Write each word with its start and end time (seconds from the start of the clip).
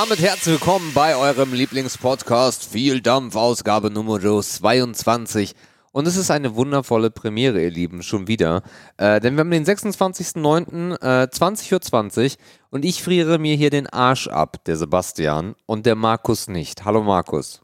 damit 0.00 0.18
herzlich 0.18 0.60
willkommen 0.60 0.92
bei 0.92 1.16
eurem 1.16 1.54
Lieblingspodcast 1.54 2.70
Viel 2.70 3.00
Dampf, 3.00 3.34
Ausgabe 3.34 3.90
Nummer 3.90 4.20
22. 4.20 5.54
Und 5.90 6.06
es 6.06 6.18
ist 6.18 6.30
eine 6.30 6.54
wundervolle 6.54 7.10
Premiere, 7.10 7.62
ihr 7.62 7.70
Lieben, 7.70 8.02
schon 8.02 8.28
wieder. 8.28 8.62
Äh, 8.98 9.20
denn 9.20 9.36
wir 9.36 9.40
haben 9.40 9.50
den 9.50 9.64
26.09., 9.64 11.00
äh, 11.00 11.28
20.20 11.28 12.24
Uhr 12.24 12.36
und 12.68 12.84
ich 12.84 13.02
friere 13.02 13.38
mir 13.38 13.56
hier 13.56 13.70
den 13.70 13.86
Arsch 13.86 14.28
ab, 14.28 14.62
der 14.66 14.76
Sebastian, 14.76 15.54
und 15.64 15.86
der 15.86 15.94
Markus 15.94 16.46
nicht. 16.46 16.84
Hallo 16.84 17.02
Markus. 17.02 17.62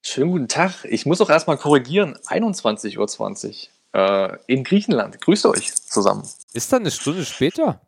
Schönen 0.00 0.30
guten 0.30 0.48
Tag. 0.48 0.86
Ich 0.86 1.04
muss 1.04 1.20
auch 1.20 1.28
erstmal 1.28 1.58
korrigieren. 1.58 2.16
21.20 2.28 3.68
Uhr 3.92 3.92
äh, 3.92 4.38
in 4.46 4.64
Griechenland. 4.64 5.20
Grüße 5.20 5.50
euch 5.50 5.74
zusammen. 5.74 6.26
Ist 6.54 6.72
da 6.72 6.78
eine 6.78 6.90
Stunde 6.90 7.26
später? 7.26 7.82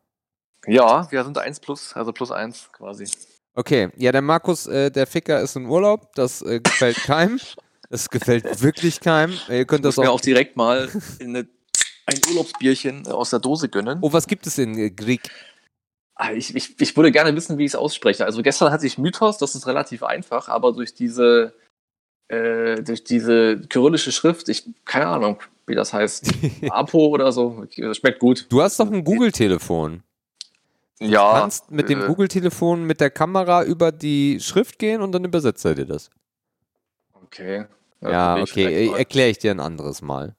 Ja, 0.66 1.10
wir 1.10 1.24
sind 1.24 1.38
1 1.38 1.60
plus, 1.60 1.95
also 1.95 2.12
plus 2.12 2.30
1 2.30 2.73
quasi. 2.73 3.06
Okay, 3.59 3.89
ja, 3.97 4.12
der 4.12 4.23
Markus, 4.23 4.69
äh, 4.69 4.89
der 4.89 5.09
Ficker 5.09 5.41
ist 5.41 5.57
in 5.57 5.67
Urlaub. 5.67 6.15
Das 6.15 6.43
äh, 6.43 6.61
gefällt 6.61 6.97
keinem. 7.05 7.41
Das 7.91 8.09
gefällt 8.09 8.62
wirklich 8.62 9.01
keinem. 9.01 9.37
Ihr 9.48 9.65
könnt 9.65 9.84
das 9.84 9.97
Ich 9.97 10.03
mir 10.05 10.11
auch. 10.11 10.15
auch 10.15 10.21
direkt 10.21 10.57
mal 10.57 10.89
eine, 11.21 11.48
ein 12.07 12.21
Urlaubsbierchen 12.29 13.09
aus 13.09 13.31
der 13.31 13.41
Dose 13.41 13.69
gönnen. 13.69 13.98
Oh, 14.01 14.12
was 14.12 14.29
gibt 14.29 14.47
es 14.47 14.59
in 14.59 14.79
äh, 14.79 14.91
Greek? 14.91 15.23
Ah, 16.15 16.31
Ich, 16.33 16.55
ich, 16.55 16.81
ich 16.81 16.97
würde 16.97 17.11
gerne 17.11 17.34
wissen, 17.34 17.59
wie 17.59 17.65
ich 17.65 17.73
es 17.73 17.75
ausspreche. 17.75 18.25
Also 18.25 18.43
gestern 18.43 18.71
hatte 18.71 18.87
ich 18.87 18.97
Mythos, 18.97 19.39
das 19.39 19.57
ist 19.57 19.67
relativ 19.67 20.05
einfach, 20.05 20.48
aber 20.48 20.73
durch 20.73 20.95
diese, 20.95 21.53
äh, 22.29 22.81
durch 22.83 23.03
diese 23.03 23.59
kyrillische 23.69 24.12
Schrift, 24.12 24.48
ich 24.48 24.67
keine 24.84 25.09
Ahnung, 25.09 25.41
wie 25.67 25.75
das 25.75 25.93
heißt. 25.93 26.31
Apo 26.70 27.09
oder 27.09 27.33
so, 27.33 27.67
das 27.77 27.97
schmeckt 27.97 28.20
gut. 28.20 28.47
Du 28.50 28.62
hast 28.62 28.78
doch 28.78 28.89
ein 28.89 29.03
Google-Telefon. 29.03 30.05
Du 31.00 31.06
Ja. 31.06 31.41
kannst 31.41 31.70
mit 31.70 31.88
dem 31.88 32.02
äh, 32.02 32.06
Google-Telefon 32.06 32.84
mit 32.84 33.00
der 33.00 33.10
Kamera 33.10 33.62
über 33.64 33.92
die 33.92 34.41
Schrift 34.41 34.78
gehen 34.78 35.00
und 35.00 35.12
dann 35.12 35.24
übersetzt 35.24 35.64
er 35.64 35.74
dir 35.74 35.86
das. 35.86 36.10
Okay. 37.14 37.66
Ja, 38.00 38.34
probier 38.36 38.44
ich 38.44 38.50
okay, 38.52 38.86
mal. 38.91 38.98
erkläre 38.98 39.28
ich 39.30 39.38
dir 39.38 39.50
ein 39.50 39.60
anderes 39.60 40.02
Mal. 40.02 40.34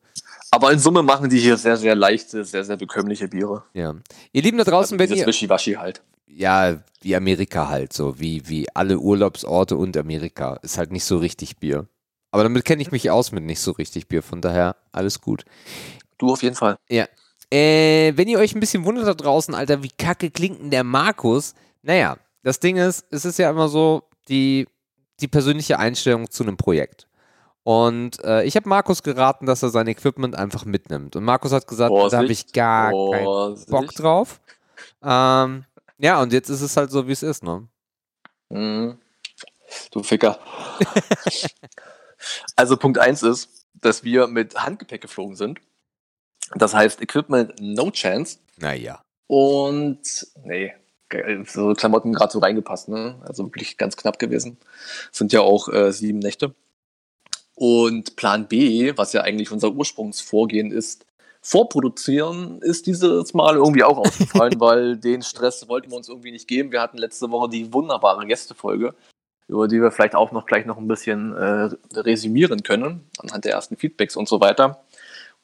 Aber 0.51 0.71
in 0.71 0.79
Summe 0.79 1.03
machen 1.03 1.29
die 1.29 1.39
hier 1.39 1.57
sehr, 1.57 1.77
sehr 1.77 1.95
leichte, 1.95 2.43
sehr, 2.43 2.63
sehr 2.63 2.77
bekömmliche 2.77 3.27
Biere. 3.27 3.63
Ja. 3.73 3.95
Ihr 4.31 4.41
Lieben 4.41 4.57
da 4.57 4.63
draußen, 4.63 4.99
also 4.99 5.11
wenn 5.11 5.17
ihr. 5.19 5.27
Wischiwaschi 5.27 5.73
halt. 5.73 6.01
Ja, 6.27 6.77
wie 7.01 7.15
Amerika 7.15 7.69
halt, 7.69 7.93
so 7.93 8.19
wie, 8.19 8.47
wie 8.49 8.67
alle 8.73 8.97
Urlaubsorte 8.99 9.75
und 9.77 9.95
Amerika. 9.97 10.55
Ist 10.61 10.77
halt 10.77 10.91
nicht 10.91 11.05
so 11.05 11.17
richtig 11.17 11.57
Bier. 11.57 11.87
Aber 12.31 12.43
damit 12.43 12.65
kenne 12.65 12.81
ich 12.81 12.91
mich 12.91 13.09
aus 13.09 13.31
mit 13.31 13.43
nicht 13.43 13.59
so 13.59 13.71
richtig 13.71 14.07
Bier, 14.07 14.23
von 14.23 14.41
daher 14.41 14.75
alles 14.91 15.21
gut. 15.21 15.45
Du 16.17 16.31
auf 16.31 16.43
jeden 16.43 16.55
Fall. 16.55 16.77
Ja. 16.89 17.05
Äh, 17.51 18.13
wenn 18.15 18.27
ihr 18.27 18.39
euch 18.39 18.53
ein 18.55 18.59
bisschen 18.59 18.85
wundert 18.85 19.07
da 19.07 19.13
draußen, 19.13 19.55
Alter, 19.55 19.81
wie 19.81 19.89
kacke 19.89 20.29
klingt 20.29 20.61
denn 20.61 20.69
der 20.69 20.83
Markus? 20.83 21.55
Naja, 21.81 22.17
das 22.43 22.59
Ding 22.59 22.77
ist, 22.77 23.05
es 23.11 23.25
ist 23.25 23.39
ja 23.39 23.49
immer 23.49 23.69
so 23.69 24.03
die, 24.27 24.67
die 25.19 25.27
persönliche 25.27 25.79
Einstellung 25.79 26.29
zu 26.29 26.43
einem 26.43 26.57
Projekt. 26.57 27.07
Und 27.63 28.23
äh, 28.23 28.43
ich 28.43 28.55
habe 28.55 28.69
Markus 28.69 29.03
geraten, 29.03 29.45
dass 29.45 29.63
er 29.63 29.69
sein 29.69 29.87
Equipment 29.87 30.35
einfach 30.35 30.65
mitnimmt. 30.65 31.15
Und 31.15 31.23
Markus 31.23 31.51
hat 31.51 31.67
gesagt, 31.67 31.93
da 31.93 32.17
habe 32.17 32.31
ich 32.31 32.51
gar 32.53 32.91
keinen 32.91 33.23
Vorsicht. 33.23 33.69
Bock 33.69 33.91
drauf. 33.93 34.41
Ähm, 35.03 35.65
ja, 35.97 36.21
und 36.21 36.33
jetzt 36.33 36.49
ist 36.49 36.61
es 36.61 36.77
halt 36.77 36.91
so, 36.91 37.07
wie 37.07 37.11
es 37.11 37.23
ist, 37.23 37.43
ne? 37.43 37.67
Mhm. 38.49 38.97
Du 39.91 40.01
Ficker. 40.01 40.39
also 42.55 42.77
Punkt 42.77 42.97
1 42.97 43.23
ist, 43.23 43.67
dass 43.73 44.03
wir 44.03 44.27
mit 44.27 44.55
Handgepäck 44.55 45.01
geflogen 45.01 45.35
sind. 45.35 45.59
Das 46.55 46.73
heißt, 46.73 47.01
Equipment 47.01 47.53
no 47.59 47.91
chance. 47.91 48.39
Naja. 48.57 49.01
Und 49.27 50.27
nee, 50.43 50.73
so 51.45 51.73
Klamotten 51.73 52.13
gerade 52.13 52.31
so 52.31 52.39
reingepasst, 52.39 52.89
ne? 52.89 53.15
Also 53.21 53.45
wirklich 53.45 53.77
ganz 53.77 53.95
knapp 53.97 54.19
gewesen. 54.19 54.57
Sind 55.11 55.33
ja 55.33 55.41
auch 55.41 55.69
äh, 55.69 55.91
sieben 55.91 56.19
Nächte. 56.19 56.55
Und 57.55 58.15
Plan 58.15 58.47
B, 58.47 58.93
was 58.95 59.13
ja 59.13 59.21
eigentlich 59.21 59.51
unser 59.51 59.71
Ursprungsvorgehen 59.71 60.71
ist, 60.71 61.05
vorproduzieren, 61.41 62.61
ist 62.61 62.87
dieses 62.87 63.33
Mal 63.33 63.55
irgendwie 63.55 63.83
auch 63.83 63.97
ausgefallen, 63.97 64.55
weil 64.59 64.97
den 64.97 65.21
Stress 65.21 65.67
wollten 65.67 65.91
wir 65.91 65.97
uns 65.97 66.09
irgendwie 66.09 66.31
nicht 66.31 66.47
geben. 66.47 66.71
Wir 66.71 66.81
hatten 66.81 66.97
letzte 66.97 67.31
Woche 67.31 67.49
die 67.49 67.73
wunderbare 67.73 68.25
Gästefolge, 68.25 68.93
über 69.47 69.67
die 69.67 69.81
wir 69.81 69.91
vielleicht 69.91 70.15
auch 70.15 70.31
noch 70.31 70.45
gleich 70.45 70.65
noch 70.65 70.77
ein 70.77 70.87
bisschen 70.87 71.35
äh, 71.35 71.69
resümieren 71.93 72.63
können, 72.63 73.09
anhand 73.19 73.45
der 73.45 73.53
ersten 73.53 73.77
Feedbacks 73.77 74.15
und 74.15 74.27
so 74.27 74.39
weiter. 74.41 74.83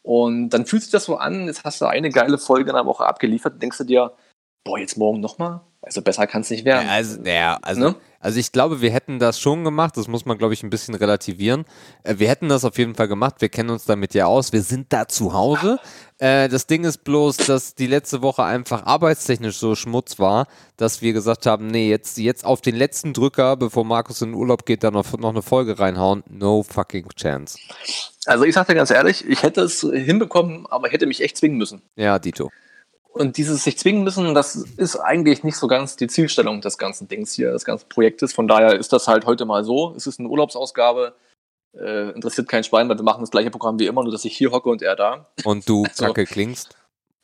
Und 0.06 0.50
dann 0.52 0.68
fühlt 0.68 0.84
sich 0.84 0.92
das 0.92 1.06
so 1.06 1.18
an, 1.18 1.48
jetzt 1.48 1.64
hast 1.64 1.82
du 1.82 1.88
eine 1.88 2.12
geile 2.12 2.38
Folge 2.38 2.70
in 2.70 2.76
der 2.76 2.86
Woche 2.86 3.08
abgeliefert, 3.08 3.60
denkst 3.60 3.80
du 3.80 3.84
dir, 3.86 4.14
boah, 4.64 4.78
jetzt 4.78 4.98
morgen 4.98 5.20
nochmal? 5.20 5.62
Also 5.86 6.02
besser 6.02 6.26
kann 6.26 6.42
es 6.42 6.50
nicht 6.50 6.66
werden. 6.66 6.88
Ja, 6.88 6.94
also, 6.94 7.22
ja, 7.24 7.60
also, 7.62 7.82
Ne? 7.82 7.96
also 8.20 8.40
ich 8.40 8.52
glaube, 8.52 8.82
wir 8.82 8.90
hätten 8.90 9.20
das 9.20 9.40
schon 9.40 9.64
gemacht. 9.64 9.96
Das 9.98 10.08
muss 10.08 10.26
man, 10.26 10.36
glaube 10.38 10.56
ich, 10.56 10.64
ein 10.64 10.72
bisschen 10.72 10.96
relativieren. 10.96 11.64
Äh, 12.04 12.16
wir 12.18 12.28
hätten 12.28 12.50
das 12.50 12.66
auf 12.66 12.80
jeden 12.80 12.96
Fall 12.96 13.08
gemacht. 13.08 13.36
Wir 13.40 13.50
kennen 13.50 13.70
uns 13.70 13.86
damit 13.86 14.16
ja 14.16 14.26
aus. 14.26 14.52
Wir 14.52 14.64
sind 14.64 14.92
da 14.92 15.08
zu 15.08 15.34
Hause. 15.34 15.78
Äh, 16.18 16.50
das 16.50 16.66
Ding 16.66 16.86
ist 16.86 17.04
bloß, 17.04 17.38
dass 17.38 17.76
die 17.76 17.86
letzte 17.86 18.24
Woche 18.24 18.44
einfach 18.44 18.84
arbeitstechnisch 18.88 19.58
so 19.58 19.76
Schmutz 19.76 20.18
war, 20.18 20.48
dass 20.76 21.04
wir 21.04 21.14
gesagt 21.14 21.46
haben, 21.46 21.68
nee, 21.68 21.88
jetzt, 21.88 22.18
jetzt 22.18 22.46
auf 22.46 22.62
den 22.62 22.76
letzten 22.76 23.14
Drücker, 23.14 23.56
bevor 23.56 23.86
Markus 23.86 24.24
in 24.24 24.30
den 24.32 24.36
Urlaub 24.36 24.66
geht, 24.66 24.84
da 24.84 24.90
noch, 24.90 25.16
noch 25.20 25.30
eine 25.30 25.44
Folge 25.44 25.78
reinhauen. 25.78 26.24
No 26.28 26.64
fucking 26.64 27.10
chance. 27.16 27.60
Also 28.26 28.44
ich 28.44 28.56
sag 28.56 28.66
dir 28.66 28.74
ganz 28.74 28.90
ehrlich, 28.90 29.24
ich 29.28 29.44
hätte 29.44 29.62
es 29.62 29.82
hinbekommen, 29.82 30.66
aber 30.68 30.90
hätte 30.90 31.06
mich 31.06 31.22
echt 31.22 31.38
zwingen 31.38 31.60
müssen. 31.60 31.84
Ja, 31.96 32.18
Dito. 32.18 32.50
Und 33.18 33.38
dieses 33.38 33.64
sich 33.64 33.78
zwingen 33.78 34.04
müssen, 34.04 34.34
das 34.36 34.56
ist 34.56 34.98
eigentlich 34.98 35.44
nicht 35.46 35.56
so 35.56 35.68
ganz 35.68 35.96
die 35.96 36.08
Zielstellung 36.08 36.60
des 36.60 36.78
ganzen 36.78 37.08
Dings 37.08 37.32
hier, 37.32 37.52
des 37.52 37.64
ganzen 37.64 37.88
Projektes. 37.88 38.34
Von 38.34 38.46
daher 38.50 38.76
ist 38.76 38.92
das 38.92 39.08
halt 39.08 39.26
heute 39.26 39.46
mal 39.46 39.64
so. 39.64 39.94
Es 39.96 40.06
ist 40.06 40.20
eine 40.20 40.28
Urlaubsausgabe. 40.28 41.16
Äh, 41.74 42.10
interessiert 42.12 42.50
kein 42.50 42.66
Schwein, 42.66 42.90
weil 42.90 42.98
wir 42.98 43.04
machen 43.04 43.22
das 43.22 43.32
gleiche 43.32 43.52
Programm 43.52 43.80
wie 43.80 43.86
immer, 43.88 44.04
nur 44.04 44.12
dass 44.12 44.26
ich 44.26 44.36
hier 44.36 44.52
hocke 44.52 44.70
und 44.70 44.82
er 44.82 44.98
da. 44.98 45.28
Und 45.46 45.68
du 45.70 45.86
So. 45.94 46.06
kacke 46.08 46.26
klingst. 46.26 46.76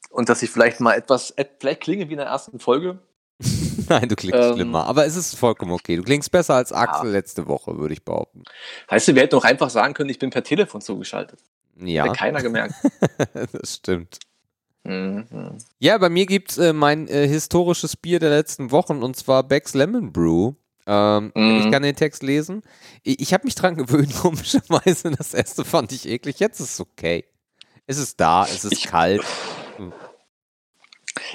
Und 0.09 0.30
dass 0.30 0.41
ich 0.44 0.50
vielleicht 0.50 0.80
mal 0.80 0.94
etwas, 0.94 1.31
et- 1.35 1.51
vielleicht 1.59 1.81
klinge 1.81 2.07
wie 2.07 2.13
in 2.13 2.18
der 2.19 2.28
ersten 2.28 2.59
Folge. 2.59 3.00
Nein, 3.90 4.07
du 4.07 4.16
klingst 4.16 4.40
Ähm, 4.40 4.53
schlimmer. 4.56 4.85
Aber 4.88 5.06
es 5.06 5.18
ist 5.18 5.35
vollkommen 5.38 5.74
okay. 5.74 5.97
Du 5.97 6.03
klingst 6.03 6.31
besser 6.31 6.56
als 6.56 6.72
Axel 6.72 7.09
letzte 7.12 7.47
Woche, 7.47 7.78
würde 7.78 7.94
ich 7.94 8.06
behaupten. 8.06 8.44
Weißt 8.88 9.09
du, 9.09 9.16
wir 9.16 9.24
hätten 9.24 9.35
auch 9.35 9.44
einfach 9.44 9.69
sagen 9.69 9.94
können, 9.94 10.09
ich 10.09 10.19
bin 10.19 10.30
per 10.30 10.44
Telefon 10.44 10.80
zugeschaltet. 10.80 11.40
Ja, 11.78 12.06
Hätte 12.06 12.16
keiner 12.16 12.41
gemerkt. 12.41 12.75
das 13.51 13.75
stimmt. 13.75 14.19
Mhm. 14.84 15.58
Ja, 15.80 15.97
bei 15.97 16.09
mir 16.09 16.25
gibt 16.25 16.52
es 16.52 16.58
äh, 16.58 16.74
mein 16.74 17.08
äh, 17.08 17.28
historisches 17.28 17.96
Bier 17.97 18.19
der 18.19 18.30
letzten 18.31 18.72
Wochen 18.72 19.03
und 19.03 19.16
zwar 19.16 19.44
Beck's 19.44 19.74
Lemon 19.74 20.12
Brew. 20.12 20.53
Ähm, 20.88 21.31
Mhm. 21.36 21.58
Ich 21.66 21.72
kann 21.72 21.84
den 21.84 21.96
Text 21.96 22.24
lesen. 22.24 22.64
Ich, 23.03 23.19
ich 23.22 23.34
habe 23.34 23.44
mich 23.46 23.56
dran 23.56 23.75
gewöhnt, 23.75 24.14
komischerweise. 24.22 25.12
Das 25.12 25.34
erste 25.34 25.64
fand 25.64 25.92
ich 25.92 26.08
eklig. 26.08 26.40
Jetzt 26.40 26.59
ist 26.59 26.72
es 26.74 26.80
okay. 26.80 27.25
Es 27.88 27.97
ist 27.97 28.19
da, 28.19 28.44
es 28.46 28.66
ist 28.66 28.72
Ich- 28.74 28.84
kalt. 28.88 29.22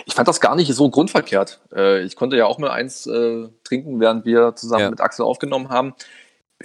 Ich 0.06 0.14
fand 0.14 0.26
das 0.26 0.40
gar 0.40 0.56
nicht 0.56 0.72
so 0.74 0.88
grundverkehrt. 0.90 1.60
Äh, 1.74 2.02
ich 2.02 2.16
konnte 2.16 2.36
ja 2.36 2.46
auch 2.46 2.58
mal 2.58 2.70
eins 2.70 3.06
äh, 3.06 3.48
trinken, 3.62 4.00
während 4.00 4.24
wir 4.24 4.54
zusammen 4.56 4.80
Ja. 4.82 4.90
mit 4.90 5.00
Axel 5.00 5.24
aufgenommen 5.24 5.68
haben. 5.68 5.94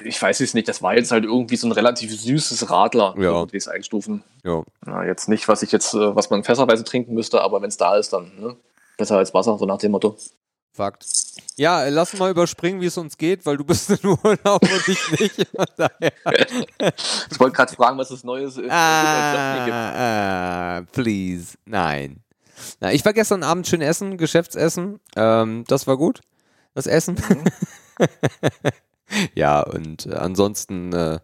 Ich 0.03 0.22
weiß 0.22 0.40
es 0.40 0.53
nicht, 0.53 0.68
das 0.68 0.81
war 0.81 0.96
jetzt 0.96 1.12
halt 1.12 1.25
irgendwie 1.25 1.57
so 1.57 1.68
ein 1.68 1.72
relativ 1.74 2.18
süßes 2.18 2.69
Radler, 2.69 3.13
Ja. 3.18 3.34
würde 3.34 3.57
ich 3.57 3.63
es 3.63 3.68
einstufen. 3.68 4.24
Jo. 4.44 4.63
Na, 4.85 5.06
jetzt 5.06 5.28
nicht, 5.28 5.47
was 5.47 5.63
ich 5.63 5.72
jetzt, 5.72 5.94
äh, 5.94 6.16
was 6.16 6.29
man 6.29 6.44
fässerweise 6.44 6.84
trinken 6.84 7.13
müsste, 7.13 7.41
aber 7.41 7.62
wenn 7.62 7.69
es 7.69 7.78
da 7.78 7.97
ist, 7.97 8.13
dann 8.13 8.31
ne? 8.40 8.56
besser 8.97 9.18
als 9.18 9.34
Wasser, 9.34 9.57
so 9.57 9.66
nach 9.66 9.80
dem 9.80 9.91
Motto. 9.91 10.16
Fakt. 10.74 11.06
Ja, 11.57 11.84
lass 11.90 12.18
mal 12.18 12.31
überspringen, 12.31 12.80
wie 12.80 12.85
es 12.85 12.97
uns 12.97 13.18
geht, 13.18 13.46
weil 13.46 13.57
du 13.57 13.66
bist 13.66 13.90
in 14.03 14.07
Urlaub 14.07 14.62
und 14.63 14.88
ich 14.88 15.12
nicht. 15.19 15.40
Ich 15.40 17.39
wollte 17.39 17.56
gerade 17.56 17.75
fragen, 17.75 17.98
was 17.98 18.10
es 18.12 18.24
Neues 18.24 18.56
gibt. 18.56 18.71
Ah, 18.71 20.77
ah, 20.77 20.81
please. 20.94 21.56
Nein. 21.66 22.24
Na, 22.80 22.94
ich 22.94 23.04
war 23.04 23.12
gestern 23.12 23.44
Abend 23.44 23.68
schön 23.68 23.81
essen, 23.81 24.18
Geschäftsessen. 24.18 25.01
Ähm, 25.18 25.66
das 25.68 25.88
war 25.88 25.98
gut. 25.98 26.21
Das 26.74 26.88
Essen. 26.88 27.16
Mhm. 27.16 27.44
ja, 29.36 29.62
und 29.62 30.06
äh, 30.08 30.16
ansonsten 30.16 30.94
äh, 30.94 31.19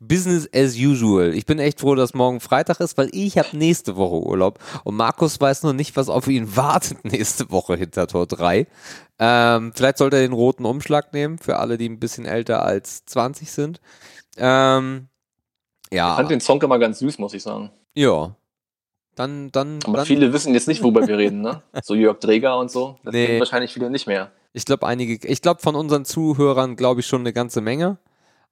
Business 0.00 0.48
as 0.54 0.76
usual. 0.76 1.34
Ich 1.34 1.46
bin 1.46 1.58
echt 1.58 1.80
froh, 1.80 1.94
dass 1.94 2.14
morgen 2.14 2.40
Freitag 2.40 2.80
ist, 2.80 2.96
weil 2.98 3.08
ich 3.12 3.38
habe 3.38 3.56
nächste 3.56 3.96
Woche 3.96 4.26
Urlaub 4.26 4.58
und 4.84 4.96
Markus 4.96 5.40
weiß 5.40 5.62
noch 5.64 5.72
nicht, 5.72 5.96
was 5.96 6.08
auf 6.08 6.26
ihn 6.28 6.56
wartet 6.56 7.04
nächste 7.04 7.50
Woche 7.50 7.76
hinter 7.76 8.06
Tor 8.06 8.26
3. 8.26 8.66
Ähm, 9.20 9.72
vielleicht 9.74 9.98
sollte 9.98 10.16
er 10.16 10.22
den 10.22 10.32
roten 10.32 10.64
Umschlag 10.64 11.12
nehmen 11.12 11.38
für 11.38 11.58
alle, 11.58 11.78
die 11.78 11.88
ein 11.88 11.98
bisschen 11.98 12.24
älter 12.26 12.62
als 12.64 13.04
20 13.06 13.50
sind. 13.50 13.80
Ähm, 14.36 15.08
ja, 15.92 16.10
Ich 16.12 16.16
fand 16.16 16.30
den 16.30 16.40
Song 16.40 16.62
immer 16.62 16.78
ganz 16.78 16.98
süß, 17.00 17.18
muss 17.18 17.34
ich 17.34 17.42
sagen. 17.42 17.70
ja. 17.94 18.34
Dann, 19.14 19.50
dann, 19.50 19.80
Aber 19.84 19.96
dann 19.96 20.06
viele 20.06 20.32
wissen 20.32 20.54
jetzt 20.54 20.68
nicht, 20.68 20.80
worüber 20.80 21.04
wir 21.08 21.18
reden, 21.18 21.40
ne? 21.40 21.60
So 21.82 21.96
Jörg 21.96 22.20
Dreger 22.20 22.56
und 22.56 22.70
so. 22.70 22.98
Das 23.02 23.12
Nee. 23.12 23.40
wahrscheinlich 23.40 23.72
viele 23.72 23.90
nicht 23.90 24.06
mehr. 24.06 24.30
Ich 24.52 24.64
glaube 24.64 24.86
einige, 24.86 25.26
ich 25.26 25.42
glaube 25.42 25.60
von 25.62 25.74
unseren 25.74 26.04
Zuhörern 26.04 26.76
glaube 26.76 27.00
ich 27.00 27.06
schon 27.06 27.20
eine 27.22 27.32
ganze 27.32 27.60
Menge. 27.60 27.98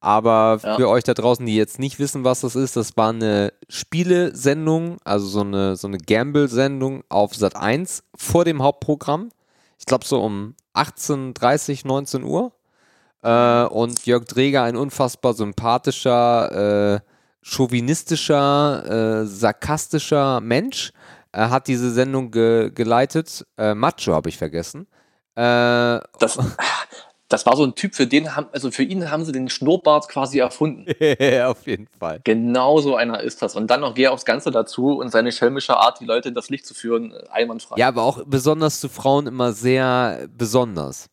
Aber 0.01 0.61
Ja. 0.63 0.77
für 0.77 0.89
euch 0.89 1.05
da 1.05 1.15
draußen, 1.15 1.45
die 1.47 1.57
jetzt 1.57 1.79
nicht 1.79 1.99
wissen, 1.99 2.23
was 2.23 2.43
das 2.43 2.55
ist, 2.55 2.77
das 2.77 2.97
war 2.97 3.11
eine 3.11 3.53
Spielesendung, 3.69 4.99
also 5.05 5.27
so 5.27 5.41
eine, 5.41 5.77
so 5.77 5.89
eine 5.89 5.99
Gamble-Sendung 5.99 7.03
auf 7.09 7.35
Sat 7.35 7.57
1 7.57 8.05
vor 8.15 8.45
dem 8.45 8.63
Hauptprogramm. 8.63 9.31
ich 9.79 9.87
glaube 9.87 10.05
so 10.05 10.23
um 10.23 10.55
18.30, 10.75 11.87
19 11.87 12.25
Uhr. 12.25 12.53
Äh, 13.23 13.65
und 13.65 14.05
Jörg 14.07 14.25
Dreger, 14.27 14.63
ein 14.65 14.77
unfassbar 14.77 15.33
sympathischer, 15.35 16.95
äh, 16.97 17.01
chauvinistischer, 17.43 19.23
äh, 19.23 19.27
sarkastischer 19.27 20.41
Mensch, 20.41 20.93
äh, 21.33 21.49
hat 21.49 21.69
diese 21.69 21.91
Sendung 21.91 22.31
ge 22.31 22.71
geleitet. 22.75 23.45
Äh, 23.57 23.75
Macho 23.75 24.13
habe 24.15 24.29
ich 24.29 24.37
vergessen. 24.39 24.87
Äh, 25.37 26.01
Das, 26.19 26.39
das 27.29 27.47
war 27.47 27.57
so 27.57 27.65
ein 27.65 27.75
Typ, 27.75 27.95
für 27.95 28.07
den 28.07 28.35
haben, 28.35 28.49
also 28.53 28.71
für 28.71 28.83
ihn 28.83 29.11
haben 29.11 29.25
sie 29.25 29.33
den 29.33 29.49
Schnurrbart 29.49 30.09
quasi 30.09 30.39
erfunden. 30.39 30.87
auf 31.45 31.67
jeden 31.67 31.87
Fall. 31.99 32.21
Genau 32.25 32.81
so 32.81 32.97
einer 32.97 33.21
ist 33.21 33.43
das. 33.43 33.55
Und 33.55 33.69
dann 33.69 33.81
noch 33.81 33.95
gehe 33.95 34.11
aufs 34.11 34.25
Ganze 34.25 34.51
dazu 34.51 34.99
und 34.99 35.11
seine 35.11 35.33
schelmische 35.33 35.77
Art, 35.77 36.01
die 36.01 36.05
Leute 36.05 36.29
in 36.29 36.35
das 36.35 36.51
Licht 36.51 36.67
zu 36.67 36.75
führen, 36.75 37.13
äh, 37.13 37.29
einwandfrei. 37.31 37.77
Ja, 37.79 37.89
aber 37.89 38.03
auch 38.03 38.23
besonders 38.27 38.81
zu 38.81 38.89
Frauen 38.89 39.27
immer 39.27 39.53
sehr 39.53 40.27
besonders. 40.37 41.09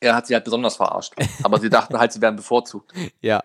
Er 0.00 0.14
hat 0.14 0.26
sie 0.26 0.34
halt 0.34 0.44
besonders 0.44 0.76
verarscht. 0.76 1.14
Aber 1.42 1.58
sie 1.58 1.70
dachten 1.70 1.98
halt, 1.98 2.12
sie 2.12 2.20
wären 2.20 2.36
bevorzugt. 2.36 2.92
Ja. 3.20 3.42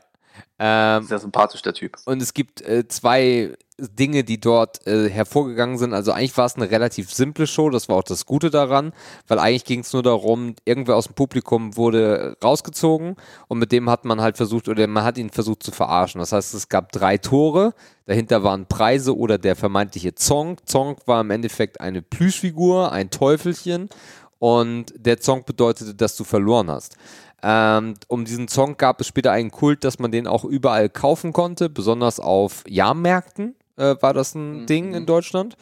Ähm, 0.59 1.03
Sehr 1.03 1.19
sympathisch, 1.19 1.61
der 1.61 1.73
Typ. 1.73 1.97
und 2.05 2.21
es 2.21 2.33
gibt 2.33 2.61
äh, 2.61 2.87
zwei 2.87 3.53
Dinge, 3.79 4.23
die 4.23 4.39
dort 4.39 4.85
äh, 4.87 5.09
hervorgegangen 5.09 5.77
sind. 5.77 5.93
Also 5.93 6.11
eigentlich 6.11 6.37
war 6.37 6.45
es 6.45 6.55
eine 6.55 6.69
relativ 6.69 7.13
simple 7.13 7.47
Show, 7.47 7.69
das 7.69 7.87
war 7.87 7.95
auch 7.95 8.03
das 8.03 8.25
Gute 8.25 8.49
daran, 8.49 8.93
weil 9.27 9.39
eigentlich 9.39 9.65
ging 9.65 9.79
es 9.81 9.93
nur 9.93 10.03
darum, 10.03 10.55
irgendwer 10.65 10.95
aus 10.95 11.05
dem 11.05 11.15
Publikum 11.15 11.77
wurde 11.77 12.35
rausgezogen 12.43 13.15
und 13.47 13.59
mit 13.59 13.71
dem 13.71 13.89
hat 13.89 14.05
man 14.05 14.21
halt 14.21 14.37
versucht, 14.37 14.67
oder 14.67 14.85
man 14.87 15.03
hat 15.03 15.17
ihn 15.17 15.29
versucht 15.29 15.63
zu 15.63 15.71
verarschen. 15.71 16.19
Das 16.19 16.31
heißt, 16.31 16.53
es 16.53 16.69
gab 16.69 16.91
drei 16.91 17.17
Tore, 17.17 17.73
dahinter 18.05 18.43
waren 18.43 18.65
Preise 18.65 19.15
oder 19.15 19.37
der 19.37 19.55
vermeintliche 19.55 20.15
Zong. 20.15 20.57
Zong 20.65 20.97
war 21.05 21.21
im 21.21 21.31
Endeffekt 21.31 21.79
eine 21.79 22.01
Plüschfigur, 22.01 22.91
ein 22.91 23.09
Teufelchen 23.09 23.89
und 24.39 24.93
der 24.95 25.19
Zong 25.19 25.43
bedeutete, 25.45 25.95
dass 25.95 26.15
du 26.15 26.23
verloren 26.23 26.69
hast. 26.71 26.95
Ähm, 27.43 27.93
um 28.07 28.25
diesen 28.25 28.47
Song 28.47 28.77
gab 28.77 29.01
es 29.01 29.07
später 29.07 29.31
einen 29.31 29.51
Kult, 29.51 29.83
dass 29.83 29.99
man 29.99 30.11
den 30.11 30.27
auch 30.27 30.43
überall 30.45 30.89
kaufen 30.89 31.33
konnte, 31.33 31.69
besonders 31.69 32.19
auf 32.19 32.63
Jahrmärkten 32.67 33.55
äh, 33.77 33.95
war 34.01 34.13
das 34.13 34.35
ein 34.35 34.61
Mhm. 34.61 34.65
Ding 34.65 34.93
in 34.93 35.05
Deutschland. 35.05 35.55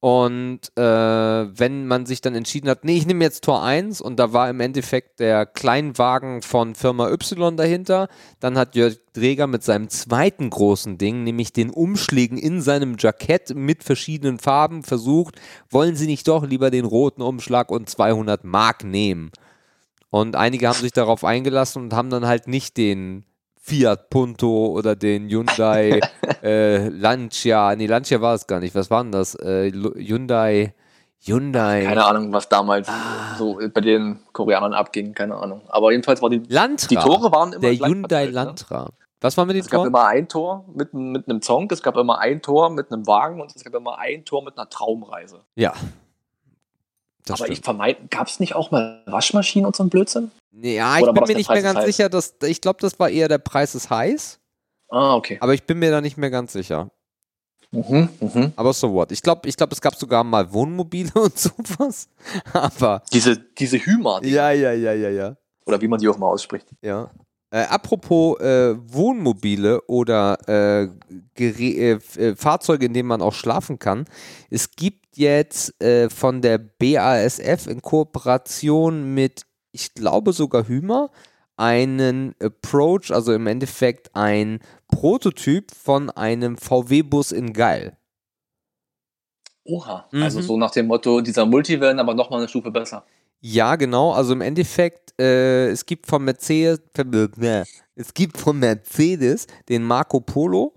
Und 0.00 0.58
äh, 0.74 0.82
wenn 0.82 1.86
man 1.86 2.06
sich 2.06 2.20
dann 2.20 2.34
entschieden 2.34 2.68
hat, 2.68 2.82
nee, 2.84 2.96
ich 2.96 3.06
nehme 3.06 3.22
jetzt 3.22 3.44
Tor 3.44 3.62
1 3.62 4.00
und 4.00 4.16
da 4.16 4.32
war 4.32 4.50
im 4.50 4.58
Endeffekt 4.58 5.20
der 5.20 5.46
Kleinwagen 5.46 6.42
von 6.42 6.74
Firma 6.74 7.08
Y 7.08 7.56
dahinter, 7.56 8.08
dann 8.40 8.58
hat 8.58 8.74
Jörg 8.74 8.96
Dreger 9.12 9.46
mit 9.46 9.62
seinem 9.62 9.90
zweiten 9.90 10.50
großen 10.50 10.98
Ding, 10.98 11.22
nämlich 11.22 11.52
den 11.52 11.70
Umschlägen 11.70 12.36
in 12.36 12.62
seinem 12.62 12.96
Jackett 12.98 13.54
mit 13.54 13.84
verschiedenen 13.84 14.40
Farben 14.40 14.82
versucht, 14.82 15.40
wollen 15.70 15.94
Sie 15.94 16.08
nicht 16.08 16.26
doch 16.26 16.44
lieber 16.44 16.72
den 16.72 16.84
roten 16.84 17.22
Umschlag 17.22 17.70
und 17.70 17.88
200 17.88 18.42
Mark 18.42 18.82
nehmen? 18.82 19.30
Und 20.12 20.36
einige 20.36 20.68
haben 20.68 20.76
sich 20.76 20.92
darauf 20.92 21.24
eingelassen 21.24 21.84
und 21.84 21.94
haben 21.94 22.10
dann 22.10 22.26
halt 22.26 22.46
nicht 22.46 22.76
den 22.76 23.24
Fiat 23.62 24.10
Punto 24.10 24.66
oder 24.66 24.94
den 24.94 25.26
Hyundai 25.30 26.00
äh, 26.42 26.88
Lancia, 26.88 27.74
nee, 27.76 27.86
Lancia 27.86 28.20
war 28.20 28.34
es 28.34 28.46
gar 28.46 28.60
nicht. 28.60 28.74
Was 28.74 28.90
war 28.90 29.02
denn 29.02 29.12
das? 29.12 29.34
Äh, 29.36 29.72
Hyundai, 29.72 30.74
Hyundai, 31.24 31.84
Keine 31.86 32.04
Ahnung, 32.04 32.30
was 32.30 32.46
damals 32.50 32.88
Ah. 32.90 33.36
so 33.38 33.58
bei 33.72 33.80
den 33.80 34.18
Koreanern 34.34 34.74
abging, 34.74 35.14
keine 35.14 35.36
Ahnung. 35.36 35.62
Aber 35.68 35.92
jedenfalls 35.92 36.20
war 36.20 36.28
die, 36.28 36.42
Lantra. 36.46 36.88
die 36.88 36.96
Tore 36.96 37.32
waren 37.32 37.54
immer 37.54 37.60
der 37.60 37.72
Hyundai 37.78 38.30
verteilt, 38.30 38.70
ne? 38.70 38.86
Was 39.22 39.36
war 39.38 39.46
mit 39.46 39.54
den 39.56 39.62
Es 39.62 39.70
gab 39.70 39.78
Toren? 39.78 39.88
immer 39.88 40.04
ein 40.08 40.28
Tor 40.28 40.66
mit, 40.74 40.92
mit 40.92 41.26
einem 41.26 41.40
Song, 41.40 41.68
es 41.70 41.82
gab 41.82 41.96
immer 41.96 42.18
ein 42.18 42.42
Tor 42.42 42.68
mit 42.68 42.92
einem 42.92 43.06
Wagen 43.06 43.40
und 43.40 43.54
es 43.56 43.64
gab 43.64 43.72
immer 43.74 43.96
ein 43.98 44.24
Tor 44.26 44.44
mit 44.44 44.58
einer 44.58 44.68
Traumreise. 44.68 45.40
Ja. 45.54 45.72
Das 47.24 47.40
Aber 47.40 47.48
ich 47.50 47.56
stimmt. 47.58 47.64
vermeide, 47.64 48.00
gab 48.10 48.26
es 48.26 48.40
nicht 48.40 48.54
auch 48.54 48.70
mal 48.70 49.02
Waschmaschinen 49.06 49.66
und 49.66 49.76
so 49.76 49.82
ein 49.84 49.88
Blödsinn? 49.90 50.30
Ja, 50.60 50.96
ich 50.96 51.02
Oder 51.04 51.12
bin 51.12 51.24
mir 51.28 51.34
nicht 51.36 51.48
mehr 51.48 51.62
ganz 51.62 51.78
heiß? 51.78 51.86
sicher, 51.86 52.08
dass 52.08 52.34
ich 52.42 52.60
glaube, 52.60 52.78
das 52.80 52.98
war 52.98 53.08
eher 53.08 53.28
der 53.28 53.38
Preis 53.38 53.74
ist 53.74 53.90
heiß, 53.90 54.38
Ah, 54.90 55.14
okay. 55.14 55.38
aber 55.40 55.54
ich 55.54 55.62
bin 55.64 55.78
mir 55.78 55.90
da 55.90 56.00
nicht 56.00 56.16
mehr 56.18 56.30
ganz 56.30 56.52
sicher. 56.52 56.90
Mhm, 57.70 58.08
mhm. 58.20 58.52
Aber 58.56 58.72
so 58.74 58.92
what? 58.92 59.12
Ich 59.12 59.22
glaube, 59.22 59.48
ich 59.48 59.56
glaube, 59.56 59.72
es 59.72 59.80
gab 59.80 59.94
sogar 59.94 60.24
mal 60.24 60.52
Wohnmobile 60.52 61.10
und 61.14 61.38
sowas. 61.38 62.08
Aber 62.52 63.02
Diese, 63.12 63.36
diese 63.38 63.78
Hyma, 63.78 64.20
die- 64.20 64.30
ja, 64.30 64.50
ja, 64.50 64.72
ja, 64.72 64.92
ja, 64.92 65.08
ja. 65.08 65.36
oder 65.64 65.80
wie 65.80 65.88
man 65.88 65.98
die 65.98 66.08
auch 66.08 66.18
mal 66.18 66.26
ausspricht. 66.26 66.66
Ja. 66.82 67.10
Äh, 67.52 67.64
apropos 67.64 68.40
äh, 68.40 68.74
Wohnmobile 68.78 69.82
oder 69.82 70.38
äh, 70.48 70.88
äh, 71.38 71.90
äh, 71.92 72.34
Fahrzeuge, 72.34 72.86
in 72.86 72.94
denen 72.94 73.08
man 73.08 73.20
auch 73.20 73.34
schlafen 73.34 73.78
kann. 73.78 74.06
Es 74.48 74.70
gibt 74.70 75.18
jetzt 75.18 75.78
äh, 75.82 76.08
von 76.08 76.40
der 76.40 76.56
BASF 76.56 77.66
in 77.66 77.82
Kooperation 77.82 79.12
mit, 79.12 79.42
ich 79.70 79.92
glaube 79.92 80.32
sogar 80.32 80.66
Hümer, 80.66 81.10
einen 81.58 82.34
Approach, 82.40 83.10
also 83.10 83.34
im 83.34 83.46
Endeffekt 83.46 84.16
ein 84.16 84.60
Prototyp 84.88 85.72
von 85.72 86.08
einem 86.08 86.56
VW-Bus 86.56 87.32
in 87.32 87.52
Geil. 87.52 87.98
Oha. 89.64 90.08
Mhm. 90.10 90.22
Also 90.22 90.40
so 90.40 90.56
nach 90.56 90.70
dem 90.70 90.86
Motto, 90.86 91.20
dieser 91.20 91.44
Multivan, 91.44 91.98
aber 91.98 92.14
nochmal 92.14 92.38
eine 92.38 92.48
Stufe 92.48 92.70
besser. 92.70 93.04
Ja, 93.42 93.74
genau. 93.76 94.12
Also 94.12 94.32
im 94.32 94.40
Endeffekt, 94.40 95.20
äh, 95.20 95.68
es 95.68 95.84
gibt 95.84 96.06
von 96.06 96.24
Mercedes, 96.24 96.80
es 97.96 98.14
gibt 98.14 98.38
von 98.38 98.58
Mercedes 98.58 99.46
den 99.68 99.82
Marco 99.82 100.20
Polo. 100.20 100.74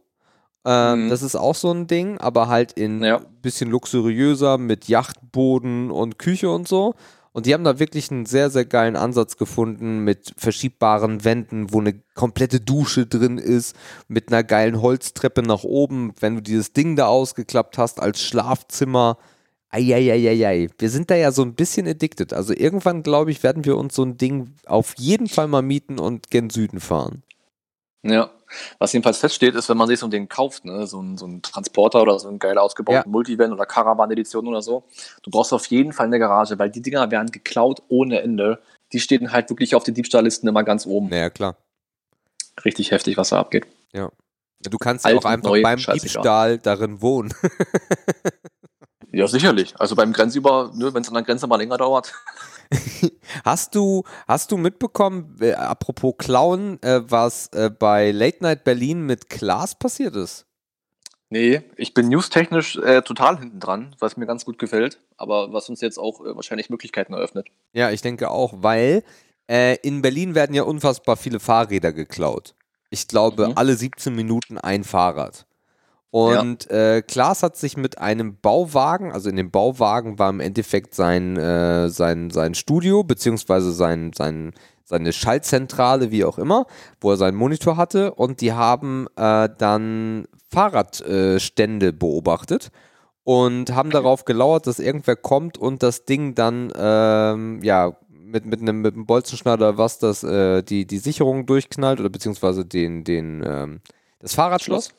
Ähm, 0.66 1.06
Mhm. 1.06 1.10
Das 1.10 1.22
ist 1.22 1.36
auch 1.36 1.54
so 1.54 1.72
ein 1.72 1.86
Ding, 1.86 2.18
aber 2.18 2.48
halt 2.48 2.72
in 2.74 3.04
Ja. 3.04 3.22
bisschen 3.44 3.70
luxuriöser 3.70 4.58
mit 4.58 4.88
Yachtboden 4.88 5.92
und 5.92 6.18
Küche 6.18 6.50
und 6.50 6.68
so. 6.68 6.96
Und 7.34 7.46
die 7.46 7.54
haben 7.54 7.64
da 7.66 7.78
wirklich 7.78 8.10
einen 8.10 8.26
sehr, 8.26 8.50
sehr 8.50 8.66
geilen 8.66 8.96
Ansatz 8.96 9.38
gefunden 9.38 10.00
mit 10.00 10.34
verschiebbaren 10.38 11.24
Wänden, 11.24 11.72
wo 11.72 11.82
eine 11.82 11.94
komplette 12.16 12.62
Dusche 12.62 13.06
drin 13.06 13.38
ist, 13.38 13.76
mit 14.08 14.30
einer 14.32 14.44
geilen 14.44 14.82
Holztreppe 14.82 15.44
nach 15.44 15.64
oben, 15.64 16.14
wenn 16.20 16.36
du 16.36 16.42
dieses 16.42 16.74
Ding 16.74 16.96
da 16.96 17.08
ausgeklappt 17.08 17.78
hast 17.78 18.00
als 18.02 18.22
Schlafzimmer. 18.22 19.18
Eieieiei. 19.76 20.70
Wir 20.78 20.90
sind 20.90 21.12
da 21.12 21.16
ja 21.16 21.32
so 21.32 21.42
ein 21.42 21.54
bisschen 21.54 21.88
addicted. 21.88 22.34
Also 22.34 22.54
irgendwann, 22.54 23.04
glaube 23.04 23.32
ich, 23.32 23.44
werden 23.44 23.66
wir 23.66 23.78
uns 23.78 23.96
so 23.96 24.04
ein 24.04 24.18
Ding 24.18 24.54
auf 24.66 24.96
jeden 24.98 25.28
Fall 25.28 25.48
mal 25.48 25.62
mieten 25.62 26.00
und 26.00 26.32
gen 26.32 26.50
Süden 26.50 26.80
fahren. 26.80 27.24
Ja. 28.04 28.32
Was 28.80 28.94
jedenfalls 28.94 29.18
feststeht, 29.18 29.56
ist, 29.56 29.68
wenn 29.68 29.76
man 29.78 29.88
sich 29.88 30.00
so 30.00 30.08
ein 30.08 30.12
Ding 30.12 30.30
kauft, 30.30 30.64
ne, 30.64 30.88
so 30.88 31.02
ein, 31.02 31.18
so 31.18 31.26
ein 31.26 31.42
Transporter 31.42 32.04
oder 32.04 32.20
so 32.20 32.30
ein 32.30 32.40
geil 32.40 32.58
ausgebauten 32.58 33.04
Ja. 33.04 33.12
Multivan 33.12 33.52
oder 33.52 33.66
Caravan-Edition 33.66 34.48
oder 34.48 34.62
so, 34.62 34.84
du 35.24 35.32
brauchst 35.32 35.52
auf 35.52 35.66
jeden 35.66 35.92
Fall 35.92 36.06
eine 36.06 36.20
Garage, 36.20 36.58
weil 36.58 36.70
die 36.70 36.82
Dinger 36.82 37.10
werden 37.12 37.32
geklaut 37.32 37.82
ohne 37.90 38.22
Ende. 38.22 38.62
Die 38.94 39.00
stehen 39.00 39.32
halt 39.32 39.50
wirklich 39.50 39.76
auf 39.76 39.84
den 39.84 39.96
Diebstahllisten 39.96 40.48
immer 40.48 40.64
ganz 40.64 40.86
oben. 40.86 41.10
Naja, 41.10 41.30
klar. 41.30 41.58
Richtig 42.64 42.92
heftig, 42.92 43.18
was 43.18 43.30
da 43.30 43.40
abgeht. 43.40 43.66
Ja, 43.94 44.10
Du 44.70 44.78
kannst 44.78 45.06
ja 45.06 45.16
auch 45.16 45.26
einfach 45.26 45.52
beim 45.62 45.80
scheißegal. 45.80 46.00
Diebstahl 46.00 46.58
darin 46.60 47.02
wohnen. 47.02 47.34
Ja, 49.16 49.28
sicherlich. 49.28 49.74
Also 49.80 49.96
beim 49.96 50.12
Grenzüber, 50.12 50.72
ne, 50.76 50.94
wenn 50.94 51.02
es 51.02 51.08
an 51.08 51.14
der 51.14 51.24
Grenze 51.24 51.48
mal 51.48 51.56
länger 51.56 51.78
dauert. 51.78 52.14
Hast 53.44 53.76
du, 53.76 54.04
hast 54.28 54.52
du 54.52 54.58
mitbekommen, 54.58 55.38
äh, 55.40 55.54
apropos 55.54 56.16
Klauen, 56.18 56.82
äh, 56.82 57.02
was 57.10 57.48
äh, 57.54 57.70
bei 57.70 58.12
Late 58.12 58.38
Night 58.42 58.64
Berlin 58.64 59.06
mit 59.06 59.30
Klaas 59.30 59.76
passiert 59.76 60.16
ist? 60.16 60.46
Nee, 61.30 61.62
ich 61.76 61.94
bin 61.94 62.08
newstechnisch 62.10 62.78
äh, 62.78 63.02
total 63.04 63.38
hinten 63.40 63.60
dran, 63.60 63.96
was 64.00 64.18
mir 64.18 64.26
ganz 64.26 64.46
gut 64.46 64.58
gefällt, 64.58 65.00
aber 65.18 65.54
was 65.54 65.70
uns 65.70 65.82
jetzt 65.82 66.00
auch 66.00 66.22
äh, 66.22 66.36
wahrscheinlich 66.36 66.70
Möglichkeiten 66.70 67.14
eröffnet. 67.14 67.48
Ja, 67.74 67.92
ich 67.92 68.02
denke 68.02 68.32
auch, 68.32 68.54
weil 68.58 69.04
äh, 69.50 69.76
in 69.82 70.02
Berlin 70.02 70.34
werden 70.34 70.56
ja 70.56 70.64
unfassbar 70.64 71.18
viele 71.18 71.40
Fahrräder 71.40 71.94
geklaut. 71.94 72.56
Ich 72.90 73.08
glaube, 73.08 73.50
Mhm. 73.50 73.54
alle 73.58 73.76
17 73.76 74.16
Minuten 74.16 74.58
ein 74.58 74.84
Fahrrad. 74.84 75.45
Und 76.16 76.72
äh, 76.72 77.02
Klaas 77.02 77.44
hat 77.44 77.58
sich 77.58 77.76
mit 77.76 77.98
einem 77.98 78.38
Bauwagen, 78.38 79.12
also 79.12 79.30
in 79.30 79.36
dem 79.36 79.52
Bauwagen 79.52 80.18
war 80.18 80.30
im 80.30 80.40
Endeffekt 80.40 80.96
sein, 80.96 81.36
äh, 81.36 81.90
sein, 81.90 82.30
sein 82.30 82.56
Studio, 82.56 83.04
beziehungsweise 83.04 83.74
sein, 83.74 84.14
sein, 84.16 84.54
seine 84.86 85.12
Schaltzentrale, 85.12 86.12
wie 86.12 86.24
auch 86.24 86.38
immer, 86.38 86.68
wo 87.02 87.12
er 87.12 87.18
seinen 87.18 87.36
Monitor 87.36 87.76
hatte. 87.76 88.14
Und 88.14 88.40
die 88.40 88.54
haben 88.54 89.08
äh, 89.18 89.50
dann 89.58 90.26
Fahrradstände 90.50 91.92
beobachtet 91.92 92.72
und 93.26 93.76
haben 93.76 93.90
darauf 93.90 94.24
gelauert, 94.24 94.68
dass 94.68 94.80
irgendwer 94.80 95.18
kommt 95.18 95.58
und 95.58 95.84
das 95.84 96.06
Ding 96.06 96.34
dann 96.34 96.72
ähm, 96.78 97.60
ja 97.62 97.98
mit, 98.10 98.46
mit 98.46 98.62
einem 98.62 98.80
mit 98.80 98.94
einem 98.94 99.06
Bolzenschneider 99.06 99.78
was 99.78 100.00
das 100.00 100.24
äh, 100.24 100.64
die 100.64 100.88
die 100.88 100.98
Sicherung 100.98 101.46
durchknallt 101.46 102.00
oder 102.00 102.10
beziehungsweise 102.10 102.64
den 102.64 103.04
den 103.04 103.44
ähm, 103.46 103.82
das 104.20 104.36
Fahrradschloss 104.36 104.92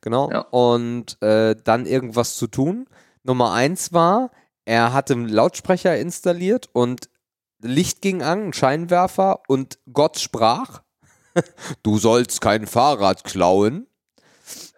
genau 0.00 0.30
Ja. 0.30 0.40
und 0.50 1.20
äh, 1.22 1.56
dann 1.62 1.86
irgendwas 1.86 2.36
zu 2.36 2.46
tun. 2.46 2.86
Nummer 3.22 3.52
eins 3.52 3.92
war, 3.92 4.30
er 4.64 4.92
hatte 4.92 5.14
einen 5.14 5.28
Lautsprecher 5.28 5.96
installiert 5.98 6.68
und 6.72 7.08
Licht 7.62 8.00
ging 8.00 8.22
an, 8.22 8.46
ein 8.48 8.52
Scheinwerfer 8.52 9.40
und 9.48 9.78
Gott 9.92 10.18
sprach: 10.18 10.82
Du 11.82 11.98
sollst 11.98 12.40
kein 12.40 12.66
Fahrrad 12.66 13.24
klauen. 13.24 13.86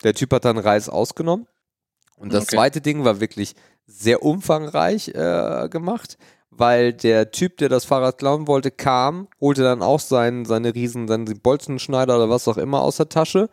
Der 0.05 0.15
Typ 0.15 0.33
hat 0.33 0.45
dann 0.45 0.59
Reis 0.59 0.89
ausgenommen. 0.89 1.47
Und 2.17 2.33
das 2.33 2.45
Okay. 2.45 2.57
zweite 2.57 2.81
Ding 2.81 3.05
war 3.05 3.21
wirklich 3.21 3.55
sehr 3.87 4.23
umfangreich 4.23 5.09
äh, 5.09 5.69
gemacht, 5.71 6.19
weil 6.51 6.93
der 6.93 7.31
Typ, 7.31 7.57
der 7.57 7.69
das 7.69 7.85
Fahrrad 7.85 8.19
klauen 8.19 8.47
wollte, 8.47 8.71
kam, 8.71 9.29
holte 9.41 9.63
dann 9.63 9.83
auch 9.83 10.01
seinen, 10.01 10.45
seine 10.45 10.75
riesen, 10.75 11.09
seinen 11.09 11.25
Bolzenschneider 11.41 12.17
oder 12.17 12.29
was 12.31 12.47
auch 12.49 12.59
immer 12.59 12.83
aus 12.83 12.97
der 12.99 13.09
Tasche 13.09 13.49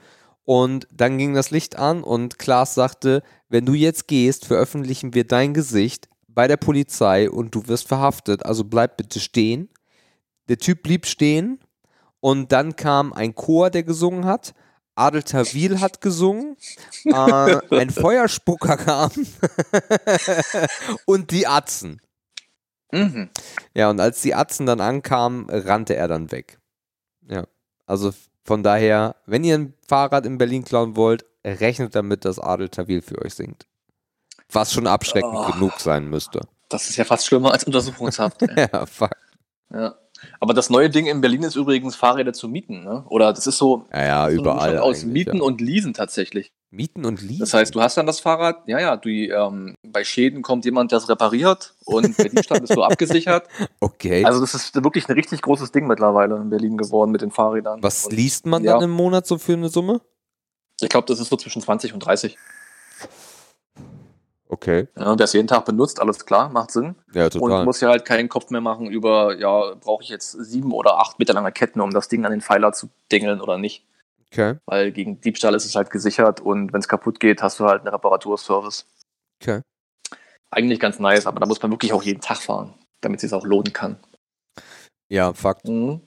und 0.49 0.87
dann 0.91 1.19
ging 1.19 1.35
das 1.35 1.51
Licht 1.51 1.75
an 1.75 2.01
und 2.01 2.39
Klaas 2.39 2.73
sagte, 2.73 3.21
wenn 3.49 3.67
du 3.67 3.75
jetzt 3.75 4.07
gehst, 4.07 4.45
veröffentlichen 4.45 5.13
wir 5.13 5.23
dein 5.23 5.53
Gesicht 5.53 6.09
bei 6.27 6.47
der 6.47 6.57
Polizei 6.57 7.29
und 7.29 7.53
du 7.53 7.67
wirst 7.67 7.87
verhaftet, 7.87 8.43
also 8.47 8.63
bleib 8.63 8.97
bitte 8.97 9.19
stehen. 9.19 9.69
Der 10.47 10.57
Typ 10.57 10.81
blieb 10.81 11.05
stehen 11.05 11.59
und 12.19 12.51
dann 12.51 12.75
kam 12.75 13.13
ein 13.13 13.35
Chor, 13.35 13.69
der 13.69 13.83
gesungen 13.83 14.25
hat. 14.25 14.55
Adel 14.95 15.21
Tawil 15.21 15.81
hat 15.81 16.01
gesungen, 16.01 16.57
äh, 17.05 17.59
ein 17.69 17.91
Feuerspucker 17.91 18.77
kam 18.77 19.11
und 21.05 21.29
die 21.29 21.45
Atzen. 21.45 22.01
Mhm. 22.91 23.29
Ja, 23.75 23.91
und 23.91 23.99
als 23.99 24.23
die 24.23 24.33
Atzen 24.33 24.65
dann 24.65 24.81
ankamen, 24.81 25.47
rannte 25.47 25.95
er 25.95 26.07
dann 26.07 26.31
weg. 26.31 26.57
Ja, 27.27 27.45
also 27.85 28.11
von 28.49 28.63
daher, 28.63 29.15
wenn 29.27 29.43
ihr 29.43 29.53
ein 29.59 29.73
Fahrrad 29.87 30.25
in 30.25 30.39
Berlin 30.39 30.63
klauen 30.63 30.95
wollt, 30.95 31.23
rechnet 31.45 31.93
damit, 31.93 32.25
dass 32.25 32.39
Adel 32.39 32.67
Tawil 32.69 33.03
für 33.03 33.23
euch 33.23 33.35
singt. 33.35 33.67
Was 34.51 34.73
schon 34.73 34.87
abschreckend 34.87 35.35
Oh. 35.35 35.51
genug 35.51 35.79
sein 35.79 36.09
müsste. 36.09 36.41
Das 36.67 36.89
ist 36.89 36.95
ja 36.95 37.03
fast 37.05 37.27
schlimmer 37.27 37.51
als 37.51 37.65
Untersuchungshaft. 37.65 38.41
Ja, 38.57 38.87
fuck. 38.87 39.11
ja. 39.71 39.93
Aber 40.39 40.53
das 40.53 40.69
neue 40.69 40.89
Ding 40.89 41.05
in 41.05 41.21
Berlin 41.21 41.43
ist 41.43 41.55
übrigens 41.55 41.95
Fahrräder 41.95 42.33
zu 42.33 42.47
mieten, 42.47 42.83
ne? 42.83 43.03
Oder 43.09 43.33
das 43.33 43.47
ist 43.47 43.57
so, 43.57 43.85
Ja, 43.93 44.05
ja, 44.05 44.29
so 44.29 44.37
überall. 44.37 44.77
Aus 44.79 45.03
Mieten 45.03 45.37
ja. 45.37 45.43
und 45.43 45.61
Leasen 45.61 45.93
tatsächlich. 45.93 46.51
Mieten 46.71 47.05
und 47.05 47.21
Leasen. 47.21 47.39
Das 47.39 47.53
heißt, 47.53 47.73
du 47.73 47.81
hast 47.81 47.97
dann 47.97 48.05
das 48.05 48.19
Fahrrad, 48.19 48.67
ja, 48.67 48.79
ja, 48.79 48.95
du, 48.95 49.09
ähm, 49.09 49.73
bei 49.83 50.03
Schäden 50.03 50.41
kommt 50.41 50.65
jemand, 50.65 50.91
der 50.91 50.99
es 50.99 51.09
repariert 51.09 51.73
und 51.85 52.15
bei 52.15 52.25
Diebstahl 52.29 52.61
bist 52.61 52.75
du 52.75 52.83
abgesichert. 52.83 53.47
okay. 53.79 54.23
Also 54.23 54.39
das 54.39 54.53
ist 54.53 54.75
wirklich 54.75 55.09
ein 55.09 55.13
richtig 55.13 55.41
großes 55.41 55.71
Ding 55.71 55.87
mittlerweile 55.87 56.35
in 56.35 56.49
Berlin 56.49 56.77
geworden 56.77 57.11
mit 57.11 57.21
den 57.21 57.31
Fahrrädern. 57.31 57.81
Was 57.81 58.05
und 58.05 58.13
liest 58.13 58.45
man 58.45 58.63
ja. 58.63 58.73
dann 58.73 58.83
im 58.83 58.91
Monat 58.91 59.25
so 59.25 59.37
für 59.37 59.53
eine 59.53 59.69
Summe? 59.69 60.01
Ich 60.81 60.89
glaube, 60.89 61.07
das 61.07 61.19
ist 61.19 61.29
so 61.29 61.37
zwischen 61.37 61.61
20 61.61 61.93
und 61.93 61.99
30. 61.99 62.37
Okay. 64.61 64.87
Ja, 64.97 65.17
wer 65.17 65.23
es 65.23 65.31
jeden 65.31 65.47
Tag 65.47 65.63
benutzt, 65.63 66.01
alles 66.01 66.25
klar, 66.25 66.49
macht 66.49 66.71
Sinn. 66.71 66.95
Ja, 67.13 67.25
Und 67.25 67.31
total. 67.33 67.63
muss 67.63 67.79
ja 67.79 67.87
halt 67.89 68.03
keinen 68.03 68.27
Kopf 68.27 68.49
mehr 68.49 68.59
machen 68.59 68.87
über, 68.87 69.37
ja, 69.37 69.73
brauche 69.75 70.03
ich 70.03 70.09
jetzt 70.09 70.31
sieben 70.31 70.73
oder 70.73 70.99
acht 70.99 71.17
Meter 71.17 71.33
lange 71.33 71.53
Ketten, 71.53 71.79
um 71.79 71.91
das 71.91 72.09
Ding 72.09 72.25
an 72.25 72.31
den 72.31 72.41
Pfeiler 72.41 72.73
zu 72.73 72.89
dingeln 73.09 73.39
oder 73.39 73.57
nicht. 73.57 73.85
Okay. 74.31 74.57
Weil 74.65 74.91
gegen 74.91 75.21
Diebstahl 75.21 75.55
ist 75.55 75.63
es 75.65 75.75
halt 75.75 75.89
gesichert 75.91 76.41
und 76.41 76.73
wenn 76.73 76.81
es 76.81 76.89
kaputt 76.89 77.21
geht, 77.21 77.41
hast 77.41 77.59
du 77.61 77.65
halt 77.65 77.81
einen 77.81 77.87
Reparaturservice. 77.93 78.85
Okay. 79.41 79.61
Eigentlich 80.51 80.79
ganz 80.81 80.99
nice, 80.99 81.25
aber 81.25 81.39
da 81.39 81.45
muss 81.45 81.61
man 81.61 81.71
wirklich 81.71 81.93
auch 81.93 82.03
jeden 82.03 82.19
Tag 82.19 82.37
fahren, 82.39 82.73
damit 82.99 83.19
es 83.19 83.29
sich 83.29 83.33
auch 83.33 83.45
lohnen 83.45 83.71
kann. 83.71 83.97
Ja, 85.07 85.33
Fakt. 85.33 85.67
Mhm. 85.69 86.01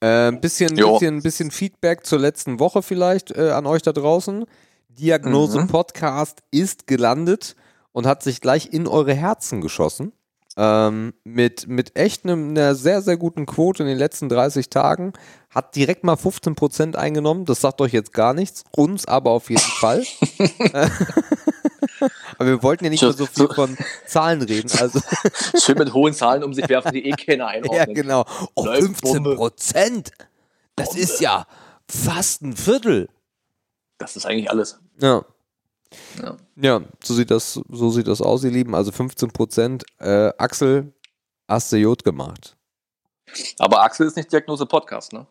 Äh, 0.00 0.28
ein 0.28 0.40
bisschen, 0.42 0.76
Jo. 0.76 0.92
bisschen, 0.92 1.22
bisschen 1.22 1.50
Feedback 1.50 2.04
zur 2.04 2.18
letzten 2.18 2.60
Woche 2.60 2.82
vielleicht 2.82 3.30
äh, 3.30 3.50
an 3.50 3.66
euch 3.66 3.80
da 3.82 3.92
draußen. 3.92 4.44
Diagnose 4.90 5.62
Mhm. 5.62 5.68
Podcast 5.68 6.40
ist 6.50 6.86
gelandet 6.86 7.56
und 7.92 8.06
hat 8.06 8.22
sich 8.22 8.40
gleich 8.40 8.72
in 8.72 8.86
eure 8.86 9.14
Herzen 9.14 9.60
geschossen. 9.60 10.12
Ähm, 10.60 11.14
mit, 11.22 11.68
mit 11.68 11.96
echt 11.96 12.24
einem- 12.24 12.50
einer 12.50 12.74
sehr, 12.74 13.00
sehr 13.00 13.16
guten 13.16 13.46
Quote 13.46 13.84
in 13.84 13.88
den 13.88 13.96
letzten 13.98 14.28
30 14.28 14.68
Tagen. 14.70 15.12
Hat 15.50 15.76
direkt 15.76 16.02
mal 16.02 16.16
15% 16.16 16.96
eingenommen. 16.96 17.44
Das 17.44 17.60
sagt 17.60 17.80
euch 17.80 17.92
jetzt 17.92 18.12
gar 18.12 18.34
nichts. 18.34 18.64
Uns 18.74 19.06
aber 19.06 19.30
auf 19.30 19.50
jeden 19.50 19.60
Fall. 19.62 20.04
aber 22.38 22.46
wir 22.46 22.62
wollten 22.62 22.84
ja 22.84 22.90
nicht 22.90 23.02
mehr 23.02 23.12
so 23.12 23.26
viel 23.26 23.48
von 23.48 23.76
Zahlen 24.06 24.42
reden. 24.42 24.70
Also, 24.80 25.00
Schön 25.62 25.78
mit 25.78 25.92
hohen 25.94 26.12
Zahlen 26.12 26.42
um 26.44 26.52
sich 26.54 26.68
werfen, 26.68 26.92
die 26.92 27.04
eh 27.08 27.12
keiner 27.12 27.44
ja, 27.44 27.50
einordnet. 27.50 27.94
genau. 27.94 28.24
Oh, 28.54 28.64
Läuft 28.64 28.82
15 28.82 29.12
Bombe. 29.22 29.36
Prozent. 29.36 30.10
Das 30.76 30.88
Bombe. 30.88 31.02
ist 31.02 31.20
ja 31.20 31.46
fast 31.88 32.42
ein 32.42 32.56
Viertel. 32.56 33.08
Das 33.98 34.16
ist 34.16 34.26
eigentlich 34.26 34.50
alles. 34.50 34.78
Ja. 35.00 35.24
Ja. 36.22 36.36
Ja, 36.56 36.80
so 37.02 37.14
sieht 37.14 37.30
das, 37.30 37.54
so 37.68 37.90
sieht 37.90 38.08
das 38.08 38.20
aus, 38.20 38.44
ihr 38.44 38.50
Lieben. 38.50 38.74
Also 38.74 38.92
15 38.92 39.30
Prozent. 39.30 39.84
Äh, 39.98 40.32
Axel, 40.38 40.92
hast 41.46 41.72
du 41.72 41.76
Jod 41.76 42.04
gemacht. 42.04 42.56
Aber 43.58 43.82
Axel 43.82 44.06
ist 44.06 44.16
nicht 44.16 44.32
Diagnose 44.32 44.66
Podcast, 44.66 45.12
ne? 45.12 45.26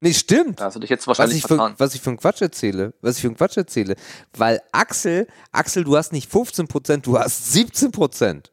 Nee, 0.00 0.14
stimmt. 0.14 0.58
Da 0.58 0.64
hast 0.64 0.74
du 0.74 0.80
dich 0.80 0.90
jetzt 0.90 1.06
Was 1.06 1.18
wahrscheinlich 1.18 1.44
ich, 1.44 1.46
für, 1.46 1.74
was 1.78 1.94
ich 1.94 2.00
für 2.00 2.10
einen 2.10 2.16
Quatsch 2.16 2.42
erzähle. 2.42 2.92
Was 3.02 3.16
ich 3.16 3.22
für 3.22 3.28
einen 3.28 3.36
Quatsch 3.36 3.56
erzähle. 3.56 3.94
Weil 4.36 4.60
Axel, 4.72 5.28
Axel, 5.52 5.84
du 5.84 5.96
hast 5.96 6.12
nicht 6.12 6.30
15 6.30 6.66
Prozent, 6.66 7.06
du 7.06 7.18
hast 7.18 7.52
17 7.52 7.92
Prozent. 7.92 8.51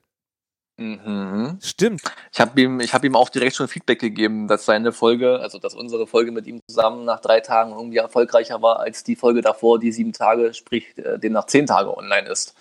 Mhm. 0.79 1.57
Stimmt. 1.61 2.01
Ich 2.31 2.39
habe 2.39 2.59
ihm, 2.61 2.79
ich 2.79 2.93
hab 2.93 3.03
ihm 3.03 3.15
auch 3.15 3.29
direkt 3.29 3.55
schon 3.55 3.67
Feedback 3.67 3.99
gegeben, 3.99 4.47
dass 4.47 4.65
seine 4.65 4.91
Folge, 4.91 5.39
also 5.39 5.59
dass 5.59 5.75
unsere 5.75 6.07
Folge 6.07 6.31
mit 6.31 6.47
ihm 6.47 6.61
zusammen 6.67 7.05
nach 7.05 7.19
drei 7.19 7.41
Tagen 7.41 7.71
irgendwie 7.71 7.97
erfolgreicher 7.97 8.61
war 8.61 8.79
als 8.79 9.03
die 9.03 9.15
Folge 9.15 9.41
davor, 9.41 9.79
die 9.79 9.91
sieben 9.91 10.13
Tage, 10.13 10.53
sprich 10.53 10.85
äh, 10.97 11.19
demnach 11.19 11.45
zehn 11.45 11.65
Tage 11.65 11.95
online 11.95 12.29
ist. 12.29 12.55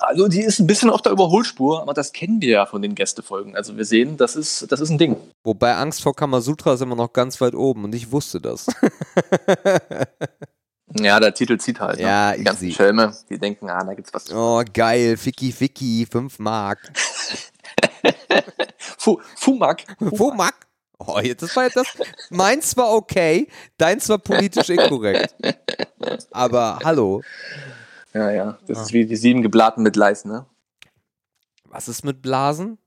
Also 0.00 0.28
die 0.28 0.42
ist 0.42 0.58
ein 0.58 0.66
bisschen 0.66 0.90
auf 0.90 1.02
der 1.02 1.12
Überholspur, 1.12 1.80
aber 1.82 1.94
das 1.94 2.12
kennen 2.12 2.42
wir 2.42 2.50
ja 2.50 2.66
von 2.66 2.82
den 2.82 2.94
Gästefolgen. 2.94 3.56
Also 3.56 3.76
wir 3.76 3.84
sehen, 3.84 4.16
das 4.16 4.36
ist, 4.36 4.70
das 4.70 4.80
ist 4.80 4.90
ein 4.90 4.98
Ding. 4.98 5.16
Wobei 5.44 5.74
Angst 5.74 6.02
vor 6.02 6.14
Kamasutra 6.14 6.74
ist 6.74 6.82
immer 6.82 6.96
noch 6.96 7.12
ganz 7.12 7.40
weit 7.40 7.54
oben 7.54 7.84
und 7.84 7.94
ich 7.94 8.10
wusste 8.12 8.40
das. 8.40 8.66
Ja, 10.94 11.20
der 11.20 11.34
Titel 11.34 11.58
zieht 11.58 11.80
halt. 11.80 11.98
Ja, 11.98 12.30
ne? 12.32 12.38
Die 12.38 12.44
ganzen 12.44 12.64
easy. 12.66 12.74
Schelme, 12.76 13.14
die 13.28 13.38
denken, 13.38 13.68
ah, 13.68 13.84
da 13.84 13.94
gibt's 13.94 14.12
was. 14.14 14.30
Oh, 14.32 14.62
geil. 14.72 15.16
Ficky, 15.16 15.52
Ficky, 15.52 16.06
5 16.10 16.38
Mark. 16.38 16.90
Fu 18.78 19.20
Fumak. 19.36 19.82
Wo 19.98 20.32
Mark? 20.32 20.66
Oh, 20.98 21.20
jetzt, 21.20 21.42
das 21.42 21.54
war 21.54 21.64
jetzt 21.64 21.76
das. 21.76 21.86
Meins 22.30 22.76
war 22.76 22.90
okay, 22.92 23.46
deins 23.76 24.08
war 24.08 24.18
politisch 24.18 24.68
inkorrekt. 24.68 25.34
Aber 26.32 26.80
hallo, 26.82 27.22
Ja, 28.12 28.30
ja. 28.32 28.58
Das 28.66 28.78
Ah. 28.78 28.82
ist 28.82 28.92
wie 28.92 29.06
die 29.06 29.14
sieben 29.16 29.42
geblaten 29.42 29.82
mit 29.82 29.94
Leis, 29.96 30.24
ne? 30.24 30.46
was 31.70 31.86
ist 31.86 32.02
mit 32.04 32.22
Blasen? 32.22 32.78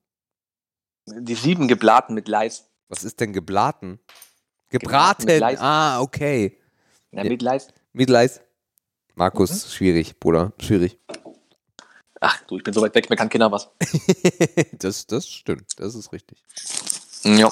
Die 1.05 1.35
sieben 1.35 1.67
geblaten 1.67 2.13
mit 2.15 2.27
Leis. 2.27 2.65
Was 2.89 3.03
ist 3.03 3.19
denn 3.19 3.31
geblaten? 3.31 3.99
Gebraten 4.69 5.27
Gebraten. 5.27 5.57
Ah, 5.59 6.01
okay. 6.01 6.57
Ja, 7.11 7.23
Ja. 7.23 7.29
mit 7.29 7.41
Leis. 7.41 7.67
Mit 7.93 8.09
Leis. 8.09 8.39
Markus, 9.15 9.73
schwierig, 9.73 10.17
Bruder, 10.17 10.53
schwierig. 10.59 10.97
Ach 12.21 12.39
du, 12.47 12.57
ich 12.57 12.63
bin 12.63 12.73
so 12.73 12.81
weit 12.81 12.95
weg, 12.95 13.09
mir 13.09 13.17
kann 13.17 13.29
keiner 13.29 13.51
was. 13.51 13.69
das, 14.79 15.07
das 15.07 15.27
stimmt, 15.27 15.77
das 15.77 15.95
ist 15.95 16.13
richtig. 16.13 16.41
Ja. 17.23 17.51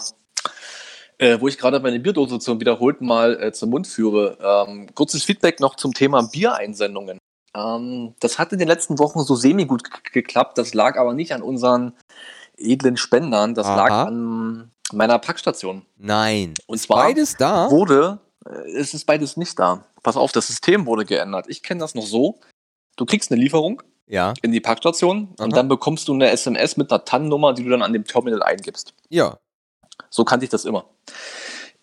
Äh, 1.17 1.41
wo 1.41 1.49
ich 1.49 1.57
gerade 1.57 1.81
meine 1.81 1.99
Bierdose 1.99 2.39
zum 2.39 2.61
wiederholten 2.61 3.05
Mal 3.05 3.41
äh, 3.43 3.51
zum 3.51 3.71
Mund 3.71 3.87
führe. 3.87 4.37
Ähm, 4.41 4.87
kurzes 4.95 5.23
Feedback 5.25 5.59
noch 5.59 5.75
zum 5.75 5.93
Thema 5.93 6.21
Biereinsendungen. 6.21 7.17
Ähm, 7.53 8.15
das 8.21 8.39
hat 8.39 8.53
in 8.53 8.59
den 8.59 8.69
letzten 8.69 8.97
Wochen 8.97 9.19
so 9.23 9.35
semi-gut 9.35 9.89
geklappt. 10.13 10.57
Das 10.57 10.73
lag 10.73 10.97
aber 10.97 11.13
nicht 11.13 11.33
an 11.33 11.41
unseren 11.41 11.97
edlen 12.57 12.95
Spendern. 12.95 13.55
Das 13.55 13.67
Aha. 13.67 13.75
lag 13.75 14.07
an 14.07 14.71
meiner 14.93 15.19
Packstation. 15.19 15.85
Nein. 15.97 16.53
Und 16.67 16.77
zwar 16.77 17.07
beides 17.07 17.35
da? 17.35 17.69
Wurde, 17.69 18.19
es 18.75 18.93
ist 18.93 19.05
beides 19.05 19.37
nicht 19.37 19.57
da. 19.59 19.85
Pass 20.03 20.17
auf, 20.17 20.31
das 20.31 20.47
System 20.47 20.85
wurde 20.85 21.05
geändert. 21.05 21.45
Ich 21.49 21.63
kenne 21.63 21.79
das 21.79 21.95
noch 21.95 22.05
so. 22.05 22.39
Du 22.95 23.05
kriegst 23.05 23.31
eine 23.31 23.41
Lieferung 23.41 23.81
Ja. 24.07 24.33
in 24.41 24.51
die 24.51 24.59
Packstation 24.59 25.33
Aha. 25.37 25.45
und 25.45 25.55
dann 25.55 25.67
bekommst 25.67 26.07
du 26.07 26.13
eine 26.13 26.29
SMS 26.29 26.77
mit 26.77 26.91
einer 26.91 27.05
TAN-Nummer, 27.05 27.53
die 27.53 27.63
du 27.63 27.69
dann 27.69 27.81
an 27.81 27.93
dem 27.93 28.03
Terminal 28.05 28.43
eingibst. 28.43 28.93
Ja. 29.09 29.37
So 30.09 30.23
kannte 30.25 30.45
ich 30.45 30.49
das 30.49 30.65
immer. 30.65 30.85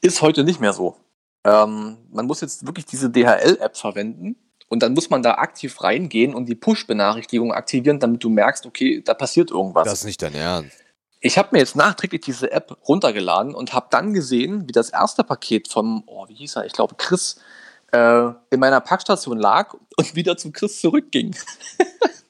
Ist 0.01 0.23
heute 0.23 0.45
nicht 0.45 0.61
mehr 0.61 0.73
so. 0.73 0.97
Ähm, 1.45 1.99
man 2.11 2.27
muss 2.27 2.41
jetzt 2.41 2.67
wirklich 2.67 2.87
diese 2.87 3.09
DHL-App 3.11 3.77
verwenden 3.77 4.37
und 4.69 4.83
dann 4.83 4.95
muss 4.95 5.11
man 5.11 5.23
da 5.23 5.35
aktiv 5.35 5.81
reingehen 5.83 6.35
und 6.35 6.47
die 6.47 6.57
Push-Benachrichtigung 6.57 7.53
aktivieren, 7.53 8.01
damit 8.01 8.25
du 8.25 8.29
merkst, 8.29 8.67
okay, 8.67 9.01
da 9.05 9.15
passiert 9.15 9.51
irgendwas. 9.53 9.85
Das 9.85 10.01
ist 10.01 10.05
nicht 10.05 10.21
dein 10.23 10.35
Ernst. 10.35 10.83
Ich 11.21 11.39
habe 11.39 11.49
mir 11.53 11.59
jetzt 11.59 11.77
nachträglich 11.77 12.23
diese 12.23 12.51
App 12.53 12.77
runtergeladen 12.87 13.55
und 13.55 13.73
habe 13.73 13.87
dann 13.91 14.13
gesehen, 14.13 14.69
wie 14.69 14.73
das 14.73 14.91
erste 14.91 15.25
Paket 15.25 15.69
vom, 15.69 16.03
oh, 16.07 16.29
wie 16.29 16.35
hieß 16.35 16.57
er, 16.57 16.67
ich 16.67 16.73
glaube 16.73 16.95
Chris, 16.97 17.41
äh, 17.93 18.31
in 18.51 18.61
meiner 18.61 18.81
Packstation 18.81 19.39
lag 19.39 19.75
und 19.97 20.15
wieder 20.15 20.37
zu 20.37 20.53
Chris 20.53 20.81
zurückging. 20.81 21.35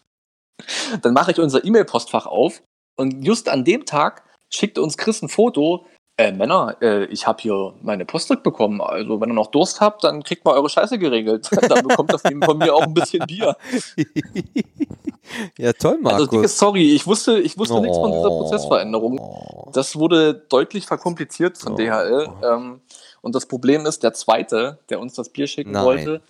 dann 1.02 1.12
mache 1.12 1.32
ich 1.32 1.40
unser 1.40 1.64
E-Mail-Postfach 1.64 2.26
auf 2.26 2.62
und 2.96 3.24
just 3.24 3.48
an 3.48 3.64
dem 3.64 3.84
Tag 3.84 4.24
schickte 4.50 4.82
uns 4.82 4.96
Chris 4.96 5.22
ein 5.22 5.28
Foto. 5.28 5.86
Äh, 6.18 6.32
Männer, 6.32 6.76
äh, 6.80 7.04
ich 7.06 7.26
habe 7.26 7.42
hier 7.42 7.74
meine 7.82 8.06
Post 8.06 8.28
zurückbekommen. 8.28 8.80
Also, 8.80 9.20
wenn 9.20 9.28
ihr 9.28 9.34
noch 9.34 9.48
Durst 9.48 9.82
habt, 9.82 10.02
dann 10.02 10.22
kriegt 10.22 10.46
mal 10.46 10.54
eure 10.54 10.70
Scheiße 10.70 10.98
geregelt. 10.98 11.50
dann 11.68 11.86
bekommt 11.86 12.10
ihr 12.10 12.18
von 12.18 12.42
von 12.42 12.58
mir 12.58 12.74
auch 12.74 12.84
ein 12.84 12.94
bisschen 12.94 13.26
Bier. 13.26 13.54
ja, 15.58 15.74
toll, 15.74 15.98
Markus. 16.00 16.20
Also, 16.20 16.36
dicke 16.36 16.48
Sorry, 16.48 16.94
ich 16.94 17.06
wusste, 17.06 17.38
ich 17.38 17.58
wusste 17.58 17.82
nichts 17.82 17.98
von 17.98 18.12
dieser 18.12 18.28
Prozessveränderung. 18.28 19.18
Oh. 19.18 19.70
Das 19.74 19.96
wurde 19.96 20.32
deutlich 20.32 20.86
verkompliziert 20.86 21.58
von 21.58 21.74
Oh. 21.74 21.76
DHL. 21.76 22.28
Ähm, 22.42 22.80
und 23.20 23.34
das 23.34 23.44
Problem 23.44 23.84
ist, 23.84 24.02
der 24.02 24.14
zweite, 24.14 24.78
der 24.88 25.00
uns 25.00 25.14
das 25.14 25.28
Bier 25.28 25.46
schicken 25.46 25.72
Nein. 25.72 25.84
wollte, 25.84 26.22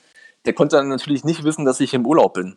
der 0.47 0.53
konnte 0.55 0.77
dann 0.77 0.89
natürlich 0.89 1.23
nicht 1.23 1.45
wissen, 1.45 1.65
dass 1.65 1.79
ich 1.79 1.95
im 1.95 2.05
Urlaub 2.07 2.35
bin. 2.35 2.57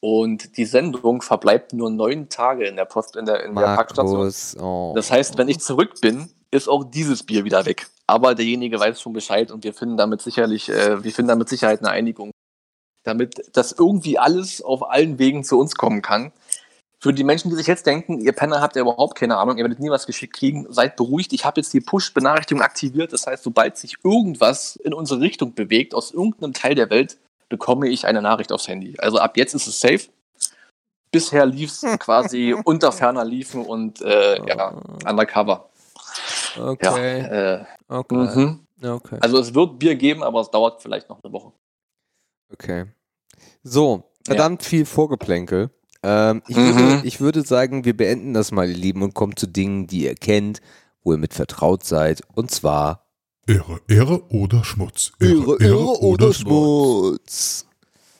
Und 0.00 0.56
die 0.56 0.64
Sendung 0.64 1.22
verbleibt 1.22 1.72
nur 1.72 1.90
neun 1.90 2.28
Tage 2.28 2.66
in 2.66 2.76
der 2.76 2.84
Post, 2.84 3.16
in 3.16 3.26
der, 3.26 3.44
in 3.44 3.54
der 3.54 3.74
Packstation. 3.74 4.18
Markus, 4.18 4.56
oh. 4.56 4.92
Das 4.94 5.10
heißt, 5.10 5.38
wenn 5.38 5.48
ich 5.48 5.58
zurück 5.58 6.00
bin, 6.00 6.30
ist 6.50 6.68
auch 6.68 6.84
dieses 6.84 7.24
Bier 7.24 7.44
wieder 7.44 7.66
weg. 7.66 7.88
Aber 8.06 8.34
derjenige 8.34 8.78
weiß 8.78 9.00
schon 9.00 9.12
Bescheid 9.12 9.50
und 9.50 9.64
wir 9.64 9.74
finden 9.74 9.96
damit 9.96 10.22
sicherlich, 10.22 10.68
äh, 10.68 11.02
wir 11.02 11.12
finden 11.12 11.28
damit 11.28 11.48
Sicherheit 11.48 11.80
eine 11.80 11.90
Einigung, 11.90 12.30
damit 13.02 13.42
das 13.52 13.72
irgendwie 13.72 14.18
alles 14.18 14.62
auf 14.62 14.88
allen 14.88 15.18
Wegen 15.18 15.42
zu 15.42 15.58
uns 15.58 15.74
kommen 15.74 16.00
kann. 16.00 16.32
Für 17.00 17.12
die 17.12 17.24
Menschen, 17.24 17.50
die 17.50 17.56
sich 17.56 17.66
jetzt 17.66 17.86
denken, 17.86 18.18
ihr 18.18 18.32
Penner 18.32 18.60
habt 18.60 18.76
ja 18.76 18.82
überhaupt 18.82 19.16
keine 19.16 19.36
Ahnung, 19.36 19.56
ihr 19.56 19.64
werdet 19.64 19.78
nie 19.78 19.90
was 19.90 20.06
geschickt 20.06 20.34
kriegen, 20.34 20.66
seid 20.68 20.96
beruhigt. 20.96 21.32
Ich 21.32 21.44
habe 21.44 21.60
jetzt 21.60 21.72
die 21.72 21.80
Push-Benachrichtigung 21.80 22.62
aktiviert. 22.62 23.12
Das 23.12 23.26
heißt, 23.26 23.44
sobald 23.44 23.76
sich 23.76 23.96
irgendwas 24.02 24.76
in 24.76 24.94
unsere 24.94 25.20
Richtung 25.20 25.54
bewegt, 25.54 25.94
aus 25.94 26.12
irgendeinem 26.12 26.54
Teil 26.54 26.74
der 26.74 26.90
Welt, 26.90 27.18
bekomme 27.48 27.88
ich 27.88 28.06
eine 28.06 28.22
Nachricht 28.22 28.52
aufs 28.52 28.68
Handy. 28.68 28.94
Also 28.98 29.18
ab 29.18 29.36
jetzt 29.36 29.54
ist 29.54 29.66
es 29.66 29.80
safe. 29.80 30.08
Bisher 31.10 31.46
lief 31.46 31.70
es 31.70 31.80
quasi 31.98 32.54
unter 32.64 32.92
ferner 32.92 33.24
Liefen 33.24 33.64
und 33.64 34.00
äh, 34.02 34.44
ja, 34.46 34.70
undercover. 35.08 35.68
Okay. 36.58 37.20
Ja, 37.20 37.54
äh, 37.60 37.64
okay. 37.88 38.14
mhm. 38.14 38.60
okay. 38.84 39.18
Also 39.20 39.38
es 39.38 39.54
wird 39.54 39.78
Bier 39.78 39.96
geben, 39.96 40.22
aber 40.22 40.40
es 40.40 40.50
dauert 40.50 40.82
vielleicht 40.82 41.08
noch 41.08 41.22
eine 41.22 41.32
Woche. 41.32 41.52
Okay. 42.52 42.86
So, 43.62 44.04
verdammt 44.26 44.62
viel 44.62 44.84
Vorgeplänkel. 44.86 45.70
Ähm, 46.02 46.42
ich, 46.46 46.56
Mhm. 46.56 46.76
würde, 46.76 47.06
ich 47.06 47.20
würde 47.20 47.42
sagen, 47.42 47.84
wir 47.84 47.96
beenden 47.96 48.34
das 48.34 48.52
mal, 48.52 48.68
ihr 48.68 48.76
Lieben, 48.76 49.02
und 49.02 49.14
kommen 49.14 49.36
zu 49.36 49.46
Dingen, 49.46 49.86
die 49.86 50.04
ihr 50.04 50.14
kennt, 50.14 50.60
wo 51.02 51.12
ihr 51.12 51.18
mit 51.18 51.34
vertraut 51.34 51.84
seid. 51.84 52.22
Und 52.34 52.50
zwar 52.50 53.07
Ehre, 53.48 53.80
Ehre 53.88 54.30
oder 54.30 54.62
Schmutz. 54.62 55.12
Schmutz. 56.34 57.66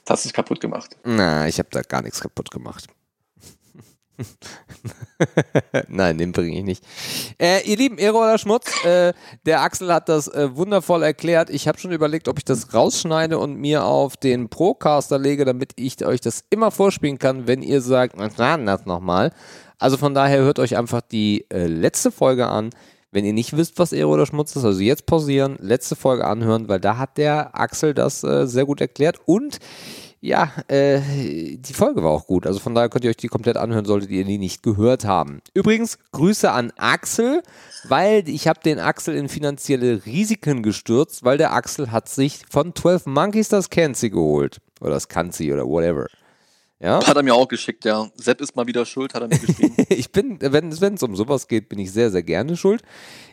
Das 0.06 0.20
hast 0.20 0.24
du 0.24 0.32
kaputt 0.32 0.58
gemacht. 0.58 0.96
Na, 1.04 1.46
ich 1.46 1.58
habe 1.58 1.68
da 1.70 1.82
gar 1.82 2.00
nichts 2.00 2.20
kaputt 2.20 2.50
gemacht. 2.50 2.86
Nein, 5.88 6.16
den 6.16 6.32
bringe 6.32 6.58
ich 6.58 6.64
nicht. 6.64 6.84
Äh, 7.38 7.60
ihr 7.68 7.76
Lieben, 7.76 7.98
Ehre 7.98 8.16
oder 8.16 8.38
Schmutz, 8.38 8.82
äh, 8.86 9.12
der 9.44 9.60
Axel 9.60 9.92
hat 9.92 10.08
das 10.08 10.28
äh, 10.28 10.56
wundervoll 10.56 11.02
erklärt. 11.02 11.50
Ich 11.50 11.68
habe 11.68 11.78
schon 11.78 11.92
überlegt, 11.92 12.26
ob 12.26 12.38
ich 12.38 12.44
das 12.46 12.72
rausschneide 12.72 13.38
und 13.38 13.56
mir 13.56 13.84
auf 13.84 14.16
den 14.16 14.48
Procaster 14.48 15.18
lege, 15.18 15.44
damit 15.44 15.72
ich 15.76 16.02
euch 16.06 16.22
das 16.22 16.42
immer 16.48 16.70
vorspielen 16.70 17.18
kann, 17.18 17.46
wenn 17.46 17.60
ihr 17.60 17.82
sagt, 17.82 18.18
denn 18.18 18.66
das 18.66 18.86
nochmal? 18.86 19.30
Also 19.78 19.98
von 19.98 20.14
daher 20.14 20.40
hört 20.40 20.58
euch 20.58 20.78
einfach 20.78 21.02
die 21.02 21.44
äh, 21.50 21.66
letzte 21.66 22.10
Folge 22.10 22.48
an. 22.48 22.70
Wenn 23.10 23.24
ihr 23.24 23.32
nicht 23.32 23.56
wisst, 23.56 23.78
was 23.78 23.92
Ehre 23.92 24.08
oder 24.08 24.26
Schmutz 24.26 24.54
ist, 24.54 24.64
also 24.64 24.80
jetzt 24.80 25.06
pausieren, 25.06 25.56
letzte 25.60 25.96
Folge 25.96 26.26
anhören, 26.26 26.68
weil 26.68 26.80
da 26.80 26.98
hat 26.98 27.16
der 27.16 27.58
Axel 27.58 27.94
das 27.94 28.22
äh, 28.22 28.46
sehr 28.46 28.66
gut 28.66 28.80
erklärt 28.80 29.16
und 29.24 29.58
ja, 30.20 30.52
äh, 30.66 31.00
die 31.56 31.72
Folge 31.72 32.02
war 32.02 32.10
auch 32.10 32.26
gut. 32.26 32.46
Also 32.46 32.58
von 32.58 32.74
daher 32.74 32.88
könnt 32.88 33.04
ihr 33.04 33.10
euch 33.10 33.16
die 33.16 33.28
komplett 33.28 33.56
anhören, 33.56 33.84
solltet 33.84 34.10
ihr 34.10 34.24
die 34.24 34.38
nicht 34.38 34.62
gehört 34.62 35.04
haben. 35.04 35.40
Übrigens, 35.54 35.98
Grüße 36.10 36.50
an 36.50 36.72
Axel, 36.76 37.42
weil 37.88 38.28
ich 38.28 38.48
habe 38.48 38.60
den 38.60 38.80
Axel 38.80 39.14
in 39.14 39.28
finanzielle 39.28 40.04
Risiken 40.06 40.62
gestürzt, 40.62 41.24
weil 41.24 41.38
der 41.38 41.52
Axel 41.52 41.92
hat 41.92 42.08
sich 42.08 42.42
von 42.50 42.74
12 42.74 43.06
Monkeys 43.06 43.48
das 43.48 43.70
Kenzi 43.70 44.10
geholt. 44.10 44.58
Oder 44.80 44.90
das 44.90 45.08
Kanzi 45.08 45.52
oder 45.52 45.66
whatever. 45.66 46.06
Ja, 46.80 47.04
Hat 47.04 47.16
er 47.16 47.24
mir 47.24 47.34
auch 47.34 47.48
geschickt, 47.48 47.84
ja. 47.84 48.08
Sepp 48.14 48.40
ist 48.40 48.54
mal 48.54 48.68
wieder 48.68 48.86
schuld, 48.86 49.12
hat 49.12 49.22
er 49.22 49.28
mir 49.28 49.38
geschrieben. 49.38 49.74
ich 49.88 50.12
bin, 50.12 50.38
wenn 50.40 50.68
es 50.70 51.02
um 51.02 51.16
sowas 51.16 51.48
geht, 51.48 51.68
bin 51.68 51.80
ich 51.80 51.90
sehr, 51.90 52.10
sehr 52.12 52.22
gerne 52.22 52.56
schuld. 52.56 52.82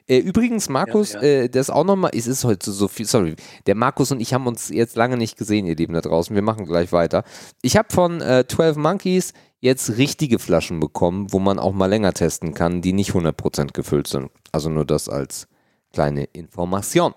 Äh, 0.07 0.17
übrigens, 0.17 0.67
Markus, 0.67 1.13
Ja, 1.13 1.21
ja. 1.21 1.27
Äh, 1.43 1.49
das 1.49 1.69
auch 1.69 1.83
nochmal, 1.83 2.09
es 2.15 2.25
ist 2.25 2.43
heute 2.43 2.71
so 2.71 2.87
viel, 2.87 3.05
sorry, 3.05 3.35
der 3.67 3.75
Markus 3.75 4.11
und 4.11 4.19
ich 4.19 4.33
haben 4.33 4.47
uns 4.47 4.69
jetzt 4.69 4.95
lange 4.95 5.15
nicht 5.15 5.37
gesehen, 5.37 5.67
ihr 5.67 5.75
Lieben 5.75 5.93
da 5.93 6.01
draußen, 6.01 6.35
wir 6.35 6.41
machen 6.41 6.65
gleich 6.65 6.91
weiter. 6.91 7.23
Ich 7.61 7.77
habe 7.77 7.93
von 7.93 8.19
äh, 8.19 8.45
12 8.47 8.77
Monkeys 8.77 9.33
jetzt 9.59 9.97
richtige 9.97 10.39
Flaschen 10.39 10.79
bekommen, 10.79 11.31
wo 11.31 11.37
man 11.37 11.59
auch 11.59 11.73
mal 11.73 11.85
länger 11.85 12.13
testen 12.13 12.55
kann, 12.55 12.81
die 12.81 12.93
nicht 12.93 13.11
100% 13.11 13.73
gefüllt 13.73 14.07
sind. 14.07 14.31
Also 14.51 14.69
nur 14.69 14.85
das 14.85 15.07
als 15.07 15.47
kleine 15.93 16.23
Information. 16.23 17.13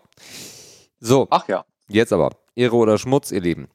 So, 1.00 1.26
Ach 1.30 1.48
ja. 1.48 1.64
Jetzt 1.88 2.12
aber, 2.12 2.30
Ehre 2.54 2.76
oder 2.76 2.98
Schmutz, 2.98 3.32
ihr 3.32 3.40
Lieben. 3.40 3.68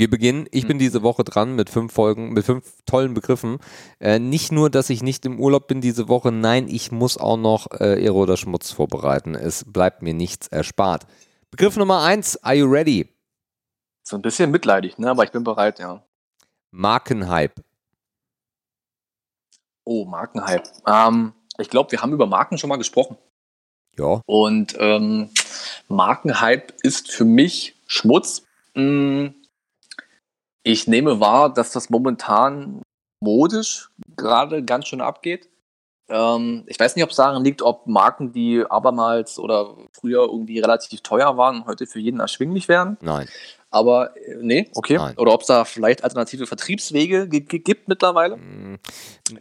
Wir 0.00 0.08
beginnen, 0.08 0.46
ich 0.50 0.66
bin 0.66 0.78
diese 0.78 1.02
Woche 1.02 1.24
dran 1.24 1.54
mit 1.56 1.68
fünf 1.68 1.92
Folgen, 1.92 2.32
mit 2.32 2.46
fünf 2.46 2.64
tollen 2.86 3.12
Begriffen. 3.12 3.58
Äh, 3.98 4.18
nicht 4.18 4.50
nur, 4.50 4.70
dass 4.70 4.88
ich 4.88 5.02
nicht 5.02 5.26
im 5.26 5.38
Urlaub 5.38 5.66
bin 5.68 5.82
diese 5.82 6.08
Woche, 6.08 6.32
nein, 6.32 6.68
ich 6.68 6.90
muss 6.90 7.18
auch 7.18 7.36
noch 7.36 7.70
äh, 7.72 8.02
Ehre 8.02 8.14
oder 8.14 8.38
Schmutz 8.38 8.72
vorbereiten. 8.72 9.34
Es 9.34 9.62
bleibt 9.70 10.00
mir 10.00 10.14
nichts 10.14 10.48
erspart. 10.48 11.06
Begriff 11.50 11.76
Nummer 11.76 12.00
eins, 12.00 12.42
are 12.42 12.54
you 12.54 12.66
ready? 12.66 13.10
So 14.02 14.16
ein 14.16 14.22
bisschen 14.22 14.50
mitleidig, 14.50 14.96
ne? 14.96 15.10
Aber 15.10 15.22
ich 15.24 15.32
bin 15.32 15.44
bereit, 15.44 15.78
ja. 15.80 16.02
Markenhype. 16.70 17.62
Oh, 19.84 20.06
Markenhype. 20.06 20.62
Ähm, 20.86 21.34
ich 21.58 21.68
glaube, 21.68 21.92
wir 21.92 22.00
haben 22.00 22.14
über 22.14 22.26
Marken 22.26 22.56
schon 22.56 22.70
mal 22.70 22.76
gesprochen. 22.76 23.18
Ja, 23.98 24.22
Und 24.24 24.74
ähm, 24.78 25.28
Markenhype 25.88 26.72
ist 26.82 27.12
für 27.12 27.26
mich 27.26 27.76
Schmutz. 27.86 28.46
Mm, 28.74 29.26
Ich 30.62 30.86
nehme 30.86 31.20
wahr, 31.20 31.52
dass 31.52 31.72
das 31.72 31.90
momentan 31.90 32.82
modisch 33.22 33.90
gerade 34.16 34.64
ganz 34.64 34.88
schön 34.88 35.00
abgeht. 35.00 35.48
Ähm, 36.08 36.64
ich 36.66 36.78
weiß 36.78 36.96
nicht, 36.96 37.04
ob 37.04 37.10
es 37.10 37.16
daran 37.16 37.44
liegt, 37.44 37.62
ob 37.62 37.86
Marken, 37.86 38.32
die 38.32 38.64
abermals 38.68 39.38
oder 39.38 39.76
früher 39.92 40.22
irgendwie 40.24 40.58
relativ 40.58 41.02
teuer 41.02 41.36
waren, 41.36 41.66
heute 41.66 41.86
für 41.86 42.00
jeden 42.00 42.20
erschwinglich 42.20 42.68
werden. 42.68 42.98
nein. 43.00 43.28
Aber 43.72 44.16
äh, 44.16 44.36
nee, 44.40 44.68
okay. 44.74 44.96
Nein. 44.96 45.16
Oder 45.16 45.32
ob 45.32 45.42
es 45.42 45.46
da 45.46 45.64
vielleicht 45.64 46.02
alternative 46.02 46.46
Vertriebswege 46.46 47.28
gibt 47.28 47.86
mittlerweile. 47.86 48.36
Mm, 48.36 48.78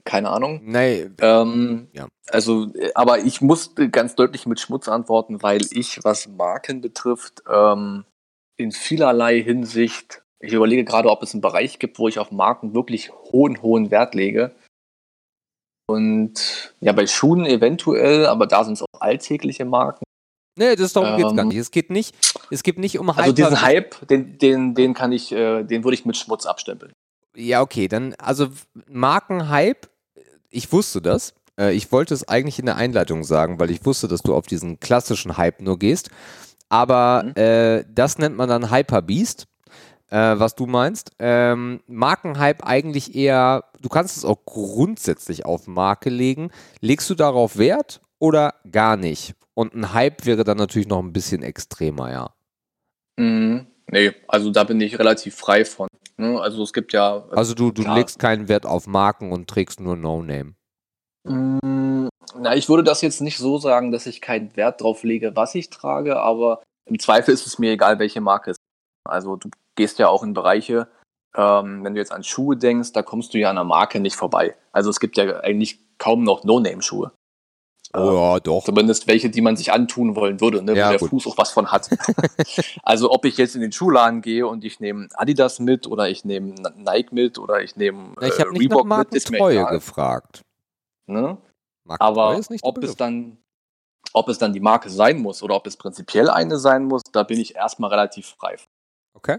Keine 0.03 0.29
Ahnung. 0.29 0.61
Nee, 0.63 1.09
Ähm, 1.19 1.87
Ja. 1.93 2.07
Also, 2.27 2.71
äh, 2.75 2.91
aber 2.93 3.19
ich 3.19 3.41
musste 3.41 3.89
ganz 3.89 4.13
deutlich 4.13 4.45
mit 4.45 4.59
Schmutz 4.59 4.87
antworten, 4.87 5.41
weil 5.41 5.61
ich, 5.71 6.03
was 6.03 6.27
Marken 6.27 6.79
betrifft, 6.79 7.41
ähm, 7.51 8.05
in 8.55 8.71
vielerlei 8.71 9.41
Hinsicht, 9.41 10.21
ich 10.39 10.53
überlege 10.53 10.85
gerade, 10.85 11.09
ob 11.09 11.21
es 11.23 11.33
einen 11.33 11.41
Bereich 11.41 11.79
gibt, 11.79 11.99
wo 11.99 12.07
ich 12.07 12.19
auf 12.19 12.31
Marken 12.31 12.73
wirklich 12.73 13.11
hohen, 13.31 13.61
hohen 13.61 13.91
Wert 13.91 14.15
lege. 14.15 14.51
Und 15.87 16.73
ja, 16.81 16.91
bei 16.91 17.07
Schuhen 17.07 17.45
eventuell, 17.45 18.25
aber 18.27 18.45
da 18.45 18.63
sind 18.63 18.73
es 18.73 18.81
auch 18.83 19.01
alltägliche 19.01 19.65
Marken. 19.65 20.03
nee 20.57 20.75
das 20.75 20.93
darum 20.93 21.17
geht's 21.17 21.33
gar 21.35 21.41
Ähm, 21.43 21.47
nicht. 21.49 21.57
Es 21.57 21.71
geht 21.71 21.89
nicht, 21.89 22.15
es 22.51 22.61
geht 22.63 22.77
nicht 22.77 22.99
um 22.99 23.09
Also 23.09 23.21
Hyper- 23.23 23.33
diesen 23.33 23.61
Hype, 23.61 24.07
den, 24.07 24.37
den, 24.37 24.75
den 24.75 24.93
kann 24.93 25.11
ich, 25.11 25.31
äh, 25.31 25.63
den 25.63 25.83
würde 25.83 25.95
ich 25.95 26.05
mit 26.05 26.15
Schmutz 26.15 26.45
abstempeln. 26.45 26.93
Ja, 27.35 27.61
okay, 27.61 27.87
dann, 27.87 28.13
also 28.15 28.47
Markenhype, 28.87 29.87
ich 30.49 30.71
wusste 30.71 31.01
das. 31.01 31.33
Äh, 31.59 31.73
Ich 31.73 31.91
wollte 31.91 32.13
es 32.13 32.27
eigentlich 32.27 32.59
in 32.59 32.65
der 32.67 32.75
Einleitung 32.75 33.23
sagen, 33.23 33.59
weil 33.59 33.71
ich 33.71 33.83
wusste, 33.85 34.07
dass 34.07 34.21
du 34.21 34.33
auf 34.35 34.45
diesen 34.45 34.79
klassischen 34.79 35.37
Hype 35.37 35.61
nur 35.61 35.79
gehst. 35.79 36.09
Aber 36.69 37.23
Mhm. 37.25 37.33
äh, 37.41 37.83
das 37.89 38.19
nennt 38.19 38.35
man 38.37 38.47
dann 38.49 38.69
Hyperbeast, 38.71 39.45
äh, 40.09 40.39
was 40.39 40.55
du 40.55 40.65
meinst. 40.65 41.11
Ähm, 41.19 41.81
Markenhype 41.87 42.65
eigentlich 42.65 43.15
eher, 43.15 43.65
du 43.81 43.89
kannst 43.89 44.17
es 44.17 44.25
auch 44.25 44.45
grundsätzlich 44.45 45.45
auf 45.45 45.67
Marke 45.67 46.09
legen. 46.09 46.51
Legst 46.81 47.09
du 47.09 47.15
darauf 47.15 47.57
Wert 47.57 48.01
oder 48.19 48.55
gar 48.71 48.97
nicht? 48.97 49.35
Und 49.53 49.73
ein 49.73 49.93
Hype 49.93 50.25
wäre 50.25 50.43
dann 50.43 50.57
natürlich 50.57 50.87
noch 50.87 50.99
ein 50.99 51.13
bisschen 51.13 51.43
extremer, 51.43 52.11
ja. 52.11 52.33
Mhm. 53.17 53.67
Nee, 53.91 54.13
also 54.27 54.51
da 54.51 54.63
bin 54.63 54.79
ich 54.81 54.99
relativ 54.99 55.35
frei 55.35 55.65
von. 55.65 55.87
Ne? 56.17 56.39
Also 56.39 56.63
es 56.63 56.73
gibt 56.73 56.93
ja. 56.93 57.23
Also 57.31 57.55
du, 57.55 57.71
du 57.71 57.83
Klar. 57.83 57.97
legst 57.97 58.19
keinen 58.19 58.47
Wert 58.47 58.65
auf 58.65 58.87
Marken 58.87 59.31
und 59.31 59.49
trägst 59.49 59.79
nur 59.79 59.95
No-Name. 59.95 60.53
Mm, 61.23 62.07
Na, 62.37 62.55
ich 62.55 62.69
würde 62.69 62.83
das 62.83 63.01
jetzt 63.01 63.21
nicht 63.21 63.37
so 63.37 63.57
sagen, 63.57 63.91
dass 63.91 64.05
ich 64.05 64.21
keinen 64.21 64.55
Wert 64.55 64.81
drauf 64.81 65.03
lege, 65.03 65.35
was 65.35 65.55
ich 65.55 65.69
trage, 65.69 66.17
aber 66.19 66.61
im 66.85 66.99
Zweifel 66.99 67.33
ist 67.33 67.47
es 67.47 67.59
mir 67.59 67.71
egal, 67.71 67.99
welche 67.99 68.21
Marke 68.21 68.51
es 68.51 68.57
ist. 68.57 68.68
Also 69.09 69.35
du 69.35 69.49
gehst 69.75 69.99
ja 69.99 70.07
auch 70.07 70.23
in 70.23 70.33
Bereiche, 70.33 70.87
ähm, 71.35 71.83
wenn 71.83 71.93
du 71.93 71.99
jetzt 71.99 72.11
an 72.11 72.23
Schuhe 72.23 72.57
denkst, 72.57 72.93
da 72.93 73.03
kommst 73.03 73.33
du 73.33 73.37
ja 73.37 73.49
an 73.49 73.57
einer 73.57 73.65
Marke 73.65 73.99
nicht 73.99 74.15
vorbei. 74.15 74.55
Also 74.71 74.89
es 74.89 74.99
gibt 74.99 75.17
ja 75.17 75.39
eigentlich 75.41 75.79
kaum 75.97 76.23
noch 76.23 76.43
No-Name-Schuhe. 76.43 77.11
Oh 77.93 78.13
ja, 78.13 78.39
doch. 78.39 78.63
Zumindest 78.63 79.07
welche, 79.07 79.29
die 79.29 79.41
man 79.41 79.55
sich 79.55 79.73
antun 79.73 80.15
wollen 80.15 80.41
würde, 80.41 80.61
ne, 80.61 80.75
Ja, 80.75 80.87
wo 80.87 80.89
der 80.91 80.99
gut. 80.99 81.09
Fuß 81.09 81.27
auch 81.27 81.37
was 81.37 81.51
von 81.51 81.71
hat. 81.71 81.89
also 82.83 83.11
ob 83.11 83.25
ich 83.25 83.37
jetzt 83.37 83.55
in 83.55 83.61
den 83.61 83.71
Schuhladen 83.71 84.21
gehe 84.21 84.45
und 84.45 84.63
ich 84.63 84.79
nehme 84.79 85.07
Adidas 85.15 85.59
mit 85.59 85.87
oder 85.87 86.07
ich 86.07 86.23
nehme 86.23 86.53
Nike 86.75 87.13
mit 87.13 87.39
oder 87.39 87.61
ich 87.61 87.75
nehme 87.75 88.13
ich 88.21 88.39
äh, 88.39 88.43
nach 88.43 88.51
Reebok 88.51 88.85
mit, 88.85 89.15
ist 89.15 89.31
mir 89.31 89.39
egal. 89.49 89.73
gefragt. 89.73 90.41
Ne? 91.07 91.37
Aber 91.87 92.39
der 92.39 92.57
ob 92.61 92.83
es 92.83 92.95
dann, 92.95 93.37
ob 94.13 94.29
es 94.29 94.37
dann 94.37 94.53
die 94.53 94.59
Marke 94.59 94.91
sein 94.91 95.17
muss 95.17 95.41
oder 95.41 95.55
ob 95.55 95.65
es 95.65 95.75
prinzipiell 95.75 96.29
eine 96.29 96.59
sein 96.59 96.85
muss, 96.85 97.01
da 97.11 97.23
bin 97.23 97.39
ich 97.39 97.55
erstmal 97.55 97.89
relativ 97.89 98.35
frei. 98.37 98.57
Okay. 99.19 99.37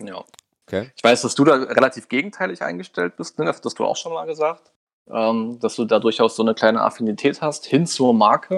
Ja. 0.00 0.24
Okay. 0.66 0.90
Ich 0.96 1.04
weiß, 1.04 1.22
dass 1.22 1.34
du 1.36 1.44
da 1.44 1.54
relativ 1.54 2.08
gegenteilig 2.08 2.60
eingestellt 2.62 3.16
bist, 3.16 3.38
ne? 3.38 3.44
das 3.44 3.60
hast 3.64 3.78
du 3.78 3.84
auch 3.84 3.96
schon 3.96 4.12
mal 4.12 4.26
gesagt, 4.26 4.72
ähm, 5.08 5.58
dass 5.60 5.76
du 5.76 5.84
da 5.84 6.00
durchaus 6.00 6.34
so 6.34 6.42
eine 6.42 6.54
kleine 6.54 6.80
Affinität 6.82 7.40
hast 7.40 7.64
hin 7.66 7.86
zur 7.86 8.12
Marke. 8.12 8.56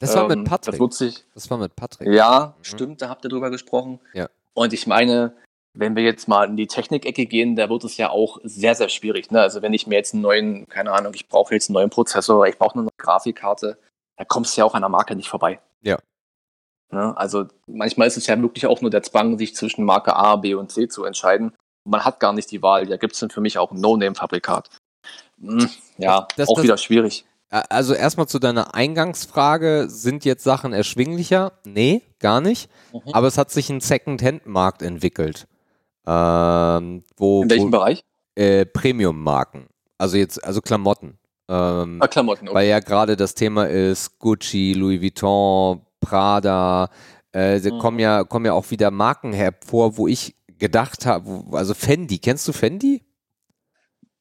Das 0.00 0.16
war 0.16 0.28
Ähm, 0.30 0.40
mit 0.40 0.48
Patrick. 0.48 0.72
Das 0.72 0.78
nutze 0.80 1.06
ich. 1.06 1.24
Das 1.34 1.48
war 1.50 1.58
mit 1.58 1.76
Patrick. 1.76 2.08
Ja, 2.08 2.54
Mhm. 2.58 2.64
stimmt, 2.64 3.02
da 3.02 3.08
habt 3.08 3.24
ihr 3.24 3.28
drüber 3.30 3.50
gesprochen. 3.50 4.00
Ja. 4.14 4.28
Und 4.54 4.72
ich 4.72 4.86
meine, 4.88 5.36
wenn 5.74 5.94
wir 5.94 6.02
jetzt 6.02 6.26
mal 6.26 6.44
in 6.48 6.56
die 6.56 6.66
Technikecke 6.66 7.26
gehen, 7.26 7.54
da 7.54 7.68
wird 7.68 7.84
es 7.84 7.96
ja 7.96 8.10
auch 8.10 8.38
sehr, 8.42 8.74
sehr 8.74 8.88
schwierig. 8.88 9.30
Ne? 9.30 9.40
Also 9.40 9.62
wenn 9.62 9.72
ich 9.74 9.86
mir 9.86 9.94
jetzt 9.94 10.14
einen 10.14 10.22
neuen, 10.22 10.66
keine 10.68 10.90
Ahnung, 10.92 11.14
ich 11.14 11.28
brauche 11.28 11.54
jetzt 11.54 11.68
einen 11.68 11.74
neuen 11.74 11.90
Prozessor, 11.90 12.46
ich 12.48 12.58
brauche 12.58 12.74
eine 12.74 12.82
neue 12.82 12.90
Grafikkarte, 12.96 13.78
da 14.16 14.24
kommst 14.24 14.56
du 14.56 14.60
ja 14.60 14.64
auch 14.64 14.74
an 14.74 14.82
der 14.82 14.88
Marke 14.88 15.14
nicht 15.14 15.28
vorbei. 15.28 15.60
Ja. 15.82 15.98
Ne? 16.90 17.16
Also 17.16 17.46
manchmal 17.66 18.06
ist 18.08 18.16
es 18.16 18.26
ja 18.26 18.40
wirklich 18.40 18.66
auch 18.66 18.80
nur 18.80 18.90
der 18.90 19.02
Zwang, 19.02 19.38
sich 19.38 19.54
zwischen 19.54 19.84
Marke 19.84 20.16
A, 20.16 20.36
B 20.36 20.54
und 20.54 20.72
C 20.72 20.88
zu 20.88 21.04
entscheiden. 21.04 21.52
Man 21.84 22.04
hat 22.04 22.20
gar 22.20 22.32
nicht 22.32 22.50
die 22.50 22.62
Wahl. 22.62 22.86
Da 22.86 22.96
gibt 22.96 23.14
es 23.14 23.20
dann 23.20 23.30
für 23.30 23.40
mich 23.40 23.58
auch 23.58 23.72
ein 23.72 23.80
No-Name-Fabrikat. 23.80 24.68
Hm, 25.40 25.68
ja, 25.98 26.26
Das- 26.36 26.48
auch 26.48 26.54
das- 26.56 26.64
wieder 26.64 26.76
schwierig. 26.78 27.24
Also 27.50 27.94
erstmal 27.94 28.28
zu 28.28 28.38
deiner 28.38 28.74
Eingangsfrage, 28.74 29.86
sind 29.88 30.26
jetzt 30.26 30.44
Sachen 30.44 30.74
erschwinglicher? 30.74 31.52
Nee, 31.64 32.02
gar 32.20 32.42
nicht. 32.42 32.68
Mhm. 32.92 33.00
Aber 33.12 33.26
es 33.26 33.38
hat 33.38 33.50
sich 33.50 33.70
ein 33.70 33.80
Second-Hand-Markt 33.80 34.82
entwickelt. 34.82 35.46
Ähm, 36.06 37.04
wo, 37.16 37.42
In 37.42 37.50
welchem 37.50 37.66
wo 37.68 37.70
Bereich? 37.70 38.02
äh, 38.34 38.66
Premium-Marken. 38.66 39.66
Also 39.98 40.16
jetzt, 40.16 40.42
also 40.44 40.60
Klamotten. 40.60 41.18
Ähm, 41.48 41.98
Ah, 42.02 42.08
Klamotten. 42.08 42.48
Okay. 42.48 42.54
Weil 42.54 42.68
ja 42.68 42.80
gerade 42.80 43.16
das 43.16 43.34
Thema 43.34 43.66
ist 43.66 44.18
Gucci, 44.18 44.74
Louis 44.74 45.00
Vuitton, 45.00 45.80
Prada. 46.00 46.90
Äh, 47.32 47.60
da 47.60 47.70
Mhm. 47.70 47.78
kommen, 47.78 47.98
ja, 47.98 48.24
kommen 48.24 48.46
ja 48.46 48.52
auch 48.54 48.70
wieder 48.70 48.90
Marken 48.90 49.32
hervor, 49.32 49.96
wo 49.96 50.08
ich 50.08 50.34
gedacht 50.58 51.06
habe, 51.06 51.44
also 51.52 51.74
Fendi, 51.74 52.18
kennst 52.18 52.48
du 52.48 52.52
Fendi? 52.52 53.02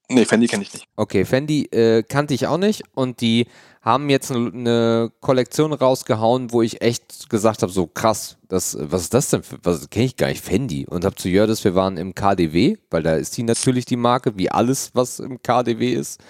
Nee, 0.10 0.24
Fendi 0.26 0.48
kenne 0.48 0.63
ich 0.63 0.74
nicht. 0.74 0.88
Okay, 0.96 1.26
Fendi 1.26 1.66
äh, 1.66 2.02
kannte 2.04 2.34
ich 2.34 2.48
auch 2.48 2.58
nicht 2.58 2.84
und 2.94 3.20
die 3.20 3.48
haben 3.82 4.10
jetzt 4.10 4.32
eine, 4.32 4.52
eine 4.54 5.12
Kollektion 5.20 5.74
rausgehauen, 5.74 6.52
wo 6.54 6.62
ich 6.62 6.82
echt 6.82 7.30
gesagt 7.30 7.62
habe, 7.62 7.72
so 7.72 7.88
krass, 7.88 8.38
das, 8.48 8.78
was 8.80 9.04
ist 9.04 9.13
das 9.13 9.30
denn 9.30 9.44
für, 9.44 9.58
was 9.63 9.90
kenne 9.90 10.06
ich 10.06 10.16
gar 10.16 10.28
nicht, 10.28 10.44
Fendi 10.44 10.86
und 10.88 11.04
habe 11.04 11.16
zu 11.16 11.28
Jördes, 11.28 11.63
wir 11.66 11.76
waren 11.76 11.98
im 11.98 12.16
KDW, 12.16 12.78
weil 12.90 13.04
da 13.04 13.16
ist 13.16 13.36
die 13.36 13.44
natürlich 13.44 13.86
die 13.86 13.98
Marke, 13.98 14.38
wie 14.38 14.50
alles, 14.50 14.92
was 14.94 15.20
im 15.20 15.42
KDW 15.42 15.94
ist 15.94 16.22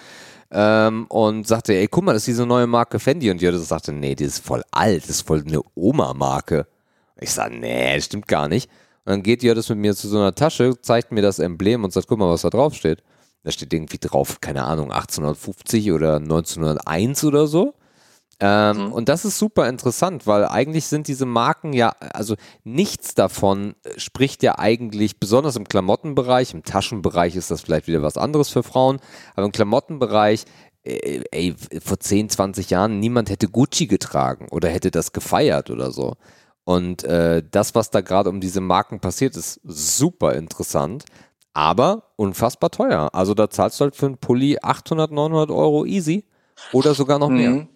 ähm, 0.50 1.06
und 1.08 1.46
sagte, 1.46 1.74
ey, 1.74 1.88
guck 1.88 2.04
mal, 2.04 2.12
das 2.12 2.22
ist 2.22 2.28
diese 2.28 2.46
neue 2.46 2.66
Marke 2.66 2.98
Fendi 2.98 3.30
und 3.30 3.42
Jördes 3.42 3.68
sagte, 3.68 3.92
nee, 3.92 4.14
die 4.14 4.24
ist 4.24 4.44
voll 4.44 4.62
alt, 4.70 5.02
das 5.02 5.10
ist 5.10 5.26
voll 5.26 5.44
eine 5.46 5.60
Oma-Marke. 5.74 6.66
Ich 7.20 7.32
sage, 7.32 7.56
nee, 7.56 8.00
stimmt 8.00 8.28
gar 8.28 8.48
nicht. 8.48 8.70
Und 9.04 9.12
dann 9.12 9.22
geht 9.22 9.42
Jördes 9.42 9.68
mit 9.68 9.78
mir 9.78 9.94
zu 9.94 10.08
so 10.08 10.18
einer 10.18 10.34
Tasche, 10.34 10.80
zeigt 10.80 11.12
mir 11.12 11.22
das 11.22 11.38
Emblem 11.38 11.84
und 11.84 11.92
sagt, 11.92 12.06
guck 12.08 12.18
mal, 12.18 12.30
was 12.30 12.42
da 12.42 12.50
drauf 12.50 12.74
steht. 12.74 13.02
Da 13.42 13.50
steht 13.50 13.72
irgendwie 13.72 13.98
drauf, 13.98 14.40
keine 14.40 14.64
Ahnung, 14.64 14.92
1850 14.92 15.92
oder 15.92 16.16
1901 16.16 17.24
oder 17.24 17.46
so. 17.46 17.74
Ähm, 18.40 18.86
Mhm. 18.86 18.92
Und 18.92 19.08
das 19.08 19.24
ist 19.24 19.38
super 19.38 19.68
interessant, 19.68 20.26
weil 20.26 20.46
eigentlich 20.46 20.86
sind 20.86 21.08
diese 21.08 21.26
Marken 21.26 21.72
ja, 21.72 21.90
also 22.12 22.36
nichts 22.64 23.14
davon 23.14 23.74
äh, 23.82 23.98
spricht 23.98 24.42
ja 24.42 24.58
eigentlich, 24.58 25.18
besonders 25.18 25.56
im 25.56 25.66
Klamottenbereich, 25.68 26.54
im 26.54 26.62
Taschenbereich 26.62 27.34
ist 27.36 27.50
das 27.50 27.62
vielleicht 27.62 27.88
wieder 27.88 28.02
was 28.02 28.16
anderes 28.16 28.48
für 28.48 28.62
Frauen, 28.62 29.00
aber 29.34 29.46
im 29.46 29.52
Klamottenbereich, 29.52 30.44
äh, 30.84 31.22
ey, 31.32 31.54
vor 31.82 31.98
10, 31.98 32.28
20 32.28 32.70
Jahren, 32.70 33.00
niemand 33.00 33.30
hätte 33.30 33.48
Gucci 33.48 33.86
getragen 33.86 34.46
oder 34.50 34.68
hätte 34.68 34.90
das 34.90 35.12
gefeiert 35.12 35.70
oder 35.70 35.90
so. 35.90 36.14
Und 36.64 37.02
äh, 37.04 37.42
das, 37.50 37.74
was 37.74 37.90
da 37.90 38.02
gerade 38.02 38.28
um 38.30 38.40
diese 38.40 38.60
Marken 38.60 39.00
passiert, 39.00 39.36
ist 39.36 39.60
super 39.64 40.34
interessant, 40.34 41.06
aber 41.54 42.12
unfassbar 42.16 42.70
teuer. 42.70 43.08
Also 43.14 43.34
da 43.34 43.50
zahlst 43.50 43.80
du 43.80 43.84
halt 43.84 43.96
für 43.96 44.06
einen 44.06 44.18
Pulli 44.18 44.58
800, 44.62 45.10
900 45.10 45.50
Euro 45.50 45.84
easy 45.86 46.24
oder 46.72 46.94
sogar 46.94 47.18
noch 47.18 47.30
mehr. 47.30 47.50
Mhm. 47.50 47.68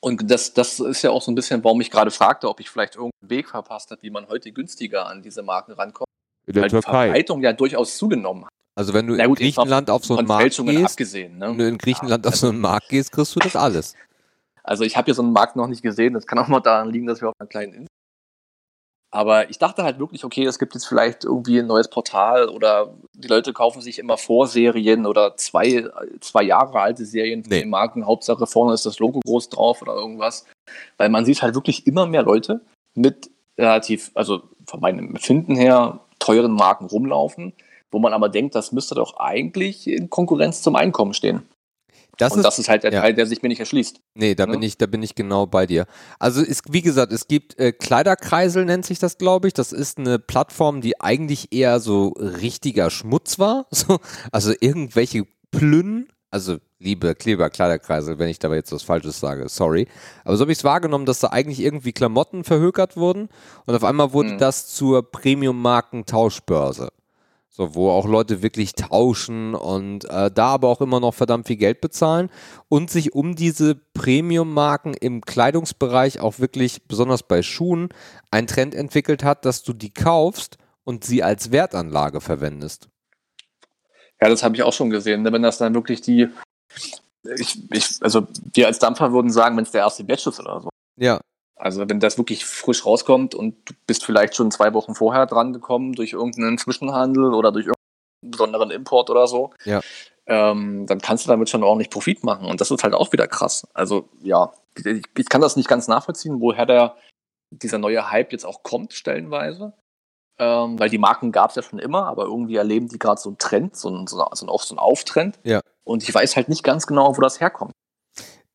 Und 0.00 0.30
das, 0.30 0.54
das 0.54 0.80
ist 0.80 1.02
ja 1.02 1.10
auch 1.10 1.20
so 1.20 1.30
ein 1.30 1.34
bisschen, 1.34 1.62
warum 1.62 1.80
ich 1.80 1.90
gerade 1.90 2.10
fragte, 2.10 2.48
ob 2.48 2.60
ich 2.60 2.70
vielleicht 2.70 2.96
irgendeinen 2.96 3.30
Weg 3.30 3.48
verpasst 3.48 3.90
habe, 3.90 4.02
wie 4.02 4.10
man 4.10 4.28
heute 4.28 4.50
günstiger 4.50 5.06
an 5.06 5.22
diese 5.22 5.42
Marken 5.42 5.72
rankommt. 5.72 6.08
In 6.46 6.54
der 6.54 6.62
weil 6.62 6.68
die 6.70 6.72
Türkei. 6.72 7.04
Verbreitung 7.06 7.42
ja 7.42 7.52
durchaus 7.52 7.98
zugenommen 7.98 8.46
hat. 8.46 8.52
Also 8.74 8.94
wenn 8.94 9.06
du 9.06 9.14
in 9.14 9.18
gut, 9.18 9.28
mal 9.28 9.34
Griechenland 9.34 9.90
auf 9.90 10.04
so 10.04 10.16
einen 10.16 10.26
Markt 10.26 10.56
gehst, 10.56 10.84
abgesehen. 10.92 11.36
Ne? 11.36 11.48
wenn 11.48 11.58
du 11.58 11.68
in 11.68 11.78
Griechenland 11.78 12.24
Ja, 12.24 12.30
auf 12.30 12.36
so 12.36 12.48
einen 12.48 12.60
Markt 12.60 12.88
gehst, 12.88 13.12
kriegst 13.12 13.34
du 13.36 13.40
das 13.40 13.56
alles. 13.56 13.94
Also 14.62 14.84
ich 14.84 14.94
habe 14.94 15.06
hier 15.06 15.14
so 15.14 15.22
einen 15.22 15.32
Markt 15.32 15.56
noch 15.56 15.66
nicht 15.66 15.82
gesehen. 15.82 16.12
Das 16.12 16.26
kann 16.26 16.38
auch 16.38 16.46
mal 16.46 16.60
daran 16.60 16.90
liegen, 16.90 17.06
dass 17.06 17.22
wir 17.22 17.30
auf 17.30 17.34
einer 17.38 17.48
kleinen 17.48 17.72
Insel 17.72 17.86
Aber 19.12 19.50
ich 19.50 19.58
dachte 19.58 19.82
halt 19.82 19.98
wirklich, 19.98 20.24
okay, 20.24 20.44
es 20.44 20.58
gibt 20.58 20.74
jetzt 20.74 20.86
vielleicht 20.86 21.24
irgendwie 21.24 21.58
ein 21.58 21.66
neues 21.66 21.90
Portal 21.90 22.48
oder 22.48 22.94
die 23.12 23.26
Leute 23.26 23.52
kaufen 23.52 23.80
sich 23.80 23.98
immer 23.98 24.16
Vorserien 24.16 25.04
oder 25.04 25.36
zwei, 25.36 25.84
zwei 26.20 26.44
Jahre 26.44 26.80
alte 26.80 27.04
Serien 27.04 27.42
von 27.42 27.50
Nee. 27.50 27.60
den 27.62 27.70
Marken. 27.70 28.06
Hauptsache 28.06 28.46
vorne 28.46 28.72
ist 28.72 28.86
das 28.86 29.00
Logo 29.00 29.18
groß 29.20 29.48
drauf 29.48 29.82
oder 29.82 29.94
irgendwas. 29.94 30.46
Weil 30.96 31.08
man 31.08 31.24
sieht 31.24 31.42
halt 31.42 31.56
wirklich 31.56 31.88
immer 31.88 32.06
mehr 32.06 32.22
Leute 32.22 32.60
mit 32.94 33.30
relativ, 33.58 34.12
also 34.14 34.42
von 34.66 34.80
meinem 34.80 35.08
Empfinden 35.10 35.56
her, 35.56 36.00
teuren 36.20 36.52
Marken 36.52 36.86
rumlaufen, 36.86 37.52
wo 37.90 37.98
man 37.98 38.12
aber 38.12 38.28
denkt, 38.28 38.54
das 38.54 38.70
müsste 38.70 38.94
doch 38.94 39.16
eigentlich 39.18 39.88
in 39.88 40.08
Konkurrenz 40.08 40.62
zum 40.62 40.76
Einkommen 40.76 41.14
stehen. 41.14 41.42
Das 42.20 42.32
Und 42.32 42.40
ist, 42.40 42.44
das 42.44 42.58
ist 42.58 42.68
halt 42.68 42.82
der 42.84 42.92
ja. 42.92 43.00
Teil, 43.00 43.14
der 43.14 43.26
sich 43.26 43.42
mir 43.42 43.48
nicht 43.48 43.60
erschließt. 43.60 44.00
nee, 44.14 44.34
da 44.34 44.46
ne? 44.46 44.52
bin 44.52 44.62
ich, 44.62 44.76
da 44.78 44.86
bin 44.86 45.02
ich 45.02 45.14
genau 45.14 45.46
bei 45.46 45.66
dir. 45.66 45.86
Also 46.18 46.42
ist, 46.42 46.72
wie 46.72 46.82
gesagt, 46.82 47.12
es 47.12 47.28
gibt 47.28 47.58
äh, 47.58 47.72
Kleiderkreisel 47.72 48.64
nennt 48.64 48.84
sich 48.86 48.98
das, 48.98 49.18
glaube 49.18 49.48
ich. 49.48 49.54
Das 49.54 49.72
ist 49.72 49.98
eine 49.98 50.18
Plattform, 50.18 50.80
die 50.80 51.00
eigentlich 51.00 51.52
eher 51.52 51.80
so 51.80 52.08
richtiger 52.18 52.90
Schmutz 52.90 53.38
war. 53.38 53.66
So, 53.72 53.98
also 54.32 54.52
irgendwelche 54.60 55.24
Plünnen. 55.50 56.08
Also 56.32 56.58
liebe 56.78 57.14
Kleber 57.16 57.50
Kleiderkreisel, 57.50 58.18
wenn 58.20 58.28
ich 58.28 58.38
dabei 58.38 58.54
jetzt 58.56 58.70
was 58.72 58.82
Falsches 58.84 59.18
sage, 59.18 59.48
sorry. 59.48 59.88
Aber 60.24 60.36
so 60.36 60.42
habe 60.42 60.52
ich 60.52 60.58
es 60.58 60.64
wahrgenommen, 60.64 61.04
dass 61.04 61.18
da 61.18 61.28
eigentlich 61.28 61.58
irgendwie 61.60 61.92
Klamotten 61.92 62.44
verhökert 62.44 62.96
wurden 62.96 63.28
und 63.66 63.74
auf 63.74 63.82
einmal 63.82 64.12
wurde 64.12 64.34
Mhm. 64.34 64.38
das 64.38 64.68
zur 64.68 65.10
Premium-Marken-Tauschbörse. 65.10 66.90
So, 67.52 67.74
wo 67.74 67.90
auch 67.90 68.06
Leute 68.06 68.42
wirklich 68.42 68.74
tauschen 68.74 69.56
und 69.56 70.04
äh, 70.04 70.30
da 70.30 70.46
aber 70.46 70.68
auch 70.68 70.80
immer 70.80 71.00
noch 71.00 71.14
verdammt 71.14 71.48
viel 71.48 71.56
Geld 71.56 71.80
bezahlen 71.80 72.30
und 72.68 72.90
sich 72.90 73.12
um 73.12 73.34
diese 73.34 73.74
Premium-Marken 73.74 74.94
im 74.94 75.20
Kleidungsbereich 75.20 76.20
auch 76.20 76.38
wirklich, 76.38 76.86
besonders 76.86 77.24
bei 77.24 77.42
Schuhen, 77.42 77.88
ein 78.30 78.46
Trend 78.46 78.76
entwickelt 78.76 79.24
hat, 79.24 79.44
dass 79.44 79.64
du 79.64 79.72
die 79.72 79.92
kaufst 79.92 80.58
und 80.84 81.02
sie 81.02 81.24
als 81.24 81.50
Wertanlage 81.50 82.20
verwendest. 82.20 82.88
Ja, 84.20 84.28
das 84.28 84.44
habe 84.44 84.54
ich 84.54 84.62
auch 84.62 84.72
schon 84.72 84.90
gesehen. 84.90 85.22
ne? 85.22 85.32
Wenn 85.32 85.42
das 85.42 85.58
dann 85.58 85.74
wirklich 85.74 86.02
die, 86.02 86.28
ich, 87.36 87.58
ich, 87.72 87.96
also 88.00 88.28
wir 88.52 88.68
als 88.68 88.78
Dampfer 88.78 89.12
würden 89.12 89.32
sagen, 89.32 89.56
wenn 89.56 89.64
es 89.64 89.72
der 89.72 89.82
erste 89.82 90.04
Batch 90.04 90.28
ist 90.28 90.38
oder 90.38 90.60
so. 90.60 90.68
Ja, 90.96 91.20
Also 91.60 91.88
wenn 91.88 92.00
das 92.00 92.18
wirklich 92.18 92.44
frisch 92.44 92.84
rauskommt 92.86 93.34
und 93.34 93.54
du 93.68 93.74
bist 93.86 94.04
vielleicht 94.04 94.34
schon 94.34 94.50
zwei 94.50 94.72
Wochen 94.74 94.94
vorher 94.94 95.26
dran 95.26 95.52
gekommen 95.52 95.92
durch 95.92 96.12
irgendeinen 96.14 96.58
Zwischenhandel 96.58 97.34
oder 97.34 97.52
durch 97.52 97.66
irgendeinen 97.66 98.30
besonderen 98.30 98.70
Import 98.70 99.10
oder 99.10 99.26
so, 99.26 99.50
Ja. 99.64 99.80
ähm, 100.26 100.86
dann 100.86 101.00
kannst 101.00 101.24
du 101.24 101.28
damit 101.28 101.48
schon 101.50 101.62
ordentlich 101.62 101.90
Profit 101.90 102.24
machen. 102.24 102.46
Und 102.46 102.60
das 102.60 102.70
ist 102.70 102.82
halt 102.82 102.94
auch 102.94 103.12
wieder 103.12 103.28
krass. 103.28 103.66
Also 103.74 104.08
ja, 104.22 104.52
ich, 104.76 105.04
ich 105.16 105.28
kann 105.28 105.40
das 105.40 105.56
nicht 105.56 105.68
ganz 105.68 105.86
nachvollziehen, 105.88 106.40
woher 106.40 106.66
der, 106.66 106.96
dieser 107.50 107.78
neue 107.78 108.10
Hype 108.10 108.32
jetzt 108.32 108.44
auch 108.46 108.62
kommt, 108.62 108.92
stellenweise. 108.92 109.72
Ähm, 110.38 110.78
weil 110.78 110.88
die 110.88 110.96
Marken 110.98 111.32
gab 111.32 111.50
es 111.50 111.56
ja 111.56 111.62
schon 111.62 111.78
immer, 111.78 112.06
aber 112.06 112.24
irgendwie 112.24 112.56
erleben 112.56 112.88
die 112.88 112.98
gerade 112.98 113.20
so 113.20 113.28
einen 113.28 113.36
Trend, 113.38 113.76
so 113.76 113.88
einen, 113.88 114.06
so 114.06 114.16
einen, 114.18 114.48
Auf- 114.48 114.64
so 114.64 114.74
einen 114.74 114.78
Auftrend. 114.78 115.38
Ja. 115.44 115.60
Und 115.84 116.02
ich 116.02 116.14
weiß 116.14 116.36
halt 116.36 116.48
nicht 116.48 116.62
ganz 116.64 116.86
genau, 116.86 117.14
wo 117.16 117.20
das 117.20 117.40
herkommt. 117.40 117.72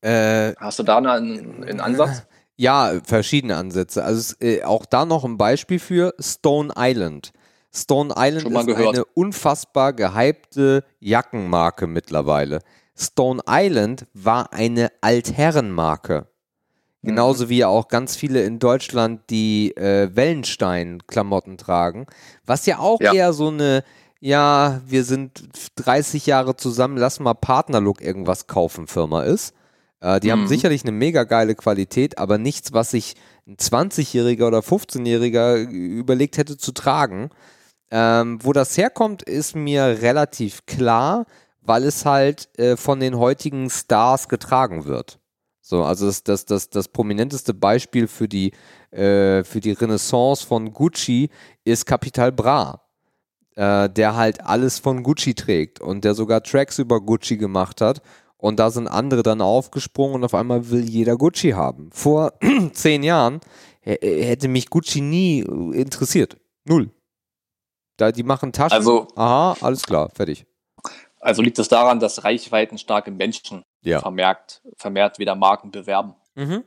äh, 0.00 0.54
Hast 0.56 0.78
du 0.80 0.82
da 0.82 0.96
einen, 0.98 1.62
einen 1.62 1.80
Ansatz? 1.80 2.26
Ja, 2.56 3.00
verschiedene 3.04 3.56
Ansätze. 3.56 4.02
Also 4.04 4.34
äh, 4.40 4.62
auch 4.64 4.86
da 4.86 5.04
noch 5.04 5.24
ein 5.24 5.36
Beispiel 5.36 5.78
für 5.78 6.14
Stone 6.18 6.72
Island. 6.76 7.32
Stone 7.72 8.14
Island 8.16 8.50
ist 8.56 8.66
gehört. 8.66 8.94
eine 8.94 9.04
unfassbar 9.04 9.92
gehypte 9.92 10.82
Jackenmarke 11.00 11.86
mittlerweile. 11.86 12.60
Stone 12.96 13.42
Island 13.46 14.06
war 14.14 14.52
eine 14.54 14.90
Altherrenmarke. 15.02 16.26
Genauso 17.02 17.48
wie 17.48 17.64
auch 17.64 17.86
ganz 17.86 18.16
viele 18.16 18.42
in 18.42 18.58
Deutschland 18.58 19.20
die 19.30 19.76
äh, 19.76 20.10
Wellenstein-Klamotten 20.16 21.56
tragen. 21.56 22.06
Was 22.44 22.66
ja 22.66 22.78
auch 22.78 23.00
Ja. 23.00 23.12
eher 23.12 23.32
so 23.32 23.48
eine, 23.48 23.84
ja, 24.18 24.80
wir 24.86 25.04
sind 25.04 25.44
30 25.76 26.26
Jahre 26.26 26.56
zusammen, 26.56 26.96
lass 26.96 27.20
mal 27.20 27.34
Partnerlook 27.34 28.00
irgendwas 28.00 28.48
kaufen 28.48 28.88
Firma 28.88 29.22
ist. 29.22 29.54
Äh, 30.00 30.20
die 30.20 30.32
haben 30.32 30.42
Mhm. 30.42 30.48
sicherlich 30.48 30.82
eine 30.82 30.92
mega 30.92 31.24
geile 31.24 31.54
Qualität, 31.54 32.18
aber 32.18 32.38
nichts, 32.38 32.72
was 32.72 32.90
sich 32.90 33.14
ein 33.46 33.56
20-Jähriger 33.56 34.46
oder 34.46 34.62
15-Jähriger 34.62 35.56
überlegt 35.68 36.38
hätte 36.38 36.56
zu 36.56 36.72
tragen. 36.72 37.30
Ähm, 37.90 38.38
wo 38.42 38.52
das 38.52 38.76
herkommt, 38.76 39.22
ist 39.22 39.54
mir 39.54 39.98
relativ 40.02 40.66
klar, 40.66 41.24
weil 41.62 41.84
es 41.84 42.04
halt 42.04 42.48
äh, 42.58 42.76
von 42.76 42.98
den 43.00 43.16
heutigen 43.16 43.70
Stars 43.70 44.28
getragen 44.28 44.86
wird. 44.86 45.18
So, 45.60 45.84
also 45.84 46.06
das, 46.06 46.22
das, 46.24 46.44
das, 46.46 46.68
das 46.70 46.88
prominenteste 46.88 47.54
Beispiel 47.54 48.06
für 48.08 48.28
die, 48.28 48.52
äh, 48.90 49.42
für 49.44 49.60
die 49.60 49.72
Renaissance 49.72 50.44
von 50.46 50.72
Gucci 50.72 51.28
ist 51.64 51.86
Capital 51.86 52.30
Bra, 52.32 52.82
äh, 53.56 53.88
der 53.90 54.14
halt 54.16 54.40
alles 54.44 54.78
von 54.78 55.02
Gucci 55.02 55.34
trägt 55.34 55.80
und 55.80 56.04
der 56.04 56.14
sogar 56.14 56.42
Tracks 56.42 56.78
über 56.78 57.00
Gucci 57.00 57.36
gemacht 57.36 57.80
hat. 57.80 58.00
Und 58.38 58.58
da 58.58 58.70
sind 58.70 58.86
andere 58.88 59.22
dann 59.22 59.40
aufgesprungen 59.40 60.16
und 60.16 60.24
auf 60.24 60.34
einmal 60.34 60.70
will 60.70 60.88
jeder 60.88 61.16
Gucci 61.16 61.50
haben. 61.50 61.90
Vor 61.92 62.34
zehn 62.72 63.02
Jahren 63.02 63.40
h- 63.84 63.96
hätte 64.02 64.48
mich 64.48 64.68
Gucci 64.68 65.00
nie 65.00 65.40
äh, 65.40 65.80
interessiert. 65.80 66.36
Null. 66.64 66.90
Da, 67.96 68.12
die 68.12 68.22
machen 68.24 68.52
Taschen. 68.52 68.76
Also- 68.76 69.08
Aha, 69.16 69.56
alles 69.60 69.82
klar, 69.84 70.10
fertig. 70.14 70.44
Also 71.20 71.40
liegt 71.42 71.58
es 71.58 71.68
daran, 71.68 71.98
dass 71.98 72.24
reichweitenstarke 72.24 73.10
Menschen 73.10 73.62
Ja. 73.80 74.00
vermerkt, 74.00 74.62
vermehrt 74.76 75.18
wieder 75.18 75.34
Marken 75.34 75.70
bewerben. 75.70 76.14
Mhm. 76.34 76.62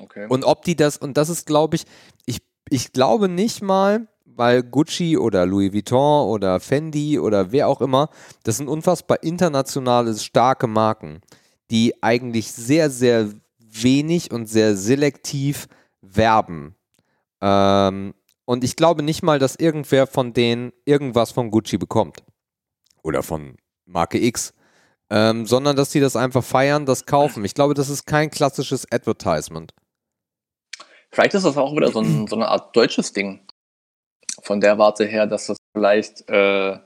Okay. 0.00 0.26
Und 0.28 0.44
ob 0.44 0.62
die 0.64 0.74
das, 0.74 0.96
und 0.96 1.16
das 1.16 1.28
ist, 1.28 1.46
glaube 1.46 1.76
ich, 1.76 1.84
ich, 2.24 2.40
ich 2.70 2.92
glaube 2.92 3.28
nicht 3.28 3.60
mal, 3.62 4.08
weil 4.36 4.62
Gucci 4.62 5.16
oder 5.16 5.46
Louis 5.46 5.72
Vuitton 5.72 6.28
oder 6.28 6.60
Fendi 6.60 7.18
oder 7.18 7.52
wer 7.52 7.68
auch 7.68 7.80
immer, 7.80 8.08
das 8.44 8.56
sind 8.56 8.68
unfassbar 8.68 9.22
internationale, 9.22 10.14
starke 10.16 10.66
Marken, 10.66 11.20
die 11.70 12.02
eigentlich 12.02 12.52
sehr, 12.52 12.90
sehr 12.90 13.30
wenig 13.58 14.30
und 14.30 14.46
sehr 14.46 14.76
selektiv 14.76 15.68
werben. 16.00 16.74
Ähm, 17.40 18.14
und 18.44 18.64
ich 18.64 18.76
glaube 18.76 19.02
nicht 19.02 19.22
mal, 19.22 19.38
dass 19.38 19.56
irgendwer 19.56 20.06
von 20.06 20.32
denen 20.32 20.72
irgendwas 20.84 21.30
von 21.30 21.50
Gucci 21.50 21.78
bekommt. 21.78 22.24
Oder 23.02 23.22
von 23.22 23.56
Marke 23.86 24.18
X. 24.22 24.52
Ähm, 25.08 25.46
sondern 25.46 25.76
dass 25.76 25.90
die 25.90 26.00
das 26.00 26.16
einfach 26.16 26.44
feiern, 26.44 26.86
das 26.86 27.06
kaufen. 27.06 27.44
Ich 27.44 27.54
glaube, 27.54 27.74
das 27.74 27.88
ist 27.88 28.06
kein 28.06 28.30
klassisches 28.30 28.90
Advertisement. 28.90 29.74
Vielleicht 31.10 31.34
ist 31.34 31.44
das 31.44 31.56
auch 31.56 31.74
wieder 31.74 31.90
so, 31.90 32.00
ein, 32.00 32.28
so 32.28 32.36
eine 32.36 32.48
Art 32.48 32.74
deutsches 32.76 33.12
Ding. 33.12 33.40
Von 34.42 34.60
der 34.60 34.78
Warte 34.78 35.04
her, 35.04 35.26
dass 35.26 35.46
das 35.46 35.56
vielleicht 35.74 36.28
äh, 36.28 36.78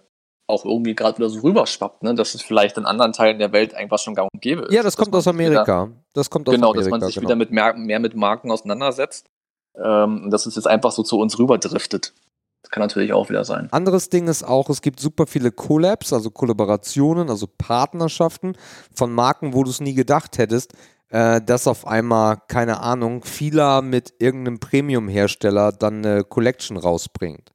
auch 0.46 0.64
irgendwie 0.64 0.94
gerade 0.94 1.18
wieder 1.18 1.30
so 1.30 1.40
rüberschwappt, 1.40 2.02
ne? 2.02 2.14
dass 2.14 2.34
es 2.34 2.42
vielleicht 2.42 2.76
in 2.76 2.84
anderen 2.84 3.12
Teilen 3.12 3.38
der 3.38 3.52
Welt 3.52 3.74
einfach 3.74 3.98
schon 3.98 4.14
gang 4.14 4.28
und 4.32 4.42
gäbe 4.42 4.62
ist. 4.62 4.72
Ja, 4.72 4.82
das 4.82 4.96
kommt 4.96 5.14
aus 5.14 5.24
sich 5.24 5.32
Wieder, 5.34 5.62
Amerika. 5.62 5.90
Das 6.12 6.28
kommt 6.28 6.48
aus 6.48 6.54
genau, 6.54 6.70
Amerika. 6.70 6.90
dass 6.90 6.90
man 6.90 7.00
sich 7.06 7.14
genau. 7.14 7.28
wieder 7.28 7.36
mit 7.36 7.50
mehr, 7.50 7.74
mehr 7.74 8.00
mit 8.00 8.14
Marken 8.14 8.50
auseinandersetzt. 8.50 9.30
Ähm, 9.76 10.24
und 10.24 10.30
dass 10.30 10.46
es 10.46 10.54
jetzt 10.56 10.66
einfach 10.66 10.92
so 10.92 11.02
zu 11.02 11.18
uns 11.18 11.38
rüberdriftet. 11.38 12.14
Das 12.62 12.70
kann 12.70 12.82
natürlich 12.82 13.12
auch 13.12 13.28
wieder 13.28 13.44
sein. 13.44 13.68
Anderes 13.72 14.08
Ding 14.08 14.26
ist 14.26 14.42
auch, 14.42 14.70
es 14.70 14.80
gibt 14.80 14.98
super 14.98 15.26
viele 15.26 15.52
Collabs, 15.52 16.12
also 16.12 16.30
Kollaborationen, 16.30 17.28
also 17.28 17.46
Partnerschaften 17.46 18.56
von 18.94 19.12
Marken, 19.12 19.52
wo 19.52 19.64
du 19.64 19.70
es 19.70 19.80
nie 19.80 19.92
gedacht 19.94 20.38
hättest, 20.38 20.72
äh, 21.10 21.40
dass 21.40 21.66
auf 21.66 21.86
einmal, 21.86 22.38
keine 22.48 22.80
Ahnung, 22.80 23.24
Fila 23.24 23.82
mit 23.82 24.14
irgendeinem 24.18 24.58
Premium-Hersteller 24.60 25.72
dann 25.72 26.04
eine 26.04 26.24
Collection 26.24 26.76
rausbringt. 26.76 27.52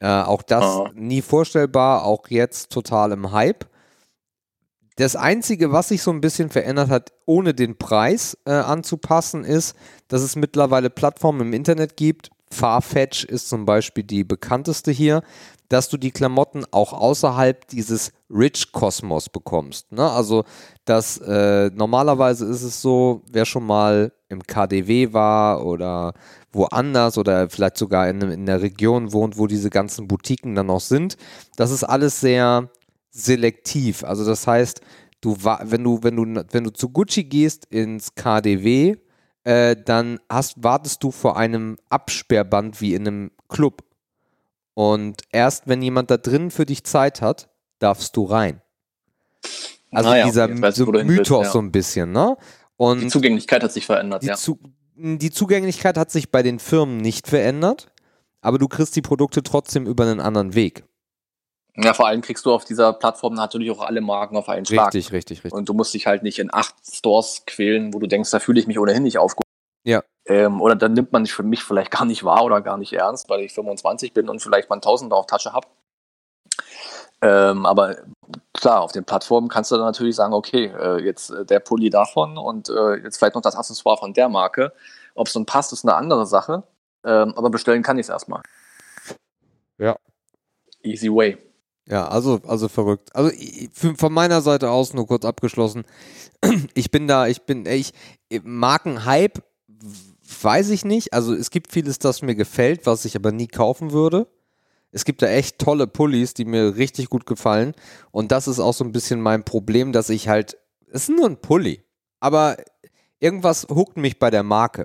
Äh, 0.00 0.08
auch 0.08 0.42
das 0.42 0.64
Ah. 0.64 0.90
nie 0.94 1.22
vorstellbar, 1.22 2.04
auch 2.04 2.28
jetzt 2.28 2.70
total 2.70 3.12
im 3.12 3.32
Hype. 3.32 3.66
Das 4.96 5.14
Einzige, 5.14 5.70
was 5.70 5.88
sich 5.88 6.02
so 6.02 6.10
ein 6.10 6.20
bisschen 6.20 6.50
verändert 6.50 6.90
hat, 6.90 7.12
ohne 7.24 7.54
den 7.54 7.78
Preis 7.78 8.36
äh, 8.46 8.50
anzupassen, 8.52 9.44
ist, 9.44 9.76
dass 10.08 10.22
es 10.22 10.34
mittlerweile 10.34 10.90
Plattformen 10.90 11.40
im 11.42 11.52
Internet 11.52 11.96
gibt. 11.96 12.30
Farfetch 12.50 13.24
ist 13.24 13.48
zum 13.48 13.64
Beispiel 13.64 14.04
die 14.04 14.24
bekannteste 14.24 14.90
hier, 14.90 15.22
dass 15.68 15.88
du 15.88 15.96
die 15.98 16.10
Klamotten 16.10 16.64
auch 16.70 16.92
außerhalb 16.92 17.68
dieses 17.68 18.12
Rich-Kosmos 18.30 19.28
bekommst. 19.28 19.92
Ne? 19.92 20.10
Also, 20.10 20.44
dass 20.84 21.18
äh, 21.18 21.70
normalerweise 21.74 22.46
ist 22.46 22.62
es 22.62 22.80
so, 22.80 23.22
wer 23.30 23.44
schon 23.44 23.66
mal 23.66 24.12
im 24.28 24.42
KDW 24.42 25.12
war 25.12 25.64
oder 25.64 26.14
woanders 26.52 27.18
oder 27.18 27.48
vielleicht 27.50 27.76
sogar 27.76 28.08
in, 28.08 28.20
in 28.22 28.46
der 28.46 28.62
Region 28.62 29.12
wohnt, 29.12 29.36
wo 29.36 29.46
diese 29.46 29.70
ganzen 29.70 30.08
Boutiquen 30.08 30.54
dann 30.54 30.66
noch 30.66 30.80
sind, 30.80 31.16
das 31.56 31.70
ist 31.70 31.84
alles 31.84 32.20
sehr 32.20 32.70
selektiv. 33.10 34.04
Also 34.04 34.24
das 34.24 34.46
heißt, 34.46 34.80
du 35.20 35.36
wenn 35.42 35.84
du 35.84 36.02
wenn 36.02 36.16
du 36.16 36.44
wenn 36.50 36.64
du 36.64 36.70
zu 36.70 36.90
Gucci 36.90 37.24
gehst 37.24 37.66
ins 37.66 38.14
KDW, 38.14 38.96
äh, 39.44 39.76
dann 39.82 40.20
hast 40.28 40.62
wartest 40.62 41.02
du 41.02 41.10
vor 41.10 41.36
einem 41.36 41.78
Absperrband 41.88 42.80
wie 42.80 42.94
in 42.94 43.06
einem 43.06 43.30
Club. 43.48 43.84
Und 44.74 45.22
erst 45.32 45.66
wenn 45.66 45.82
jemand 45.82 46.10
da 46.10 46.16
drin 46.16 46.50
für 46.50 46.66
dich 46.66 46.84
Zeit 46.84 47.20
hat, 47.20 47.48
darfst 47.78 48.16
du 48.16 48.24
rein. 48.24 48.62
Also 49.90 50.10
Naja, 50.10 50.26
dieser 50.26 50.50
ich, 50.50 50.74
so 50.74 50.86
Mythos 50.86 51.46
ja. 51.46 51.52
so 51.52 51.58
ein 51.58 51.72
bisschen, 51.72 52.12
ne? 52.12 52.36
Und 52.76 53.00
Die 53.00 53.08
Zugänglichkeit 53.08 53.62
hat 53.62 53.72
sich 53.72 53.86
verändert, 53.86 54.22
die, 54.22 54.28
ja. 54.28 54.34
Zu 54.34 54.58
die 55.00 55.30
Zugänglichkeit 55.30 55.96
hat 55.96 56.10
sich 56.10 56.30
bei 56.30 56.42
den 56.42 56.58
Firmen 56.58 56.96
nicht 56.96 57.28
verändert, 57.28 57.92
aber 58.40 58.58
du 58.58 58.66
kriegst 58.66 58.96
die 58.96 59.02
Produkte 59.02 59.44
trotzdem 59.44 59.86
über 59.86 60.04
einen 60.04 60.20
anderen 60.20 60.54
Weg. 60.54 60.84
Ja, 61.80 61.94
vor 61.94 62.08
allem 62.08 62.22
kriegst 62.22 62.44
du 62.44 62.52
auf 62.52 62.64
dieser 62.64 62.92
Plattform 62.92 63.34
natürlich 63.34 63.70
auch 63.70 63.80
alle 63.80 64.00
Marken 64.00 64.36
auf 64.36 64.48
einen 64.48 64.66
Schlag. 64.66 64.88
Richtig, 64.88 65.12
richtig, 65.12 65.44
richtig. 65.44 65.52
Und 65.52 65.68
du 65.68 65.74
musst 65.74 65.94
dich 65.94 66.06
halt 66.06 66.24
nicht 66.24 66.38
in 66.40 66.52
acht 66.52 66.74
Stores 66.90 67.44
quälen, 67.46 67.94
wo 67.94 68.00
du 68.00 68.08
denkst, 68.08 68.30
da 68.30 68.40
fühle 68.40 68.58
ich 68.58 68.66
mich 68.66 68.78
ohnehin 68.78 69.04
nicht 69.04 69.18
aufgehoben. 69.18 69.48
Ja. 69.84 70.02
Ähm, 70.26 70.60
oder 70.60 70.74
dann 70.74 70.94
nimmt 70.94 71.12
man 71.12 71.26
für 71.26 71.44
mich 71.44 71.62
vielleicht 71.62 71.90
gar 71.92 72.04
nicht 72.04 72.24
wahr 72.24 72.44
oder 72.44 72.60
gar 72.60 72.78
nicht 72.78 72.92
ernst, 72.92 73.28
weil 73.28 73.40
ich 73.40 73.52
25 73.52 74.12
bin 74.12 74.28
und 74.28 74.42
vielleicht 74.42 74.68
mal 74.68 74.76
ein 74.76 74.82
Tausender 74.82 75.16
auf 75.16 75.26
Tasche 75.26 75.52
habe. 75.52 75.68
Ähm, 77.20 77.64
aber 77.64 77.96
klar, 78.52 78.82
auf 78.82 78.92
den 78.92 79.04
Plattformen 79.04 79.48
kannst 79.48 79.70
du 79.70 79.76
dann 79.76 79.86
natürlich 79.86 80.16
sagen, 80.16 80.34
okay, 80.34 80.66
äh, 80.66 81.02
jetzt 81.02 81.30
äh, 81.30 81.44
der 81.44 81.60
Pulli 81.60 81.90
davon 81.90 82.38
und 82.38 82.68
äh, 82.68 82.96
jetzt 82.96 83.18
vielleicht 83.18 83.34
noch 83.34 83.42
das 83.42 83.56
Accessoire 83.56 83.98
von 83.98 84.12
der 84.12 84.28
Marke. 84.28 84.72
Ob 85.14 85.26
es 85.26 85.32
dann 85.32 85.46
passt, 85.46 85.72
ist 85.72 85.84
eine 85.84 85.94
andere 85.94 86.26
Sache. 86.26 86.64
Ähm, 87.04 87.34
aber 87.36 87.50
bestellen 87.50 87.82
kann 87.82 87.98
ich 87.98 88.06
es 88.06 88.10
erstmal. 88.10 88.42
Ja. 89.78 89.96
Easy 90.82 91.08
way. 91.08 91.38
Ja, 91.90 92.06
also, 92.08 92.40
also 92.46 92.68
verrückt. 92.68 93.14
Also 93.16 93.30
von 93.96 94.12
meiner 94.12 94.42
Seite 94.42 94.70
aus 94.70 94.92
nur 94.92 95.06
kurz 95.06 95.24
abgeschlossen. 95.24 95.84
Ich 96.74 96.92
bin 96.92 97.08
da, 97.08 97.26
ich 97.26 97.42
bin, 97.42 97.66
ich, 97.66 97.92
Markenhype, 98.44 99.42
weiß 100.40 100.70
ich 100.70 100.84
nicht. 100.84 101.12
Also 101.12 101.34
es 101.34 101.50
gibt 101.50 101.72
vieles, 101.72 101.98
das 101.98 102.22
mir 102.22 102.36
gefällt, 102.36 102.86
was 102.86 103.04
ich 103.04 103.16
aber 103.16 103.32
nie 103.32 103.48
kaufen 103.48 103.90
würde. 103.90 104.28
Es 104.92 105.04
gibt 105.04 105.20
da 105.20 105.26
echt 105.26 105.58
tolle 105.58 105.88
Pullis, 105.88 106.34
die 106.34 106.44
mir 106.44 106.76
richtig 106.76 107.10
gut 107.10 107.26
gefallen. 107.26 107.74
Und 108.12 108.30
das 108.30 108.46
ist 108.46 108.60
auch 108.60 108.72
so 108.72 108.84
ein 108.84 108.92
bisschen 108.92 109.20
mein 109.20 109.44
Problem, 109.44 109.92
dass 109.92 110.10
ich 110.10 110.28
halt, 110.28 110.56
es 110.86 111.08
ist 111.08 111.10
nur 111.10 111.26
ein 111.26 111.40
Pulli. 111.40 111.82
Aber 112.20 112.56
irgendwas 113.18 113.66
huckt 113.68 113.96
mich 113.96 114.20
bei 114.20 114.30
der 114.30 114.44
Marke. 114.44 114.82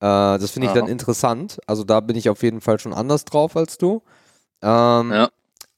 Äh, 0.00 0.38
das 0.38 0.52
finde 0.52 0.66
ich 0.66 0.72
Aha. 0.72 0.80
dann 0.80 0.88
interessant. 0.88 1.58
Also 1.66 1.82
da 1.82 2.00
bin 2.00 2.16
ich 2.16 2.30
auf 2.30 2.44
jeden 2.44 2.60
Fall 2.60 2.78
schon 2.78 2.92
anders 2.92 3.24
drauf 3.24 3.56
als 3.56 3.76
du. 3.76 4.02
Ähm, 4.62 5.10
Ja. 5.10 5.30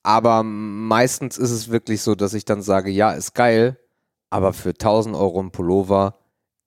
Aber 0.08 0.42
meistens 0.42 1.36
ist 1.36 1.50
es 1.50 1.68
wirklich 1.68 2.00
so, 2.00 2.14
dass 2.14 2.32
ich 2.32 2.46
dann 2.46 2.62
sage, 2.62 2.90
ja, 2.90 3.12
ist 3.12 3.34
geil, 3.34 3.76
aber 4.30 4.54
für 4.54 4.70
1000 4.70 5.14
Euro 5.14 5.38
ein 5.38 5.50
Pullover, 5.50 6.14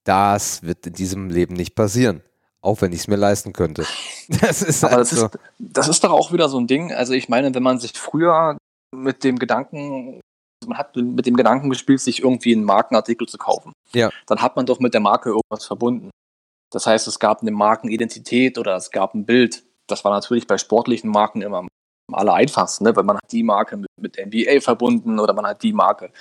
das 0.04 0.62
wird 0.62 0.86
in 0.86 0.94
diesem 0.94 1.32
Leben 1.32 1.56
nicht 1.56 1.74
passieren. 1.74 2.22
Auch 2.62 2.82
wenn 2.82 2.94
ich 2.94 3.00
es 3.00 3.08
mir 3.08 3.16
leisten 3.16 3.52
könnte. 3.52 3.84
Das 4.42 4.62
ist 4.62 4.84
Aber 4.84 4.98
halt 4.98 5.02
das 5.02 5.14
ist, 5.14 5.40
das 5.58 5.88
ist 5.88 6.04
doch 6.04 6.12
auch 6.12 6.32
wieder 6.32 6.48
so 6.50 6.60
ein 6.60 6.68
Ding. 6.68 6.94
Also 6.94 7.14
ich 7.14 7.30
meine, 7.30 7.54
wenn 7.56 7.64
man 7.64 7.80
sich 7.80 7.94
früher 7.94 8.58
mit 8.96 9.24
dem 9.24 9.40
Gedanken, 9.40 10.22
man 10.68 10.78
hat 10.78 10.96
mit 10.96 11.26
dem 11.26 11.36
Gedanken 11.36 11.70
gespielt, 11.72 12.00
sich 12.00 12.22
irgendwie 12.22 12.56
einen 12.56 12.64
Markenartikel 12.64 13.28
zu 13.28 13.40
kaufen, 13.40 13.74
Ja. 13.92 14.12
dann 14.28 14.44
hat 14.44 14.56
man 14.56 14.68
doch 14.68 14.80
mit 14.80 14.94
der 14.94 15.02
Marke 15.02 15.30
irgendwas 15.30 15.66
verbunden. 15.66 16.12
Das 16.72 16.86
heißt, 16.86 17.08
es 17.08 17.18
gab 17.18 17.42
eine 17.42 17.52
Markenidentität 17.52 18.60
oder 18.60 18.76
es 18.76 18.92
gab 18.92 19.16
ein 19.16 19.26
Bild. 19.26 19.64
Das 19.88 20.06
war 20.06 20.12
natürlich 20.12 20.46
bei 20.46 20.60
sportlichen 20.60 21.10
Marken 21.10 21.42
immer 21.42 21.66
am 22.12 22.16
aller 22.16 22.34
einfachsten, 22.34 22.84
ne? 22.84 22.96
weil 22.96 23.04
man 23.04 23.18
hat 23.18 23.32
die 23.32 23.44
Marke 23.44 23.78
mit, 23.78 23.90
mit 23.98 24.18
NBA 24.18 24.62
verbunden 24.62 25.20
oder 25.20 25.34
man 25.34 25.46
hat 25.46 25.64
die 25.64 25.74
Marke 25.74 26.12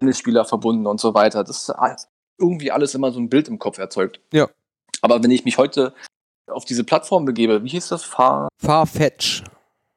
Tennisspieler 0.00 0.44
verbunden 0.44 0.86
und 0.86 1.00
so 1.00 1.14
weiter. 1.14 1.44
Das 1.44 1.68
ist 1.68 1.74
irgendwie 2.38 2.70
alles 2.70 2.94
immer 2.94 3.12
so 3.12 3.20
ein 3.20 3.28
Bild 3.28 3.48
im 3.48 3.58
Kopf 3.58 3.78
erzeugt. 3.78 4.20
Ja. 4.32 4.48
Aber 5.02 5.22
wenn 5.22 5.30
ich 5.30 5.44
mich 5.44 5.58
heute 5.58 5.94
auf 6.50 6.64
diese 6.64 6.84
Plattform 6.84 7.24
begebe, 7.24 7.64
wie 7.64 7.68
hieß 7.68 7.88
das? 7.88 8.04
Far 8.04 8.48
Farfetch. 8.62 9.44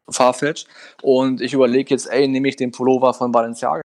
Farfetch 0.10 0.65
und 1.01 1.41
ich 1.41 1.53
überlege 1.53 1.89
jetzt, 1.93 2.08
ey, 2.08 2.27
nehme 2.27 2.47
ich 2.47 2.56
den 2.56 2.71
Pullover 2.71 3.13
von 3.13 3.32
Balenciaga, 3.32 3.82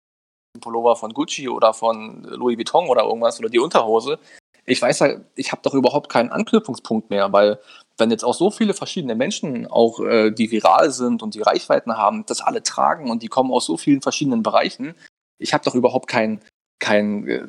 den 0.56 0.62
Pullover 0.62 0.96
von 0.96 1.13
Gucci 1.13 1.48
oder 1.48 1.74
von 1.74 2.24
Louis 2.24 2.58
Vuitton 2.58 2.88
oder 2.88 3.04
irgendwas 3.04 3.40
oder 3.40 3.50
die 3.50 3.60
Unterhose. 3.60 4.18
Ich 4.66 4.82
weiß 4.82 5.00
ja, 5.00 5.20
ich 5.36 5.52
habe 5.52 5.62
doch 5.62 5.76
überhaupt 5.76 6.10
keinen 6.10 6.32
Anknüpfungspunkt 6.32 7.12
mehr, 7.12 7.32
weil 7.32 7.60
wenn 7.98 8.12
jetzt 8.12 8.24
auch 8.24 8.34
so 8.34 8.52
viele 8.52 8.74
verschiedene 8.74 9.16
Menschen, 9.16 9.68
auch 9.68 10.00
äh, 10.00 10.32
die 10.32 10.52
viral 10.52 10.92
sind 10.92 11.24
und 11.24 11.34
die 11.36 11.42
Reichweiten 11.42 11.98
haben, 11.98 12.26
das 12.28 12.42
alle 12.42 12.62
tragen 12.64 13.10
und 13.10 13.24
die 13.24 13.28
kommen 13.28 13.52
aus 13.52 13.66
so 13.66 13.78
vielen 13.78 14.02
verschiedenen 14.02 14.44
Bereichen, 14.44 14.94
ich 15.40 15.54
habe 15.54 15.64
doch 15.64 15.76
überhaupt 15.76 16.08
kein 16.08 16.42
kein, 16.80 17.28
äh, 17.28 17.44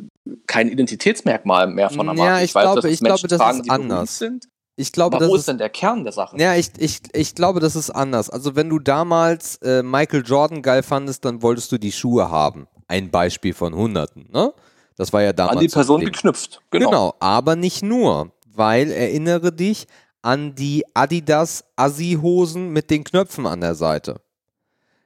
kein 0.46 0.68
Identitätsmerkmal 0.68 1.66
mehr 1.66 1.90
von 1.90 2.06
der 2.06 2.14
Ja, 2.16 2.24
Marke. 2.24 2.44
ich 2.44 2.52
glaube- 2.52 2.78
es 2.78 2.84
ich 2.86 3.00
glaube, 3.00 3.28
das 3.28 3.38
tragen, 3.38 3.60
ist 3.60 3.70
anders. 3.70 4.18
Sind, 4.18 4.48
Ich 4.76 4.90
glaube, 4.90 5.16
aber 5.16 5.24
das 5.26 5.30
wo 5.30 5.34
ist 5.34 5.40
ist 5.40 5.48
denn 5.48 5.58
der 5.58 5.68
Kern 5.68 6.04
der 6.04 6.12
Sache? 6.14 6.36
Ja, 6.40 6.54
ich, 6.54 6.70
ich, 6.78 7.00
ich 7.12 7.34
glaube, 7.34 7.60
das 7.60 7.76
ist 7.76 7.90
anders. 7.90 8.30
Also 8.30 8.56
wenn 8.56 8.70
du 8.70 8.78
damals 8.78 9.56
äh, 9.56 9.82
Michael 9.82 10.22
Jordan 10.24 10.62
geil 10.62 10.82
fandest, 10.82 11.26
dann 11.26 11.42
wolltest 11.42 11.70
du 11.72 11.76
die 11.78 11.92
Schuhe 11.92 12.30
haben. 12.30 12.68
Ein 12.86 13.10
Beispiel 13.10 13.52
von 13.52 13.74
Hunderten, 13.74 14.28
ne? 14.32 14.54
Das 14.96 15.12
war 15.12 15.22
ja 15.22 15.34
damals. 15.34 15.56
An 15.56 15.62
die 15.62 15.68
Person 15.68 16.00
geknüpft. 16.00 16.62
Genau. 16.70 16.86
Genau. 16.88 17.14
aber 17.20 17.54
nicht 17.54 17.82
nur, 17.82 18.32
weil 18.46 18.90
erinnere 18.90 19.52
dich 19.52 19.86
an 20.22 20.54
die 20.54 20.84
Adidas 20.94 21.64
Assi-Hosen 21.76 22.70
mit 22.70 22.90
den 22.90 23.04
Knöpfen 23.04 23.46
an 23.46 23.60
der 23.60 23.74
Seite. 23.74 24.20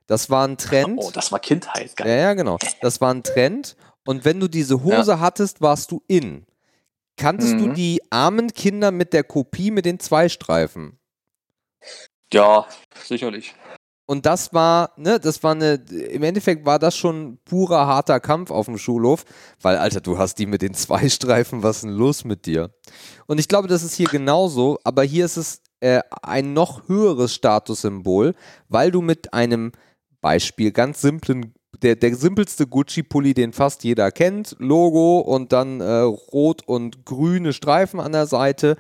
Das 0.07 0.31
war 0.31 0.47
ein 0.47 0.59
Trend. 0.59 0.99
Oh, 1.01 1.11
das 1.13 1.33
war 1.33 1.39
Kindheit. 1.39 1.97
Geil. 1.97 2.09
Ja, 2.09 2.15
ja, 2.17 2.35
genau. 2.35 2.59
Das 2.81 3.01
war 3.01 3.13
ein 3.13 3.23
Trend. 3.23 3.77
Und 4.05 4.25
wenn 4.25 4.41
du 4.41 4.49
diese 4.49 4.83
Hose 4.83 5.21
hattest, 5.21 5.61
warst 5.61 5.91
du 5.91 6.03
in. 6.09 6.45
Kanntest 7.17 7.53
du 7.53 7.69
Mhm. 7.69 7.75
die 7.75 8.03
armen 8.11 8.53
Kinder 8.53 8.91
mit 8.91 9.13
der 9.13 9.23
Kopie 9.23 9.71
mit 9.71 9.85
den 9.85 10.01
zwei 10.01 10.29
Streifen? 10.29 10.99
Ja, 12.33 12.67
sicherlich. 13.05 13.55
Und 14.13 14.27
das 14.27 14.53
war, 14.53 14.91
ne, 14.99 15.19
das 15.19 15.43
war 15.43 15.53
eine, 15.53 15.77
im 16.11 16.23
Endeffekt 16.23 16.67
war 16.67 16.79
das 16.79 16.95
schon 16.95 17.39
purer 17.47 17.87
harter 17.87 18.21
Kampf 18.21 18.51
auf 18.51 18.67
dem 18.67 18.77
Schulhof, 18.77 19.25
weil, 19.63 19.79
Alter, 19.79 20.03
du 20.03 20.19
hast 20.19 20.35
die 20.35 20.45
mit 20.45 20.61
den 20.61 20.75
zwei 20.75 21.09
Streifen, 21.09 21.63
was 21.63 21.77
ist 21.77 21.85
denn 21.85 21.93
los 21.93 22.23
mit 22.27 22.45
dir? 22.45 22.75
Und 23.27 23.41
ich 23.41 23.49
glaube, 23.49 23.69
das 23.69 23.83
ist 23.83 23.95
hier 23.95 24.09
genauso, 24.09 24.79
aber 24.85 25.03
hier 25.03 25.25
ist 25.25 25.39
es 25.39 25.63
äh, 25.81 26.03
ein 26.21 26.53
noch 26.53 26.91
höheres 26.91 27.33
Statussymbol, 27.33 28.35
weil 28.69 28.91
du 28.91 29.01
mit 29.01 29.33
einem 29.33 29.73
Beispiel 30.21 30.73
ganz 30.73 31.01
simplen, 31.01 31.55
der, 31.81 31.97
der 31.97 32.15
simpelste 32.15 32.67
Gucci-Pulli, 32.67 33.33
den 33.33 33.55
fast 33.55 33.83
jeder 33.83 34.11
kennt, 34.11 34.57
Logo 34.59 35.21
und 35.21 35.53
dann 35.53 35.81
äh, 35.81 36.01
rot 36.01 36.61
und 36.67 37.07
grüne 37.07 37.55
Streifen 37.55 37.99
an 37.99 38.13
der 38.13 38.27
Seite. 38.27 38.77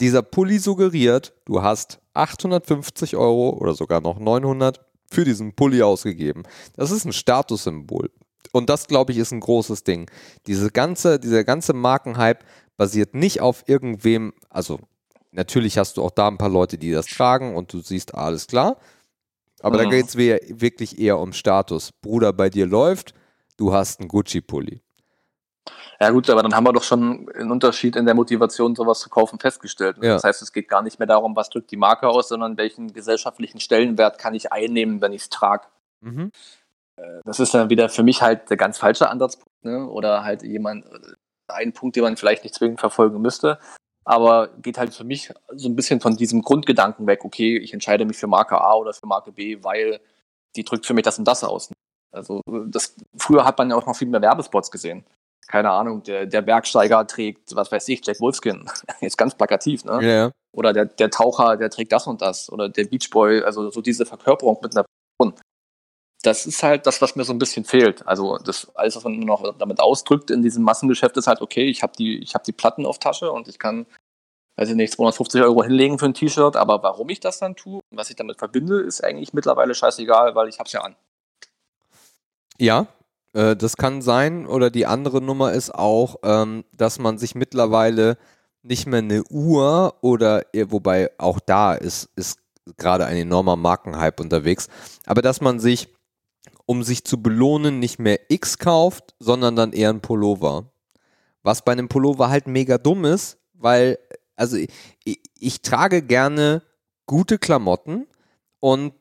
Dieser 0.00 0.22
Pulli 0.22 0.58
suggeriert, 0.58 1.34
du 1.44 1.62
hast 1.62 2.00
850 2.14 3.16
Euro 3.16 3.50
oder 3.50 3.74
sogar 3.74 4.00
noch 4.00 4.18
900 4.18 4.80
für 5.10 5.24
diesen 5.24 5.54
Pulli 5.54 5.82
ausgegeben. 5.82 6.42
Das 6.74 6.90
ist 6.90 7.04
ein 7.04 7.12
Statussymbol. 7.12 8.10
Und 8.52 8.68
das, 8.70 8.86
glaube 8.86 9.12
ich, 9.12 9.18
ist 9.18 9.32
ein 9.32 9.40
großes 9.40 9.84
Ding. 9.84 10.10
Diese 10.46 10.70
ganze, 10.70 11.18
dieser 11.18 11.44
ganze 11.44 11.72
Markenhype 11.72 12.44
basiert 12.76 13.14
nicht 13.14 13.40
auf 13.40 13.64
irgendwem, 13.66 14.32
also 14.50 14.80
natürlich 15.32 15.78
hast 15.78 15.96
du 15.96 16.02
auch 16.02 16.10
da 16.10 16.28
ein 16.28 16.38
paar 16.38 16.48
Leute, 16.48 16.78
die 16.78 16.90
das 16.90 17.06
tragen 17.06 17.54
und 17.54 17.72
du 17.72 17.80
siehst, 17.80 18.14
alles 18.14 18.46
klar. 18.46 18.76
Aber 19.60 19.78
mhm. 19.78 19.82
da 19.82 19.90
geht 19.90 20.08
es 20.08 20.16
wirklich 20.16 20.98
eher 20.98 21.18
um 21.18 21.32
Status. 21.32 21.92
Bruder, 21.92 22.32
bei 22.32 22.50
dir 22.50 22.66
läuft, 22.66 23.14
du 23.56 23.72
hast 23.72 24.00
einen 24.00 24.08
Gucci-Pulli. 24.08 24.82
Ja 26.00 26.10
gut, 26.10 26.28
aber 26.28 26.42
dann 26.42 26.54
haben 26.54 26.64
wir 26.64 26.72
doch 26.72 26.82
schon 26.82 27.28
einen 27.34 27.50
Unterschied 27.50 27.96
in 27.96 28.04
der 28.04 28.14
Motivation, 28.14 28.74
sowas 28.74 29.00
zu 29.00 29.08
kaufen, 29.08 29.38
festgestellt. 29.38 29.96
Ja. 30.02 30.14
Das 30.14 30.24
heißt, 30.24 30.42
es 30.42 30.52
geht 30.52 30.68
gar 30.68 30.82
nicht 30.82 30.98
mehr 30.98 31.06
darum, 31.06 31.34
was 31.36 31.48
drückt 31.48 31.70
die 31.70 31.76
Marke 31.76 32.08
aus, 32.08 32.28
sondern 32.28 32.56
welchen 32.56 32.92
gesellschaftlichen 32.92 33.60
Stellenwert 33.60 34.18
kann 34.18 34.34
ich 34.34 34.52
einnehmen, 34.52 35.00
wenn 35.00 35.12
ich 35.12 35.22
es 35.22 35.30
trage. 35.30 35.66
Mhm. 36.02 36.30
Äh, 36.96 37.20
das 37.24 37.40
ist 37.40 37.54
dann 37.54 37.70
wieder 37.70 37.88
für 37.88 38.02
mich 38.02 38.20
halt 38.20 38.50
der 38.50 38.56
ganz 38.56 38.78
falsche 38.78 39.08
Ansatzpunkt. 39.08 39.64
Ne? 39.64 39.88
Oder 39.88 40.22
halt 40.22 40.42
jemand, 40.42 40.84
ein 41.48 41.72
Punkt, 41.72 41.96
den 41.96 42.02
man 42.02 42.16
vielleicht 42.16 42.44
nicht 42.44 42.54
zwingend 42.54 42.80
verfolgen 42.80 43.20
müsste. 43.20 43.58
Aber 44.04 44.48
geht 44.58 44.78
halt 44.78 44.94
für 44.94 45.04
mich 45.04 45.32
so 45.52 45.68
ein 45.68 45.76
bisschen 45.76 46.00
von 46.00 46.16
diesem 46.16 46.42
Grundgedanken 46.42 47.06
weg, 47.06 47.24
okay, 47.24 47.58
ich 47.58 47.72
entscheide 47.72 48.04
mich 48.04 48.16
für 48.16 48.28
Marke 48.28 48.60
A 48.60 48.74
oder 48.74 48.92
für 48.92 49.06
Marke 49.06 49.32
B, 49.32 49.64
weil 49.64 50.00
die 50.54 50.64
drückt 50.64 50.86
für 50.86 50.94
mich 50.94 51.04
das 51.04 51.18
und 51.18 51.26
das 51.26 51.42
aus. 51.42 51.72
Also 52.12 52.40
das, 52.68 52.94
früher 53.16 53.44
hat 53.44 53.58
man 53.58 53.70
ja 53.70 53.76
auch 53.76 53.86
noch 53.86 53.96
viel 53.96 54.08
mehr 54.08 54.22
Werbespots 54.22 54.70
gesehen 54.70 55.04
keine 55.46 55.70
Ahnung, 55.70 56.02
der, 56.02 56.26
der 56.26 56.42
Bergsteiger 56.42 57.06
trägt, 57.06 57.54
was 57.54 57.70
weiß 57.70 57.88
ich, 57.88 58.04
Jack 58.04 58.20
Wolfskin. 58.20 58.68
Jetzt 59.00 59.16
ganz 59.16 59.34
plakativ, 59.34 59.84
ne? 59.84 60.00
Ja. 60.02 60.30
Oder 60.52 60.72
der, 60.72 60.86
der 60.86 61.10
Taucher, 61.10 61.56
der 61.56 61.70
trägt 61.70 61.92
das 61.92 62.06
und 62.06 62.22
das. 62.22 62.50
Oder 62.50 62.68
der 62.68 62.84
Beachboy, 62.84 63.42
also 63.42 63.70
so 63.70 63.80
diese 63.80 64.06
Verkörperung 64.06 64.58
mit 64.62 64.76
einer 64.76 64.84
Person. 65.18 65.38
Das 66.22 66.46
ist 66.46 66.62
halt 66.62 66.86
das, 66.86 67.00
was 67.00 67.14
mir 67.14 67.24
so 67.24 67.32
ein 67.32 67.38
bisschen 67.38 67.64
fehlt. 67.64 68.06
Also 68.06 68.38
das 68.38 68.74
alles, 68.74 68.96
was 68.96 69.04
man 69.04 69.20
noch 69.20 69.56
damit 69.58 69.80
ausdrückt 69.80 70.30
in 70.30 70.42
diesem 70.42 70.64
Massengeschäft, 70.64 71.16
ist 71.16 71.26
halt, 71.26 71.40
okay, 71.40 71.68
ich 71.68 71.82
habe 71.82 71.92
die, 71.96 72.18
ich 72.18 72.34
hab 72.34 72.42
die 72.42 72.52
Platten 72.52 72.86
auf 72.86 72.98
Tasche 72.98 73.30
und 73.30 73.46
ich 73.46 73.58
kann, 73.58 73.86
weiß 74.56 74.70
ich 74.70 74.74
nicht, 74.74 74.92
250 74.94 75.42
Euro 75.42 75.62
hinlegen 75.62 75.98
für 75.98 76.06
ein 76.06 76.14
T-Shirt, 76.14 76.56
aber 76.56 76.82
warum 76.82 77.10
ich 77.10 77.20
das 77.20 77.38
dann 77.38 77.54
tue 77.54 77.80
und 77.90 77.98
was 77.98 78.10
ich 78.10 78.16
damit 78.16 78.38
verbinde, 78.38 78.80
ist 78.80 79.04
eigentlich 79.04 79.34
mittlerweile 79.34 79.74
scheißegal, 79.74 80.34
weil 80.34 80.48
ich 80.48 80.58
hab's 80.58 80.72
ja 80.72 80.80
an. 80.80 80.96
Ja, 82.58 82.86
äh, 83.36 83.54
das 83.54 83.76
kann 83.76 84.02
sein. 84.02 84.46
Oder 84.46 84.70
die 84.70 84.86
andere 84.86 85.20
Nummer 85.20 85.52
ist 85.52 85.72
auch, 85.74 86.16
ähm, 86.22 86.64
dass 86.72 86.98
man 86.98 87.18
sich 87.18 87.34
mittlerweile 87.34 88.16
nicht 88.62 88.86
mehr 88.86 88.98
eine 89.00 89.22
Uhr 89.30 89.94
oder, 90.00 90.54
äh, 90.54 90.66
wobei 90.70 91.10
auch 91.18 91.38
da 91.38 91.74
ist, 91.74 92.08
ist 92.16 92.40
gerade 92.78 93.04
ein 93.06 93.16
enormer 93.16 93.54
Markenhype 93.54 94.20
unterwegs, 94.20 94.68
aber 95.04 95.22
dass 95.22 95.40
man 95.40 95.60
sich, 95.60 95.88
um 96.64 96.82
sich 96.82 97.04
zu 97.04 97.22
belohnen, 97.22 97.78
nicht 97.78 98.00
mehr 98.00 98.18
X 98.28 98.58
kauft, 98.58 99.14
sondern 99.20 99.54
dann 99.54 99.72
eher 99.72 99.90
ein 99.90 100.00
Pullover. 100.00 100.72
Was 101.44 101.64
bei 101.64 101.72
einem 101.72 101.86
Pullover 101.88 102.28
halt 102.28 102.48
mega 102.48 102.76
dumm 102.76 103.04
ist, 103.04 103.38
weil, 103.52 103.98
also 104.34 104.56
ich, 104.56 105.20
ich 105.38 105.62
trage 105.62 106.02
gerne 106.02 106.62
gute 107.06 107.38
Klamotten 107.38 108.08
und 108.58 108.94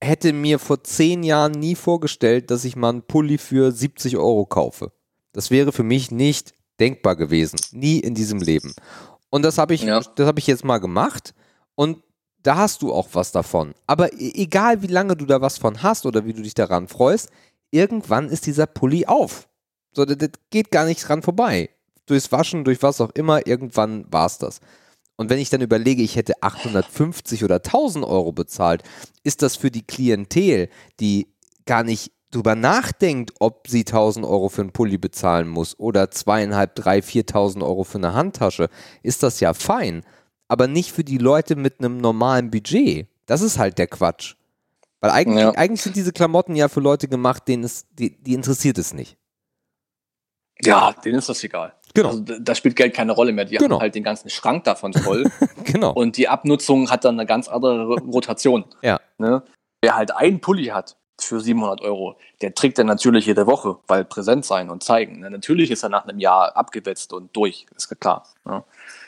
hätte 0.00 0.32
mir 0.32 0.58
vor 0.58 0.82
zehn 0.84 1.22
Jahren 1.22 1.52
nie 1.52 1.74
vorgestellt, 1.74 2.50
dass 2.50 2.64
ich 2.64 2.76
mal 2.76 2.90
einen 2.90 3.02
Pulli 3.02 3.38
für 3.38 3.72
70 3.72 4.16
Euro 4.16 4.46
kaufe. 4.46 4.92
Das 5.32 5.50
wäre 5.50 5.72
für 5.72 5.82
mich 5.82 6.10
nicht 6.10 6.54
denkbar 6.80 7.16
gewesen. 7.16 7.56
Nie 7.72 7.98
in 7.98 8.14
diesem 8.14 8.40
Leben. 8.40 8.74
Und 9.30 9.42
das 9.42 9.58
habe 9.58 9.74
ich, 9.74 9.82
ja. 9.82 10.00
das 10.00 10.32
ich 10.36 10.46
jetzt 10.46 10.64
mal 10.64 10.78
gemacht. 10.78 11.34
Und 11.74 11.98
da 12.42 12.56
hast 12.56 12.82
du 12.82 12.92
auch 12.92 13.08
was 13.12 13.32
davon. 13.32 13.74
Aber 13.86 14.12
e-, 14.12 14.32
egal, 14.34 14.82
wie 14.82 14.86
lange 14.86 15.16
du 15.16 15.26
da 15.26 15.40
was 15.40 15.58
von 15.58 15.82
hast 15.82 16.06
oder 16.06 16.24
wie 16.24 16.32
du 16.32 16.42
dich 16.42 16.54
daran 16.54 16.86
freust, 16.88 17.30
irgendwann 17.70 18.28
ist 18.28 18.46
dieser 18.46 18.66
Pulli 18.66 19.06
auf. 19.06 19.48
So, 19.92 20.04
das, 20.04 20.18
das 20.18 20.30
geht 20.50 20.70
gar 20.70 20.84
nicht 20.84 21.06
dran 21.06 21.22
vorbei. 21.22 21.70
Durchs 22.06 22.30
Waschen, 22.30 22.64
durch 22.64 22.82
was 22.82 23.00
auch 23.00 23.10
immer, 23.14 23.46
irgendwann 23.46 24.04
war 24.12 24.26
es 24.26 24.38
das. 24.38 24.60
Und 25.16 25.30
wenn 25.30 25.38
ich 25.38 25.50
dann 25.50 25.60
überlege, 25.60 26.02
ich 26.02 26.16
hätte 26.16 26.42
850 26.42 27.44
oder 27.44 27.56
1000 27.56 28.04
Euro 28.04 28.32
bezahlt, 28.32 28.82
ist 29.22 29.42
das 29.42 29.56
für 29.56 29.70
die 29.70 29.86
Klientel, 29.86 30.68
die 31.00 31.28
gar 31.66 31.84
nicht 31.84 32.12
drüber 32.30 32.56
nachdenkt, 32.56 33.32
ob 33.38 33.68
sie 33.68 33.80
1000 33.80 34.26
Euro 34.26 34.48
für 34.48 34.62
einen 34.62 34.72
Pulli 34.72 34.98
bezahlen 34.98 35.48
muss 35.48 35.78
oder 35.78 36.10
zweieinhalb, 36.10 36.74
drei, 36.74 37.00
4000 37.00 37.62
Euro 37.62 37.84
für 37.84 37.98
eine 37.98 38.14
Handtasche, 38.14 38.68
ist 39.02 39.22
das 39.22 39.40
ja 39.40 39.54
fein. 39.54 40.04
Aber 40.48 40.66
nicht 40.66 40.92
für 40.92 41.04
die 41.04 41.18
Leute 41.18 41.56
mit 41.56 41.78
einem 41.78 41.98
normalen 41.98 42.50
Budget. 42.50 43.06
Das 43.26 43.40
ist 43.40 43.58
halt 43.58 43.78
der 43.78 43.86
Quatsch. 43.86 44.34
Weil 45.00 45.10
eigentlich, 45.10 45.44
ja. 45.44 45.50
eigentlich 45.52 45.82
sind 45.82 45.96
diese 45.96 46.12
Klamotten 46.12 46.56
ja 46.56 46.68
für 46.68 46.80
Leute 46.80 47.08
gemacht, 47.08 47.46
denen 47.46 47.64
es, 47.64 47.86
die, 47.92 48.20
die 48.22 48.34
interessiert 48.34 48.78
es 48.78 48.92
nicht. 48.92 49.16
Ja, 50.62 50.92
denen 50.92 51.18
ist 51.18 51.28
das 51.28 51.42
egal. 51.44 51.74
Genau. 51.94 52.08
Also, 52.08 52.22
da 52.40 52.54
spielt 52.54 52.76
Geld 52.76 52.94
keine 52.94 53.12
Rolle 53.12 53.32
mehr. 53.32 53.44
Die 53.44 53.56
genau. 53.56 53.76
haben 53.76 53.82
halt 53.82 53.94
den 53.94 54.02
ganzen 54.02 54.28
Schrank 54.28 54.64
davon 54.64 54.92
voll. 54.92 55.30
genau. 55.64 55.92
Und 55.92 56.16
die 56.16 56.28
Abnutzung 56.28 56.90
hat 56.90 57.04
dann 57.04 57.18
eine 57.18 57.26
ganz 57.26 57.48
andere 57.48 57.94
Rotation. 58.00 58.64
ja. 58.82 59.00
Ne? 59.18 59.42
Wer 59.80 59.96
halt 59.96 60.16
einen 60.16 60.40
Pulli 60.40 60.66
hat 60.66 60.96
für 61.20 61.40
700 61.40 61.82
Euro, 61.82 62.16
der 62.40 62.54
trägt 62.54 62.78
dann 62.78 62.86
natürlich 62.86 63.26
jede 63.26 63.46
Woche, 63.46 63.76
weil 63.86 64.04
präsent 64.04 64.44
sein 64.44 64.70
und 64.70 64.82
zeigen. 64.82 65.20
Ne? 65.20 65.30
Natürlich 65.30 65.70
ist 65.70 65.82
er 65.82 65.88
nach 65.88 66.04
einem 66.04 66.18
Jahr 66.18 66.56
abgewetzt 66.56 67.12
und 67.12 67.36
durch, 67.36 67.66
ist 67.76 67.88
klar. 68.00 68.26
Ne? 68.44 68.64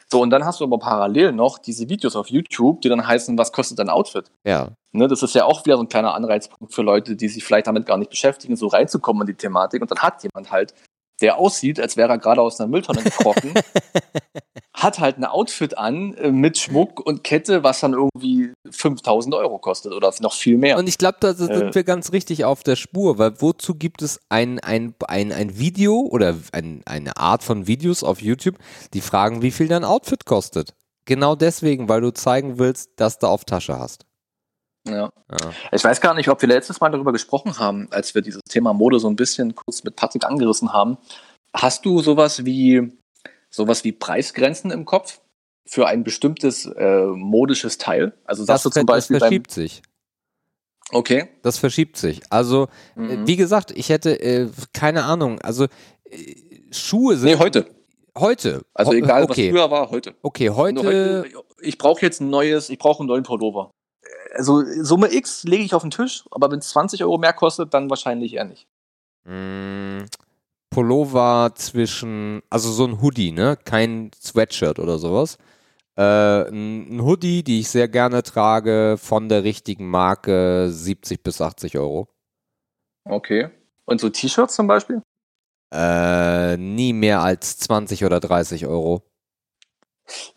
So, 0.09 0.21
und 0.21 0.31
dann 0.31 0.45
hast 0.45 0.61
du 0.61 0.65
aber 0.65 0.79
parallel 0.79 1.33
noch 1.33 1.59
diese 1.59 1.89
Videos 1.89 2.15
auf 2.15 2.29
YouTube, 2.29 2.81
die 2.81 2.89
dann 2.89 3.07
heißen, 3.07 3.37
was 3.37 3.53
kostet 3.53 3.81
dein 3.81 3.89
Outfit? 3.89 4.31
Ja. 4.45 4.69
Ne, 4.93 5.09
das 5.09 5.23
ist 5.23 5.35
ja 5.35 5.45
auch 5.45 5.67
wieder 5.67 5.77
so 5.77 5.83
ein 5.83 5.89
kleiner 5.89 6.15
Anreizpunkt 6.15 6.73
für 6.73 6.83
Leute, 6.83 7.17
die 7.17 7.29
sich 7.29 7.43
vielleicht 7.43 7.67
damit 7.67 7.87
gar 7.87 7.99
nicht 7.99 8.11
beschäftigen, 8.11 8.55
so 8.55 8.69
reinzukommen 8.69 9.23
in 9.23 9.27
die 9.27 9.35
Thematik. 9.35 9.83
Und 9.83 9.91
dann 9.91 9.99
hat 9.99 10.23
jemand 10.23 10.53
halt 10.53 10.75
der 11.21 11.39
aussieht, 11.39 11.81
als 11.81 11.97
wäre 11.97 12.11
er 12.11 12.19
gerade 12.19 12.41
aus 12.41 12.61
einer 12.61 12.69
Mülltonne 12.69 13.03
gekrochen, 13.03 13.55
hat 14.75 14.99
halt 14.99 15.17
ein 15.19 15.25
Outfit 15.25 15.79
an 15.79 16.15
äh, 16.15 16.31
mit 16.31 16.59
Schmuck 16.59 17.01
und 17.01 17.25
Kette, 17.25 17.63
was 17.63 17.81
dann 17.81 17.95
irgendwie 17.95 18.53
5000 18.71 19.35
Euro 19.35 19.59
kostet 19.59 19.93
oder 19.93 20.13
noch 20.21 20.35
viel 20.35 20.59
mehr. 20.59 20.79
Und 20.79 20.89
ich 20.89 20.99
glaube, 20.99 21.17
da 21.21 21.35
sind 21.35 21.51
äh, 21.51 21.75
wir 21.75 21.85
ganz 21.85 22.13
richtig 22.13 22.45
auf 22.45 22.63
der 22.63 22.77
Spur, 22.77 23.19
weil 23.19 23.41
wozu 23.41 23.75
gibt 23.75 24.03
es 24.03 24.21
ein, 24.29 24.61
ein, 24.61 24.95
ein, 25.09 25.33
ein 25.33 25.59
Video 25.59 26.01
oder 26.01 26.37
ein, 26.53 26.83
eine 26.85 27.17
Art 27.17 27.43
von 27.43 27.67
Videos 27.67 28.03
auf 28.03 28.21
YouTube, 28.21 28.57
die 28.93 29.01
fragen, 29.01 29.43
wie 29.43 29.51
viel 29.51 29.69
dein 29.69 29.85
Outfit 29.85 30.27
kostet? 30.27 30.75
Genau 31.07 31.37
deswegen, 31.37 31.89
weil 31.89 32.01
du 32.01 32.13
zeigen 32.13 32.59
willst, 32.59 32.91
dass 32.97 33.19
du 33.19 33.29
auf 33.29 33.45
Tasche 33.45 33.79
hast. 33.79 34.06
Ja. 34.89 35.11
ja. 35.31 35.53
Ich 35.73 35.83
weiß 35.83 36.01
gar 36.01 36.15
nicht, 36.15 36.29
ob 36.29 36.41
wir 36.41 36.49
letztes 36.49 36.81
Mal 36.81 36.91
darüber 36.91 37.13
gesprochen 37.13 37.59
haben, 37.59 37.89
als 37.91 38.15
wir 38.15 38.23
dieses 38.23 38.43
Thema 38.49 38.73
Mode 38.73 38.99
so 38.99 39.09
ein 39.09 39.17
bisschen 39.17 39.55
kurz 39.55 39.85
mit 39.85 39.97
Patrick 39.97 40.25
angerissen 40.25 40.73
haben. 40.73 40.99
Hast 41.53 41.85
du 41.85 42.01
sowas 42.01 42.45
wie 42.45 42.93
sowas 43.51 43.85
wie 43.85 43.93
Preisgrenzen 43.93 44.71
im 44.71 44.85
Kopf 44.85 45.21
für 45.65 45.87
ein 45.87 46.05
bestimmtes 46.05 46.67
äh, 46.67 47.07
modisches 47.07 47.79
Teil? 47.79 48.13
Also 48.25 48.45
das, 48.45 48.63
du 48.63 48.71
zum 48.71 48.87
Beispiel 48.87 49.19
das 49.19 49.25
verschiebt 49.25 49.51
sich. 49.51 49.83
Okay. 50.93 51.29
Das 51.43 51.59
verschiebt 51.59 51.97
sich. 51.97 52.21
Also 52.31 52.69
äh, 52.97 53.01
mhm. 53.01 53.27
wie 53.27 53.37
gesagt, 53.37 53.73
ich 53.73 53.89
hätte 53.89 54.21
äh, 54.21 54.49
keine 54.73 55.05
Ahnung. 55.05 55.41
Also 55.41 55.65
äh, 56.05 56.35
Schuhe 56.71 57.17
sind. 57.17 57.31
Nee, 57.31 57.39
heute. 57.39 57.67
Heute. 58.17 58.63
Also 58.73 58.93
egal, 58.93 59.25
okay. 59.25 59.49
was 59.49 59.59
früher 59.59 59.71
war, 59.71 59.91
heute. 59.91 60.15
Okay, 60.23 60.51
heute. 60.51 60.83
heute 60.83 61.25
ich 61.61 61.79
brauche 61.79 62.03
jetzt 62.03 62.21
ein 62.21 62.31
neues, 62.31 62.71
ich 62.71 62.79
brauche 62.79 63.01
einen 63.01 63.09
neuen 63.09 63.23
Pullover 63.23 63.73
also 64.37 64.63
Summe 64.83 65.13
X 65.13 65.45
lege 65.45 65.65
ich 65.65 65.75
auf 65.75 65.83
den 65.83 65.91
Tisch, 65.91 66.25
aber 66.31 66.51
wenn 66.51 66.59
es 66.59 66.69
20 66.71 67.03
Euro 67.05 67.19
mehr 67.19 67.33
kostet, 67.33 67.75
dann 67.75 67.91
wahrscheinlich 67.91 68.35
eher 68.35 68.45
nicht. 68.45 68.67
Mm, 69.25 70.05
Pullover 70.71 71.53
zwischen, 71.55 72.43
also 72.51 72.71
so 72.71 72.87
ein 72.87 73.01
Hoodie, 73.01 73.33
ne? 73.33 73.57
Kein 73.65 74.11
Sweatshirt 74.15 74.79
oder 74.79 74.99
sowas. 74.99 75.39
Äh, 75.97 76.49
ein 76.51 77.03
Hoodie, 77.03 77.43
die 77.43 77.61
ich 77.61 77.71
sehr 77.71 77.89
gerne 77.89 78.23
trage, 78.23 78.97
von 78.99 79.29
der 79.29 79.45
richtigen 79.45 79.89
Marke 79.89 80.69
70 80.71 81.23
bis 81.23 81.41
80 81.41 81.79
Euro. 81.79 82.09
Okay. 83.05 83.51
Und 83.87 84.01
so 84.01 84.11
T-Shirts 84.11 84.55
zum 84.55 84.67
Beispiel? 84.67 85.01
Äh, 85.73 86.57
nie 86.57 86.93
mehr 86.93 87.23
als 87.23 87.59
20 87.59 88.05
oder 88.05 88.21
30 88.21 88.67
Euro. 88.67 89.03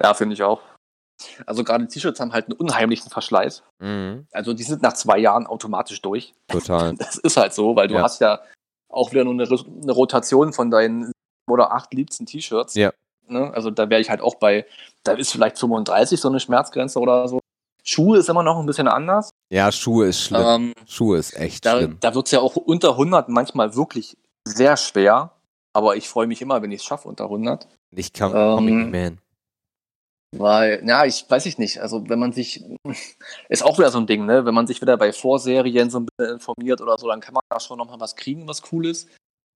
Ja, 0.02 0.14
finde 0.14 0.34
ich 0.34 0.44
auch. 0.44 0.62
Also 1.46 1.64
gerade 1.64 1.88
T-Shirts 1.88 2.20
haben 2.20 2.32
halt 2.34 2.46
einen 2.46 2.58
unheimlichen 2.58 3.10
Verschleiß. 3.10 3.64
Mhm, 3.80 4.28
Also 4.32 4.54
die 4.54 4.64
sind 4.64 4.82
nach 4.82 4.94
zwei 4.94 5.18
Jahren 5.18 5.48
automatisch 5.48 6.02
durch. 6.02 6.34
total. 6.48 6.94
Das 6.98 7.18
ist 7.18 7.38
halt 7.38 7.54
so, 7.54 7.76
weil 7.76 7.88
du 7.88 7.96
Ja. 7.96 8.04
hast 8.04 8.22
ja 8.22 8.40
auch 8.90 9.12
wieder 9.12 9.24
nur 9.24 9.34
eine, 9.34 9.44
eine 9.44 9.92
Rotation 9.92 10.54
von 10.54 10.72
deinen 10.72 11.04
sieben 11.04 11.14
oder 11.50 11.72
acht 11.74 11.94
liebsten 11.94 12.26
T-Shirts. 12.26 12.76
Ja. 12.76 12.92
Ne? 13.28 13.52
Also 13.54 13.70
da 13.70 13.90
wäre 13.90 14.02
ich 14.02 14.10
halt 14.10 14.22
auch 14.22 14.36
bei, 14.36 14.66
da 15.04 15.12
ist 15.14 15.32
vielleicht 15.32 15.60
35 15.60 16.20
so 16.20 16.30
eine 16.30 16.40
Schmerzgrenze 16.40 17.00
oder 17.00 17.28
so. 17.28 17.40
Schuhe 17.84 18.18
ist 18.20 18.30
immer 18.30 18.44
noch 18.44 18.60
ein 18.60 18.66
bisschen 18.66 18.88
anders. 18.88 19.30
Ja, 19.52 19.72
Schuhe 19.72 20.08
ist 20.08 20.22
schlimm. 20.22 20.44
Ähm, 20.46 20.74
Schuhe 20.88 21.18
ist 21.18 21.36
echt 21.36 21.66
da 21.66 21.78
schlimm. 21.78 21.98
da 22.00 22.14
wird 22.16 22.26
es 22.28 22.32
ja 22.32 22.40
auch 22.40 22.56
unter 22.56 22.92
100 22.92 23.30
manchmal 23.30 23.76
wirklich 23.76 24.16
sehr 24.48 24.78
schwer. 24.78 25.32
Aber 25.74 25.96
ich 25.96 26.10
freue 26.10 26.28
mich 26.28 26.42
immer, 26.42 26.62
wenn 26.62 26.72
ich 26.72 26.82
es 26.82 26.86
schaffe 26.86 27.08
unter 27.08 27.26
100. 27.26 27.68
Ich 27.96 28.12
kann 28.14 28.32
ähm, 28.36 28.66
nicht 28.66 28.92
mehr 28.92 29.04
hin. 29.06 29.18
Weil, 30.36 30.84
ja, 30.86 31.06
ich 31.06 31.26
weiß 31.28 31.46
ich 31.48 31.58
nicht. 31.58 31.80
Also, 31.80 32.08
wenn 32.08 32.20
man 32.20 32.34
sich, 32.34 32.64
ist 33.50 33.64
auch 33.64 33.80
wieder 33.80 33.90
so 33.90 34.00
ein 34.00 34.08
Ding, 34.08 34.26
ne? 34.26 34.46
Wenn 34.46 34.54
man 34.54 34.68
sich 34.68 34.82
wieder 34.82 34.98
bei 34.98 35.12
Vorserien 35.12 35.90
so 35.90 36.00
ein 36.00 36.06
bisschen 36.06 36.36
informiert 36.36 36.82
oder 36.82 36.98
so, 36.98 37.08
dann 37.08 37.20
kann 37.20 37.34
man 37.34 37.42
da 37.50 37.60
schon 37.60 37.78
nochmal 37.78 38.00
was 38.00 38.16
kriegen, 38.16 38.48
was 38.48 38.62
cool 38.72 38.86
ist. 38.86 39.10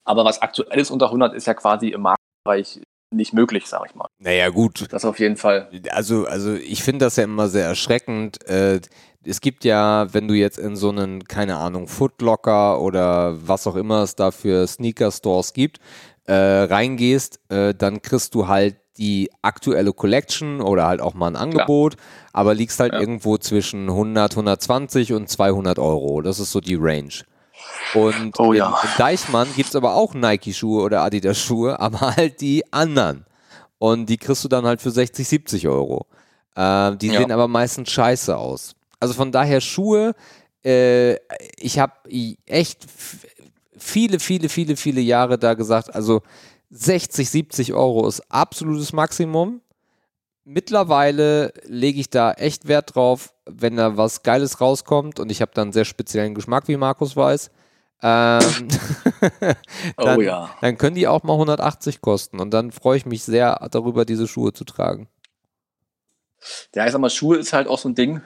Aber 0.06 0.26
was 0.26 0.42
aktuell 0.42 0.80
ist 0.80 0.92
unter 0.92 1.08
100 1.08 1.34
ist 1.34 1.46
ja 1.48 1.54
quasi 1.54 1.90
im 1.90 2.02
Marktbereich 2.02 2.82
nicht 3.14 3.34
möglich, 3.34 3.68
sag 3.68 3.86
ich 3.88 3.96
mal. 3.96 4.08
Naja, 4.20 4.50
gut. 4.50 4.88
Das 4.92 5.04
auf 5.04 5.20
jeden 5.20 5.36
Fall. 5.36 5.70
Also, 5.90 6.26
also 6.26 6.54
ich 6.54 6.84
finde 6.84 7.06
das 7.06 7.18
ja 7.18 7.26
immer 7.26 7.50
sehr 7.50 7.66
erschreckend. 7.66 8.48
Äh, 8.48 8.80
es 9.24 9.42
gibt 9.42 9.66
ja, 9.66 10.14
wenn 10.14 10.28
du 10.28 10.34
jetzt 10.34 10.58
in 10.58 10.76
so 10.76 10.90
einen, 10.90 11.26
keine 11.26 11.58
Ahnung, 11.58 11.88
Footlocker 11.88 12.82
oder 12.82 13.48
was 13.48 13.68
auch 13.68 13.76
immer 13.76 14.04
es 14.04 14.16
da 14.16 14.32
für 14.32 14.66
Sneaker-Stores 14.66 15.54
gibt, 15.54 15.80
äh, 16.26 16.34
reingehst, 16.34 17.40
äh, 17.50 17.74
dann 17.76 18.02
kriegst 18.02 18.34
du 18.34 18.48
halt 18.48 18.78
die 19.02 19.32
aktuelle 19.42 19.92
Collection 19.94 20.62
oder 20.62 20.86
halt 20.86 21.02
auch 21.02 21.16
mal 21.16 21.28
ein 21.28 21.36
Angebot, 21.36 21.96
aber 22.34 22.54
liegst 22.54 22.80
halt 22.80 22.94
Ja. 22.94 23.00
irgendwo 23.00 23.38
zwischen 23.38 23.90
100, 23.90 24.36
120 24.36 25.14
und 25.14 25.28
200 25.28 25.80
Euro. 25.80 26.22
Das 26.22 26.40
ist 26.40 26.52
so 26.52 26.62
die 26.62 26.76
Range. 26.80 27.12
Und 27.96 28.40
Oh 28.40 28.52
in, 28.52 28.60
ja. 28.60 28.80
in 28.84 28.90
Deichmann 28.98 29.48
gibt 29.56 29.70
es 29.70 29.76
aber 29.76 29.96
auch 29.96 30.14
Nike-Schuhe 30.14 30.84
oder 30.84 31.02
Adidas-Schuhe, 31.02 31.80
aber 31.80 32.16
halt 32.16 32.40
die 32.42 32.64
anderen. 32.72 33.26
Und 33.80 34.06
die 34.08 34.18
kriegst 34.18 34.44
du 34.44 34.48
dann 34.48 34.66
halt 34.66 34.82
für 34.82 34.92
60, 34.92 35.28
70 35.28 35.68
Euro. 35.68 36.06
Ähm, 36.56 36.98
die 37.00 37.08
Ja. 37.08 37.20
sehen 37.20 37.32
aber 37.32 37.48
meistens 37.48 37.90
scheiße 37.92 38.38
aus. 38.38 38.76
Also 39.00 39.16
von 39.16 39.32
daher 39.32 39.62
Schuhe, 39.62 40.14
äh, 40.64 41.16
ich 41.58 41.80
habe 41.80 41.94
echt 42.46 42.86
viele, 43.78 44.20
viele, 44.20 44.48
viele, 44.48 44.76
viele 44.76 45.02
Jahre 45.02 45.40
da 45.40 45.56
gesagt, 45.56 45.96
also 45.96 46.22
60, 46.72 47.30
70 47.30 47.74
Euro 47.74 48.08
ist 48.08 48.22
absolutes 48.32 48.94
Maximum. 48.94 49.62
Mittlerweile 50.44 51.54
lege 51.66 52.00
ich 52.00 52.10
da 52.10 52.32
echt 52.32 52.68
Wert 52.68 52.96
drauf, 52.96 53.34
wenn 53.46 53.76
da 53.76 53.98
was 53.98 54.24
Geiles 54.24 54.60
rauskommt 54.60 55.20
und 55.20 55.30
ich 55.30 55.42
habe 55.42 55.52
dann 55.54 55.66
einen 55.66 55.74
sehr 55.74 55.86
speziellen 55.86 56.34
Geschmack, 56.34 56.68
wie 56.68 56.78
Markus 56.78 57.16
weiß. 57.16 57.52
Ähm, 58.02 58.42
Oh 59.98 60.04
dann, 60.04 60.22
ja. 60.22 60.50
dann 60.62 60.78
können 60.78 60.96
die 60.96 61.08
auch 61.08 61.24
mal 61.24 61.34
180 61.34 62.02
kosten 62.02 62.40
und 62.40 62.52
dann 62.52 62.72
freue 62.72 62.98
ich 62.98 63.06
mich 63.06 63.24
sehr 63.24 63.68
darüber, 63.72 64.06
diese 64.06 64.28
Schuhe 64.28 64.54
zu 64.54 64.64
tragen. 64.64 65.08
Ja, 66.74 66.86
ich 66.86 66.92
sag 66.92 67.00
mal, 67.00 67.10
Schuhe 67.10 67.38
ist 67.38 67.54
halt 67.54 67.68
auch 67.68 67.78
so 67.78 67.90
ein 67.90 67.96
Ding, 67.96 68.22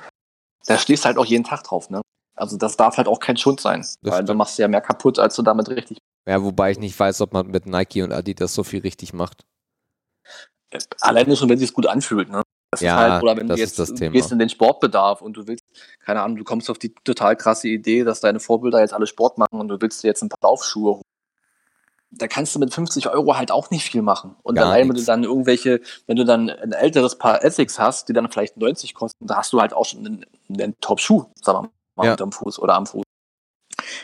da 0.67 0.77
stehst 0.77 1.03
du 1.03 1.07
halt 1.07 1.17
auch 1.17 1.25
jeden 1.25 1.43
Tag 1.43 1.63
drauf, 1.63 1.89
ne? 1.89 2.01
Also 2.35 2.57
das 2.57 2.77
darf 2.77 2.97
halt 2.97 3.07
auch 3.07 3.19
kein 3.19 3.37
Schund 3.37 3.59
sein. 3.59 3.85
weil 4.01 4.13
stimmt. 4.13 4.29
du 4.29 4.33
machst 4.35 4.57
ja 4.57 4.67
mehr 4.67 4.81
kaputt, 4.81 5.19
als 5.19 5.35
du 5.35 5.41
damit 5.41 5.69
richtig. 5.69 5.97
Ja, 6.27 6.43
wobei 6.43 6.71
ich 6.71 6.79
nicht 6.79 6.99
weiß, 6.99 7.21
ob 7.21 7.33
man 7.33 7.47
mit 7.47 7.65
Nike 7.67 8.01
und 8.01 8.11
Adidas 8.11 8.53
so 8.53 8.63
viel 8.63 8.81
richtig 8.81 9.13
macht. 9.13 9.45
Alleine 11.01 11.35
schon, 11.35 11.49
wenn 11.49 11.59
sich 11.59 11.73
gut 11.73 11.85
anfühlt, 11.87 12.29
ne? 12.29 12.41
Das 12.71 12.81
Ja, 12.81 12.95
ist 13.05 13.11
halt, 13.13 13.23
oder 13.23 13.37
wenn 13.37 13.47
das 13.47 13.57
du 13.57 13.61
jetzt 13.63 13.79
das 13.79 13.93
Thema. 13.93 14.11
gehst 14.11 14.31
in 14.31 14.39
den 14.39 14.49
Sportbedarf 14.49 15.21
und 15.21 15.37
du 15.37 15.47
willst, 15.47 15.63
keine 16.03 16.21
Ahnung, 16.21 16.37
du 16.37 16.43
kommst 16.43 16.69
auf 16.69 16.77
die 16.77 16.93
total 17.05 17.37
krasse 17.37 17.69
Idee, 17.69 18.03
dass 18.03 18.19
deine 18.19 18.39
Vorbilder 18.41 18.81
jetzt 18.81 18.93
alle 18.93 19.07
Sport 19.07 19.37
machen 19.37 19.61
und 19.61 19.69
du 19.69 19.79
willst 19.79 20.03
dir 20.03 20.07
jetzt 20.07 20.21
ein 20.23 20.29
paar 20.29 20.39
Laufschuhe 20.49 20.95
holen. 20.95 21.01
Da 22.11 22.27
kannst 22.27 22.53
du 22.55 22.59
mit 22.59 22.73
50 22.73 23.07
Euro 23.09 23.37
halt 23.37 23.51
auch 23.51 23.69
nicht 23.71 23.85
viel 23.89 24.01
machen. 24.01 24.35
Und 24.43 24.55
Gar 24.55 24.65
allein, 24.65 24.89
wenn 24.89 24.95
du 24.95 25.03
dann 25.03 25.23
irgendwelche, 25.23 25.81
wenn 26.07 26.17
du 26.17 26.25
dann 26.25 26.49
ein 26.49 26.71
älteres 26.71 27.17
Paar 27.17 27.43
Essex 27.43 27.79
hast, 27.79 28.09
die 28.09 28.13
dann 28.13 28.29
vielleicht 28.31 28.57
90 28.57 28.93
kosten, 28.93 29.27
da 29.27 29.37
hast 29.37 29.53
du 29.53 29.61
halt 29.61 29.73
auch 29.73 29.85
schon 29.85 30.05
einen, 30.05 30.25
einen 30.49 30.75
Top-Schuh, 30.81 31.25
sagen 31.41 31.59
wir 31.67 31.71
mal, 31.95 32.05
Ja. 32.05 32.11
unterm 32.11 32.31
Fuß 32.31 32.59
oder 32.59 32.73
am 32.75 32.85
Fuß. 32.87 33.04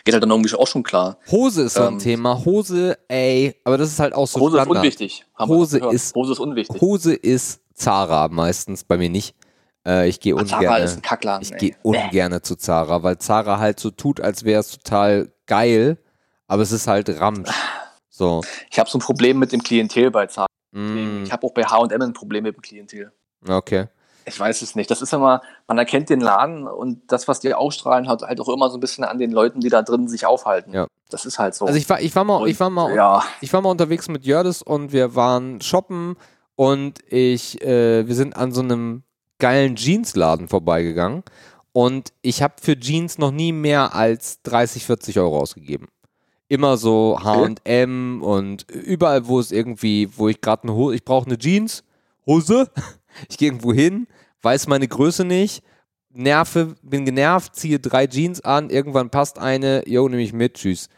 Geht 0.03 0.13
halt 0.13 0.23
dann 0.23 0.31
irgendwie 0.31 0.53
auch 0.55 0.67
schon 0.67 0.83
klar. 0.83 1.17
Hose 1.29 1.63
ist 1.63 1.75
so 1.75 1.83
ein 1.83 1.93
Ähm, 1.93 1.99
Thema. 1.99 2.43
Hose, 2.43 2.97
ey, 3.07 3.55
aber 3.63 3.77
das 3.77 3.89
ist 3.89 3.99
halt 3.99 4.13
auch 4.13 4.27
so 4.27 4.39
Hose 4.39 4.57
ist 4.57 4.63
Standard. 4.63 4.77
unwichtig. 4.83 5.25
haben 5.35 5.49
wir 5.51 5.55
Hose 5.57 5.77
ist- 5.79 6.15
Hose 6.15 6.31
ist 6.33 6.39
unwichtig. 6.39 6.81
Hose 6.81 7.13
ist 7.13 7.61
Zara 7.73 8.27
meistens, 8.29 8.83
bei 8.83 8.97
mir 8.97 9.09
nicht. 9.09 9.35
Äh, 9.85 10.07
ich 10.09 10.19
gehe 10.19 10.35
Ah, 10.35 10.45
Zara 10.45 10.77
ist 10.77 10.91
ungern. 10.93 10.97
ein 10.97 11.01
Kackladen. 11.01 11.41
Ich 11.51 11.57
gehe 11.57 11.75
ungerne 11.83 12.41
zu 12.41 12.55
Zara, 12.55 13.01
weil 13.03 13.17
Zara 13.17 13.57
halt 13.59 13.79
so 13.79 13.89
tut, 13.91 14.19
als 14.21 14.43
wäre 14.43 14.59
es 14.59 14.71
total 14.71 15.31
geil, 15.47 15.97
aber 16.47 16.61
es 16.63 16.71
ist 16.71 16.87
halt 16.87 17.09
Ramsch. 17.19 17.49
So. 18.09 18.41
Ich 18.69 18.77
habe 18.77 18.89
so 18.89 18.97
ein 18.97 19.01
Problem 19.01 19.39
mit 19.39 19.51
dem 19.51 19.63
Klientel 19.63 20.11
bei 20.11 20.27
Zara. 20.27 20.45
Mm, 20.71 21.23
Ich 21.23 21.31
habe 21.31 21.45
auch 21.47 21.53
bei 21.53 21.63
H&M 21.63 22.01
ein 22.01 22.13
Problem 22.13 22.43
mit 22.43 22.55
dem 22.55 22.61
Klientel. 22.61 23.11
okay. 23.47 23.85
Ich 24.25 24.39
weiß 24.39 24.61
es 24.61 24.75
nicht. 24.75 24.89
Das 24.91 25.01
ist 25.01 25.13
immer, 25.13 25.41
man 25.67 25.77
erkennt 25.77 26.09
den 26.09 26.21
Laden 26.21 26.67
und 26.67 27.11
das, 27.11 27.27
was 27.27 27.39
die 27.39 27.53
ausstrahlen, 27.53 28.07
hat 28.07 28.21
halt 28.21 28.39
auch 28.39 28.49
immer 28.49 28.69
so 28.69 28.77
ein 28.77 28.79
bisschen 28.79 29.03
an 29.03 29.17
den 29.17 29.31
Leuten, 29.31 29.59
die 29.61 29.69
da 29.69 29.81
drin 29.81 30.07
sich 30.07 30.25
aufhalten. 30.25 30.73
Ja. 30.73 30.87
Das 31.09 31.25
ist 31.25 31.39
halt 31.39 31.55
so. 31.55 31.65
Also 31.65 31.77
ich 31.77 31.89
war, 31.89 31.99
ich 32.01 32.15
war 32.15 32.23
mal, 32.23 32.41
Und, 32.43 32.49
ich 32.49 32.59
war 32.59 32.69
mal, 32.69 32.93
ja, 32.95 33.23
ich 33.41 33.51
war 33.51 33.61
mal 33.61 33.69
unterwegs 33.69 34.07
mit 34.07 34.25
Jördis 34.25 34.61
und 34.61 34.91
wir 34.91 35.15
waren 35.15 35.59
shoppen 35.61 36.15
und 36.55 36.99
ich, 37.07 37.61
äh, 37.61 38.07
wir 38.07 38.15
sind 38.15 38.35
an 38.35 38.51
so 38.51 38.61
einem 38.61 39.03
geilen 39.39 39.75
Jeansladen 39.75 40.47
vorbeigegangen 40.47 41.23
und 41.73 42.13
ich 42.21 42.41
habe 42.41 42.55
für 42.61 42.79
Jeans 42.79 43.17
noch 43.17 43.31
nie 43.31 43.51
mehr 43.51 43.95
als 43.95 44.41
30, 44.43 44.85
40 44.85 45.19
Euro 45.19 45.39
ausgegeben. 45.39 45.87
Immer 46.47 46.75
so 46.75 47.17
H&M 47.23 48.21
und 48.21 48.69
überall, 48.69 49.27
wo 49.27 49.39
es 49.39 49.51
irgendwie, 49.51 50.09
wo 50.17 50.27
ich 50.27 50.41
gerade 50.41 50.63
eine 50.63 50.73
Hose, 50.73 50.95
ich 50.95 51.05
brauche 51.05 51.25
eine 51.25 51.37
Jeans, 51.37 51.83
Hose, 52.25 52.69
ich 53.29 53.37
gehe 53.37 53.49
irgendwo 53.49 53.73
hin, 53.73 54.07
weiß 54.41 54.67
meine 54.67 54.87
Größe 54.87 55.25
nicht, 55.25 55.63
nerve, 56.13 56.75
bin 56.81 57.05
genervt, 57.05 57.55
ziehe 57.55 57.79
drei 57.79 58.07
Jeans 58.07 58.41
an, 58.41 58.69
irgendwann 58.69 59.09
passt 59.09 59.39
eine, 59.39 59.87
yo, 59.87 60.07
nehme 60.09 60.21
ich 60.21 60.33
mit, 60.33 60.55
tschüss. 60.55 60.89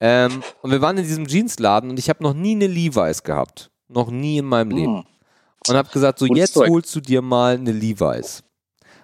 Ähm, 0.00 0.42
und 0.62 0.70
wir 0.70 0.80
waren 0.80 0.96
in 0.96 1.04
diesem 1.04 1.26
Jeansladen 1.26 1.90
und 1.90 1.98
ich 1.98 2.08
habe 2.08 2.22
noch 2.22 2.34
nie 2.34 2.52
eine 2.52 2.66
Levi's 2.68 3.22
gehabt. 3.24 3.70
Noch 3.88 4.10
nie 4.10 4.38
in 4.38 4.44
meinem 4.44 4.70
Leben. 4.70 4.96
hm, 4.98 5.04
Und 5.68 5.76
habe 5.76 5.88
gesagt, 5.90 6.18
so 6.20 6.26
Gutes 6.26 6.40
jetzt 6.40 6.54
Zeug. 6.54 6.70
holst 6.70 6.94
du 6.94 7.00
dir 7.00 7.20
mal 7.22 7.54
eine 7.54 7.72
Levi's. 7.72 8.42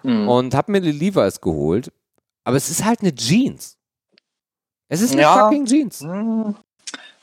hm. 0.03 0.29
Und 0.29 0.55
habe 0.55 0.71
mir 0.73 0.79
eine 0.79 0.93
Levi's 0.93 1.41
geholt. 1.41 1.91
Aber 2.45 2.57
es 2.57 2.71
ist 2.71 2.85
halt 2.85 3.01
eine 3.01 3.15
Jeans. 3.15 3.77
Es 4.89 5.01
ist 5.01 5.13
eine 5.13 5.23
Ja. 5.23 5.45
fucking 5.45 5.65
Jeans. 5.67 6.01
Hm. 6.03 6.55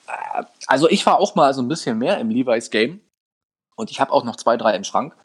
Äh, 0.08 0.44
Also 0.68 0.90
ich 0.90 1.06
war 1.06 1.20
auch 1.20 1.36
mal 1.36 1.54
so 1.54 1.62
ein 1.62 1.68
bisschen 1.68 1.98
mehr 1.98 2.18
im 2.20 2.30
Levi's 2.30 2.70
Game 2.72 3.00
und 3.82 3.92
ich 3.92 4.00
habe 4.00 4.14
auch 4.14 4.24
noch 4.24 4.38
zwei, 4.38 4.56
drei 4.56 4.76
im 4.76 4.86
Schrank. 4.86 5.16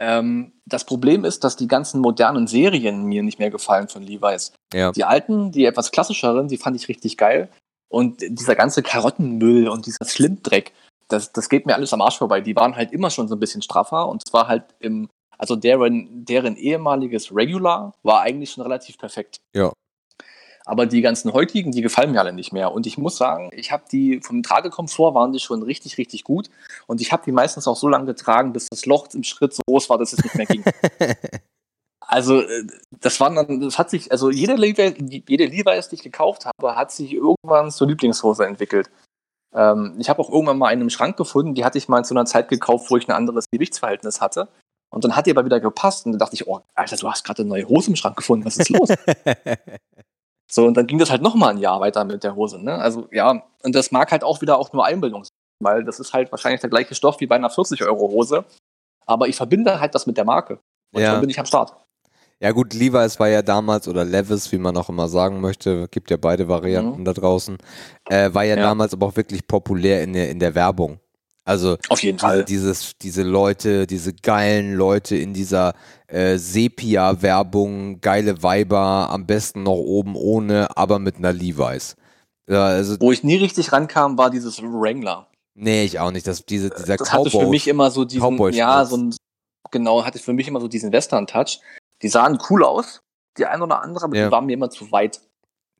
Ähm, 0.00 0.52
das 0.66 0.84
Problem 0.84 1.24
ist, 1.24 1.44
dass 1.44 1.56
die 1.56 1.68
ganzen 1.68 2.00
modernen 2.00 2.46
Serien 2.46 3.04
mir 3.04 3.22
nicht 3.22 3.38
mehr 3.38 3.50
gefallen 3.50 3.88
von 3.88 4.02
Levi's. 4.02 4.52
Ja. 4.74 4.92
Die 4.92 5.04
alten, 5.04 5.52
die 5.52 5.64
etwas 5.64 5.92
klassischeren, 5.92 6.48
die 6.48 6.56
fand 6.56 6.76
ich 6.76 6.88
richtig 6.88 7.16
geil. 7.16 7.48
Und 7.88 8.20
dieser 8.20 8.56
ganze 8.56 8.82
Karottenmüll 8.82 9.68
und 9.68 9.86
dieser 9.86 10.04
Slim-Dreck, 10.04 10.72
das, 11.08 11.32
das 11.32 11.48
geht 11.48 11.66
mir 11.66 11.74
alles 11.74 11.92
am 11.92 12.00
Arsch 12.00 12.18
vorbei. 12.18 12.40
Die 12.40 12.56
waren 12.56 12.76
halt 12.76 12.92
immer 12.92 13.10
schon 13.10 13.28
so 13.28 13.36
ein 13.36 13.40
bisschen 13.40 13.62
straffer 13.62 14.08
und 14.08 14.26
zwar 14.26 14.48
halt 14.48 14.64
im, 14.78 15.08
also 15.38 15.56
deren, 15.56 16.24
deren 16.24 16.56
ehemaliges 16.56 17.34
Regular 17.34 17.94
war 18.02 18.22
eigentlich 18.22 18.52
schon 18.52 18.62
relativ 18.62 18.98
perfekt. 18.98 19.38
Ja. 19.54 19.72
Aber 20.66 20.86
die 20.86 21.00
ganzen 21.00 21.32
heutigen, 21.32 21.72
die 21.72 21.82
gefallen 21.82 22.12
mir 22.12 22.20
alle 22.20 22.32
nicht 22.32 22.52
mehr. 22.52 22.72
Und 22.72 22.86
ich 22.86 22.98
muss 22.98 23.16
sagen, 23.16 23.50
ich 23.52 23.72
habe 23.72 23.84
die 23.90 24.20
vom 24.20 24.42
Tragekomfort 24.42 25.14
waren 25.14 25.32
die 25.32 25.40
schon 25.40 25.62
richtig, 25.62 25.98
richtig 25.98 26.24
gut. 26.24 26.50
Und 26.86 27.00
ich 27.00 27.12
habe 27.12 27.22
die 27.24 27.32
meistens 27.32 27.66
auch 27.66 27.76
so 27.76 27.88
lange 27.88 28.06
getragen, 28.06 28.52
bis 28.52 28.68
das 28.70 28.86
Loch 28.86 29.08
im 29.14 29.24
Schritt 29.24 29.54
so 29.54 29.62
groß 29.66 29.88
war, 29.90 29.98
dass 29.98 30.12
es 30.12 30.22
nicht 30.22 30.34
mehr 30.34 30.46
ging. 30.46 30.64
Also, 32.10 32.40
äh, 32.40 32.64
das 33.00 33.20
waren 33.20 33.36
dann, 33.36 33.60
das 33.60 33.78
hat 33.78 33.88
sich, 33.88 34.10
also 34.10 34.30
jede 34.30 34.56
Levi, 34.56 35.22
jede 35.28 35.44
Levi's, 35.44 35.90
die 35.90 35.94
ich 35.94 36.02
gekauft 36.02 36.44
habe, 36.44 36.74
hat 36.74 36.90
sich 36.90 37.12
irgendwann 37.12 37.70
zur 37.70 37.86
Lieblingshose 37.86 38.44
entwickelt. 38.44 38.90
Ähm, 39.54 39.94
ich 39.96 40.08
habe 40.08 40.20
auch 40.20 40.28
irgendwann 40.28 40.58
mal 40.58 40.66
einen 40.66 40.82
im 40.82 40.90
Schrank 40.90 41.16
gefunden, 41.16 41.54
die 41.54 41.64
hatte 41.64 41.78
ich 41.78 41.88
mal 41.88 42.04
zu 42.04 42.14
einer 42.14 42.24
Zeit 42.24 42.48
gekauft, 42.48 42.90
wo 42.90 42.96
ich 42.96 43.06
ein 43.06 43.14
anderes 43.14 43.44
Gewichtsverhältnis 43.52 44.20
hatte. 44.20 44.48
Und 44.92 45.04
dann 45.04 45.14
hat 45.14 45.26
die 45.26 45.30
aber 45.30 45.44
wieder 45.44 45.60
gepasst 45.60 46.04
und 46.04 46.12
dann 46.12 46.18
dachte 46.18 46.34
ich, 46.34 46.48
oh, 46.48 46.60
Alter, 46.74 46.96
du 46.96 47.08
hast 47.08 47.22
gerade 47.22 47.42
eine 47.42 47.48
neue 47.48 47.68
Hose 47.68 47.90
im 47.90 47.96
Schrank 47.96 48.16
gefunden, 48.16 48.44
was 48.44 48.56
ist 48.56 48.70
los? 48.70 48.88
so, 50.50 50.66
und 50.66 50.76
dann 50.76 50.86
ging 50.86 50.98
das 50.98 51.10
halt 51.10 51.22
nochmal 51.22 51.50
ein 51.50 51.58
Jahr 51.58 51.80
weiter 51.80 52.04
mit 52.04 52.24
der 52.24 52.34
Hose, 52.34 52.62
ne? 52.62 52.74
Also, 52.74 53.08
ja, 53.12 53.42
und 53.62 53.74
das 53.74 53.90
mag 53.92 54.10
halt 54.10 54.24
auch 54.24 54.40
wieder 54.40 54.58
auch 54.58 54.72
nur 54.72 54.84
Einbildung 54.84 55.24
sein, 55.24 55.30
weil 55.62 55.84
das 55.84 56.00
ist 56.00 56.12
halt 56.12 56.30
wahrscheinlich 56.32 56.60
der 56.60 56.70
gleiche 56.70 56.94
Stoff 56.94 57.20
wie 57.20 57.26
bei 57.26 57.36
einer 57.36 57.50
40-Euro-Hose. 57.50 58.44
Aber 59.06 59.28
ich 59.28 59.36
verbinde 59.36 59.80
halt 59.80 59.94
das 59.94 60.06
mit 60.06 60.16
der 60.16 60.24
Marke. 60.24 60.58
Und 60.92 61.02
Ja. 61.02 61.12
schon 61.12 61.20
bin 61.20 61.30
ich 61.30 61.38
am 61.38 61.46
Start. 61.46 61.74
Ja 62.42 62.52
gut, 62.52 62.72
Levi's 62.72 63.20
war 63.20 63.28
ja 63.28 63.42
damals, 63.42 63.86
oder 63.86 64.04
Levis, 64.04 64.50
wie 64.50 64.58
man 64.58 64.76
auch 64.76 64.88
immer 64.88 65.08
sagen 65.08 65.40
möchte, 65.40 65.88
gibt 65.88 66.10
ja 66.10 66.16
beide 66.16 66.48
Varianten 66.48 67.04
da 67.04 67.12
draußen, 67.12 67.58
äh, 68.08 68.32
war 68.32 68.44
ja, 68.44 68.56
Ja. 68.56 68.62
damals 68.62 68.94
aber 68.94 69.06
auch 69.06 69.16
wirklich 69.16 69.46
populär 69.46 70.02
in 70.02 70.14
der, 70.14 70.30
in 70.30 70.38
der 70.38 70.54
Werbung. 70.54 71.00
Also 71.50 71.76
Auf 71.88 72.00
jeden 72.04 72.16
diese, 72.18 72.26
Fall. 72.26 72.44
dieses, 72.44 72.92
diese 73.02 73.22
Leute, 73.24 73.86
diese 73.88 74.12
geilen 74.14 74.74
Leute 74.74 75.16
in 75.16 75.34
dieser 75.34 75.74
äh, 76.06 76.38
Sepia-Werbung, 76.38 78.00
geile 78.00 78.42
Weiber, 78.42 79.08
am 79.10 79.26
besten 79.26 79.62
noch 79.64 79.72
oben 79.72 80.14
ohne, 80.14 80.68
aber 80.76 80.98
mit 80.98 81.16
einer 81.16 81.32
Levi's. 81.32 81.96
Ja, 82.48 82.66
also, 82.66 82.96
Wo 83.00 83.12
ich 83.12 83.24
nie 83.24 83.36
richtig 83.36 83.72
rankam, 83.72 84.16
war 84.18 84.30
dieses 84.30 84.62
Wrangler. 84.62 85.26
nee, 85.54 85.84
ich 85.84 85.98
auch 85.98 86.10
nicht. 86.12 86.26
Das, 86.26 86.44
diese, 86.46 86.70
dieser 86.70 86.96
Das 86.96 87.12
hatte 87.12 87.30
für 87.30 87.38
Cowboy. 87.38 87.50
mich 87.50 87.68
immer 87.68 87.90
so 87.90 88.04
diesen, 88.04 88.52
ja, 88.52 88.84
so 88.84 88.96
ein, 88.96 89.14
genau, 89.70 90.04
hatte 90.04 90.18
für 90.18 90.32
mich 90.32 90.48
immer 90.48 90.60
so 90.60 90.68
diesen 90.68 90.92
Western-Touch. 90.92 91.60
Die 92.02 92.08
sahen 92.08 92.38
cool 92.48 92.64
aus, 92.64 93.02
die 93.38 93.46
ein 93.46 93.60
oder 93.62 93.82
andere, 93.82 94.04
aber 94.04 94.16
Ja. 94.16 94.26
die 94.26 94.32
waren 94.32 94.46
mir 94.46 94.52
immer 94.54 94.70
zu 94.70 94.90
weit. 94.92 95.20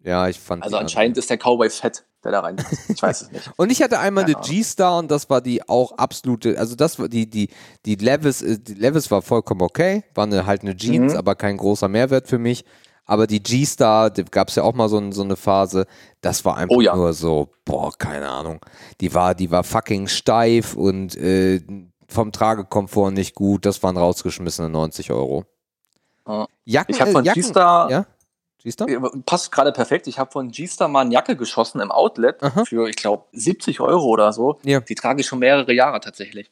ja, 0.02 0.28
ich 0.28 0.38
fand 0.38 0.62
Also 0.64 0.76
anscheinend 0.76 1.16
ist 1.18 1.30
der 1.30 1.38
Cowboy 1.38 1.70
fett, 1.70 2.04
der 2.24 2.32
da 2.32 2.40
rein. 2.40 2.56
Ich 2.88 3.02
weiß 3.02 3.22
es 3.22 3.30
nicht. 3.32 3.50
Und 3.56 3.70
ich 3.70 3.82
hatte 3.82 3.98
einmal 3.98 4.24
Keine 4.24 4.36
eine. 4.36 4.46
G-Star 4.46 4.98
und 4.98 5.10
das 5.10 5.30
war 5.30 5.40
die 5.40 5.66
auch 5.68 5.92
absolute, 5.92 6.58
also 6.58 6.74
das 6.76 6.98
war 6.98 7.08
die, 7.08 7.28
die, 7.28 7.48
die 7.86 7.94
Levis, 7.94 8.42
äh, 8.42 8.58
die 8.58 8.74
Levis 8.74 9.10
war 9.10 9.22
vollkommen 9.22 9.62
okay, 9.62 10.04
war 10.14 10.24
eine, 10.24 10.44
halt 10.46 10.62
eine 10.62 10.76
Jeans, 10.76 11.12
Mhm. 11.12 11.18
aber 11.18 11.34
kein 11.34 11.56
großer 11.56 11.88
Mehrwert 11.88 12.28
für 12.28 12.38
mich. 12.38 12.64
Aber 13.06 13.26
die 13.26 13.42
G-Star, 13.42 14.10
da 14.10 14.22
gab 14.22 14.48
es 14.50 14.54
ja 14.54 14.62
auch 14.62 14.74
mal 14.74 14.88
so, 14.88 15.10
so 15.10 15.22
eine 15.22 15.34
Phase, 15.36 15.86
das 16.20 16.44
war 16.44 16.56
einfach 16.56 16.76
Oh 16.76 16.80
ja. 16.80 16.94
nur 16.94 17.12
so, 17.12 17.48
boah, 17.64 17.90
keine 17.96 18.28
Ahnung. 18.28 18.60
Die 19.00 19.12
war, 19.14 19.34
die 19.34 19.50
war 19.50 19.64
fucking 19.64 20.06
steif 20.06 20.74
und 20.76 21.16
äh, 21.16 21.60
vom 22.06 22.30
Tragekomfort 22.32 23.10
nicht 23.12 23.34
gut, 23.34 23.66
das 23.66 23.82
waren 23.82 23.96
rausgeschmissene 23.96 24.68
90 24.68 25.10
Euro. 25.10 25.44
Ja. 26.28 26.46
Jacken, 26.64 26.94
Ich 26.94 27.00
habe 27.00 27.10
äh, 27.10 27.14
von 27.14 27.24
G-Star, 27.24 27.90
ja? 27.90 28.06
G-Star? 28.62 28.86
passt 29.26 29.52
gerade 29.52 29.72
perfekt, 29.72 30.06
ich 30.06 30.18
habe 30.18 30.30
von 30.30 30.50
G-Star 30.50 30.88
mal 30.88 31.00
eine 31.02 31.12
Jacke 31.12 31.36
geschossen 31.36 31.80
im 31.80 31.90
Outlet 31.90 32.42
Aha. 32.42 32.64
für, 32.64 32.88
ich 32.88 32.96
glaube, 32.96 33.24
70 33.32 33.80
Euro 33.80 34.06
oder 34.06 34.32
so. 34.32 34.58
Ja. 34.64 34.80
Die 34.80 34.94
trage 34.94 35.20
ich 35.20 35.26
schon 35.26 35.38
mehrere 35.40 35.72
Jahre 35.72 36.00
tatsächlich. 36.00 36.50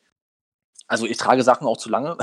Also 0.87 1.07
ich 1.07 1.19
trage 1.19 1.43
Sachen 1.43 1.67
auch 1.67 1.77
zu 1.77 1.91
lange. 1.91 2.17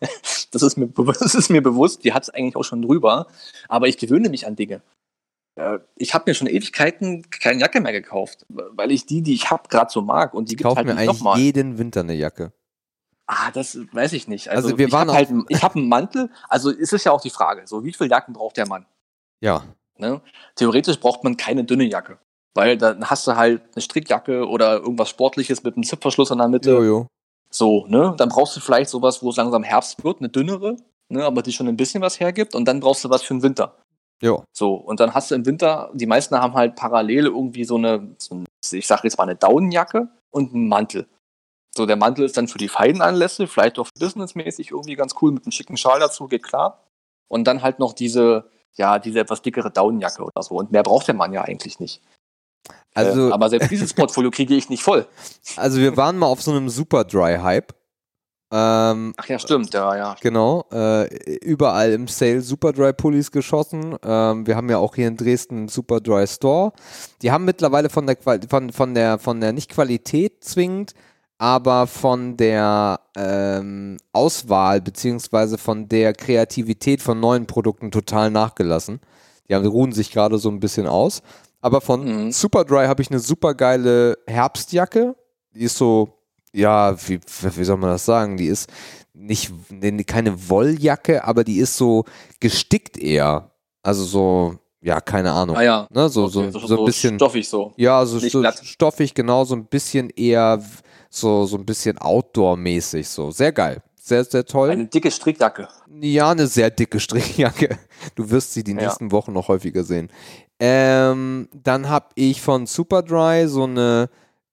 das, 0.52 0.62
ist 0.62 0.76
mir, 0.76 0.86
das 1.20 1.34
ist 1.34 1.50
mir 1.50 1.62
bewusst, 1.62 2.04
die 2.04 2.12
hat 2.12 2.22
es 2.22 2.30
eigentlich 2.30 2.56
auch 2.56 2.64
schon 2.64 2.82
drüber. 2.82 3.26
Aber 3.68 3.88
ich 3.88 3.98
gewöhne 3.98 4.28
mich 4.28 4.46
an 4.46 4.56
Dinge. 4.56 4.80
Ich 5.96 6.12
habe 6.12 6.24
mir 6.26 6.34
schon 6.34 6.48
Ewigkeiten 6.48 7.30
keine 7.30 7.60
Jacke 7.60 7.80
mehr 7.80 7.92
gekauft, 7.92 8.44
weil 8.48 8.92
ich 8.92 9.06
die, 9.06 9.22
die 9.22 9.32
ich 9.32 9.50
habe, 9.50 9.68
gerade 9.68 9.90
so 9.90 10.02
mag. 10.02 10.34
Und 10.34 10.50
die 10.50 10.52
Ich 10.52 10.58
gibt 10.58 10.68
kaufe 10.68 10.76
halt 10.76 10.86
mir 10.86 10.92
nicht 10.94 11.08
eigentlich 11.08 11.18
nochmal. 11.18 11.38
jeden 11.38 11.78
Winter 11.78 12.00
eine 12.00 12.12
Jacke. 12.12 12.52
Ah, 13.26 13.50
das 13.52 13.78
weiß 13.92 14.12
ich 14.12 14.28
nicht. 14.28 14.50
Also, 14.50 14.68
Also 14.68 14.78
wir 14.78 14.88
ich 14.88 14.92
waren 14.92 15.08
habe 15.08 15.16
halt, 15.16 15.30
ich 15.48 15.62
habe 15.62 15.76
einen 15.76 15.88
Mantel. 15.88 16.30
Also 16.48 16.70
es 16.70 16.92
ist 16.92 17.04
ja 17.04 17.12
auch 17.12 17.22
die 17.22 17.30
Frage, 17.30 17.66
so 17.66 17.84
wie 17.84 17.92
viel 17.92 18.08
Jacken 18.08 18.34
braucht 18.34 18.58
der 18.58 18.68
Mann? 18.68 18.86
Ja. 19.40 19.64
Ne? 19.98 20.20
Theoretisch 20.54 21.00
braucht 21.00 21.24
man 21.24 21.36
keine 21.36 21.64
dünne 21.64 21.84
Jacke. 21.84 22.18
Weil 22.54 22.78
dann 22.78 23.04
hast 23.08 23.26
du 23.26 23.36
halt 23.36 23.62
eine 23.74 23.82
Strickjacke 23.82 24.46
oder 24.48 24.78
irgendwas 24.78 25.10
Sportliches 25.10 25.62
mit 25.62 25.76
einem 25.76 25.84
Zipverschluss 25.84 26.30
in 26.30 26.38
der 26.38 26.48
Mitte. 26.48 26.70
Jojo. 26.70 27.06
So, 27.50 27.86
ne? 27.86 28.14
Dann 28.16 28.28
brauchst 28.28 28.56
du 28.56 28.60
vielleicht 28.60 28.90
sowas, 28.90 29.22
wo 29.22 29.30
es 29.30 29.36
langsam 29.36 29.62
Herbst 29.62 30.02
wird, 30.04 30.20
eine 30.20 30.28
dünnere, 30.28 30.76
ne? 31.08 31.24
aber 31.24 31.42
die 31.42 31.52
schon 31.52 31.68
ein 31.68 31.76
bisschen 31.76 32.02
was 32.02 32.18
hergibt. 32.18 32.54
Und 32.54 32.66
dann 32.66 32.80
brauchst 32.80 33.04
du 33.04 33.10
was 33.10 33.22
für 33.22 33.34
den 33.34 33.42
Winter. 33.42 33.76
Jo. 34.22 34.44
So, 34.52 34.74
und 34.74 35.00
dann 35.00 35.14
hast 35.14 35.30
du 35.30 35.34
im 35.34 35.44
Winter, 35.44 35.90
die 35.92 36.06
meisten 36.06 36.38
haben 36.38 36.54
halt 36.54 36.74
parallel 36.74 37.26
irgendwie 37.26 37.64
so 37.64 37.76
eine, 37.76 38.14
so 38.18 38.36
ein, 38.36 38.46
ich 38.70 38.86
sag 38.86 39.04
jetzt 39.04 39.18
mal 39.18 39.24
eine 39.24 39.36
Daunenjacke 39.36 40.08
und 40.30 40.54
einen 40.54 40.68
Mantel. 40.68 41.06
So, 41.76 41.84
der 41.84 41.96
Mantel 41.96 42.24
ist 42.24 42.38
dann 42.38 42.48
für 42.48 42.58
die 42.58 42.68
feinen 42.68 43.02
Anlässe, 43.02 43.46
vielleicht 43.46 43.78
auch 43.78 43.88
businessmäßig 43.98 44.70
irgendwie 44.70 44.94
ganz 44.94 45.14
cool 45.20 45.32
mit 45.32 45.44
einem 45.44 45.52
schicken 45.52 45.76
Schal 45.76 46.00
dazu, 46.00 46.26
geht 46.26 46.42
klar. 46.42 46.82
Und 47.28 47.44
dann 47.44 47.60
halt 47.60 47.78
noch 47.78 47.92
diese, 47.92 48.48
ja, 48.76 48.98
diese 48.98 49.20
etwas 49.20 49.42
dickere 49.42 49.70
Daunenjacke 49.70 50.22
oder 50.22 50.42
so. 50.42 50.56
Und 50.56 50.72
mehr 50.72 50.82
braucht 50.82 51.08
der 51.08 51.14
Mann 51.14 51.32
ja 51.32 51.42
eigentlich 51.42 51.80
nicht. 51.80 52.02
Also, 52.94 53.28
äh, 53.28 53.32
aber 53.32 53.48
selbst 53.48 53.70
dieses 53.70 53.92
Portfolio 53.94 54.30
kriege 54.30 54.54
ich 54.54 54.68
nicht 54.68 54.82
voll. 54.82 55.06
Also 55.56 55.78
wir 55.78 55.96
waren 55.96 56.18
mal 56.18 56.26
auf 56.26 56.42
so 56.42 56.50
einem 56.50 56.68
Super 56.68 57.04
Dry 57.04 57.38
Hype. 57.38 57.72
Ähm, 58.52 59.12
Ach 59.16 59.26
ja, 59.26 59.38
stimmt, 59.38 59.74
ja, 59.74 59.96
ja. 59.96 60.16
genau. 60.20 60.66
Äh, 60.70 61.06
überall 61.38 61.92
im 61.92 62.06
Sale 62.06 62.42
Super 62.42 62.72
Dry 62.72 62.92
Pullis 62.92 63.32
geschossen. 63.32 63.96
Ähm, 64.04 64.46
wir 64.46 64.54
haben 64.54 64.70
ja 64.70 64.78
auch 64.78 64.94
hier 64.94 65.08
in 65.08 65.16
Dresden 65.16 65.56
einen 65.56 65.68
Super 65.68 66.00
Dry 66.00 66.26
Store. 66.26 66.72
Die 67.22 67.32
haben 67.32 67.44
mittlerweile 67.44 67.90
von 67.90 68.06
der 68.06 68.16
Qual 68.16 68.40
von, 68.48 68.72
von 68.72 68.94
der 68.94 69.18
von 69.18 69.40
der 69.40 69.52
nicht 69.52 69.70
Qualität 69.70 70.44
zwingend, 70.44 70.94
aber 71.38 71.86
von 71.86 72.36
der 72.36 73.00
ähm, 73.16 73.98
Auswahl 74.12 74.80
beziehungsweise 74.80 75.58
von 75.58 75.88
der 75.88 76.12
Kreativität 76.14 77.02
von 77.02 77.20
neuen 77.20 77.46
Produkten 77.46 77.90
total 77.90 78.30
nachgelassen. 78.30 79.00
Die 79.48 79.54
haben, 79.54 79.66
ruhen 79.66 79.92
sich 79.92 80.10
gerade 80.10 80.38
so 80.38 80.48
ein 80.48 80.60
bisschen 80.60 80.86
aus. 80.86 81.22
Aber 81.60 81.80
von 81.80 82.26
Mhm. 82.26 82.32
Superdry 82.32 82.86
habe 82.86 83.02
ich 83.02 83.10
eine 83.10 83.20
super 83.20 83.54
geile 83.54 84.16
Herbstjacke. 84.26 85.14
Die 85.54 85.64
ist 85.64 85.76
so, 85.76 86.08
ja, 86.52 86.96
wie, 87.08 87.20
wie 87.42 87.64
soll 87.64 87.76
man 87.76 87.90
das 87.90 88.04
sagen? 88.04 88.36
Die 88.36 88.46
ist 88.46 88.70
nicht 89.12 89.52
ne, 89.70 90.04
keine 90.04 90.48
Wolljacke, 90.48 91.24
aber 91.24 91.44
die 91.44 91.58
ist 91.58 91.76
so 91.76 92.04
gestickt 92.40 92.98
eher. 92.98 93.50
Also 93.82 94.04
so, 94.04 94.56
ja, 94.80 95.00
keine 95.00 95.32
Ahnung. 95.32 95.56
Ah 95.56 95.62
ja. 95.62 95.88
Ne, 95.90 96.08
so, 96.08 96.24
Okay, 96.24 96.50
so, 96.50 96.58
so 96.66 96.78
ein 96.78 96.84
bisschen. 96.84 97.14
stoffig 97.16 97.48
so. 97.48 97.72
Ja, 97.76 98.04
so, 98.04 98.18
so 98.18 98.44
stoffig, 98.62 99.14
genau, 99.14 99.44
so 99.44 99.54
ein 99.54 99.66
bisschen 99.66 100.10
eher 100.10 100.62
so, 101.16 101.46
so 101.46 101.56
ein 101.56 101.64
bisschen 101.66 101.98
Outdoor-mäßig. 101.98 103.08
So. 103.08 103.30
Sehr 103.30 103.52
geil. 103.52 103.82
Sehr, 103.96 104.24
sehr 104.24 104.44
toll. 104.44 104.70
Eine 104.70 104.86
dicke 104.86 105.10
Strickjacke. 105.10 105.68
Ja, 106.00 106.30
eine 106.30 106.46
sehr 106.46 106.70
dicke 106.70 107.00
Strickjacke. 107.00 107.78
Du 108.14 108.30
wirst 108.30 108.52
sie 108.52 108.62
die 108.62 108.72
Ja. 108.72 108.82
nächsten 108.82 109.10
Wochen 109.10 109.32
noch 109.32 109.48
häufiger 109.48 109.82
sehen. 109.82 110.08
Ähm, 110.60 111.48
dann 111.52 111.88
habe 111.88 112.06
ich 112.14 112.40
von 112.40 112.66
Superdry 112.66 113.48
so 113.48 113.64
eine, 113.64 114.08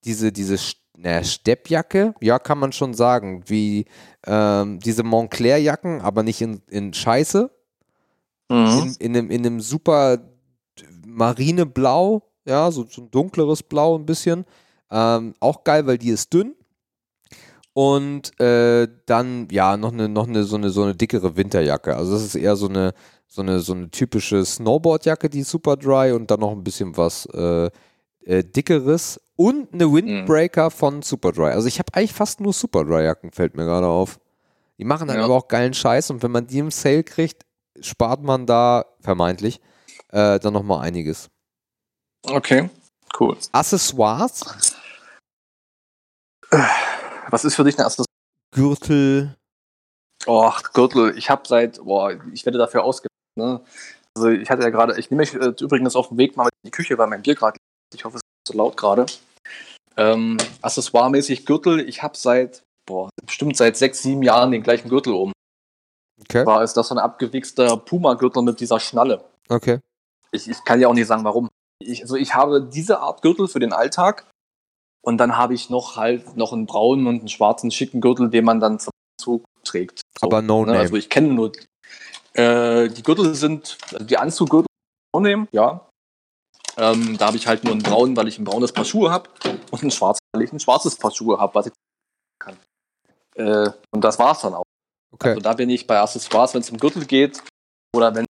diese, 0.05 0.32
diese 0.32 0.57
na, 0.97 1.24
Steppjacke, 1.24 2.14
ja, 2.22 2.39
kann 2.39 2.57
man 2.59 2.72
schon 2.72 2.93
sagen, 2.93 3.43
wie 3.47 3.86
ähm, 4.26 4.80
diese 4.80 5.03
Montclair-Jacken, 5.03 6.01
aber 6.01 6.24
nicht 6.24 6.41
in, 6.41 6.61
in 6.70 6.93
Scheiße, 6.93 7.51
Mhm. 8.49 8.95
in, 8.99 9.11
in, 9.11 9.18
einem, 9.18 9.32
in 9.32 9.45
einem 9.45 9.61
super 9.61 10.18
Marineblau, 11.05 12.24
ja, 12.45 12.72
so, 12.72 12.86
so 12.86 13.01
ein 13.01 13.11
dunkleres 13.11 13.64
Blau 13.64 13.97
ein 13.97 14.05
bisschen. 14.05 14.45
Ähm, 14.94 15.34
auch 15.39 15.64
geil, 15.64 15.88
weil 15.88 15.98
die 15.98 16.10
ist 16.10 16.32
dünn. 16.34 16.56
Und 17.74 18.39
äh, 18.39 18.88
dann, 19.08 19.48
ja, 19.50 19.76
noch 19.78 19.91
eine, 19.91 20.08
noch 20.08 20.28
eine, 20.28 20.44
so 20.44 20.56
eine, 20.58 20.70
so 20.70 20.84
eine 20.84 20.94
dickere 20.94 21.36
Winterjacke. 21.36 21.96
Also 21.98 22.14
das 22.14 22.24
ist 22.24 22.36
eher 22.36 22.56
so 22.56 22.68
eine, 22.68 22.94
so 23.28 23.41
eine, 23.41 23.60
so 23.62 23.74
eine 23.74 23.89
typische 23.89 24.46
Snowboardjacke, 24.46 25.28
die 25.28 25.39
ist 25.39 25.50
super 25.50 25.76
dry 25.76 26.12
und 26.12 26.30
dann 26.30 26.39
noch 26.39 26.52
ein 26.52 26.64
bisschen 26.64 26.96
was 26.96 27.26
äh, 27.34 27.72
äh, 28.26 28.44
dickeres 28.44 29.20
und 29.36 29.74
eine 29.74 29.91
Windbreaker 29.91 30.70
von 30.70 31.02
Superdry. 31.02 31.50
Also 31.50 31.68
ich 31.68 31.80
habe 31.80 31.91
eigentlich 31.94 32.14
fast 32.14 32.39
nur 32.41 32.54
Superdry-Jacken, 32.54 33.32
fällt 33.32 33.56
mir 33.58 33.66
gerade 33.66 33.88
auf. 33.88 34.20
Die 34.78 34.86
machen 34.86 35.08
dann 35.08 35.18
Ja. 35.18 35.26
aber 35.26 35.34
auch 35.36 35.48
geilen 35.48 35.74
Scheiß 35.74 36.12
und 36.12 36.22
wenn 36.22 36.32
man 36.32 36.46
die 36.46 36.60
im 36.60 36.70
Sale 36.70 37.04
kriegt, 37.04 37.44
spart 37.82 38.22
man 38.22 38.46
da 38.46 38.86
vermeintlich 39.00 39.60
äh, 40.10 40.39
dann 40.39 40.54
nochmal 40.54 40.82
einiges. 40.86 41.32
Okay, 42.24 42.70
cool. 43.20 43.36
Accessoires, 43.52 44.41
Was 47.30 47.45
ist 47.45 47.56
für 47.56 47.64
dich 47.64 47.78
ein 47.78 47.84
erstes 47.84 48.06
Gürtel, 48.56 49.36
Oh, 50.26 50.51
Gürtel. 50.74 51.18
Ich 51.18 51.30
habe 51.30 51.43
seit, 51.47 51.84
boah, 51.84 52.12
ich 52.34 52.45
werde 52.45 52.58
dafür 52.58 52.84
ausgeben. 52.84 53.10
Ne? 53.38 53.62
Also 54.16 54.30
ich 54.30 54.49
hatte 54.49 54.64
ja 54.64 54.70
gerade, 54.70 54.97
ich 54.97 55.10
nehme 55.10 55.22
mich 55.22 55.34
äh, 55.34 55.54
übrigens 55.60 55.95
auf 55.95 56.10
dem 56.10 56.18
Weg 56.18 56.38
mal 56.38 56.45
in 56.45 56.68
die 56.68 56.72
Küche, 56.72 56.97
weil 56.97 57.08
mein 57.08 57.22
Bier 57.22 57.36
gerade. 57.36 57.58
Ich 57.93 58.06
hoffe, 58.06 58.18
es 58.18 58.22
ist 58.22 58.51
nicht 58.51 58.54
so 58.54 58.58
laut 58.58 58.78
gerade. 58.78 59.06
Ähm, 59.97 60.38
Accessoire-mäßig 60.62 61.45
Gürtel. 61.45 61.88
Ich 61.88 62.04
habe 62.04 62.16
seit, 62.18 62.62
boah, 62.86 63.10
bestimmt 63.26 63.58
seit 63.58 63.76
sechs, 63.76 64.01
sieben 64.01 64.24
Jahren 64.24 64.51
den 64.51 64.64
gleichen 64.64 64.89
Gürtel 64.89 65.14
um. 65.14 65.34
okay, 66.22 66.45
War 66.45 66.64
ist 66.64 66.76
das 66.76 66.88
so 66.88 66.95
ein 66.95 66.99
abgewichster 66.99 67.76
Puma-Gürtel 67.78 68.43
mit 68.43 68.60
dieser 68.60 68.80
Schnalle. 68.80 69.24
okay, 69.49 69.80
Ich, 70.32 70.47
ich 70.49 70.64
kann 70.64 70.80
ja 70.80 70.88
auch 70.88 70.93
nicht 70.93 71.08
sagen, 71.08 71.24
warum. 71.26 71.49
Ich, 71.80 72.01
also 72.01 72.16
ich 72.16 72.34
habe 72.34 72.62
diese 72.64 72.99
Art 72.99 73.22
Gürtel 73.22 73.47
für 73.47 73.60
den 73.60 73.74
Alltag 73.74 74.26
und 75.04 75.18
dann 75.18 75.38
habe 75.38 75.54
ich 75.54 75.70
noch 75.70 75.97
halt 75.97 76.38
noch 76.38 76.54
einen 76.54 76.66
braunen 76.66 77.08
und 77.08 77.20
einen 77.20 77.28
schwarzen 77.28 77.72
schicken 77.72 78.01
Gürtel, 78.01 78.30
den 78.30 78.45
man 78.45 78.60
dann 78.60 78.80
zum 78.80 78.91
Anzug 79.20 79.45
trägt. 79.64 80.01
So, 80.20 80.28
aber 80.28 80.41
no 80.41 80.62
ne? 80.62 80.72
name. 80.72 80.80
Also 80.80 80.95
ich 80.95 81.10
kenne 81.10 81.30
nur 81.30 81.51
äh, 82.34 82.89
die 82.89 83.04
Gürtel 83.04 83.36
sind 83.36 83.78
also 83.91 84.06
die 84.06 84.18
Anzuggürtel 84.18 84.68
no 85.14 85.22
name, 85.22 85.47
ja. 85.51 85.88
Ähm, 86.76 87.18
da 87.20 87.28
habe 87.28 87.38
ich 87.38 87.45
halt 87.45 87.64
nur 87.64 87.74
einen 87.74 87.84
braunen, 87.84 88.18
weil 88.18 88.28
ich 88.28 88.39
ein 88.39 88.45
braunes 88.45 88.72
Paar 88.72 88.86
Schuhe 88.86 89.12
habe 89.12 89.30
und 89.70 89.82
einen 89.82 89.91
schwarzen, 89.91 90.22
weil 90.34 90.41
ich 90.41 90.51
ein 90.51 90.60
schwarzes 90.60 90.95
Paar 90.95 91.12
Schuhe 91.12 91.38
habe, 91.38 91.54
was 91.54 91.68
ich 91.68 91.74
kann. 92.39 92.58
Äh, 93.36 93.70
und 93.91 94.04
das 94.04 94.18
war's 94.18 94.41
dann 94.41 94.56
auch. 94.56 94.64
okay. 95.14 95.30
Also 95.30 95.41
da 95.41 95.54
bin 95.54 95.70
ich 95.70 95.86
bei 95.86 95.99
Accessoires, 95.99 96.54
wenn 96.56 96.62
es 96.62 96.72
um 96.72 96.78
Gürtel 96.78 97.06
geht 97.06 97.43
oder 97.95 98.16
wenn 98.16 98.26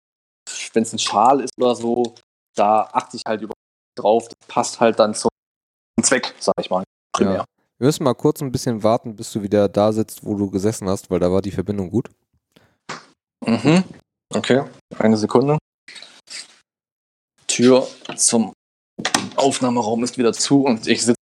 es 0.75 0.93
ein 0.93 0.99
Schal 1.01 1.41
ist 1.41 1.53
oder 1.59 1.75
so, 1.75 2.14
da 2.55 2.89
achte 2.93 3.16
ich 3.16 3.23
halt 3.27 3.43
über 3.43 3.55
drauf. 3.97 4.29
Das 4.29 4.49
passt 4.49 4.79
halt 4.79 5.01
dann 5.01 5.14
zum 5.14 5.31
Zweck, 6.09 6.35
sag 6.41 6.55
ich 6.59 6.71
mal. 6.71 6.85
Primär. 7.13 7.35
Ja. 7.35 7.45
Wir 7.77 7.87
müssen 7.87 8.03
mal 8.03 8.15
kurz 8.15 8.41
ein 8.41 8.51
bisschen 8.51 8.83
warten, 8.83 9.15
bis 9.15 9.31
du 9.31 9.43
wieder 9.43 9.69
da 9.69 9.93
sitzt, 9.93 10.25
wo 10.25 10.35
du 10.37 10.51
gesessen 10.51 10.89
hast, 10.89 11.11
weil 11.11 11.21
da 11.21 11.31
war 11.31 11.43
die 11.43 11.51
Verbindung 11.51 11.91
gut. 11.91 12.09
Mhm. 13.45 13.85
Okay, 14.35 14.65
eine 14.99 15.19
Sekunde. 15.19 15.59
Tür 17.47 17.87
zum 18.17 18.55
Aufnahmeraum 19.37 20.03
ist 20.03 20.17
wieder 20.17 20.33
zu 20.33 20.65
und 20.65 20.87
ich 20.87 21.05
sitze. 21.05 21.17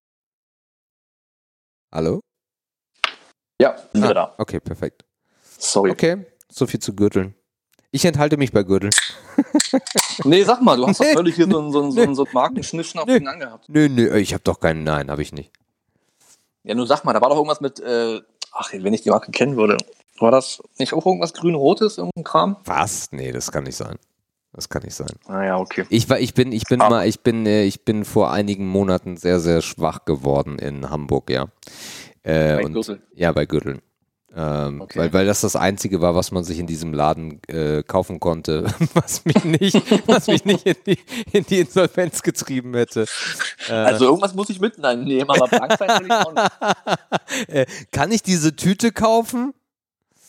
Hallo? 1.91 2.19
Ja, 3.59 3.71
Ah, 3.75 3.87
wir 3.93 4.13
da. 4.13 4.35
Okay, 4.37 4.59
perfekt. 4.59 5.03
Sorry. 5.57 5.89
Okay, 5.89 6.25
so 6.51 6.67
viel 6.67 6.79
zu 6.79 6.95
Gürteln. 6.95 7.33
Ich 7.95 8.03
enthalte 8.03 8.35
mich 8.35 8.51
bei 8.51 8.63
Gürteln. 8.63 8.91
Nee, 10.25 10.43
sag 10.43 10.61
mal, 10.61 10.75
du 10.77 10.85
hast 10.87 10.99
doch 10.99 11.05
Nee, 11.05 11.13
völlig 11.13 11.35
hier 11.35 11.47
so, 11.49 11.59
einen- 11.59 11.71
so, 11.71 11.81
einen- 11.81 11.91
so, 11.93 12.01
einen- 12.01 12.15
so 12.15 12.25
einen 12.25 12.35
Nee. 13.05 13.19
den 13.19 13.27
angehabt. 13.27 13.69
Nö, 13.69 13.87
nö, 13.89 14.17
ich 14.17 14.33
habe 14.33 14.43
doch 14.43 14.59
keinen. 14.59 14.83
Nein, 14.83 15.09
habe 15.11 15.21
ich 15.21 15.31
nicht. 15.33 15.51
Ja, 16.63 16.73
nun 16.75 16.87
sag 16.87 17.03
mal, 17.05 17.13
da 17.13 17.21
war 17.21 17.29
doch 17.29 17.35
irgendwas 17.37 17.61
mit, 17.61 17.79
äh, 17.79 18.19
ach, 18.51 18.71
wenn 18.73 18.93
ich 18.93 19.01
die 19.01 19.09
Marke 19.11 19.31
kennen 19.31 19.55
würde. 19.55 19.77
War 20.19 20.31
das 20.31 20.61
nicht 20.77 20.93
auch 20.93 21.05
irgendwas 21.05 21.33
grün-rotes, 21.33 21.97
irgendein 21.97 22.23
Kram? 22.23 22.57
Was? 22.65 23.11
Nee, 23.11 23.31
das 23.31 23.51
kann 23.51 23.63
nicht 23.63 23.75
sein. 23.77 23.97
Das 24.53 24.67
kann 24.69 24.83
nicht 24.83 24.95
sein. 24.95 25.09
Naja, 25.27 25.57
okay. 25.57 25.85
Ich 25.89 26.09
war, 26.09 26.19
ich 26.19 26.33
bin, 26.33 26.51
ich 26.51 26.63
bin 26.63 26.81
Ah. 26.81 26.89
mal, 26.89 27.07
ich 27.07 27.21
bin, 27.21 27.45
äh, 27.45 27.63
ich 27.63 27.83
bin 27.85 28.03
vor 28.05 28.31
einigen 28.31 28.67
Monaten 28.67 29.15
sehr, 29.17 29.39
sehr 29.39 29.61
schwach 29.61 30.03
geworden 30.05 30.59
in 30.59 30.89
Hamburg, 30.89 31.29
ja. 31.29 31.47
Äh, 32.23 32.55
Bei 32.57 32.65
und, 32.65 32.73
Gürtel. 32.73 33.01
Ja, 33.13 33.31
bei 33.31 33.45
Gürteln. 33.45 33.81
Ähm, 34.37 34.81
Okay. 34.81 34.99
weil, 34.99 35.13
weil 35.13 35.25
das 35.25 35.41
das 35.41 35.55
Einzige 35.55 36.01
war, 36.01 36.13
was 36.13 36.31
man 36.31 36.43
sich 36.43 36.59
in 36.59 36.67
diesem 36.67 36.93
Laden 36.93 37.39
äh, 37.47 37.83
kaufen 37.83 38.19
konnte, 38.19 38.65
was 38.93 39.23
mich 39.23 39.43
nicht, 39.45 39.75
was 40.07 40.27
mich 40.27 40.43
nicht 40.45 40.65
in 40.65 40.75
die, 40.85 40.97
in 41.31 41.45
die 41.45 41.59
Insolvenz 41.61 42.21
getrieben 42.21 42.73
hätte. 42.73 43.05
Äh, 43.69 43.73
Also 43.73 44.05
irgendwas 44.05 44.33
muss 44.35 44.49
ich 44.49 44.59
mitnehmen, 44.59 45.29
aber 45.29 45.47
blank 45.47 45.73
sein 45.79 46.01
will 46.01 46.07
ich 46.07 46.11
auch 46.11 46.33
nicht. 46.33 47.47
äh, 47.49 47.65
kann 47.91 48.11
ich 48.11 48.23
diese 48.23 48.55
Tüte 48.55 48.91
kaufen? 48.91 49.53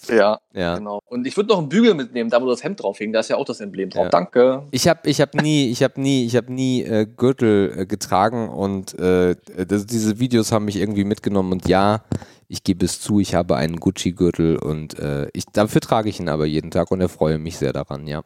Ja, 0.09 0.39
Ja. 0.53 0.77
genau. 0.77 1.01
Und 1.07 1.27
ich 1.27 1.37
würde 1.37 1.49
noch 1.49 1.59
einen 1.59 1.69
Bügel 1.69 1.95
mitnehmen, 1.95 2.31
da 2.31 2.41
wo 2.41 2.47
das 2.47 2.63
Hemd 2.63 2.81
drauf 2.81 2.99
hing, 2.99 3.13
da 3.13 3.19
ist 3.19 3.29
ja 3.29 3.37
auch 3.37 3.45
das 3.45 3.61
Emblem 3.61 3.91
drauf. 3.91 4.05
Ja. 4.05 4.11
Danke. 4.11 4.63
Ich 4.71 4.87
habe 4.87 5.01
ich 5.11 5.21
hab 5.21 5.35
nie, 5.35 5.69
ich 5.69 5.83
habe 5.83 6.01
nie, 6.01 6.25
ich 6.27 6.37
habe 6.37 6.53
nie 6.53 6.83
äh, 6.85 7.07
Gürtel 7.07 7.75
äh, 7.77 7.87
getragen 7.87 8.49
und 8.49 8.97
äh, 9.01 9.35
das, 9.67 9.85
diese 9.87 10.21
Videos 10.21 10.53
haben 10.53 10.67
mich 10.67 10.77
irgendwie 10.77 11.03
mitgenommen 11.03 11.51
und 11.51 11.67
ja, 11.67 12.03
ich 12.49 12.62
gebe 12.64 12.84
es 12.84 13.01
zu, 13.01 13.20
ich 13.20 13.34
habe 13.34 13.57
einen 13.57 13.80
Gucci-Gürtel 13.80 14.57
und 14.59 14.99
äh, 14.99 15.28
ich, 15.32 15.44
dafür 15.47 15.80
trage 15.80 16.09
ich 16.09 16.20
ihn 16.20 16.28
aber 16.28 16.47
jeden 16.47 16.70
Tag 16.70 16.90
und 16.90 17.01
erfreue 17.01 17.38
mich 17.38 17.59
sehr 17.59 17.72
daran, 17.72 18.07
ja. 18.07 18.22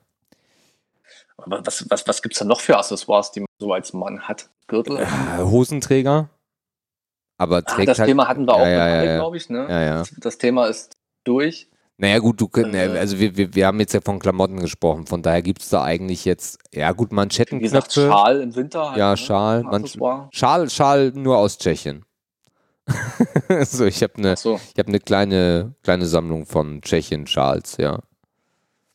Aber 1.37 1.65
was, 1.65 1.89
was, 1.89 2.07
was 2.07 2.23
gibt 2.23 2.35
es 2.35 2.39
da 2.39 2.45
noch 2.45 2.61
für 2.61 2.77
Accessoires, 2.77 3.33
die 3.33 3.41
man 3.41 3.47
so 3.59 3.73
als 3.73 3.93
Mann 3.93 4.21
hat? 4.23 4.51
Gürtel? 4.67 4.99
Äh, 4.99 5.07
Hosenträger, 5.43 6.29
aber 7.39 7.65
trägt 7.65 7.89
das 7.89 7.99
halt, 7.99 8.09
Thema 8.09 8.29
hatten 8.29 8.47
wir 8.47 8.55
auch 8.55 8.61
Ja, 8.61 8.69
ja, 8.89 9.03
ja, 9.05 9.17
glaube 9.17 9.37
ich. 9.39 9.49
Ne? 9.49 9.67
Ja, 9.69 9.81
ja. 9.83 9.99
Das, 10.01 10.13
das 10.19 10.39
Thema 10.39 10.67
ist 10.67 10.97
durch. 11.25 11.69
Naja 11.97 12.19
gut, 12.19 12.41
du 12.41 12.49
könnt, 12.49 12.75
Äh. 12.75 12.99
also 12.99 13.19
wir, 13.19 13.37
wir, 13.37 13.55
wir 13.55 13.67
haben 13.67 13.81
jetzt 13.81 13.93
ja 13.95 14.01
von 14.03 14.19
Klamotten 14.19 14.59
gesprochen, 14.61 15.07
von 15.07 15.23
daher 15.23 15.43
gibt 15.43 15.61
es 15.63 15.69
da 15.71 15.83
eigentlich 15.83 16.25
jetzt, 16.25 16.59
ja 16.73 16.93
gut, 16.93 17.09
Wie 17.11 17.15
gesagt, 17.15 17.15
Manschettenknöpfe, 17.15 18.09
Schal 18.09 18.41
im 18.41 18.55
Winter. 18.57 18.91
Halt, 18.91 18.99
Ja, 18.99 19.11
ne? 19.11 19.17
Schal, 19.17 19.63
man- 19.63 19.75
Accessoire. 19.83 20.29
Schal, 20.33 20.71
Schal 20.71 21.13
nur 21.15 21.39
aus 21.39 21.59
Tschechien. 21.59 22.05
so, 23.65 23.85
ich 23.85 24.03
habe 24.03 24.15
eine 24.17 24.37
so. 24.37 24.61
Ich 24.73 24.79
habe 24.79 24.89
eine 24.89 25.01
kleine, 25.01 25.75
kleine 25.83 26.07
Sammlung 26.07 26.47
von 26.47 26.81
Tschechien-Schals, 26.83 27.77
ja. 27.79 28.01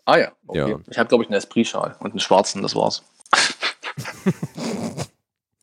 Ah 0.05 0.17
ja, 0.17 0.31
okay. 0.47 0.71
Ja. 0.71 0.79
Ich 0.89 0.97
habe, 0.97 1.09
glaube 1.09 1.23
ich, 1.23 1.29
einen 1.29 1.37
Esprit-Schal 1.37 1.95
und 1.99 2.11
einen 2.11 2.19
schwarzen, 2.19 2.61
das 2.61 2.75
war's. 2.75 3.03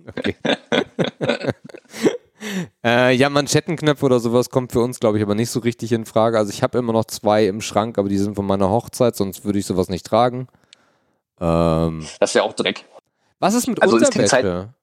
Okay. 0.04 0.34
äh, 2.84 3.14
ja, 3.14 3.30
Manschettenknöpfe 3.30 4.04
oder 4.04 4.20
sowas 4.20 4.50
kommt 4.50 4.72
für 4.72 4.80
uns, 4.80 5.00
glaube 5.00 5.18
ich, 5.18 5.22
aber 5.22 5.34
nicht 5.34 5.50
so 5.50 5.60
richtig 5.60 5.92
in 5.92 6.06
Frage. 6.06 6.38
Also 6.38 6.50
ich 6.50 6.62
habe 6.62 6.78
immer 6.78 6.92
noch 6.92 7.04
zwei 7.04 7.46
im 7.46 7.60
Schrank, 7.60 7.98
aber 7.98 8.08
die 8.08 8.18
sind 8.18 8.34
von 8.34 8.46
meiner 8.46 8.68
Hochzeit, 8.68 9.16
sonst 9.16 9.44
würde 9.44 9.58
ich 9.58 9.66
sowas 9.66 9.88
nicht 9.88 10.06
tragen. 10.06 10.48
Ähm, 11.40 12.04
Das 12.20 12.30
ist 12.30 12.34
ja 12.34 12.42
auch 12.42 12.52
Dreck. 12.52 12.84
was 13.38 13.54
ist 13.54 13.68
mit 13.68 13.80
Also 13.82 13.96
Unterwäsche? 13.96 14.74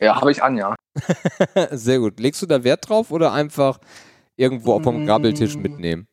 Ja, 0.00 0.20
habe 0.20 0.30
ich 0.30 0.42
an, 0.42 0.56
ja. 0.56 0.74
Sehr 1.70 1.98
gut. 1.98 2.20
Legst 2.20 2.42
du 2.42 2.46
da 2.46 2.64
Wert 2.64 2.88
drauf 2.88 3.10
oder 3.10 3.32
einfach 3.32 3.78
irgendwo 4.36 4.74
auf 4.74 4.82
vom 4.82 5.02
Mm. 5.02 5.06
Grabbeltisch 5.06 5.56
mitnehmen? 5.56 6.06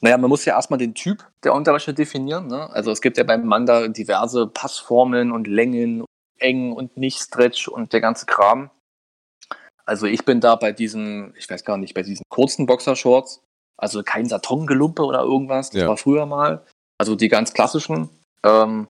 Naja, 0.00 0.16
man 0.16 0.28
muss 0.30 0.44
ja 0.44 0.54
erstmal 0.54 0.78
den 0.78 0.94
Typ 0.94 1.26
der 1.44 1.54
Unterwäsche 1.54 1.92
definieren. 1.92 2.46
Ne? 2.46 2.70
Also 2.70 2.90
es 2.90 3.00
gibt 3.00 3.18
ja 3.18 3.24
beim 3.24 3.44
Mann 3.46 3.66
da 3.66 3.88
diverse 3.88 4.46
Passformen 4.46 5.32
und 5.32 5.46
Längen, 5.46 6.04
eng 6.38 6.72
und 6.72 6.96
nicht 6.96 7.18
Stretch 7.18 7.68
und 7.68 7.92
der 7.92 8.00
ganze 8.00 8.26
Kram. 8.26 8.70
Also 9.84 10.06
ich 10.06 10.24
bin 10.24 10.40
da 10.40 10.54
bei 10.56 10.72
diesen, 10.72 11.34
ich 11.36 11.48
weiß 11.50 11.64
gar 11.64 11.76
nicht, 11.78 11.94
bei 11.94 12.02
diesen 12.02 12.22
kurzen 12.28 12.66
Boxershorts. 12.66 13.40
Also 13.76 14.02
kein 14.02 14.26
Satongelumpe 14.26 15.02
oder 15.04 15.20
irgendwas. 15.22 15.70
Das 15.70 15.82
Ja. 15.82 15.88
war 15.88 15.96
früher 15.96 16.26
mal. 16.26 16.64
Also 16.98 17.14
die 17.16 17.28
ganz 17.28 17.52
klassischen. 17.52 18.08
Ähm, 18.44 18.86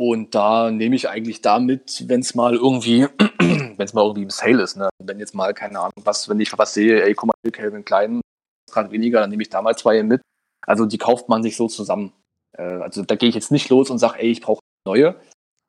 und 0.00 0.34
da 0.34 0.70
nehme 0.70 0.96
ich 0.96 1.10
eigentlich 1.10 1.42
damit, 1.42 2.08
wenn 2.08 2.20
es 2.20 2.34
mal 2.34 2.54
irgendwie, 2.54 3.06
wenn 3.38 3.78
es 3.78 3.92
mal 3.92 4.00
irgendwie 4.00 4.22
im 4.22 4.30
Sale 4.30 4.62
ist, 4.62 4.78
ne? 4.78 4.88
Wenn 4.98 5.18
jetzt 5.18 5.34
mal, 5.34 5.52
keine 5.52 5.78
Ahnung, 5.78 5.92
was, 6.04 6.26
wenn 6.26 6.40
ich 6.40 6.56
was 6.56 6.72
sehe, 6.72 7.02
ey, 7.04 7.12
guck 7.12 7.26
mal, 7.26 7.50
Calvin 7.52 7.84
Klein, 7.84 8.22
gerade 8.72 8.90
weniger, 8.92 9.20
dann 9.20 9.28
nehme 9.28 9.42
ich 9.42 9.50
da 9.50 9.60
mal 9.60 9.76
zwei 9.76 10.02
mit. 10.02 10.22
Also 10.66 10.86
die 10.86 10.96
kauft 10.96 11.28
man 11.28 11.42
sich 11.42 11.54
so 11.54 11.68
zusammen. 11.68 12.14
Äh, 12.56 12.62
also 12.62 13.02
da 13.04 13.14
gehe 13.14 13.28
ich 13.28 13.34
jetzt 13.34 13.50
nicht 13.50 13.68
los 13.68 13.90
und 13.90 13.98
sage, 13.98 14.20
ey, 14.20 14.30
ich 14.30 14.40
brauche 14.40 14.60
neue, 14.88 15.20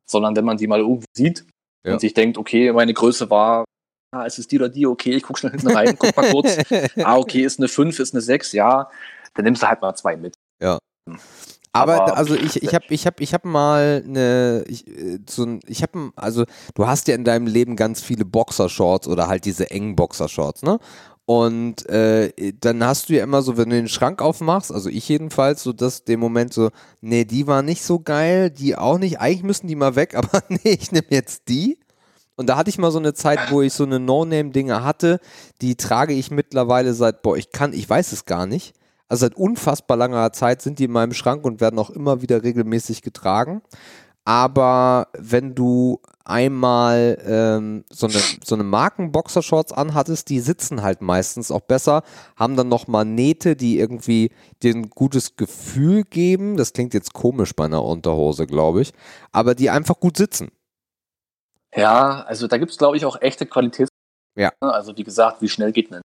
sondern 0.10 0.34
wenn 0.38 0.46
man 0.46 0.56
die 0.56 0.68
mal 0.68 0.80
irgendwo 0.80 1.04
sieht 1.14 1.46
Ja. 1.86 1.92
und 1.92 2.00
sich 2.00 2.14
denkt, 2.14 2.38
okay, 2.38 2.72
meine 2.72 2.94
Größe 2.94 3.30
war, 3.30 3.66
ah, 4.16 4.24
ist 4.24 4.40
es 4.40 4.48
die 4.48 4.58
oder 4.60 4.70
die, 4.70 4.88
okay, 4.88 5.12
ich 5.12 5.24
gucke 5.24 5.40
schnell 5.40 5.52
hinten 5.52 5.72
rein, 5.72 5.98
guck 6.00 6.16
mal 6.16 6.32
kurz, 6.32 6.58
ah, 7.04 7.18
okay, 7.18 7.42
ist 7.42 7.60
eine 7.60 7.68
5, 7.68 8.00
ist 8.00 8.14
eine 8.14 8.22
6, 8.22 8.54
ja, 8.54 8.90
dann 9.34 9.44
nimmst 9.44 9.62
du 9.62 9.68
halt 9.68 9.82
mal 9.82 9.94
zwei 9.94 10.16
mit. 10.16 10.36
Aber, 11.74 12.02
Aber- 12.02 12.18
also 12.18 12.36
ich, 12.36 12.62
ich 12.62 12.74
habe 12.76 12.86
ich 12.90 13.06
hab, 13.08 13.22
ich 13.22 13.34
hab 13.34 13.46
mal 13.46 14.04
eine, 14.06 14.64
ich, 14.68 14.88
äh, 14.88 15.20
so 15.30 15.44
ein, 15.44 15.60
ich 15.68 15.82
habe, 15.84 16.12
also 16.16 16.44
du 16.76 16.88
hast 16.88 17.08
ja 17.08 17.16
in 17.16 17.24
deinem 17.24 17.48
Leben 17.48 17.76
ganz 17.76 18.02
viele 18.02 18.26
Boxershorts 18.26 19.08
oder 19.08 19.28
halt 19.28 19.46
diese 19.46 19.72
engen 19.72 19.96
Boxershorts, 19.96 20.64
ne? 20.64 20.80
Und 21.26 21.88
äh, 21.88 22.34
dann 22.60 22.84
hast 22.84 23.08
du 23.08 23.14
ja 23.14 23.24
immer 23.24 23.42
so, 23.42 23.56
wenn 23.56 23.70
du 23.70 23.76
den 23.78 23.88
Schrank 23.88 24.22
aufmachst, 24.22 24.72
also 24.72 24.90
ich 24.90 25.08
jedenfalls, 25.08 25.64
so 25.64 25.72
dass 25.72 26.04
dem 26.04 26.20
Moment 26.20 26.52
so, 26.54 26.72
nee, 27.00 27.24
die 27.24 27.48
war 27.48 27.62
nicht 27.62 27.84
so 27.84 28.00
geil, 28.02 28.50
die 28.50 28.76
auch 28.76 28.98
nicht, 28.98 29.22
eigentlich 29.22 29.44
müssen 29.44 29.68
die 29.68 29.76
mal 29.78 29.96
weg, 29.96 30.16
aber 30.18 30.44
nee, 30.50 30.60
ich 30.80 30.92
nehme 30.92 31.06
jetzt 31.10 31.48
die. 31.48 31.80
Und 32.36 32.48
da 32.50 32.58
hatte 32.58 32.70
ich 32.70 32.80
mal 32.80 32.92
so 32.92 32.98
eine 33.00 33.14
Zeit, 33.14 33.40
wo 33.52 33.62
ich 33.62 33.72
so 33.72 33.84
eine 33.84 34.00
No-Name-Dinger 34.00 34.84
hatte, 34.84 35.20
die 35.62 35.76
trage 35.76 36.14
ich 36.14 36.32
mittlerweile 36.32 36.94
seit, 36.94 37.22
boah, 37.22 37.38
ich 37.38 37.52
kann, 37.52 37.72
ich 37.72 37.88
weiß 37.90 38.12
es 38.14 38.26
gar 38.26 38.46
nicht. 38.46 38.74
Also 39.12 39.26
seit 39.26 39.36
unfassbar 39.36 39.98
langer 39.98 40.32
Zeit 40.32 40.62
sind 40.62 40.80
die 40.80 40.86
in 40.86 40.92
meinem 40.94 41.12
Schrank 41.12 41.44
und 41.44 41.60
werden 41.60 41.78
auch 41.80 41.90
immer 41.90 42.22
wieder 42.22 42.44
regelmäßig 42.44 43.02
getragen. 43.02 43.62
Aber 44.24 45.10
wenn 45.18 45.54
du 45.54 46.00
einmal 46.24 47.18
ähm, 47.26 47.84
so 47.90 48.08
eine, 48.08 48.22
so 48.42 48.56
eine 48.56 48.64
Marken-Boxershorts 48.64 49.74
anhattest, 49.74 50.30
die 50.30 50.40
sitzen 50.40 50.82
halt 50.82 51.02
meistens 51.02 51.52
auch 51.52 51.60
besser, 51.60 52.04
haben 52.38 52.56
dann 52.56 52.70
nochmal 52.70 53.04
Nähte, 53.04 53.58
die 53.58 53.80
irgendwie 53.80 54.32
dir 54.64 54.76
ein 54.76 54.90
gutes 54.90 55.36
Gefühl 55.36 56.04
geben. 56.04 56.56
Das 56.56 56.72
klingt 56.72 56.94
jetzt 56.94 57.12
komisch 57.12 57.54
bei 57.54 57.66
einer 57.66 57.84
Unterhose, 57.84 58.48
glaube 58.48 58.82
ich, 58.82 58.94
aber 59.34 59.56
die 59.56 59.70
einfach 59.70 60.00
gut 60.00 60.16
sitzen. 60.16 60.54
Ja, 61.76 62.22
also 62.22 62.48
da 62.48 62.58
gibt 62.58 62.72
es, 62.72 62.78
glaube 62.78 62.96
ich, 62.96 63.04
auch 63.04 63.22
echte 63.22 63.46
Qualitäts. 63.46 63.90
Ja. 64.38 64.54
Also 64.62 64.96
wie 64.96 65.04
gesagt, 65.04 65.42
wie 65.42 65.50
schnell 65.50 65.74
geht 65.74 65.92
man? 65.92 66.02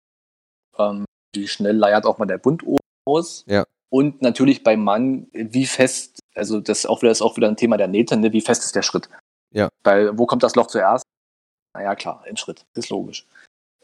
Ähm, 0.77 1.03
wie 1.35 1.49
schnell 1.49 1.75
leiert 1.75 2.05
auch 2.05 2.17
mal 2.17 2.27
der 2.27 2.37
Bund 2.37 2.63
oben 2.65 2.82
aus? 3.05 3.43
Ja. 3.47 3.65
Und 3.89 4.21
natürlich 4.21 4.63
beim 4.63 4.83
Mann, 4.83 5.27
wie 5.33 5.65
fest, 5.65 6.19
also 6.35 6.59
das 6.59 6.79
ist 6.79 6.85
auch 6.87 7.01
wieder, 7.01 7.11
ist 7.11 7.21
auch 7.21 7.37
wieder 7.37 7.47
ein 7.47 7.57
Thema 7.57 7.77
der 7.77 7.87
Nähte, 7.87 8.17
ne? 8.17 8.33
wie 8.33 8.41
fest 8.41 8.63
ist 8.63 8.75
der 8.75 8.81
Schritt? 8.81 9.07
Ja. 9.53 9.69
Weil 9.83 10.17
wo 10.17 10.25
kommt 10.25 10.41
das 10.43 10.55
Loch 10.55 10.67
zuerst? 10.67 11.03
Naja, 11.75 11.95
klar, 11.95 12.23
im 12.27 12.35
Schritt, 12.37 12.65
ist 12.75 12.89
logisch. 12.89 13.25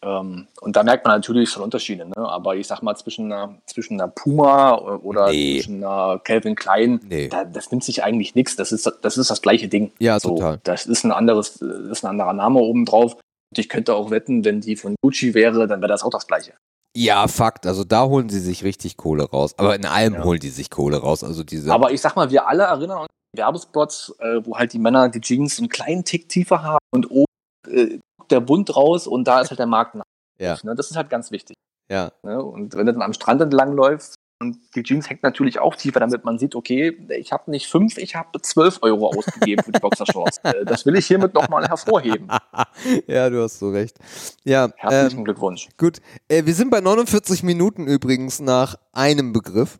Ähm, 0.01 0.47
und 0.61 0.75
da 0.75 0.83
merkt 0.83 1.05
man 1.05 1.15
natürlich 1.17 1.49
schon 1.49 1.61
Unterschiede, 1.63 2.05
ne? 2.05 2.15
Aber 2.17 2.55
ich 2.55 2.67
sag 2.67 2.81
mal, 2.81 2.95
zwischen 2.95 3.31
einer, 3.31 3.59
zwischen 3.65 3.99
einer 3.99 4.07
Puma 4.09 4.77
oder 4.77 5.29
Nee. 5.29 5.57
zwischen 5.57 5.83
einer 5.83 6.19
Calvin 6.19 6.55
Klein, 6.55 7.01
Nee. 7.03 7.27
da, 7.27 7.43
das 7.43 7.69
nimmt 7.69 7.83
sich 7.83 8.01
eigentlich 8.03 8.33
nichts. 8.33 8.55
Das 8.55 8.71
ist, 8.71 8.89
das 9.01 9.17
ist 9.17 9.29
das 9.29 9.41
gleiche 9.41 9.67
Ding. 9.67 9.91
Ja, 9.99 10.19
So, 10.19 10.29
total. 10.35 10.59
das 10.63 10.85
ist 10.85 11.03
ein 11.03 11.11
anderes, 11.11 11.57
ist 11.61 12.03
ein 12.05 12.09
anderer 12.11 12.33
Name 12.33 12.59
oben 12.59 12.85
drauf. 12.85 13.13
Und 13.15 13.57
ich 13.57 13.67
könnte 13.67 13.93
auch 13.93 14.09
wetten, 14.09 14.45
wenn 14.45 14.61
die 14.61 14.75
von 14.77 14.95
Gucci 15.01 15.33
wäre, 15.33 15.67
dann 15.67 15.81
wäre 15.81 15.89
das 15.89 16.03
auch 16.03 16.11
das 16.11 16.27
gleiche. 16.27 16.53
Ja, 16.95 17.27
Fakt. 17.27 17.65
Also 17.65 17.83
da 17.83 18.05
holen 18.05 18.29
sie 18.29 18.39
sich 18.39 18.63
richtig 18.63 18.97
Kohle 18.97 19.23
raus. 19.29 19.53
Aber 19.57 19.75
in 19.75 19.85
allem 19.85 20.15
Ja. 20.15 20.23
holen 20.23 20.39
die 20.39 20.49
sich 20.49 20.69
Kohle 20.69 20.97
raus. 20.97 21.23
Also 21.23 21.43
diese. 21.43 21.71
Aber 21.71 21.91
ich 21.91 22.01
sag 22.01 22.15
mal, 22.15 22.29
wir 22.31 22.47
alle 22.47 22.63
erinnern 22.63 22.99
uns 23.01 23.07
an 23.09 23.37
Werbespots, 23.39 24.15
äh, 24.19 24.41
wo 24.43 24.57
halt 24.57 24.73
die 24.73 24.79
Männer 24.79 25.09
die 25.09 25.21
Jeans 25.21 25.59
einen 25.59 25.69
kleinen 25.69 26.03
Tick 26.03 26.29
tiefer 26.29 26.63
haben 26.63 26.79
und 26.91 27.09
oben 27.11 27.25
äh, 27.67 27.99
guckt 28.17 28.31
der 28.31 28.39
Bund 28.39 28.75
raus 28.75 29.05
und 29.07 29.25
da 29.27 29.41
ist 29.41 29.49
halt 29.51 29.59
der 29.59 29.67
Markt 29.67 29.95
nach. 29.95 30.03
Ja. 30.39 30.57
Ne? 30.63 30.73
Das 30.75 30.89
ist 30.89 30.97
halt 30.97 31.09
ganz 31.09 31.31
wichtig. 31.31 31.55
ja. 31.91 32.11
Ne? 32.23 32.41
Und 32.43 32.75
wenn 32.75 32.85
du 32.87 32.93
dann 32.93 33.01
am 33.03 33.13
Strand 33.13 33.41
entlang 33.41 33.73
läufst 33.73 34.15
und 34.41 34.57
die 34.75 34.83
Jeans 34.83 35.09
hängt 35.09 35.23
natürlich 35.23 35.59
auch 35.59 35.75
tiefer, 35.75 35.99
damit 35.99 36.23
man 36.23 36.39
sieht, 36.39 36.55
okay, 36.55 36.97
ich 37.09 37.31
habe 37.31 37.51
nicht 37.51 37.67
fünf, 37.67 37.97
ich 37.97 38.15
habe 38.15 38.41
zwölf 38.41 38.79
Euro 38.81 39.09
ausgegeben 39.09 39.63
für 39.63 39.71
die 39.71 39.79
Boxershorts. 39.79 40.37
äh, 40.43 40.65
das 40.65 40.85
will 40.85 40.95
ich 40.95 41.07
hiermit 41.07 41.33
nochmal 41.33 41.67
hervorheben. 41.67 42.29
ja, 43.07 43.29
du 43.29 43.43
hast 43.43 43.59
so 43.59 43.69
recht. 43.69 43.97
Ja, 44.45 44.69
Herzlichen 44.77 45.19
ähm, 45.19 45.25
Glückwunsch. 45.25 45.67
gut. 45.77 45.99
Äh, 46.29 46.45
wir 46.45 46.53
sind 46.53 46.69
bei 46.69 46.79
49 46.79 47.43
Minuten 47.43 47.87
übrigens 47.87 48.39
nach 48.39 48.75
einem 48.93 49.33
Begriff. 49.33 49.79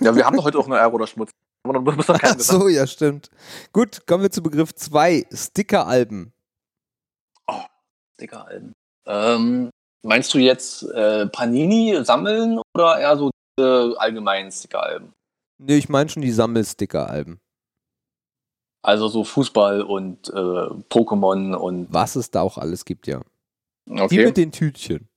Ja, 0.00 0.14
wir 0.14 0.26
haben 0.26 0.36
doch 0.36 0.44
heute 0.44 0.58
auch 0.58 0.66
nur 0.66 0.78
Ärger 0.78 0.94
oder 0.94 1.06
Schmutz. 1.06 1.30
Ach 2.08 2.38
so, 2.38 2.68
ja, 2.68 2.86
stimmt. 2.86 3.30
Gut, 3.72 4.06
kommen 4.06 4.22
wir 4.22 4.30
zu 4.30 4.42
Begriff 4.42 4.74
2. 4.74 5.26
Sticker-Alben. 5.30 6.32
Sticker-Alben. 8.16 8.72
Ähm, 9.06 9.70
Meinst 10.02 10.32
du 10.32 10.38
jetzt 10.38 10.82
äh, 10.82 11.26
Panini 11.26 11.98
sammeln 12.04 12.60
oder 12.74 12.98
eher 12.98 13.16
so 13.18 13.30
diese 13.60 14.00
allgemeinen 14.00 14.50
Sticker-Alben? 14.50 15.12
Nee, 15.58 15.76
ich 15.76 15.88
meine 15.88 16.08
schon 16.08 16.22
die 16.22 16.32
Sammelsticker-Alben. 16.32 17.40
Also 18.82 19.08
so 19.08 19.24
Fußball 19.24 19.82
und 19.82 20.28
äh, 20.30 20.32
Pokémon 20.32 21.54
und. 21.54 21.92
Was 21.92 22.16
es 22.16 22.30
da 22.30 22.40
auch 22.40 22.56
alles 22.56 22.84
gibt, 22.84 23.06
ja. 23.06 23.20
Die 23.86 24.00
Okay. 24.00 24.24
mit 24.24 24.36
den 24.36 24.52
Tütchen. 24.52 25.08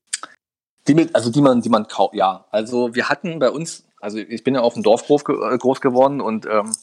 Die 0.88 0.96
mit, 0.96 1.16
also 1.16 1.32
die 1.32 1.42
man, 1.42 1.62
die 1.62 1.70
man 1.70 1.88
kauft, 1.88 2.14
ja. 2.14 2.46
Also 2.52 2.94
wir 2.94 3.08
hatten 3.08 3.40
bei 3.40 3.50
uns, 3.50 3.86
also 4.02 4.18
ich 4.18 4.44
bin 4.44 4.56
ja 4.56 4.62
auf 4.62 4.74
dem 4.74 4.84
Dorf 4.84 5.06
groß, 5.06 5.24
äh, 5.30 5.58
groß 5.58 5.80
geworden 5.80 6.20
und 6.20 6.46
ähm, 6.46 6.74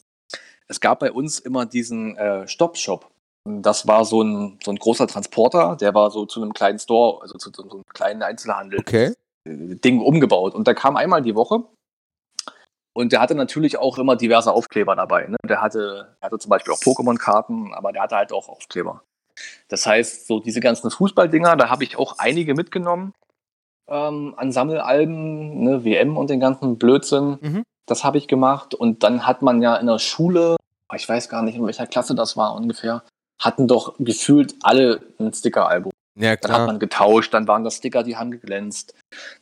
es 0.67 0.79
gab 0.79 0.99
bei 0.99 1.11
uns 1.11 1.37
immer 1.37 1.67
diesen 1.67 2.17
äh, 2.17 2.47
Stop-Shop. 2.47 3.11
Das 3.43 3.87
war 3.87 4.05
so 4.05 4.23
ein, 4.23 4.59
so 4.63 4.71
ein 4.71 4.77
großer 4.77 5.05
Transporter, 5.05 5.75
der 5.75 5.93
war 5.93 6.09
so 6.09 6.25
zu 6.25 6.41
einem 6.41 6.53
kleinen 6.53 6.79
Store, 6.79 7.21
also 7.21 7.37
zu, 7.37 7.51
zu 7.51 7.63
so 7.63 7.75
einem 7.75 7.85
kleinen 7.93 8.23
Einzelhandel. 8.23 8.79
Okay. 8.79 9.13
Ding 9.45 10.01
umgebaut. 10.01 10.53
Und 10.53 10.67
der 10.67 10.75
kam 10.75 10.95
einmal 10.95 11.21
die 11.21 11.35
Woche. 11.35 11.63
Und 12.93 13.13
der 13.13 13.21
hatte 13.21 13.35
natürlich 13.35 13.77
auch 13.77 13.97
immer 13.97 14.15
diverse 14.15 14.51
Aufkleber 14.51 14.95
dabei. 14.95 15.27
Ne? 15.27 15.37
Der 15.47 15.61
hatte, 15.61 16.17
hatte 16.21 16.39
zum 16.39 16.49
Beispiel 16.49 16.73
auch 16.73 16.79
Pokémon-Karten, 16.79 17.73
aber 17.73 17.93
der 17.93 18.03
hatte 18.03 18.17
halt 18.17 18.33
auch 18.33 18.49
Aufkleber. 18.49 19.03
Das 19.69 19.85
heißt, 19.85 20.27
so 20.27 20.39
diese 20.39 20.59
ganzen 20.59 20.91
Fußballdinger, 20.91 21.55
da 21.55 21.69
habe 21.69 21.85
ich 21.85 21.97
auch 21.97 22.19
einige 22.19 22.53
mitgenommen 22.53 23.13
ähm, 23.87 24.33
an 24.37 24.51
Sammelalben, 24.51 25.63
ne, 25.63 25.83
WM 25.83 26.17
und 26.17 26.29
den 26.29 26.39
ganzen 26.39 26.77
Blödsinn. 26.77 27.37
Mhm. 27.41 27.63
Das 27.85 28.03
habe 28.03 28.17
ich 28.17 28.27
gemacht. 28.27 28.73
Und 28.73 29.03
dann 29.03 29.25
hat 29.27 29.41
man 29.41 29.61
ja 29.61 29.75
in 29.75 29.87
der 29.87 29.99
Schule, 29.99 30.55
ich 30.95 31.07
weiß 31.07 31.29
gar 31.29 31.43
nicht, 31.43 31.55
in 31.55 31.65
welcher 31.65 31.87
Klasse 31.87 32.15
das 32.15 32.37
war 32.37 32.55
ungefähr, 32.55 33.03
hatten 33.39 33.67
doch 33.67 33.95
gefühlt 33.99 34.55
alle 34.63 35.01
ein 35.19 35.33
Sticker-Album. 35.33 35.91
Ja, 36.21 36.35
Dann 36.35 36.51
hat 36.51 36.67
man 36.67 36.79
getauscht, 36.79 37.33
dann 37.33 37.47
waren 37.47 37.63
das 37.63 37.77
Sticker, 37.77 38.03
die 38.03 38.15
haben 38.15 38.29
geglänzt, 38.31 38.93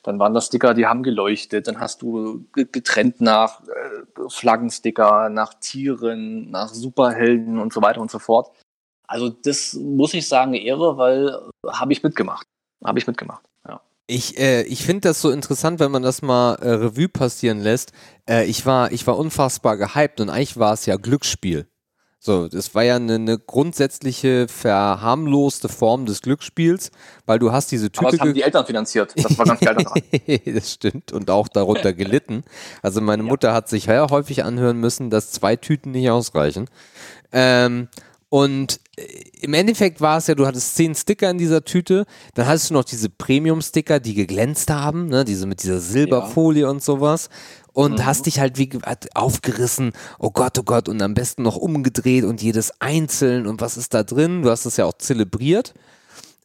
dann 0.01 0.17
waren 0.17 0.33
das 0.33 0.45
Sticker, 0.45 0.73
die 0.73 0.85
haben 0.85 1.03
geleuchtet, 1.03 1.67
dann 1.67 1.79
hast 1.79 2.01
du 2.01 2.45
ge- 2.53 2.67
getrennt 2.71 3.19
nach 3.19 3.61
äh, 3.67 4.29
Flaggensticker, 4.29 5.29
nach 5.29 5.53
Tieren, 5.55 6.49
nach 6.51 6.69
Superhelden 6.69 7.59
und 7.59 7.73
so 7.73 7.81
weiter 7.81 7.99
und 7.99 8.09
so 8.09 8.19
fort. 8.19 8.51
Also 9.07 9.27
das 9.29 9.73
muss 9.73 10.13
ich 10.13 10.27
sagen, 10.27 10.53
Ehre, 10.53 10.97
weil 10.97 11.27
äh, 11.27 11.69
habe 11.71 11.91
ich 11.91 12.01
mitgemacht. 12.01 12.45
Habe 12.83 12.97
ich 12.97 13.07
mitgemacht. 13.07 13.43
Ja. 13.67 13.81
Ich, 14.07 14.39
äh, 14.39 14.61
ich 14.63 14.85
finde 14.85 15.09
das 15.09 15.19
so 15.19 15.31
interessant, 15.31 15.79
wenn 15.79 15.91
man 15.91 16.03
das 16.03 16.21
mal 16.21 16.55
äh, 16.55 16.69
Revue 16.69 17.09
passieren 17.09 17.59
lässt. 17.59 17.91
Ich, 18.45 18.65
war, 18.65 18.91
ich 18.91 19.05
war 19.07 19.17
unfassbar 19.17 19.75
gehypt 19.75 20.21
und 20.21 20.29
eigentlich 20.29 20.57
war 20.57 20.73
es 20.73 20.85
ja 20.85 20.97
Glücksspiel. 20.97 21.67
So, 22.21 22.49
das 22.49 22.75
war 22.75 22.83
ja 22.83 22.97
eine, 22.97 23.15
eine 23.15 23.39
grundsätzliche 23.39 24.47
verharmloste 24.49 25.69
Form 25.69 26.05
des 26.05 26.21
Glücksspiels, 26.21 26.91
weil 27.25 27.39
du 27.39 27.53
hast 27.53 27.71
diese 27.71 27.85
Aber 27.85 28.09
Tüte 28.09 28.17
das 28.17 28.19
haben 28.19 28.33
die 28.33 28.41
Eltern 28.41 28.65
finanziert. 28.65 29.13
Das 29.15 29.37
war 29.37 29.45
ganz 29.45 29.61
geil 29.61 29.75
daran. 29.75 30.01
das 30.53 30.73
stimmt 30.73 31.13
und 31.13 31.29
auch 31.31 31.47
darunter 31.47 31.93
gelitten. 31.93 32.43
Also 32.81 32.99
meine 32.99 33.23
Mutter 33.23 33.53
hat 33.53 33.69
sich 33.69 33.85
ja 33.85 34.09
häufig 34.09 34.43
anhören 34.43 34.77
müssen, 34.77 35.09
dass 35.09 35.31
zwei 35.31 35.55
Tüten 35.55 35.91
nicht 35.91 36.09
ausreichen. 36.09 36.69
Ähm, 37.31 37.87
und 38.27 38.81
äh, 38.97 39.01
im 39.41 39.53
Endeffekt 39.53 40.01
war 40.01 40.17
es 40.17 40.27
ja, 40.27 40.35
du 40.35 40.45
hattest 40.45 40.75
zehn 40.75 40.93
Sticker 40.95 41.29
in 41.29 41.37
dieser 41.37 41.63
Tüte, 41.63 42.05
dann 42.35 42.47
hattest 42.47 42.69
du 42.69 42.73
noch 42.75 42.83
diese 42.83 43.09
Premium-Sticker, 43.09 43.99
die 43.99 44.13
geglänzt 44.13 44.69
haben, 44.69 45.07
ne, 45.07 45.25
diese 45.25 45.47
mit 45.47 45.63
dieser 45.63 45.79
Silberfolie 45.79 46.69
und 46.69 46.83
sowas. 46.83 47.29
Und 47.79 48.05
hast 48.05 48.25
dich 48.25 48.39
halt 48.39 48.57
wie 48.57 48.69
aufgerissen, 49.13 49.93
oh 50.17 50.31
Gott, 50.31 50.59
oh 50.59 50.63
Gott, 50.63 50.89
und 50.89 51.01
am 51.01 51.13
besten 51.13 51.43
noch 51.43 51.55
umgedreht 51.55 52.25
und 52.25 52.41
jedes 52.41 52.73
einzeln 52.81 53.47
und 53.47 53.61
was 53.61 53.77
ist 53.77 53.93
da 53.93 54.03
drin? 54.03 54.41
Du 54.41 54.49
hast 54.49 54.65
es 54.65 54.77
ja 54.77 54.85
auch 54.85 54.97
zelebriert. 54.97 55.73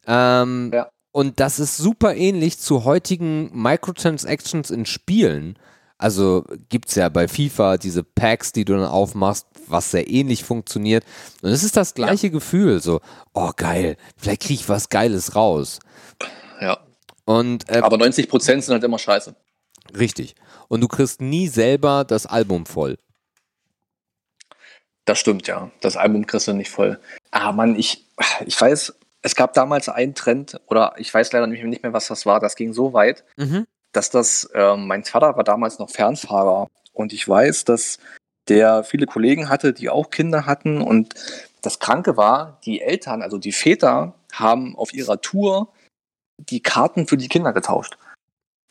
Ähm, 0.07 0.71
Ja. 0.73 0.89
Und 1.11 1.39
das 1.39 1.59
ist 1.59 1.77
super 1.77 2.15
ähnlich 2.15 2.59
zu 2.59 2.83
heutigen 2.83 3.49
Microtransactions 3.53 4.69
in 4.69 4.85
Spielen. 4.85 5.57
Also 5.97 6.43
gibt 6.67 6.89
es 6.89 6.95
ja 6.95 7.07
bei 7.07 7.27
FIFA 7.27 7.77
diese 7.77 8.03
Packs, 8.03 8.51
die 8.51 8.65
du 8.65 8.73
dann 8.73 8.85
aufmachst, 8.85 9.47
was 9.67 9.91
sehr 9.91 10.09
ähnlich 10.09 10.43
funktioniert. 10.43 11.05
Und 11.41 11.51
es 11.51 11.63
ist 11.63 11.77
das 11.77 11.93
gleiche 11.93 12.29
Gefühl, 12.31 12.81
so, 12.81 12.99
oh 13.33 13.51
geil, 13.55 13.95
vielleicht 14.17 14.41
kriege 14.41 14.55
ich 14.55 14.69
was 14.69 14.89
Geiles 14.89 15.35
raus. 15.35 15.79
Ja. 16.59 16.79
Und 17.23 17.69
äh, 17.69 17.79
Aber 17.79 17.97
90 17.97 18.27
Prozent 18.27 18.63
sind 18.63 18.73
halt 18.73 18.83
immer 18.83 18.99
scheiße. 18.99 19.35
richtig. 19.97 20.35
Und 20.67 20.81
du 20.81 20.87
kriegst 20.87 21.21
nie 21.21 21.47
selber 21.47 22.03
das 22.03 22.25
Album 22.25 22.65
voll. 22.65 22.97
Das 25.05 25.19
stimmt, 25.19 25.47
ja. 25.47 25.69
Das 25.81 25.97
Album 25.97 26.25
kriegst 26.25 26.47
du 26.47 26.53
nicht 26.53 26.71
voll. 26.71 26.99
Ah, 27.31 27.51
Mann, 27.51 27.75
ich, 27.75 28.05
ich 28.45 28.59
weiß, 28.59 28.93
es 29.21 29.35
gab 29.35 29.53
damals 29.53 29.89
einen 29.89 30.15
Trend, 30.15 30.59
oder 30.67 30.95
ich 30.97 31.13
weiß 31.13 31.31
leider 31.31 31.47
nicht 31.47 31.83
mehr, 31.83 31.93
was 31.93 32.07
das 32.07 32.25
war. 32.25 32.39
Das 32.39 32.55
ging 32.55 32.73
so 32.73 32.93
weit, 32.93 33.23
Mhm. 33.37 33.65
dass 33.91 34.09
das, 34.09 34.49
ähm, 34.53 34.87
mein 34.87 35.03
Vater 35.03 35.35
war 35.35 35.43
damals 35.43 35.79
noch 35.79 35.89
Fernfahrer 35.89 36.67
und 36.93 37.13
ich 37.13 37.27
weiß, 37.27 37.65
dass 37.65 37.99
der 38.47 38.83
viele 38.83 39.05
Kollegen 39.05 39.49
hatte, 39.49 39.73
die 39.73 39.89
auch 39.89 40.09
Kinder 40.09 40.45
hatten 40.45 40.81
und 40.81 41.15
das 41.61 41.79
Kranke 41.79 42.15
war, 42.17 42.59
die 42.65 42.81
Eltern, 42.81 43.21
also 43.23 43.37
die 43.37 43.51
Väter, 43.51 44.13
haben 44.31 44.75
auf 44.75 44.93
ihrer 44.93 45.21
Tour 45.21 45.71
die 46.37 46.61
Karten 46.61 47.07
für 47.07 47.17
die 47.17 47.27
Kinder 47.29 47.53
getauscht. 47.53 47.97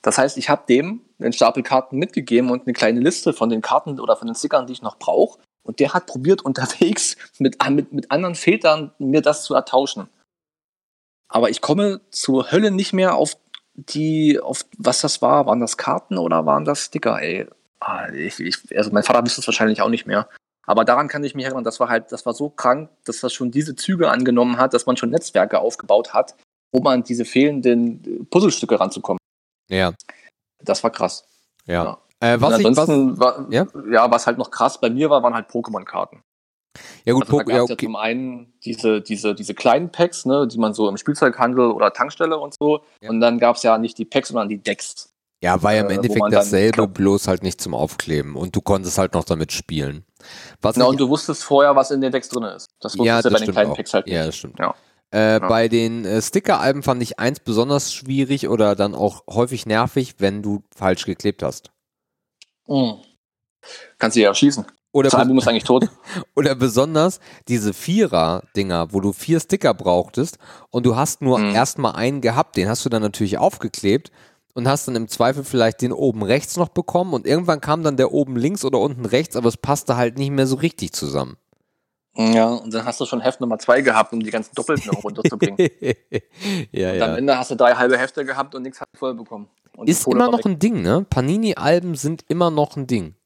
Das 0.03 0.18
heißt, 0.18 0.36
ich 0.36 0.49
habe 0.51 0.64
dem 0.68 1.01
einen 1.18 1.32
Stapel 1.32 1.62
Karten 1.62 1.98
mitgegeben 1.98 2.50
und 2.50 2.66
eine 2.66 2.72
kleine 2.72 3.00
Liste 3.00 3.32
von 3.32 3.48
den 3.48 3.62
Karten 3.62 4.00
oder 4.00 4.16
von 4.16 4.26
den 4.26 4.34
Stickern, 4.34 4.66
die 4.66 4.72
ich 4.72 4.82
noch 4.82 4.98
brauche. 4.98 5.38
Und 5.62 5.80
der 5.80 5.94
hat 5.94 6.06
probiert, 6.06 6.42
unterwegs 6.44 7.16
mit, 7.38 7.56
mit, 7.70 7.92
mit 7.92 8.10
anderen 8.10 8.34
Vätern 8.34 8.92
mir 8.98 9.22
das 9.22 9.44
zu 9.44 9.54
ertauschen. 9.54 10.08
Aber 11.28 11.50
ich 11.50 11.60
komme 11.60 12.00
zur 12.10 12.52
Hölle 12.52 12.70
nicht 12.70 12.92
mehr 12.92 13.14
auf 13.16 13.36
die, 13.74 14.38
auf 14.38 14.64
was 14.78 15.00
das 15.00 15.20
war. 15.22 15.46
Waren 15.46 15.60
das 15.60 15.76
Karten 15.76 16.18
oder 16.18 16.46
waren 16.46 16.64
das 16.64 16.84
Sticker, 16.84 17.20
ey? 17.20 17.46
Ah, 17.80 18.08
ich, 18.10 18.38
ich, 18.40 18.76
also 18.76 18.90
mein 18.92 19.02
Vater 19.02 19.24
wüsste 19.24 19.40
es 19.40 19.46
wahrscheinlich 19.46 19.82
auch 19.82 19.88
nicht 19.88 20.06
mehr. 20.06 20.28
Aber 20.66 20.84
daran 20.84 21.08
kann 21.08 21.24
ich 21.24 21.34
mich 21.34 21.44
erinnern, 21.44 21.64
das 21.64 21.80
war 21.80 21.88
halt, 21.88 22.10
das 22.12 22.24
war 22.24 22.32
so 22.32 22.48
krank, 22.48 22.88
dass 23.04 23.20
das 23.20 23.34
schon 23.34 23.50
diese 23.50 23.76
Züge 23.76 24.10
angenommen 24.10 24.58
hat, 24.58 24.72
dass 24.72 24.86
man 24.86 24.96
schon 24.96 25.10
Netzwerke 25.10 25.58
aufgebaut 25.58 26.14
hat, 26.14 26.36
um 26.72 26.86
an 26.86 27.02
diese 27.02 27.24
fehlenden 27.24 28.26
Puzzlestücke 28.30 28.80
ranzukommen. 28.80 29.18
Ja, 29.68 29.92
Das 30.64 30.82
war 30.82 30.90
krass. 30.90 31.26
ja. 31.66 31.84
Ja. 31.84 31.98
Äh, 32.20 32.40
was 32.40 32.58
ich, 32.58 32.64
was, 32.76 32.88
war, 32.88 33.46
Ja? 33.50 33.66
ja? 33.90 34.10
was 34.10 34.26
halt 34.26 34.38
noch 34.38 34.50
krass 34.50 34.80
bei 34.80 34.88
mir 34.88 35.10
war, 35.10 35.22
waren 35.22 35.34
halt 35.34 35.50
Pokémon-Karten. 35.50 36.22
ja 37.04 37.12
gut, 37.12 37.24
Also 37.24 37.32
da 37.32 37.42
Pok- 37.42 37.46
gab 37.48 37.56
ja, 37.56 37.62
es 37.64 37.68
ja 37.68 37.74
okay. 37.74 37.86
zum 37.86 37.96
einen 37.96 38.54
diese, 38.64 39.00
diese, 39.02 39.34
diese 39.34 39.52
kleinen 39.52 39.90
Packs, 39.92 40.24
ne, 40.24 40.46
die 40.48 40.56
man 40.58 40.72
so 40.72 40.88
im 40.88 40.96
Spielzeughandel 40.96 41.70
oder 41.72 41.92
Tankstelle 41.92 42.38
und 42.38 42.54
so. 42.58 42.80
Ja. 43.02 43.10
Und 43.10 43.20
dann 43.20 43.38
gab 43.38 43.56
es 43.56 43.62
ja 43.62 43.76
nicht 43.78 43.98
die 43.98 44.04
Packs, 44.06 44.28
sondern 44.28 44.48
die 44.48 44.58
Decks. 44.62 45.10
Ja, 45.42 45.62
war 45.62 45.74
ja 45.74 45.82
im 45.82 45.90
äh, 45.90 45.94
Endeffekt 45.96 46.22
dann- 46.22 46.30
dasselbe, 46.30 46.72
glaub- 46.72 46.94
bloß 46.94 47.28
halt 47.28 47.42
nicht 47.42 47.60
zum 47.60 47.74
Aufkleben. 47.74 48.36
Und 48.36 48.56
du 48.56 48.62
konntest 48.62 48.96
halt 48.96 49.12
noch 49.12 49.24
damit 49.24 49.52
spielen. 49.52 50.06
Was 50.62 50.76
Na, 50.76 50.84
ich- 50.84 50.90
und 50.92 51.00
du 51.00 51.08
wusstest 51.10 51.44
vorher, 51.44 51.76
was 51.76 51.90
in 51.90 52.00
den 52.00 52.10
Decks 52.12 52.30
drin 52.30 52.44
ist. 52.44 52.68
Das 52.80 52.92
wusstest 52.96 53.06
ja, 53.06 53.20
du 53.20 53.28
das 53.28 53.40
bei 53.40 53.44
den 53.46 53.52
kleinen 53.52 53.70
auch. 53.72 53.76
Packs 53.76 53.92
halt 53.92 54.06
nicht. 54.06 54.14
Ja, 54.14 54.24
das 54.24 54.36
stimmt. 54.36 54.58
Ja. 54.58 54.74
Äh, 55.14 55.34
Ja. 55.40 55.48
Bei 55.48 55.68
den 55.68 56.04
äh, 56.04 56.20
Sticker-Alben 56.20 56.82
fand 56.82 57.00
ich 57.02 57.18
eins 57.18 57.38
besonders 57.40 57.94
schwierig 57.94 58.48
oder 58.48 58.74
dann 58.74 58.94
auch 58.94 59.22
häufig 59.28 59.64
nervig, 59.66 60.16
wenn 60.18 60.42
du 60.42 60.62
falsch 60.74 61.04
geklebt 61.06 61.42
hast. 61.42 61.70
Mhm. 62.66 62.94
Kannst 63.98 64.16
du 64.16 64.20
ja 64.20 64.34
schießen. 64.34 64.64
Oder, 64.92 65.10
Das 65.10 65.18
Album 65.18 65.38
ist 65.38 65.48
eigentlich 65.48 65.64
tot. 65.64 65.88
oder 66.36 66.54
besonders 66.54 67.18
diese 67.48 67.72
Vierer-Dinger, 67.74 68.92
wo 68.92 69.00
du 69.00 69.12
vier 69.12 69.40
Sticker 69.40 69.74
brauchtest 69.74 70.38
und 70.70 70.86
du 70.86 70.94
hast 70.96 71.20
nur 71.22 71.38
Mhm. 71.38 71.54
erstmal 71.54 71.94
einen 71.96 72.20
gehabt, 72.20 72.56
den 72.56 72.68
hast 72.68 72.84
du 72.84 72.88
dann 72.88 73.02
natürlich 73.02 73.38
aufgeklebt 73.38 74.12
und 74.54 74.68
hast 74.68 74.86
dann 74.86 74.94
im 74.94 75.08
Zweifel 75.08 75.42
vielleicht 75.42 75.82
den 75.82 75.92
oben 75.92 76.22
rechts 76.22 76.56
noch 76.56 76.68
bekommen 76.68 77.12
und 77.12 77.26
irgendwann 77.26 77.60
kam 77.60 77.82
dann 77.82 77.96
der 77.96 78.12
oben 78.12 78.36
links 78.36 78.64
oder 78.64 78.78
unten 78.78 79.04
rechts, 79.04 79.34
aber 79.34 79.48
es 79.48 79.56
passte 79.56 79.96
halt 79.96 80.16
nicht 80.16 80.30
mehr 80.30 80.46
so 80.46 80.56
richtig 80.56 80.92
zusammen. 80.92 81.36
Ja, 82.16 82.46
und 82.46 82.72
dann 82.72 82.84
hast 82.84 83.00
du 83.00 83.06
schon 83.06 83.20
Heft 83.20 83.40
Nummer 83.40 83.58
zwei 83.58 83.80
gehabt, 83.80 84.12
um 84.12 84.20
die 84.20 84.30
ganzen 84.30 84.54
Doppelten 84.54 84.90
runterzubringen. 84.90 85.56
ja, 86.70 86.92
Und 86.92 87.02
am 87.02 87.10
ja. 87.10 87.16
Ende 87.16 87.38
hast 87.38 87.50
du 87.50 87.56
drei 87.56 87.74
halbe 87.74 87.98
Hefte 87.98 88.24
gehabt 88.24 88.54
und 88.54 88.62
nichts 88.62 88.80
hast 88.80 88.88
du 88.92 88.98
voll 88.98 89.14
bekommen. 89.14 89.48
Und 89.76 89.88
Ist 89.88 90.06
immer 90.06 90.30
noch 90.30 90.44
ein 90.44 90.58
Ding, 90.58 90.82
ne? 90.82 91.04
Panini-Alben 91.08 91.96
sind 91.96 92.24
immer 92.28 92.50
noch 92.50 92.76
ein 92.76 92.86
Ding. 92.86 93.16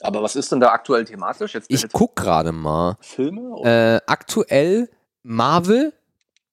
Aber 0.00 0.22
was 0.22 0.36
ist 0.36 0.52
denn 0.52 0.60
da 0.60 0.68
aktuell 0.70 1.04
thematisch? 1.04 1.54
Jetzt, 1.54 1.70
Ich 1.70 1.88
guck 1.92 2.16
gerade 2.16 2.52
mal. 2.52 2.96
Filme? 3.00 3.62
Äh, 3.64 4.00
aktuell 4.06 4.88
Marvel, 5.22 5.92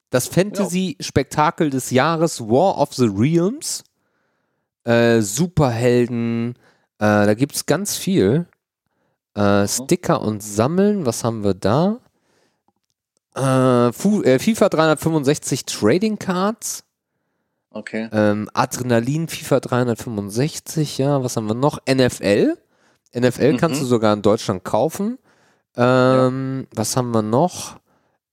das 0.09 0.27
Fantasy-Spektakel 0.27 1.69
des 1.69 1.91
Jahres 1.91 2.41
War 2.41 2.79
of 2.79 2.93
the 2.93 3.07
Realms, 3.07 3.83
äh, 4.83 5.21
Superhelden, 5.21 6.55
äh, 6.97 7.25
da 7.25 7.33
gibt 7.33 7.55
es 7.55 7.65
ganz 7.65 7.97
viel. 7.97 8.47
Äh, 9.35 9.67
Sticker 9.67 10.21
und 10.21 10.41
Sammeln, 10.43 11.05
was 11.05 11.23
haben 11.23 11.43
wir 11.43 11.53
da? 11.53 11.99
Äh, 13.35 13.87
äh, 13.89 14.39
FIFA 14.39 14.69
365 14.69 15.65
Trading 15.65 16.17
Cards, 16.19 16.83
Okay. 17.71 18.09
ähm, 18.11 18.49
Adrenalin 18.53 19.27
FIFA 19.27 19.59
365, 19.59 20.97
ja, 20.97 21.23
was 21.23 21.37
haben 21.37 21.47
wir 21.47 21.53
noch? 21.53 21.79
NFL. 21.87 22.57
NFL 23.13 23.57
kannst 23.57 23.79
Mhm. 23.79 23.83
du 23.83 23.89
sogar 23.89 24.13
in 24.13 24.21
Deutschland 24.21 24.63
kaufen. 24.63 25.17
Ähm, 25.77 26.67
Was 26.73 26.97
haben 26.97 27.11
wir 27.13 27.21
noch? 27.21 27.77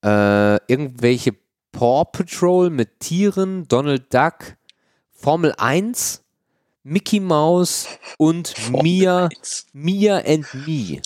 Äh, 0.03 0.55
irgendwelche 0.71 1.33
Paw 1.71 2.03
Patrol 2.11 2.69
mit 2.71 2.99
Tieren, 2.99 3.67
Donald 3.67 4.11
Duck, 4.13 4.57
Formel 5.13 5.53
1, 5.57 6.23
Mickey 6.87 7.19
Mouse 7.19 7.87
und 8.17 8.55
Mia. 8.81 9.27
Mia 9.73 10.19
and 10.19 10.47
Me. 10.65 11.01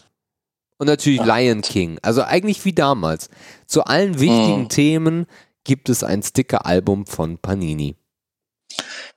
Und 0.77 0.85
natürlich 0.85 1.23
Lion 1.23 1.61
King. 1.61 1.97
Also 2.03 2.21
eigentlich 2.23 2.63
wie 2.65 2.73
damals. 2.73 3.29
Zu 3.65 3.83
allen 3.85 4.19
wichtigen 4.19 4.61
Mhm. 4.63 4.69
Themen 4.69 5.25
gibt 5.63 5.89
es 5.89 6.03
ein 6.03 6.21
Sticker-Album 6.21 7.07
von 7.07 7.39
Panini. 7.39 7.95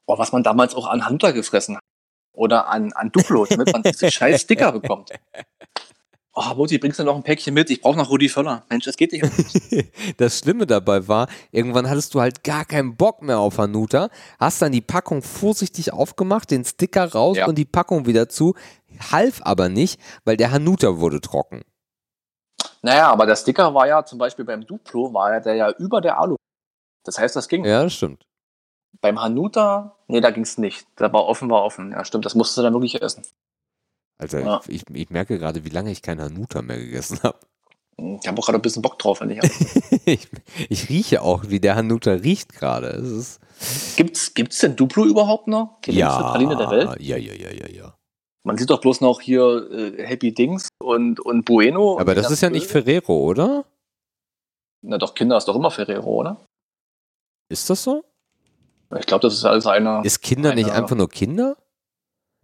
Boah, 0.06 0.18
was 0.18 0.32
man 0.32 0.42
damals 0.42 0.74
auch 0.74 0.86
an 0.86 1.06
Hunter 1.06 1.34
gefressen 1.34 1.76
hat. 1.76 1.82
Oder 2.32 2.68
an, 2.68 2.94
an 2.94 3.12
Duplo, 3.12 3.44
damit 3.44 3.70
man 3.70 3.82
diese 3.82 4.10
scheiß 4.10 4.40
Sticker 4.40 4.72
bekommt. 4.72 5.10
Oh, 6.36 6.54
Mutti, 6.56 6.78
bringst 6.78 6.98
du 6.98 7.04
noch 7.04 7.14
ein 7.14 7.22
Päckchen 7.22 7.54
mit? 7.54 7.70
Ich 7.70 7.80
brauche 7.80 7.96
noch 7.96 8.10
Rudi 8.10 8.28
Völler. 8.28 8.64
Mensch, 8.68 8.84
das 8.86 8.96
geht 8.96 9.12
nicht. 9.12 9.24
Das 10.16 10.38
Schlimme 10.40 10.66
dabei 10.66 11.06
war, 11.06 11.28
irgendwann 11.52 11.88
hattest 11.88 12.12
du 12.14 12.20
halt 12.20 12.42
gar 12.44 12.64
keinen 12.64 12.96
Bock 12.96 13.22
mehr 13.22 13.38
auf 13.38 13.58
Hanuta, 13.58 14.08
hast 14.40 14.60
dann 14.60 14.72
die 14.72 14.80
Packung 14.80 15.22
vorsichtig 15.22 15.92
aufgemacht, 15.92 16.50
den 16.50 16.64
Sticker 16.64 17.12
raus 17.12 17.36
Ja. 17.36 17.46
und 17.46 17.56
die 17.56 17.64
Packung 17.64 18.06
wieder 18.06 18.28
zu, 18.28 18.54
half 19.12 19.40
aber 19.44 19.68
nicht, 19.68 20.00
weil 20.24 20.36
der 20.36 20.50
Hanuta 20.50 20.98
wurde 20.98 21.20
trocken. 21.20 21.62
Naja, 22.82 23.10
aber 23.10 23.26
der 23.26 23.36
Sticker 23.36 23.72
war 23.74 23.86
ja 23.86 24.04
zum 24.04 24.18
Beispiel 24.18 24.44
beim 24.44 24.66
Duplo, 24.66 25.14
war 25.14 25.32
ja 25.34 25.40
der 25.40 25.54
ja 25.54 25.70
über 25.70 26.00
der 26.00 26.18
Alu. 26.18 26.36
Das 27.04 27.18
heißt, 27.18 27.36
das 27.36 27.48
ging. 27.48 27.64
Ja, 27.64 27.82
das 27.84 27.94
stimmt. 27.94 28.24
Beim 29.00 29.20
Hanuta, 29.20 29.96
nee, 30.08 30.20
da 30.20 30.30
ging 30.30 30.42
es 30.42 30.58
nicht. 30.58 30.86
Da 30.96 31.12
war 31.12 31.24
offen, 31.26 31.48
war 31.50 31.62
offen. 31.64 31.92
Ja, 31.92 32.04
stimmt, 32.04 32.24
das 32.26 32.34
musst 32.34 32.56
du 32.56 32.62
dann 32.62 32.72
wirklich 32.72 33.00
essen. 33.02 33.22
Also 34.32 34.38
Ja. 34.46 34.60
ich, 34.68 34.82
ich 34.92 35.10
merke 35.10 35.38
gerade, 35.38 35.64
wie 35.64 35.68
lange 35.70 35.90
ich 35.90 36.02
keinen 36.02 36.20
Hanuta 36.22 36.62
mehr 36.62 36.78
gegessen 36.78 37.18
habe. 37.22 37.38
Ich 37.96 38.26
habe 38.26 38.38
auch 38.40 38.46
gerade 38.46 38.58
ein 38.58 38.62
bisschen 38.62 38.82
Bock 38.82 38.98
drauf, 38.98 39.20
wenn 39.20 39.30
ich. 39.30 39.40
Ich, 40.06 40.28
ich 40.68 40.88
rieche 40.90 41.22
auch, 41.22 41.44
wie 41.48 41.60
der 41.60 41.76
Hanuta 41.76 42.10
riecht 42.12 42.52
gerade. 42.52 42.88
Es 42.88 43.10
ist 43.10 43.96
gibt's, 43.96 44.34
gibt's 44.34 44.58
denn 44.58 44.76
Duplo 44.76 45.04
überhaupt 45.06 45.46
noch? 45.48 45.80
Die 45.86 45.92
ja, 45.92 46.18
Praline 46.32 46.56
der 46.56 46.70
Welt? 46.70 47.00
ja, 47.00 47.16
ja, 47.16 47.32
ja, 47.32 47.50
ja, 47.52 47.68
ja. 47.68 47.94
Man 48.46 48.58
sieht 48.58 48.68
doch 48.68 48.80
bloß 48.80 49.00
noch 49.00 49.20
hier 49.20 49.70
äh, 49.70 50.02
Happy 50.06 50.34
Dings 50.34 50.68
und, 50.82 51.20
und 51.20 51.44
Bueno. 51.46 51.98
Aber 51.98 52.10
und 52.12 52.16
das 52.18 52.30
ist 52.30 52.40
ja 52.42 52.50
nicht. 52.50 52.66
Ferrero, 52.66 53.16
oder? 53.16 53.64
Na 54.82 54.98
doch, 54.98 55.14
Kinder 55.14 55.38
ist 55.38 55.46
doch 55.48 55.56
immer 55.56 55.70
Ferrero, 55.70 56.10
oder? 56.10 56.36
Ist 57.48 57.70
das 57.70 57.82
so? 57.84 58.04
Ich 58.98 59.06
glaube, 59.06 59.22
das 59.22 59.34
ist 59.34 59.44
alles 59.44 59.66
einer. 59.66 60.04
Ist 60.04 60.20
Kinder 60.20 60.54
nicht 60.54 60.66
Einer- 60.70 60.74
einfach 60.82 60.96
nur 60.96 61.08
Kinder? 61.08 61.56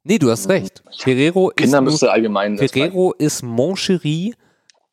Nee, 0.03 0.19
du 0.19 0.31
hast 0.31 0.49
recht. 0.49 0.83
Ferrero 0.99 1.51
ist 1.51 1.57
Kinder 1.57 1.81
nur 1.81 1.91
müsste 1.93 2.11
allgemein. 2.11 2.57
Ferrero 2.57 3.13
ist 3.13 3.43
Moncherie, 3.43 4.35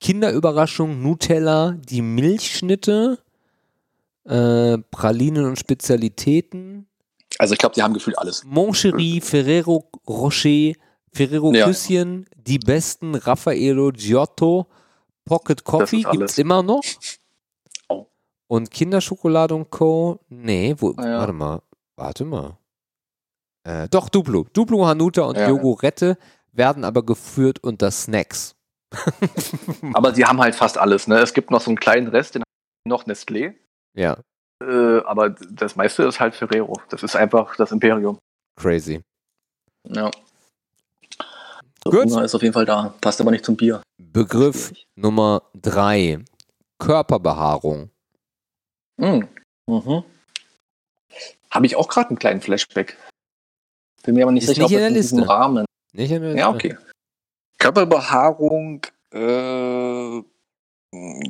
Kinderüberraschung, 0.01 1.01
Nutella, 1.01 1.71
die 1.71 2.01
Milchschnitte, 2.01 3.19
äh, 4.25 4.77
Pralinen 4.91 5.45
und 5.45 5.57
Spezialitäten. 5.57 6.87
Also 7.39 7.53
ich 7.53 7.59
glaube, 7.59 7.75
die 7.75 7.83
haben 7.83 7.93
gefühlt 7.93 8.17
alles. 8.17 8.43
Moncherie, 8.45 9.21
Ferrero 9.21 9.89
Rocher, 10.07 10.73
Ferrero 11.13 11.53
Ja. 11.53 11.65
Küsschen, 11.67 12.25
die 12.35 12.59
besten, 12.59 13.15
Raffaello, 13.15 13.91
Giotto, 13.93 14.67
Pocket 15.25 15.63
Coffee 15.63 15.99
ist 15.99 16.05
alles. 16.05 16.17
gibt's 16.19 16.37
immer 16.37 16.61
noch. 16.63 16.81
Oh. 17.89 18.05
Und 18.47 18.69
Kinderschokolade 18.71 19.55
und 19.55 19.69
Co. 19.69 20.19
Nee, 20.29 20.75
wo, 20.77 20.91
Ja. 20.91 21.19
warte 21.19 21.33
mal, 21.33 21.61
warte 21.95 22.25
mal. 22.25 22.57
Äh, 23.67 23.89
doch, 23.89 24.07
Duplo. 24.09 24.45
Duplo, 24.53 24.85
Hanuta 24.87 25.23
und 25.23 25.37
Ja. 25.37 25.49
Jogurette 25.49 26.17
werden 26.53 26.83
aber 26.85 27.03
geführt 27.05 27.59
unter 27.63 27.91
Snacks. 27.91 28.55
Aber 29.93 30.13
die 30.13 30.23
haben 30.23 30.39
halt 30.39 30.55
fast 30.55 30.77
alles. 30.77 31.07
Ne? 31.07 31.19
Es 31.19 31.33
gibt 31.33 31.51
noch 31.51 31.59
so 31.59 31.69
einen 31.69 31.77
kleinen 31.79 32.07
Rest, 32.07 32.35
den 32.35 32.41
haben 32.43 32.89
noch 32.89 33.05
Nestlé. 33.05 33.53
Ja, 33.93 34.17
Äh, 34.63 34.99
aber 35.05 35.29
das 35.31 35.75
meiste 35.75 36.03
ist 36.03 36.19
halt 36.21 36.33
Ferrero. 36.35 36.73
Das 36.89 37.03
ist 37.03 37.15
einfach 37.17 37.55
das 37.57 37.71
Imperium. 37.73 38.17
crazy. 38.59 39.01
Ja. 39.83 40.09
Der 41.85 41.91
Gut. 41.91 42.05
Hunger 42.05 42.23
ist 42.23 42.33
auf 42.33 42.41
jeden 42.41 42.53
Fall 42.53 42.65
da. 42.65 42.93
Passt 43.01 43.19
aber 43.21 43.31
nicht 43.31 43.43
zum 43.45 43.57
Bier. 43.57 43.81
Begriff 44.01 44.71
Nummer 44.95 45.43
drei. 45.53 46.23
Körperbehaarung. 46.79 47.89
Mhm. 48.97 49.27
Mhm. 49.67 50.03
Habe 51.51 51.65
ich 51.65 51.75
auch 51.75 51.87
gerade 51.89 52.09
einen 52.09 52.19
kleinen 52.19 52.41
Flashback. 52.41 52.97
Bin 54.03 54.15
mir 54.15 54.23
aber 54.23 54.31
nicht 54.31 54.43
Ist 54.43 54.55
sicher, 54.55 54.63
nicht 54.63 54.71
in 54.71 54.77
ob 54.77 54.81
der 54.81 54.89
Liste. 54.91 55.27
Rahmen. 55.27 55.65
Nicht 55.93 56.11
in 56.11 56.21
der 56.21 56.35
Ja, 56.35 56.49
okay. 56.49 56.77
Körperbehaarung, 57.57 58.85
äh, 59.11 60.17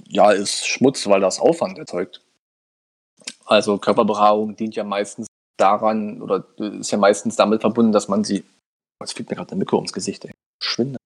ja, 0.08 0.32
ist 0.32 0.68
Schmutz, 0.68 1.08
weil 1.08 1.22
das 1.22 1.40
Aufwand 1.40 1.78
erzeugt. 1.78 2.22
Also 3.46 3.78
Körperbehaarung 3.78 4.56
dient 4.56 4.76
ja 4.76 4.84
meistens 4.84 5.28
daran, 5.58 6.22
oder 6.22 6.46
ist 6.58 6.92
ja 6.92 6.98
meistens 6.98 7.36
damit 7.36 7.62
verbunden, 7.62 7.92
dass 7.92 8.08
man 8.08 8.24
sie, 8.24 8.44
jetzt 9.02 9.14
fliegt 9.14 9.30
mir 9.30 9.36
gerade 9.38 9.50
der 9.50 9.58
Mikro 9.58 9.78
ums 9.78 9.94
Gesicht, 9.94 10.26
ey. 10.26 10.32
Schwinde. 10.62 10.98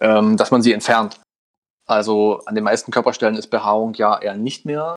Ähm, 0.00 0.36
dass 0.36 0.50
man 0.50 0.62
sie 0.62 0.72
entfernt. 0.72 1.20
Also 1.86 2.40
an 2.46 2.54
den 2.54 2.64
meisten 2.64 2.90
Körperstellen 2.90 3.36
ist 3.36 3.48
Behaarung 3.48 3.94
ja 3.94 4.18
eher 4.18 4.36
nicht 4.36 4.64
mehr 4.64 4.96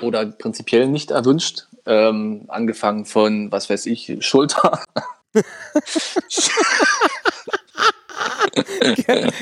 oder 0.00 0.26
prinzipiell 0.26 0.86
nicht 0.86 1.10
erwünscht. 1.10 1.66
Ähm, 1.86 2.44
angefangen 2.48 3.04
von, 3.06 3.50
was 3.50 3.68
weiß 3.68 3.86
ich, 3.86 4.24
Schulter. 4.24 4.82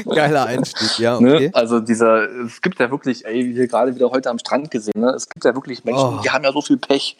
Geiler 0.09 0.47
Einstieg, 0.47 0.99
ja, 0.99 1.21
Ne? 1.21 1.35
okay. 1.35 1.51
Also 1.53 1.81
dieser, 1.81 2.29
es 2.45 2.61
gibt 2.61 2.79
ja 2.79 2.91
wirklich, 2.91 3.25
ey, 3.25 3.47
wie 3.47 3.57
wir 3.57 3.67
gerade 3.67 3.95
wieder 3.95 4.11
heute 4.11 4.31
am 4.31 4.39
Strand 4.39 4.71
gesehen, 4.71 5.01
ne? 5.01 5.11
es 5.11 5.29
gibt 5.29 5.45
ja 5.45 5.55
wirklich 5.55 5.85
Menschen, 5.85 6.19
Oh. 6.19 6.21
die 6.23 6.31
haben 6.31 6.45
ja 6.45 6.53
so 6.53 6.63
viel 6.63 6.77
Pech. 6.77 7.17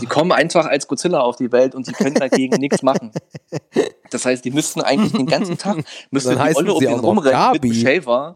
Die 0.00 0.06
kommen 0.06 0.32
einfach 0.32 0.66
als 0.66 0.86
Godzilla 0.88 1.20
auf 1.20 1.36
die 1.36 1.52
Welt 1.52 1.74
und 1.74 1.86
die 1.86 1.92
können 1.92 2.14
dagegen 2.14 2.58
nichts 2.60 2.82
machen. 2.82 3.12
Das 4.10 4.26
heißt, 4.26 4.44
die 4.44 4.50
müssten 4.50 4.82
eigentlich 4.82 5.12
den 5.12 5.24
ganzen 5.26 5.56
Tag, 5.56 5.78
müsste 6.10 6.34
Dann 6.34 6.48
die 6.50 6.54
Olle 6.54 6.74
um 6.74 6.80
sie 6.80 6.86
noch 6.86 7.02
rumrennen 7.02 7.58
mit. 7.62 7.74
Shaver 7.74 8.34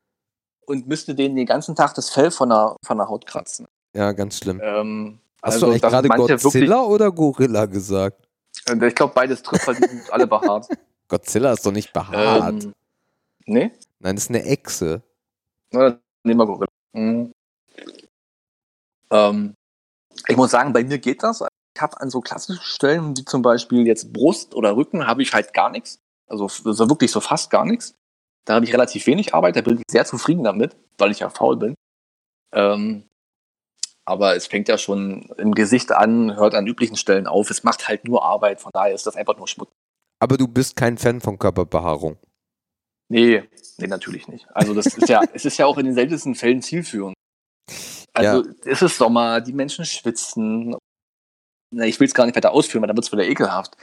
und 0.64 0.87
müsste 0.89 1.14
denen 1.14 1.37
den 1.37 1.45
ganzen 1.45 1.75
Tag 1.77 1.93
das 1.95 2.09
Fell 2.09 2.31
von 2.31 2.49
der, 2.49 2.77
von 2.83 2.97
der 2.97 3.07
Haut 3.11 3.27
kratzen. 3.27 3.67
Ja, 3.95 4.12
ganz 4.12 4.39
schlimm. 4.39 4.59
Ähm, 4.64 5.19
Hast 5.43 5.55
also, 5.55 5.67
du 5.67 5.73
eigentlich 5.73 5.83
gerade 5.83 6.09
Godzilla 6.09 6.83
oder 6.83 7.12
Gorilla 7.12 7.67
gesagt? 7.67 8.26
Ich 8.68 8.94
glaube, 8.94 9.14
beides 9.14 9.42
trifft, 9.42 9.66
weil 9.66 9.76
die 9.76 9.88
sind 9.88 10.12
alle 10.12 10.26
behaart. 10.26 10.68
Godzilla 11.09 11.52
ist 11.52 11.64
doch 11.64 11.72
nicht 11.72 11.92
behaart. 11.92 12.64
ähm, 12.64 12.74
nee? 13.46 13.70
Nein, 14.00 14.16
das 14.16 14.24
ist 14.24 14.30
eine 14.30 14.44
Echse. 14.44 15.02
Na, 15.70 15.98
nehmen 16.24 16.40
wir 16.40 16.46
Gorilla. 16.46 16.66
Mhm. 16.92 17.32
Ähm, 19.11 19.54
ich 20.26 20.36
muss 20.36 20.50
sagen, 20.50 20.72
bei 20.72 20.82
mir 20.82 20.98
geht 20.98 21.22
das. 21.22 21.44
Ich 21.74 21.82
habe 21.82 22.00
an 22.00 22.11
so 22.11 22.20
klassischen 22.20 22.62
Stellen, 22.62 23.16
wie 23.16 23.24
zum 23.24 23.42
Beispiel 23.42 23.86
jetzt 23.86 24.12
Brust 24.12 24.54
oder 24.54 24.76
Rücken, 24.76 25.07
habe 25.07 25.22
ich 25.22 25.32
halt 25.32 25.52
gar 25.52 25.70
nichts. 25.70 25.98
Also, 26.26 26.44
also 26.64 26.88
wirklich 26.88 27.12
so 27.12 27.20
fast 27.20 27.50
gar 27.50 27.64
nichts. 27.64 27.94
Da 28.44 28.54
habe 28.54 28.64
ich 28.64 28.72
relativ 28.72 29.07
wenig 29.07 29.34
Arbeit, 29.34 29.57
da 29.57 29.61
bin 29.61 29.78
ich 29.78 29.82
sehr 29.90 30.04
zufrieden 30.04 30.44
damit, 30.44 30.76
weil 30.98 31.11
ich 31.11 31.20
ja 31.20 31.30
faul 31.30 31.57
bin. 31.57 31.74
Ähm, 32.52 33.04
aber 34.07 34.36
es 34.36 34.46
fängt 34.46 34.68
ja 34.68 34.78
schon 34.78 35.28
im 35.36 35.52
Gesicht 35.52 35.92
an, 35.92 36.36
hört 36.36 36.54
an 36.54 36.66
üblichen 36.66 36.96
Stellen 36.96 37.26
auf. 37.26 37.50
Es 37.50 37.64
macht 37.64 37.88
halt 37.88 38.07
nur 38.07 38.24
Arbeit, 38.24 38.61
von 38.61 38.70
daher 38.72 38.94
ist 38.94 39.07
das 39.07 39.16
einfach 39.16 39.36
nur 39.36 39.48
Schmutz. 39.48 39.70
Aber 40.20 40.36
du 40.36 40.48
bist 40.48 40.76
kein 40.76 40.96
Fan 40.96 41.20
von 41.20 41.38
Körperbehaarung. 41.38 42.16
Nee, 43.09 43.42
nee, 43.78 43.86
natürlich 43.86 44.28
nicht. 44.28 44.46
Also 44.52 44.74
das 44.74 44.86
ist 44.86 45.09
ja, 45.09 45.22
es 45.32 45.44
ist 45.44 45.59
ja 45.59 45.66
auch 45.66 45.76
in 45.78 45.86
den 45.86 45.94
seltensten 45.94 46.34
Fällen 46.34 46.62
zielführend. 46.62 47.14
Also 48.14 48.44
es 48.64 48.80
ist 48.80 48.96
Sommer, 48.96 49.40
die 49.40 49.52
Menschen 49.52 49.84
schwitzen. 49.84 50.76
Na, 51.70 51.84
ich 51.84 52.00
will 52.00 52.07
es 52.07 52.14
gar 52.14 52.24
nicht 52.24 52.36
weiter 52.36 52.52
ausführen, 52.52 52.82
weil 52.82 52.88
dann 52.88 52.96
wird 52.96 53.07
es 53.07 53.12
wieder 53.12 53.26
ekelhaft. 53.26 53.76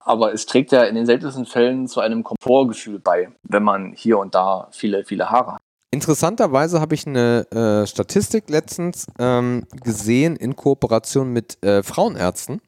Aber 0.00 0.32
es 0.32 0.46
trägt 0.46 0.72
ja 0.72 0.84
in 0.84 0.94
den 0.94 1.06
seltensten 1.06 1.46
Fällen 1.46 1.86
zu 1.86 2.00
einem 2.00 2.24
Komfortgefühl 2.24 2.98
bei, 2.98 3.30
wenn 3.42 3.62
man 3.62 3.92
hier 3.92 4.18
und 4.18 4.34
da 4.34 4.68
viele, 4.72 5.04
viele 5.04 5.30
Haare 5.30 5.54
hat. 5.54 5.57
Interessanterweise 5.90 6.80
habe 6.80 6.94
ich 6.94 7.06
eine 7.06 7.50
äh, 7.50 7.86
Statistik 7.86 8.50
letztens 8.50 9.06
ähm, 9.18 9.64
gesehen 9.82 10.36
in 10.36 10.54
Kooperation 10.54 11.32
mit 11.32 11.62
äh, 11.64 11.82
Frauenärzten. 11.82 12.60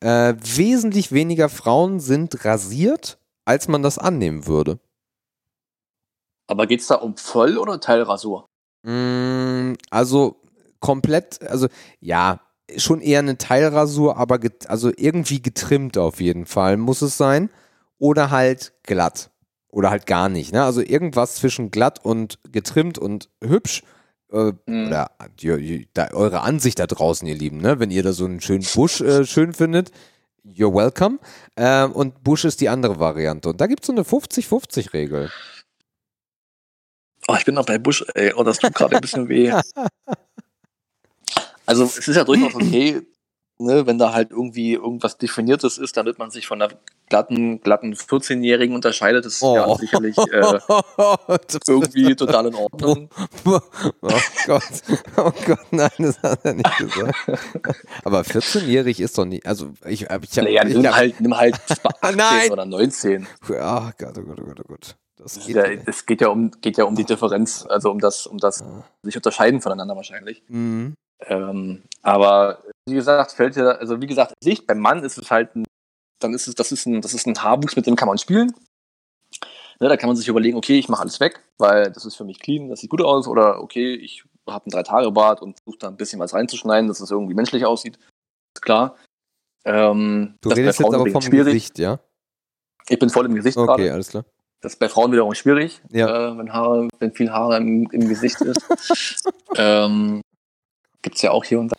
Äh, 0.00 0.34
wesentlich 0.38 1.12
weniger 1.12 1.48
Frauen 1.48 2.00
sind 2.00 2.44
rasiert, 2.44 3.18
als 3.44 3.68
man 3.68 3.82
das 3.82 3.98
annehmen 3.98 4.46
würde. 4.46 4.78
Aber 6.46 6.66
geht 6.66 6.80
es 6.80 6.86
da 6.86 6.96
um 6.96 7.16
Voll- 7.16 7.58
oder 7.58 7.80
Teilrasur? 7.80 8.48
Mm, 8.82 9.74
also 9.90 10.40
komplett, 10.80 11.42
also 11.42 11.68
ja, 12.00 12.40
schon 12.76 13.00
eher 13.00 13.18
eine 13.18 13.36
Teilrasur, 13.36 14.16
aber 14.16 14.38
also 14.68 14.90
irgendwie 14.96 15.42
getrimmt 15.42 15.98
auf 15.98 16.20
jeden 16.20 16.46
Fall 16.46 16.76
muss 16.76 17.02
es 17.02 17.16
sein. 17.18 17.50
Oder 17.98 18.30
halt 18.30 18.74
glatt. 18.82 19.30
Oder 19.76 19.90
halt 19.90 20.06
gar 20.06 20.30
nicht. 20.30 20.54
Ne? 20.54 20.64
Also 20.64 20.80
irgendwas 20.80 21.34
zwischen 21.34 21.70
glatt 21.70 22.02
und 22.02 22.38
getrimmt 22.50 22.96
und 22.98 23.28
hübsch. 23.44 23.82
Äh, 24.32 24.52
Mhm. 24.64 24.86
Oder 24.86 25.10
die, 25.38 25.56
die, 25.58 25.88
da, 25.92 26.08
eure 26.12 26.40
Ansicht 26.40 26.78
da 26.78 26.86
draußen, 26.86 27.28
ihr 27.28 27.34
Lieben, 27.34 27.58
ne? 27.58 27.78
wenn 27.78 27.90
ihr 27.90 28.02
da 28.02 28.12
so 28.14 28.24
einen 28.24 28.40
schönen 28.40 28.64
Busch 28.74 29.02
äh, 29.02 29.26
schön 29.26 29.52
findet. 29.52 29.90
You're 30.46 30.74
welcome. 30.74 31.18
Ähm, 31.58 31.92
und 31.92 32.24
Busch 32.24 32.46
ist 32.46 32.62
die 32.62 32.70
andere 32.70 32.98
Variante. 32.98 33.50
Und 33.50 33.60
da 33.60 33.66
gibt 33.66 33.82
es 33.82 33.88
so 33.88 33.92
eine 33.92 34.02
50-50-Regel. 34.02 35.30
Oh, 37.28 37.34
ich 37.38 37.44
bin 37.44 37.54
noch 37.54 37.66
bei 37.66 37.76
Busch, 37.76 38.02
ey. 38.14 38.32
Oh, 38.34 38.44
das 38.44 38.58
tut 38.58 38.74
gerade 38.74 38.96
ein 38.96 39.02
bisschen 39.02 39.28
weh. 39.28 39.52
Also 41.66 41.82
es 41.82 41.98
ist 41.98 42.14
ja 42.16 42.22
durchaus 42.22 42.54
okay, 42.54 43.02
ne, 43.58 43.86
wenn 43.86 43.98
da 43.98 44.12
halt 44.12 44.30
irgendwie 44.30 44.74
irgendwas 44.74 45.18
Definiertes 45.18 45.78
ist, 45.78 45.96
damit 45.96 46.18
man 46.18 46.30
sich 46.30 46.46
von 46.46 46.60
einer 46.60 46.72
glatten, 47.08 47.60
glatten 47.60 47.94
14-Jährigen 47.94 48.74
unterscheidet, 48.74 49.24
das 49.24 49.34
ist 49.34 49.42
ja 49.42 49.66
Oh. 49.66 49.76
sicherlich 49.76 50.16
äh, 50.18 50.58
irgendwie 51.68 52.14
total 52.16 52.46
in 52.46 52.54
Ordnung. 52.54 53.08
Oh 53.44 53.60
Gott. 54.46 54.62
Oh 55.16 55.32
Gott, 55.46 55.66
nein, 55.70 55.90
das 55.98 56.22
hat 56.22 56.44
er 56.44 56.54
nicht 56.54 56.78
gesagt. 56.78 57.14
Aber 58.04 58.20
14-jährig 58.22 59.00
ist 59.00 59.16
doch 59.18 59.24
nicht. 59.24 59.46
Also 59.46 59.72
ich, 59.86 60.02
ich 60.02 60.10
habe. 60.10 60.26
Naja, 60.36 60.66
ich 60.66 60.74
nimm 60.74 60.86
hab, 60.86 60.94
halt, 60.94 61.20
nimm 61.20 61.36
halt 61.36 61.54
18 62.02 62.16
Nein. 62.16 62.50
oder 62.50 62.66
19. 62.66 63.26
Oh 63.48 63.52
Gott, 63.52 64.18
oh 64.18 64.22
Gott, 64.22 64.38
oh 64.40 64.44
Gott, 64.44 64.60
oh 64.60 64.68
Gott. 64.68 64.96
Das 65.18 65.36
Es 65.38 65.46
geht 65.46 65.56
ja, 65.56 65.64
es 65.86 66.04
geht 66.06 66.20
ja 66.20 66.28
um, 66.28 66.50
geht 66.60 66.76
ja 66.76 66.84
um 66.84 66.94
die 66.94 67.04
Differenz, 67.04 67.64
also 67.66 67.90
um 67.90 67.98
das, 68.00 68.26
um 68.26 68.36
das 68.38 68.62
Ah. 68.62 68.84
sich 69.02 69.16
unterscheiden 69.16 69.60
voneinander 69.62 69.96
wahrscheinlich. 69.96 70.42
Mhm. 70.48 70.94
Ähm, 71.20 71.82
aber 72.02 72.62
wie 72.88 72.94
gesagt, 72.94 73.32
fällt 73.32 73.56
ja, 73.56 73.70
also 73.70 74.00
wie 74.00 74.06
gesagt, 74.06 74.34
Sicht 74.42 74.66
beim 74.66 74.78
Mann 74.78 75.02
ist 75.02 75.18
es 75.18 75.30
halt 75.30 75.54
ein, 75.56 75.64
dann 76.20 76.34
ist 76.34 76.46
es, 76.46 76.54
das 76.54 76.72
ist 76.72 76.86
ein, 76.86 77.00
das 77.00 77.14
ist 77.14 77.26
ein 77.26 77.42
Haarwuchs, 77.42 77.76
mit 77.76 77.86
dem 77.86 77.96
kann 77.96 78.08
man 78.08 78.18
spielen. 78.18 78.52
Ne, 79.80 79.88
da 79.88 79.96
kann 79.96 80.08
man 80.08 80.16
sich 80.16 80.28
überlegen, 80.28 80.56
okay, 80.56 80.78
ich 80.78 80.88
mache 80.88 81.02
alles 81.02 81.20
weg, 81.20 81.40
weil 81.58 81.90
das 81.92 82.04
ist 82.06 82.16
für 82.16 82.24
mich 82.24 82.40
clean, 82.40 82.68
das 82.70 82.80
sieht 82.80 82.90
gut 82.90 83.02
aus, 83.02 83.26
oder 83.28 83.60
okay, 83.60 83.94
ich 83.94 84.24
habe 84.48 84.66
ein 84.66 84.70
drei 84.70 84.82
Tage 84.82 85.10
Bart 85.10 85.42
und 85.42 85.58
versuche 85.58 85.78
da 85.80 85.88
ein 85.88 85.96
bisschen 85.96 86.18
was 86.20 86.32
reinzuschneiden, 86.32 86.88
dass 86.88 87.00
es 87.00 87.10
irgendwie 87.10 87.34
menschlich 87.34 87.66
aussieht. 87.66 87.98
Ist 88.54 88.62
klar. 88.62 88.96
Ähm, 89.64 90.36
Du 90.40 90.48
das 90.48 90.58
redest 90.58 90.78
jetzt 90.78 90.94
aber 90.94 91.10
vom 91.10 91.20
schwierig. 91.22 91.46
Gesicht, 91.54 91.78
ja? 91.78 91.98
Ich 92.88 92.98
bin 92.98 93.10
voll 93.10 93.26
im 93.26 93.34
Gesicht 93.34 93.56
Okay, 93.56 93.66
gerade. 93.66 93.92
alles 93.92 94.08
klar. 94.08 94.24
Das 94.62 94.74
ist 94.74 94.78
bei 94.78 94.88
Frauen 94.88 95.12
wiederum 95.12 95.34
schwierig, 95.34 95.82
Ja. 95.90 96.30
äh, 96.32 96.38
wenn 96.38 96.52
Haare, 96.52 96.88
wenn 97.00 97.12
viel 97.12 97.30
Haare 97.30 97.58
im, 97.58 97.90
im 97.90 98.08
Gesicht 98.08 98.40
ist. 98.40 99.24
ähm, 99.56 100.22
gibt's 101.06 101.22
ja 101.22 101.30
auch 101.30 101.44
hier 101.44 101.60
und 101.60 101.68
da. 101.70 101.76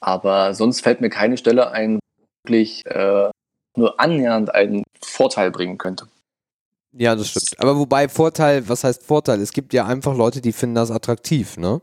Aber 0.00 0.52
sonst 0.54 0.80
fällt 0.80 1.00
mir 1.00 1.10
keine 1.10 1.36
Stelle 1.36 1.70
ein, 1.70 2.00
die 2.18 2.24
wirklich 2.50 2.86
äh, 2.86 3.30
nur 3.76 4.00
annähernd 4.00 4.52
einen 4.52 4.82
Vorteil 5.00 5.52
bringen 5.52 5.78
könnte. 5.78 6.08
Ja, 6.92 7.14
das 7.14 7.28
stimmt. 7.28 7.54
Aber 7.60 7.78
wobei 7.78 8.08
Vorteil, 8.08 8.68
was 8.68 8.82
heißt 8.82 9.04
Vorteil? 9.04 9.40
Es 9.40 9.52
gibt 9.52 9.72
ja 9.72 9.86
einfach 9.86 10.14
Leute, 10.16 10.40
die 10.40 10.52
finden 10.52 10.74
das 10.74 10.90
attraktiv, 10.90 11.56
ne? 11.56 11.80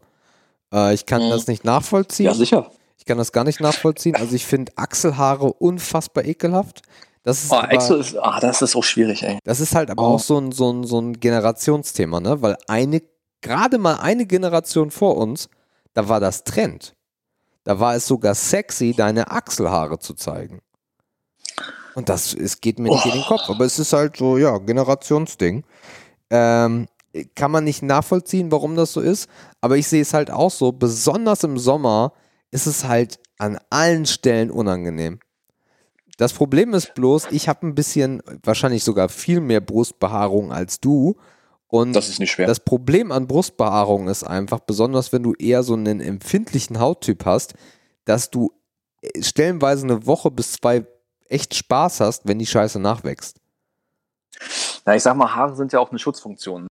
Äh, 0.74 0.94
ich 0.94 1.06
kann 1.06 1.24
Mhm. 1.26 1.30
das 1.30 1.48
nicht 1.48 1.64
nachvollziehen. 1.64 2.26
Ja, 2.26 2.34
sicher. 2.34 2.70
Ich 2.98 3.06
kann 3.06 3.18
das 3.18 3.32
gar 3.32 3.46
nicht 3.46 3.62
nachvollziehen. 3.62 4.18
Also 4.18 4.36
ich 4.36 4.46
finde 4.46 4.74
Achselhaare 4.76 5.54
unfassbar 5.54 6.26
ekelhaft. 6.26 6.82
Das 7.24 7.44
ist, 7.46 7.52
Oh, 7.52 7.56
aber, 7.56 7.72
Exo 7.72 7.96
ist, 7.96 8.18
ah, 8.18 8.40
das 8.42 8.62
ist 8.62 8.76
auch 8.76 8.84
schwierig, 8.84 9.24
ey. 9.24 9.40
das 9.46 9.62
ist 9.62 9.74
halt 9.76 9.90
aber 9.90 10.04
Oh. 10.04 10.16
auch 10.16 10.20
so 10.20 10.38
ein, 10.40 10.52
so, 10.52 10.72
ein, 10.72 10.84
so 10.84 11.00
ein 11.00 11.20
Generationsthema, 11.20 12.20
ne? 12.20 12.42
Weil 12.42 12.58
eine, 12.68 13.02
gerade 13.42 13.78
mal 13.78 13.96
eine 13.96 14.26
Generation 14.26 14.92
vor 14.92 15.16
uns, 15.18 15.50
da 16.00 16.08
war 16.08 16.22
das 16.22 16.46
Trend. 16.46 16.96
Da 17.66 17.82
war 17.82 17.94
es 17.94 18.08
sogar 18.08 18.34
sexy, 18.34 18.94
deine 18.96 19.32
Achselhaare 19.32 20.00
zu 20.00 20.14
zeigen. 20.14 20.62
Und 21.94 22.08
das 22.08 22.34
es 22.34 22.62
geht 22.62 22.80
mir 22.80 22.90
nicht 22.90 23.06
in 23.06 23.12
den 23.12 23.24
Kopf. 23.24 23.50
Aber 23.50 23.66
es 23.66 23.80
ist 23.80 23.92
halt 23.92 24.16
so, 24.16 24.38
ja, 24.38 24.58
Generationsding. 24.60 25.66
Ähm, 26.30 26.88
kann 27.36 27.52
man 27.52 27.66
nicht 27.66 27.84
nachvollziehen, 27.84 28.50
warum 28.50 28.78
das 28.78 28.94
so 28.94 29.02
ist. 29.02 29.30
Aber 29.60 29.76
ich 29.76 29.90
sehe 29.90 30.02
es 30.02 30.14
halt 30.14 30.32
auch 30.32 30.52
so, 30.52 30.72
besonders 30.72 31.44
im 31.44 31.58
Sommer 31.58 32.14
ist 32.50 32.66
es 32.66 32.86
halt 32.86 33.20
an 33.38 33.60
allen 33.70 34.06
Stellen 34.06 34.52
unangenehm. 34.52 35.20
Das 36.16 36.32
Problem 36.32 36.74
ist 36.74 36.94
bloß, 36.96 37.28
ich 37.32 37.50
habe 37.50 37.68
ein 37.68 37.76
bisschen, 37.76 38.24
wahrscheinlich 38.44 38.86
sogar 38.86 39.10
viel 39.10 39.42
mehr 39.42 39.60
Brustbehaarung 39.60 40.54
als 40.54 40.80
du. 40.80 41.18
Und 41.72 41.94
Das 41.94 42.10
ist 42.10 42.20
nicht 42.20 42.32
schwer. 42.32 42.48
das 42.48 42.60
Problem 42.60 43.12
an 43.12 43.28
Brustbehaarung 43.28 44.08
ist 44.08 44.24
einfach, 44.24 44.60
besonders 44.60 45.14
wenn 45.14 45.24
du 45.24 45.34
eher 45.36 45.62
so 45.64 45.74
einen 45.74 46.02
empfindlichen 46.02 46.80
Hauttyp 46.80 47.26
hast, 47.26 47.54
dass 48.06 48.32
du 48.32 48.52
äh, 49.02 49.22
stellenweise 49.22 49.86
eine 49.86 50.06
Woche 50.08 50.32
bis 50.32 50.54
zwei 50.54 50.86
echt 51.28 51.54
Spaß 51.54 52.00
hast, 52.00 52.28
wenn 52.28 52.40
die 52.40 52.48
Scheiße 52.48 52.80
nachwächst. 52.80 53.38
Na, 54.86 54.96
ich 54.96 55.04
sag 55.04 55.16
mal, 55.16 55.36
Haare 55.36 55.56
sind 55.56 55.72
ja 55.74 55.80
auch 55.80 55.92
eine 55.92 56.00
Schutzfunktion. 56.00 56.68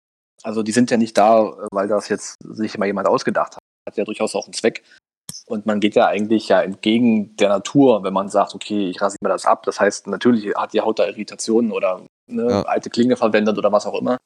Also 0.43 0.63
die 0.63 0.71
sind 0.71 0.91
ja 0.91 0.97
nicht 0.97 1.17
da, 1.17 1.57
weil 1.71 1.87
das 1.87 2.07
jetzt 2.07 2.35
sich 2.41 2.77
mal 2.77 2.85
jemand 2.85 3.07
ausgedacht 3.07 3.55
hat. 3.55 3.61
Hat 3.87 3.97
ja 3.97 4.05
durchaus 4.05 4.35
auch 4.35 4.45
einen 4.45 4.53
Zweck. 4.53 4.83
Und 5.47 5.65
man 5.65 5.79
geht 5.79 5.95
ja 5.95 6.07
eigentlich 6.07 6.47
ja 6.47 6.61
entgegen 6.61 7.35
der 7.35 7.49
Natur, 7.49 8.03
wenn 8.03 8.13
man 8.13 8.29
sagt, 8.29 8.55
okay, 8.55 8.89
ich 8.89 9.01
rasiere 9.01 9.19
mir 9.21 9.29
das 9.29 9.45
ab. 9.45 9.63
Das 9.63 9.79
heißt, 9.79 10.07
natürlich 10.07 10.55
hat 10.55 10.73
die 10.73 10.81
Haut 10.81 10.99
da 10.99 11.05
Irritationen 11.07 11.71
oder 11.71 12.05
ne, 12.27 12.47
Ja. 12.49 12.61
alte 12.63 12.89
Klinge 12.89 13.17
verwendet 13.17 13.57
oder 13.57 13.71
was 13.71 13.85
auch 13.85 13.99
immer. 13.99 14.17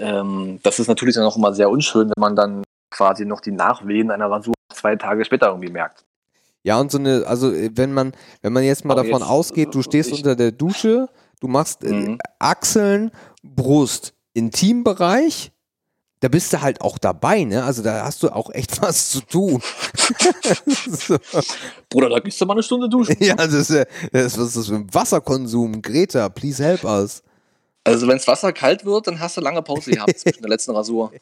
Ähm, 0.00 0.58
das 0.62 0.78
ist 0.78 0.88
natürlich 0.88 1.14
dann 1.14 1.24
auch 1.24 1.36
immer 1.36 1.52
sehr 1.52 1.70
unschön, 1.70 2.08
wenn 2.08 2.20
man 2.20 2.34
dann 2.34 2.64
quasi 2.90 3.24
noch 3.24 3.40
die 3.40 3.52
Nachwehen 3.52 4.10
einer 4.10 4.30
Rasur 4.30 4.54
zwei 4.72 4.96
Tage 4.96 5.24
später 5.24 5.48
irgendwie 5.48 5.70
merkt. 5.70 6.04
Ja, 6.62 6.78
und 6.78 6.90
so 6.90 6.98
eine, 6.98 7.24
also 7.26 7.52
äh, 7.52 7.70
wenn 7.74 7.92
man, 7.92 8.12
wenn 8.42 8.52
man 8.52 8.64
jetzt 8.64 8.84
mal 8.84 8.94
Aber 8.94 9.04
davon 9.04 9.20
jetzt, 9.20 9.30
ausgeht, 9.30 9.74
du 9.74 9.80
äh, 9.80 9.82
stehst 9.82 10.12
unter 10.12 10.36
der 10.36 10.52
Dusche, 10.52 11.08
du 11.40 11.48
machst 11.48 11.84
äh, 11.84 11.92
Mhm. 11.92 12.18
Achseln, 12.38 13.10
Brust, 13.42 14.14
Intimbereich, 14.34 15.52
da 16.20 16.28
bist 16.28 16.52
du 16.52 16.60
halt 16.60 16.82
auch 16.82 16.98
dabei, 16.98 17.44
ne? 17.44 17.64
Also 17.64 17.82
da 17.82 18.04
hast 18.04 18.22
du 18.22 18.28
auch 18.28 18.50
echt 18.50 18.80
was 18.82 19.10
zu 19.10 19.20
tun. 19.20 19.62
so. 20.76 21.16
Bruder, 21.88 22.10
da 22.10 22.18
gehst 22.18 22.40
du 22.40 22.46
mal 22.46 22.54
eine 22.54 22.62
Stunde 22.62 22.88
duschen. 22.88 23.16
Ja, 23.20 23.34
das 23.36 23.70
ist, 23.70 23.86
das, 24.12 24.36
ist 24.36 24.56
das 24.56 24.70
ein 24.70 24.92
Wasserkonsum? 24.92 25.80
Greta, 25.80 26.28
please 26.28 26.62
help 26.62 26.84
us. 26.84 27.22
Also 27.84 28.06
wenn 28.06 28.16
das 28.18 28.26
Wasser 28.28 28.52
kalt 28.52 28.84
wird, 28.84 29.06
dann 29.06 29.18
hast 29.20 29.36
du 29.36 29.40
lange 29.40 29.62
Pause 29.62 29.90
gehabt 29.92 30.18
zwischen 30.18 30.42
der 30.42 30.50
letzten 30.50 30.72
Rasur. 30.72 31.12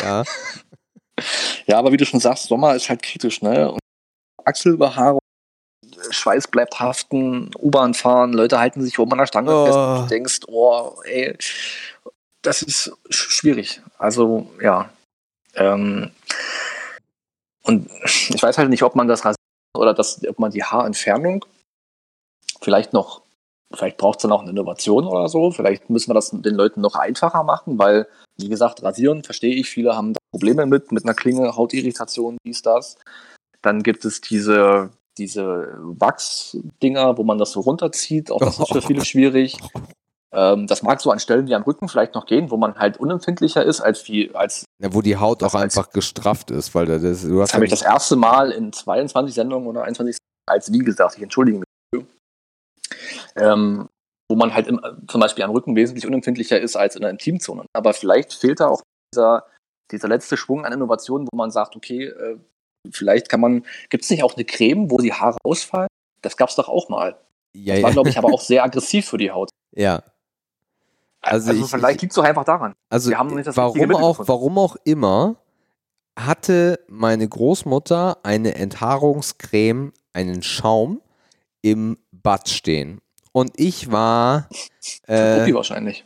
Ja, 0.00 0.24
Ja, 1.66 1.78
aber 1.78 1.92
wie 1.92 1.96
du 1.96 2.04
schon 2.04 2.20
sagst, 2.20 2.44
Sommer 2.48 2.74
ist 2.74 2.88
halt 2.88 3.02
kritisch, 3.02 3.40
ne? 3.40 3.70
Und 3.70 3.78
Achselbehaarung, 4.44 5.20
Schweiß 6.10 6.48
bleibt 6.48 6.78
haften, 6.80 7.50
U-Bahn 7.58 7.94
fahren, 7.94 8.32
Leute 8.32 8.58
halten 8.58 8.82
sich 8.82 8.98
oben 8.98 9.12
an 9.12 9.18
der 9.18 9.26
Stange 9.26 9.50
Oh. 9.54 9.64
fest 9.64 9.78
und 9.78 10.02
du 10.02 10.06
denkst, 10.08 10.40
oh, 10.48 11.00
ey, 11.04 11.36
das 12.42 12.62
ist 12.62 12.88
sch- 13.08 13.30
schwierig. 13.30 13.80
Also, 13.96 14.50
ja. 14.60 14.90
Ähm, 15.54 16.10
und 17.62 17.88
ich 18.08 18.42
weiß 18.42 18.58
halt 18.58 18.68
nicht, 18.70 18.82
ob 18.82 18.94
man 18.96 19.08
das 19.08 19.24
rasiert 19.24 19.36
oder 19.78 19.94
das, 19.94 20.20
ob 20.28 20.38
man 20.38 20.50
die 20.50 20.64
Haarentfernung 20.64 21.44
vielleicht 22.60 22.92
noch, 22.92 23.22
vielleicht 23.76 23.96
braucht 23.96 24.18
es 24.18 24.22
dann 24.22 24.32
auch 24.32 24.42
eine 24.42 24.50
Innovation 24.50 25.06
oder 25.06 25.28
so. 25.28 25.50
Vielleicht 25.50 25.90
müssen 25.90 26.10
wir 26.10 26.14
das 26.14 26.30
den 26.30 26.54
Leuten 26.54 26.80
noch 26.80 26.94
einfacher 26.94 27.42
machen, 27.42 27.78
weil, 27.78 28.06
wie 28.36 28.48
gesagt, 28.48 28.82
rasieren 28.82 29.22
verstehe 29.22 29.54
ich, 29.54 29.68
viele 29.68 29.96
haben 29.96 30.14
da 30.14 30.18
Probleme 30.32 30.66
mit, 30.66 30.92
mit 30.92 31.04
einer 31.04 31.14
Klinge, 31.14 31.56
Hautirritation, 31.56 32.38
dies, 32.44 32.62
das. 32.62 32.96
Dann 33.62 33.82
gibt 33.82 34.04
es 34.04 34.20
diese, 34.20 34.90
diese 35.16 35.74
Wachsdinger, 35.78 37.16
wo 37.16 37.24
man 37.24 37.38
das 37.38 37.52
so 37.52 37.60
runterzieht. 37.60 38.30
Auch 38.30 38.40
das 38.40 38.58
ist 38.58 38.72
für 38.72 38.82
viele 38.82 39.04
schwierig. 39.04 39.58
Ähm, 40.34 40.66
das 40.66 40.82
mag 40.82 41.00
so 41.00 41.12
an 41.12 41.20
Stellen 41.20 41.46
wie 41.46 41.54
am 41.54 41.62
Rücken 41.62 41.88
vielleicht 41.88 42.14
noch 42.14 42.26
gehen, 42.26 42.50
wo 42.50 42.56
man 42.56 42.74
halt 42.74 42.98
unempfindlicher 42.98 43.64
ist 43.64 43.80
als 43.80 44.08
wie, 44.08 44.34
als 44.34 44.64
ja 44.82 44.92
wo 44.92 45.00
die 45.00 45.16
Haut 45.16 45.44
auch 45.44 45.54
einfach 45.54 45.90
gestrafft 45.90 46.50
ist, 46.50 46.74
weil 46.74 46.86
da 46.86 46.98
das, 46.98 47.22
du 47.22 47.40
hast 47.40 47.50
das 47.50 47.54
habe 47.54 47.64
ich 47.64 47.70
das 47.70 47.82
erste 47.82 48.16
Mal 48.16 48.50
in 48.50 48.72
22 48.72 49.32
Sendungen 49.32 49.68
oder 49.68 49.84
21 49.84 50.16
als 50.46 50.72
wie 50.72 50.78
gesagt, 50.78 51.16
ich 51.16 51.22
entschuldige 51.22 51.58
mich. 51.58 51.64
Ähm, 53.36 53.88
wo 54.30 54.36
man 54.36 54.54
halt 54.54 54.66
im, 54.68 54.80
zum 55.08 55.20
Beispiel 55.20 55.44
am 55.44 55.50
Rücken 55.50 55.76
wesentlich 55.76 56.06
unempfindlicher 56.06 56.58
ist 56.58 56.76
als 56.76 56.96
in 56.96 57.02
der 57.02 57.10
Intimzone. 57.10 57.64
Aber 57.74 57.92
vielleicht 57.92 58.32
fehlt 58.32 58.60
da 58.60 58.68
auch 58.68 58.80
dieser, 59.14 59.44
dieser 59.92 60.08
letzte 60.08 60.36
Schwung 60.36 60.64
an 60.64 60.72
Innovationen, 60.72 61.28
wo 61.30 61.36
man 61.36 61.50
sagt, 61.50 61.76
okay, 61.76 62.04
äh, 62.06 62.38
vielleicht 62.90 63.28
kann 63.28 63.40
man, 63.40 63.64
gibt 63.90 64.04
es 64.04 64.10
nicht 64.10 64.22
auch 64.24 64.34
eine 64.34 64.44
Creme, 64.44 64.90
wo 64.90 64.96
die 64.98 65.12
Haare 65.12 65.36
ausfallen? 65.44 65.88
Das 66.22 66.36
gab 66.38 66.48
es 66.48 66.56
doch 66.56 66.68
auch 66.68 66.88
mal. 66.88 67.18
ja, 67.54 67.74
Das 67.74 67.82
war, 67.82 67.90
ja, 67.90 67.94
glaube 67.94 68.08
ich, 68.08 68.18
aber 68.18 68.28
auch 68.32 68.40
sehr 68.40 68.64
aggressiv 68.64 69.06
für 69.08 69.18
die 69.18 69.30
Haut. 69.30 69.50
ja. 69.74 70.02
Also 71.20 71.50
Also, 71.52 71.64
ich- 71.64 71.70
vielleicht 71.70 72.02
liegt 72.02 72.12
es 72.12 72.16
doch 72.16 72.24
einfach 72.24 72.44
daran. 72.44 72.74
Also 72.90 73.10
warum 73.12 73.94
auch, 73.94 74.10
gefunden. 74.18 74.28
warum 74.28 74.58
auch 74.58 74.76
immer 74.84 75.36
hatte 76.18 76.80
meine 76.86 77.26
Großmutter 77.26 78.18
eine 78.24 78.54
Enthaarungscreme, 78.56 79.92
einen 80.12 80.42
Schaum 80.42 81.00
im 81.62 81.96
Bad 82.24 82.48
stehen. 82.48 83.00
Und 83.30 83.52
ich 83.56 83.92
war 83.92 84.48
äh, 85.06 85.52
wahrscheinlich. 85.54 86.04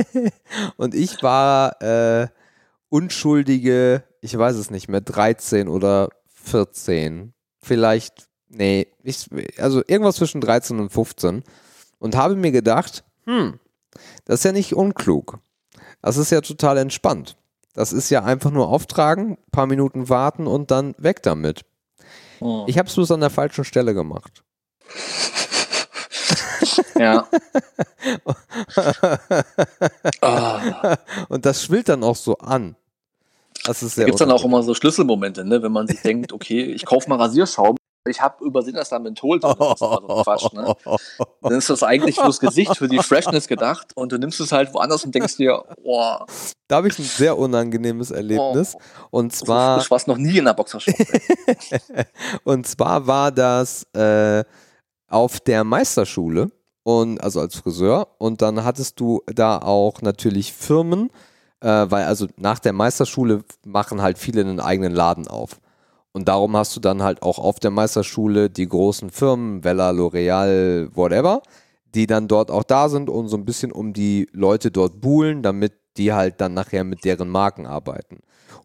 und 0.76 0.94
ich 0.94 1.22
war 1.22 1.80
äh, 1.80 2.28
unschuldige, 2.88 4.04
ich 4.20 4.36
weiß 4.36 4.56
es 4.56 4.70
nicht 4.70 4.88
mehr, 4.88 5.00
13 5.00 5.68
oder 5.68 6.08
14. 6.42 7.32
Vielleicht, 7.62 8.28
nee, 8.48 8.88
ich, 9.02 9.28
also 9.58 9.82
irgendwas 9.86 10.16
zwischen 10.16 10.40
13 10.40 10.78
und 10.78 10.90
15. 10.90 11.44
Und 11.98 12.16
habe 12.16 12.36
mir 12.36 12.52
gedacht, 12.52 13.04
hm, 13.26 13.60
das 14.24 14.40
ist 14.40 14.44
ja 14.44 14.52
nicht 14.52 14.74
unklug. 14.74 15.38
Das 16.02 16.16
ist 16.16 16.30
ja 16.30 16.40
total 16.40 16.78
entspannt. 16.78 17.36
Das 17.74 17.92
ist 17.92 18.10
ja 18.10 18.24
einfach 18.24 18.50
nur 18.50 18.68
auftragen, 18.68 19.36
paar 19.52 19.66
Minuten 19.66 20.08
warten 20.08 20.46
und 20.46 20.70
dann 20.70 20.94
weg 20.98 21.22
damit. 21.22 21.66
Hm. 22.38 22.64
Ich 22.66 22.78
habe 22.78 22.88
es 22.88 22.94
bloß 22.94 23.10
an 23.12 23.20
der 23.20 23.30
falschen 23.30 23.64
Stelle 23.64 23.94
gemacht. 23.94 24.42
Ja. 26.98 27.26
Ah. 30.20 30.96
und 31.28 31.46
das 31.46 31.64
schwillt 31.64 31.88
dann 31.88 32.04
auch 32.04 32.16
so 32.16 32.36
an. 32.38 32.76
Das 33.64 33.82
ist 33.82 33.92
Da 33.92 33.96
sehr 33.96 34.04
gibt 34.06 34.16
es 34.16 34.18
dann 34.20 34.30
auch 34.30 34.44
immer 34.44 34.62
so 34.62 34.74
Schlüsselmomente, 34.74 35.44
ne? 35.44 35.62
wenn 35.62 35.72
man 35.72 35.86
sich 35.86 36.00
denkt, 36.02 36.32
okay, 36.32 36.62
ich 36.62 36.84
kaufe 36.86 37.08
mal 37.08 37.16
Rasierschaum, 37.16 37.76
ich 38.08 38.20
habe 38.20 38.44
übersehen, 38.44 38.74
dass 38.74 38.88
da 38.88 38.98
Menthol 38.98 39.40
drin 39.40 39.50
ist. 39.52 39.58
Das 39.58 39.72
ist 39.72 39.78
so 39.78 40.22
Quatsch, 40.22 40.52
ne? 40.54 40.74
Dann 41.42 41.52
ist 41.52 41.68
das 41.68 41.82
eigentlich 41.82 42.16
fürs 42.16 42.40
Gesicht, 42.40 42.76
für 42.76 42.88
die 42.88 42.98
Freshness 42.98 43.46
gedacht 43.46 43.92
und 43.94 44.12
du 44.12 44.18
nimmst 44.18 44.40
es 44.40 44.52
halt 44.52 44.72
woanders 44.72 45.04
und 45.04 45.14
denkst 45.14 45.36
dir, 45.36 45.62
boah, 45.82 46.24
Da 46.68 46.76
habe 46.76 46.88
ich 46.88 46.98
ein 46.98 47.04
sehr 47.04 47.36
unangenehmes 47.36 48.10
Erlebnis. 48.10 48.76
Und 49.10 49.34
so 49.34 49.44
zwar, 49.44 49.78
frisch 49.78 49.90
war 49.90 49.96
es 49.96 50.06
noch 50.06 50.16
nie 50.16 50.38
in 50.38 50.46
der 50.46 50.54
Boxershop. 50.54 50.94
und 52.44 52.66
zwar 52.66 53.06
war 53.06 53.30
das 53.32 53.86
äh, 53.92 54.44
auf 55.10 55.40
der 55.40 55.64
Meisterschule 55.64 56.50
und 56.82 57.22
also 57.22 57.40
als 57.40 57.56
Friseur. 57.56 58.08
Und 58.18 58.40
dann 58.40 58.64
hattest 58.64 58.98
du 59.00 59.20
da 59.26 59.58
auch 59.58 60.00
natürlich 60.02 60.52
Firmen, 60.52 61.10
äh, 61.60 61.66
weil 61.88 62.04
also 62.04 62.26
nach 62.36 62.58
der 62.58 62.72
Meisterschule 62.72 63.44
machen 63.66 64.00
halt 64.00 64.18
viele 64.18 64.40
einen 64.40 64.60
eigenen 64.60 64.94
Laden 64.94 65.28
auf. 65.28 65.60
Und 66.12 66.28
darum 66.28 66.56
hast 66.56 66.74
du 66.74 66.80
dann 66.80 67.02
halt 67.02 67.22
auch 67.22 67.38
auf 67.38 67.60
der 67.60 67.70
Meisterschule 67.70 68.50
die 68.50 68.66
großen 68.66 69.10
Firmen, 69.10 69.62
Vella, 69.62 69.90
L'Oreal, 69.90 70.88
whatever, 70.94 71.42
die 71.94 72.06
dann 72.06 72.26
dort 72.26 72.50
auch 72.50 72.64
da 72.64 72.88
sind 72.88 73.08
und 73.08 73.28
so 73.28 73.36
ein 73.36 73.44
bisschen 73.44 73.70
um 73.70 73.92
die 73.92 74.28
Leute 74.32 74.70
dort 74.70 75.00
buhlen, 75.00 75.42
damit 75.42 75.72
die 75.96 76.12
halt 76.12 76.40
dann 76.40 76.54
nachher 76.54 76.84
mit 76.84 77.04
deren 77.04 77.28
Marken 77.28 77.66
arbeiten. 77.66 78.20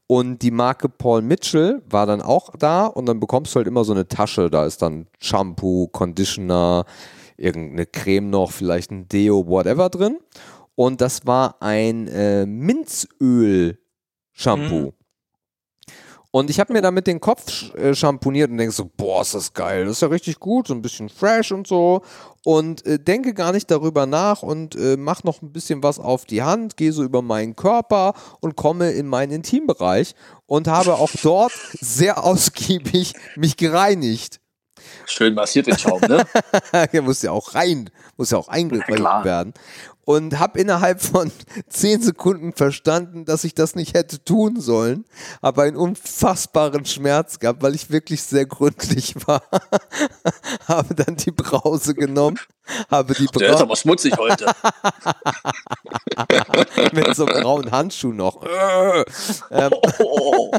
Und 0.08 0.44
die 0.44 0.52
Marke 0.52 0.88
Paul 0.88 1.24
Mitchell 1.24 1.82
war 1.90 2.06
dann 2.06 2.22
auch 2.22 2.52
da 2.58 2.86
und 2.86 3.08
dann 3.08 3.20
bekommst 3.20 3.54
du 3.54 3.58
halt 3.58 3.68
immer 3.68 3.84
so 3.84 3.92
eine 3.94 4.08
Tasche. 4.08 4.52
Da 4.52 4.66
ist 4.66 4.82
dann 4.82 5.08
Shampoo, 5.20 5.88
Conditioner, 5.88 6.86
irgendeine 7.38 7.86
Creme 7.88 8.30
noch, 8.30 8.52
vielleicht 8.52 8.92
ein 8.92 9.08
Deo, 9.08 9.48
whatever 9.48 9.90
drin. 9.90 10.20
Und 10.76 11.02
das 11.02 11.26
war 11.26 11.56
ein 11.62 12.08
äh, 12.08 12.46
Minzöl-Shampoo. 12.46 14.94
Und 16.36 16.50
ich 16.50 16.60
habe 16.60 16.74
mir 16.74 16.82
damit 16.82 17.08
den 17.08 17.22
Kopf 17.22 17.74
äh, 17.76 17.96
schamponiert 17.96 18.52
und 18.52 18.58
denke 18.58 18.74
so, 18.74 18.92
boah, 18.98 19.22
ist 19.22 19.34
das 19.34 19.54
geil, 19.54 19.86
das 19.86 19.94
ist 19.94 20.02
ja 20.02 20.10
richtig 20.10 20.38
gut, 20.38 20.68
so 20.68 20.74
ein 20.74 20.82
bisschen 20.82 21.08
fresh 21.08 21.54
und 21.54 21.66
so. 21.66 22.02
Und 22.44 22.86
äh, 22.86 23.00
denke 23.00 23.34
gar 23.34 23.54
nicht 23.54 23.72
darüber 23.72 24.06
nach 24.06 24.44
und 24.44 24.76
äh, 24.76 24.98
mach 24.98 25.24
noch 25.24 25.42
ein 25.42 25.54
bisschen 25.54 25.82
was 25.82 25.98
auf 25.98 26.26
die 26.26 26.44
Hand, 26.44 26.76
gehe 26.76 26.92
so 26.92 27.04
über 27.04 27.22
meinen 27.22 27.56
Körper 27.56 28.16
und 28.42 28.58
komme 28.58 28.92
in 28.92 29.08
meinen 29.08 29.32
Intimbereich 29.32 30.14
und 30.46 30.68
habe 30.68 30.96
auch 30.96 31.12
dort 31.24 31.54
sehr 31.80 32.22
ausgiebig 32.26 33.14
mich 33.38 33.56
gereinigt. 33.56 34.42
Schön 35.06 35.36
massiert 35.36 35.68
den 35.68 35.78
Schaum, 35.78 36.02
ne? 36.02 36.26
Der 36.92 37.02
muss 37.02 37.22
ja 37.22 37.32
auch 37.32 37.56
rein, 37.56 37.90
muss 38.18 38.32
ja 38.32 38.40
auch 38.40 38.50
klar. 38.50 39.24
werden. 39.24 39.54
Und 40.06 40.38
habe 40.40 40.60
innerhalb 40.60 41.02
von 41.02 41.32
zehn 41.70 42.02
Sekunden 42.02 42.54
verstanden, 42.54 43.26
dass 43.26 43.44
ich 43.44 43.56
das 43.56 43.76
nicht 43.76 43.96
hätte 43.96 44.24
tun 44.24 44.60
sollen, 44.62 45.06
aber 45.42 45.64
einen 45.64 45.76
unfassbaren 45.78 46.86
Schmerz 46.86 47.40
gehabt, 47.40 47.64
weil 47.64 47.74
ich 47.76 47.90
wirklich 47.90 48.22
sehr 48.22 48.46
gründlich 48.46 49.16
war. 49.28 49.42
habe 50.68 50.94
dann 50.94 51.16
die 51.16 51.32
Brause 51.32 51.96
genommen, 51.96 52.38
habe 52.92 53.16
die 53.16 53.26
Der 53.26 53.42
ist 53.42 53.50
Brause 53.52 53.64
aber 53.64 53.76
schmutzig 53.76 54.16
heute. 54.18 54.46
mit 56.94 57.16
so 57.16 57.26
einem 57.26 57.42
grauen 57.42 57.72
Handschuh 57.72 58.14
noch. 58.14 58.44
Ähm, 59.52 59.72
Oh, 60.00 60.52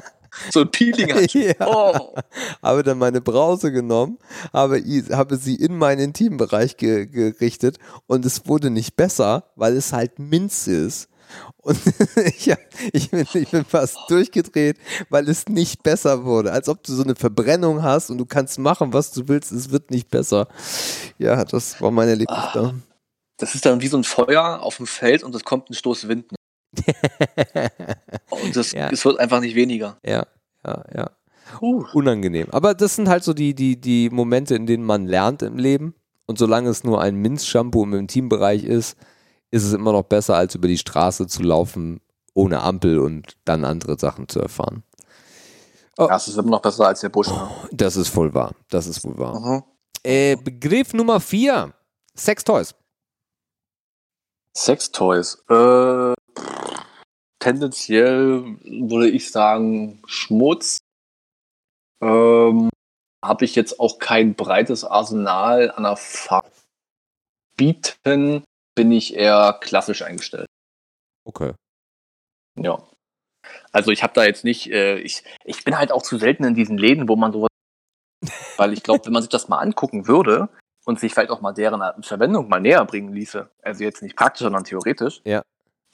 so 0.50 0.60
ein 0.60 0.70
Peeling 0.70 1.12
hat. 1.12 1.26
Ja. 1.34 1.54
Oh. 1.60 2.14
habe 2.62 2.82
dann 2.82 2.98
meine 2.98 3.20
Brause 3.20 3.72
genommen, 3.72 4.18
habe, 4.52 4.82
habe 5.12 5.36
sie 5.36 5.56
in 5.56 5.76
meinen 5.76 6.00
Intimbereich 6.00 6.76
ge 6.76 7.06
gerichtet 7.06 7.78
und 8.06 8.24
es 8.24 8.46
wurde 8.46 8.70
nicht 8.70 8.96
besser, 8.96 9.44
weil 9.56 9.76
es 9.76 9.92
halt 9.92 10.18
Minze 10.18 10.72
ist. 10.72 11.08
Und 11.58 11.78
ich, 12.36 12.50
hab, 12.50 12.58
ich, 12.92 13.10
bin, 13.10 13.26
ich 13.34 13.50
bin 13.50 13.64
fast 13.64 13.98
durchgedreht, 14.08 14.78
weil 15.10 15.28
es 15.28 15.46
nicht 15.48 15.82
besser 15.82 16.24
wurde. 16.24 16.52
Als 16.52 16.68
ob 16.68 16.82
du 16.84 16.94
so 16.94 17.02
eine 17.02 17.16
Verbrennung 17.16 17.82
hast 17.82 18.10
und 18.10 18.18
du 18.18 18.26
kannst 18.26 18.58
machen, 18.58 18.92
was 18.92 19.10
du 19.10 19.26
willst, 19.28 19.52
es 19.52 19.70
wird 19.70 19.90
nicht 19.90 20.08
besser. 20.08 20.46
Ja, 21.18 21.44
das 21.44 21.80
war 21.80 21.90
mein 21.90 22.08
Erlebnis 22.08 22.38
Ah. 22.38 22.50
da. 22.54 22.74
Das 23.38 23.54
ist 23.54 23.66
dann 23.66 23.80
wie 23.82 23.88
so 23.88 23.98
ein 23.98 24.04
Feuer 24.04 24.60
auf 24.62 24.78
dem 24.78 24.86
Feld 24.86 25.22
und 25.22 25.34
es 25.34 25.44
kommt 25.44 25.68
ein 25.68 25.74
Stoß 25.74 26.08
Wind. 26.08 26.26
Und 28.30 28.56
das, 28.56 28.72
Ja. 28.72 28.90
es 28.90 29.04
wird 29.04 29.18
einfach 29.18 29.40
nicht 29.40 29.54
weniger. 29.54 29.98
Ja, 30.04 30.26
ja, 30.66 30.84
ja. 30.94 31.10
Puh. 31.58 31.84
Unangenehm. 31.92 32.48
Aber 32.50 32.74
das 32.74 32.96
sind 32.96 33.08
halt 33.08 33.22
so 33.24 33.32
die, 33.32 33.54
die, 33.54 33.80
die 33.80 34.10
Momente, 34.10 34.54
in 34.54 34.66
denen 34.66 34.84
man 34.84 35.06
lernt 35.06 35.42
im 35.42 35.58
Leben. 35.58 35.94
Und 36.26 36.38
solange 36.38 36.68
es 36.70 36.82
nur 36.82 37.00
ein 37.00 37.16
Minz-Shampoo 37.16 37.84
im 37.84 37.94
Intimbereich 37.94 38.64
ist, 38.64 38.96
ist 39.52 39.62
es 39.64 39.72
immer 39.72 39.92
noch 39.92 40.02
besser, 40.02 40.36
als 40.36 40.56
über 40.56 40.66
die 40.66 40.76
Straße 40.78 41.28
zu 41.28 41.42
laufen, 41.42 42.00
ohne 42.34 42.60
Ampel 42.62 42.98
und 42.98 43.36
dann 43.44 43.64
andere 43.64 43.96
Sachen 43.98 44.28
zu 44.28 44.40
erfahren. 44.40 44.82
Das 45.96 46.26
ist 46.28 46.36
immer 46.36 46.50
noch 46.50 46.60
besser 46.62 46.88
als 46.88 47.00
der 47.00 47.08
Busch. 47.10 47.28
Ne? 47.28 47.48
Das 47.72 47.96
ist 47.96 48.08
voll 48.08 48.34
wahr. 48.34 48.52
Das 48.68 48.86
ist 48.88 49.04
wohl 49.04 49.16
wahr. 49.16 49.38
Mhm. 49.40 49.62
Äh, 50.02 50.36
Begriff 50.36 50.92
Nummer 50.92 51.20
vier. 51.20 51.72
Sextoys. 52.16 52.74
Sextoys. 54.54 55.38
Äh, 55.48 56.14
tendenziell 57.38 58.56
würde 58.62 59.08
ich 59.08 59.30
sagen 59.30 60.02
Schmutz. 60.06 60.78
Ähm, 62.02 62.70
Habe 63.24 63.44
ich 63.44 63.54
jetzt 63.54 63.80
auch 63.80 63.98
kein 63.98 64.34
breites 64.34 64.84
Arsenal 64.84 65.70
an 65.70 65.84
Erfahrung 65.84 66.50
bieten, 67.56 68.44
bin 68.74 68.92
ich 68.92 69.14
eher 69.14 69.58
klassisch 69.60 70.02
eingestellt. 70.02 70.46
Okay. 71.24 71.54
Ja. 72.58 72.82
Also 73.72 73.90
ich 73.90 74.02
habe 74.02 74.12
da 74.12 74.24
jetzt 74.24 74.44
nicht, 74.44 74.70
äh, 74.70 74.98
ich, 74.98 75.24
ich 75.44 75.64
bin 75.64 75.78
halt 75.78 75.92
auch 75.92 76.02
zu 76.02 76.18
selten 76.18 76.44
in 76.44 76.54
diesen 76.54 76.78
Läden, 76.78 77.08
wo 77.08 77.16
man 77.16 77.32
sowas, 77.32 77.50
weil 78.56 78.72
ich 78.72 78.82
glaube, 78.82 79.06
wenn 79.06 79.12
man 79.12 79.22
sich 79.22 79.30
das 79.30 79.48
mal 79.48 79.58
angucken 79.58 80.06
würde 80.06 80.48
und 80.84 81.00
sich 81.00 81.12
vielleicht 81.12 81.30
auch 81.30 81.40
mal 81.40 81.52
deren 81.52 82.02
Verwendung 82.02 82.48
mal 82.48 82.60
näher 82.60 82.84
bringen 82.84 83.12
ließe, 83.12 83.48
also 83.62 83.84
jetzt 83.84 84.02
nicht 84.02 84.16
praktisch, 84.16 84.42
sondern 84.42 84.64
theoretisch, 84.64 85.20
Ja. 85.24 85.42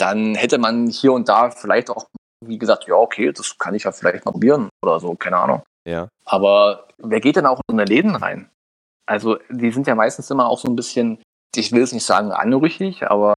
Dann 0.02 0.34
hätte 0.34 0.58
man 0.58 0.88
hier 0.88 1.12
und 1.12 1.28
da 1.28 1.50
vielleicht 1.50 1.88
auch, 1.88 2.08
wie 2.44 2.58
gesagt, 2.58 2.86
ja, 2.88 2.96
okay, 2.96 3.32
das 3.32 3.56
kann 3.56 3.74
ich 3.74 3.84
ja 3.84 3.92
vielleicht 3.92 4.24
mal 4.24 4.32
probieren 4.32 4.68
oder 4.82 4.98
so, 4.98 5.14
keine 5.14 5.36
Ahnung. 5.36 5.62
Ja. 5.88 6.08
Aber 6.24 6.88
wer 6.98 7.20
geht 7.20 7.36
denn 7.36 7.46
auch 7.46 7.60
in 7.68 7.76
so 7.76 7.76
eine 7.76 7.84
Läden 7.84 8.16
rein? 8.16 8.50
Also 9.06 9.38
die 9.48 9.70
sind 9.70 9.86
ja 9.86 9.94
meistens 9.94 10.28
immer 10.30 10.48
auch 10.48 10.58
so 10.58 10.68
ein 10.68 10.74
bisschen, 10.74 11.22
ich 11.54 11.70
will 11.70 11.82
es 11.82 11.92
nicht 11.92 12.04
sagen 12.04 12.32
anrüchig, 12.32 13.04
aber 13.04 13.34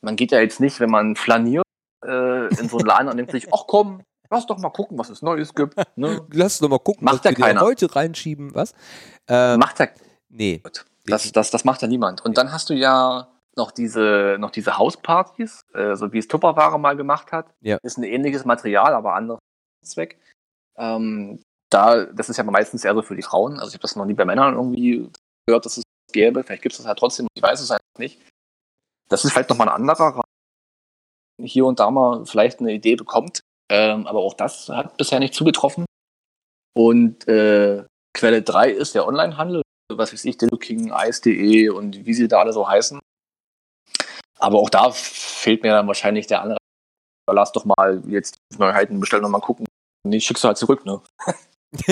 man 0.00 0.16
geht 0.16 0.32
ja 0.32 0.40
jetzt 0.40 0.58
nicht, 0.58 0.80
wenn 0.80 0.90
man 0.90 1.14
flaniert 1.14 1.64
äh, 2.04 2.48
in 2.48 2.68
so 2.68 2.78
einen 2.78 2.86
Laden 2.86 3.08
und 3.08 3.16
denkt 3.16 3.30
sich, 3.30 3.46
ach 3.54 3.64
komm, 3.68 4.02
lass 4.28 4.46
doch 4.46 4.58
mal 4.58 4.70
gucken, 4.70 4.98
was 4.98 5.08
es 5.08 5.22
Neues 5.22 5.54
gibt. 5.54 5.76
Ne? 5.96 6.26
Lass 6.32 6.58
doch 6.58 6.68
mal 6.68 6.78
gucken, 6.78 7.04
Macht 7.04 7.24
was 7.24 7.38
wir 7.38 7.60
heute 7.60 7.94
reinschieben. 7.94 8.54
Was? 8.54 8.74
Ähm, 9.28 9.60
Macht 9.60 9.78
ja 9.78 9.86
nee. 10.28 10.62
Das, 11.06 11.30
das, 11.30 11.50
das 11.50 11.64
macht 11.64 11.82
ja 11.82 11.88
niemand. 11.88 12.24
Und 12.24 12.36
dann 12.36 12.52
hast 12.52 12.68
du 12.70 12.74
ja 12.74 13.28
noch 13.56 13.70
diese, 13.70 14.36
noch 14.38 14.50
diese 14.50 14.78
Hauspartys, 14.78 15.62
äh, 15.74 15.96
so 15.96 16.12
wie 16.12 16.18
es 16.18 16.28
Tupperware 16.28 16.78
mal 16.78 16.96
gemacht 16.96 17.32
hat. 17.32 17.54
Ja. 17.60 17.78
Ist 17.82 17.98
ein 17.98 18.04
ähnliches 18.04 18.44
Material, 18.44 18.94
aber 18.94 19.14
anderer 19.14 19.38
Zweck. 19.84 20.20
Ähm, 20.76 21.42
da, 21.70 22.04
das 22.04 22.28
ist 22.28 22.36
ja 22.36 22.44
meistens 22.44 22.84
eher 22.84 22.94
so 22.94 23.02
für 23.02 23.16
die 23.16 23.22
Frauen. 23.22 23.54
Also 23.54 23.68
ich 23.68 23.74
habe 23.74 23.82
das 23.82 23.96
noch 23.96 24.04
nie 24.04 24.14
bei 24.14 24.24
Männern 24.24 24.54
irgendwie 24.54 25.10
gehört, 25.46 25.64
dass 25.64 25.78
es 25.78 25.84
gäbe. 26.12 26.42
Vielleicht 26.42 26.62
gibt 26.62 26.74
es 26.74 26.78
das 26.78 26.86
halt 26.86 26.98
trotzdem, 26.98 27.26
ich 27.34 27.42
weiß 27.42 27.60
es 27.60 27.70
halt 27.70 27.80
nicht. 27.98 28.20
Das 29.08 29.24
ist 29.24 29.32
vielleicht 29.32 29.50
nochmal 29.50 29.68
ein 29.68 29.74
anderer 29.74 30.14
Rahmen. 30.14 30.22
Hier 31.42 31.66
und 31.66 31.80
da 31.80 31.90
mal 31.90 32.24
vielleicht 32.26 32.60
eine 32.60 32.72
Idee 32.72 32.96
bekommt. 32.96 33.40
Ähm, 33.70 34.06
aber 34.06 34.20
auch 34.20 34.34
das 34.34 34.68
hat 34.68 34.96
bisher 34.96 35.18
nicht 35.18 35.34
zugetroffen. 35.34 35.86
Und 36.74 37.26
äh, 37.26 37.84
Quelle 38.14 38.42
3 38.42 38.70
ist 38.70 38.94
der 38.94 39.06
Onlinehandel 39.06 39.62
was 39.88 40.12
weiß 40.12 40.24
ich, 40.24 40.38
King, 40.38 40.92
Ice.de 40.92 41.68
und 41.68 42.06
wie 42.06 42.14
sie 42.14 42.28
da 42.28 42.40
alle 42.40 42.52
so 42.52 42.68
heißen. 42.68 42.98
Aber 44.38 44.58
auch 44.58 44.70
da 44.70 44.90
fehlt 44.90 45.62
mir 45.62 45.72
dann 45.72 45.86
wahrscheinlich 45.86 46.26
der 46.26 46.42
andere. 46.42 46.58
Lass 47.30 47.52
doch 47.52 47.64
mal 47.64 48.02
jetzt 48.06 48.38
die 48.52 48.58
Neuheiten 48.58 49.00
bestellen 49.00 49.24
und 49.24 49.30
mal 49.32 49.40
gucken. 49.40 49.66
Nee, 50.06 50.20
schickst 50.20 50.44
du 50.44 50.48
halt 50.48 50.58
zurück, 50.58 50.84
ne? 50.86 51.00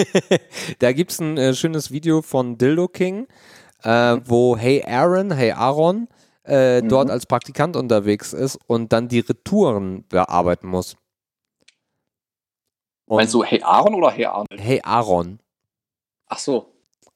da 0.78 0.92
gibt 0.92 1.10
es 1.10 1.20
ein 1.20 1.36
äh, 1.36 1.54
schönes 1.54 1.90
Video 1.90 2.22
von 2.22 2.56
Dildo 2.56 2.86
King, 2.88 3.26
äh, 3.82 4.18
wo 4.24 4.56
Hey 4.56 4.84
Aaron, 4.84 5.32
Hey 5.32 5.50
Aaron 5.52 6.08
äh, 6.44 6.80
Mhm. 6.82 6.88
dort 6.88 7.10
als 7.10 7.26
Praktikant 7.26 7.74
unterwegs 7.76 8.32
ist 8.32 8.58
und 8.66 8.92
dann 8.92 9.08
die 9.08 9.20
Retouren 9.20 10.06
bearbeiten 10.08 10.68
muss. 10.68 10.96
Und 13.06 13.16
Meinst 13.16 13.34
du 13.34 13.42
Hey 13.42 13.62
Aaron 13.62 13.94
oder 13.94 14.10
Hey 14.10 14.26
Arnold? 14.26 14.60
Hey 14.60 14.80
Aaron. 14.84 15.40
Ach 16.26 16.38
so, 16.38 16.72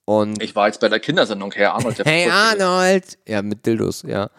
Und 0.08 0.42
ich 0.42 0.56
war 0.56 0.68
jetzt 0.68 0.80
bei 0.80 0.88
der 0.88 1.00
Kindersendung 1.00 1.52
Hey 1.52 1.66
Arnold. 1.66 1.98
der 1.98 2.06
Hey 2.10 2.30
Arnold! 2.30 3.18
Ja, 3.28 3.42
mit 3.42 3.66
Dildos, 3.66 4.04
ja. 4.06 4.30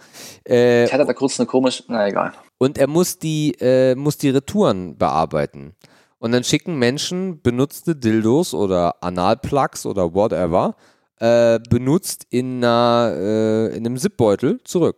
Äh, 0.43 0.85
Ich 0.85 0.91
hatte 0.91 1.05
da 1.05 1.13
kurz 1.13 1.39
eine 1.39 1.45
komische, 1.45 1.83
na 1.89 2.07
egal. 2.07 2.33
Und 2.57 2.79
er 2.79 2.87
muss 2.87 3.19
die, 3.19 3.51
äh, 3.59 3.93
muss 3.93 4.17
die 4.17 4.31
Retouren 4.31 4.97
bearbeiten. 4.97 5.75
Und 6.17 6.31
dann 6.31 6.43
schicken 6.43 6.79
Menschen 6.79 7.43
benutzte 7.43 7.95
Dildos 7.95 8.55
oder 8.55 8.95
Analplugs 9.03 9.85
oder 9.85 10.11
whatever, 10.15 10.75
äh, 11.19 11.59
benutzt 11.69 12.25
in, 12.31 12.63
einer, 12.63 13.13
äh, 13.15 13.67
in 13.77 13.85
einem 13.85 13.97
Zipbeutel 13.97 14.59
zurück. 14.63 14.97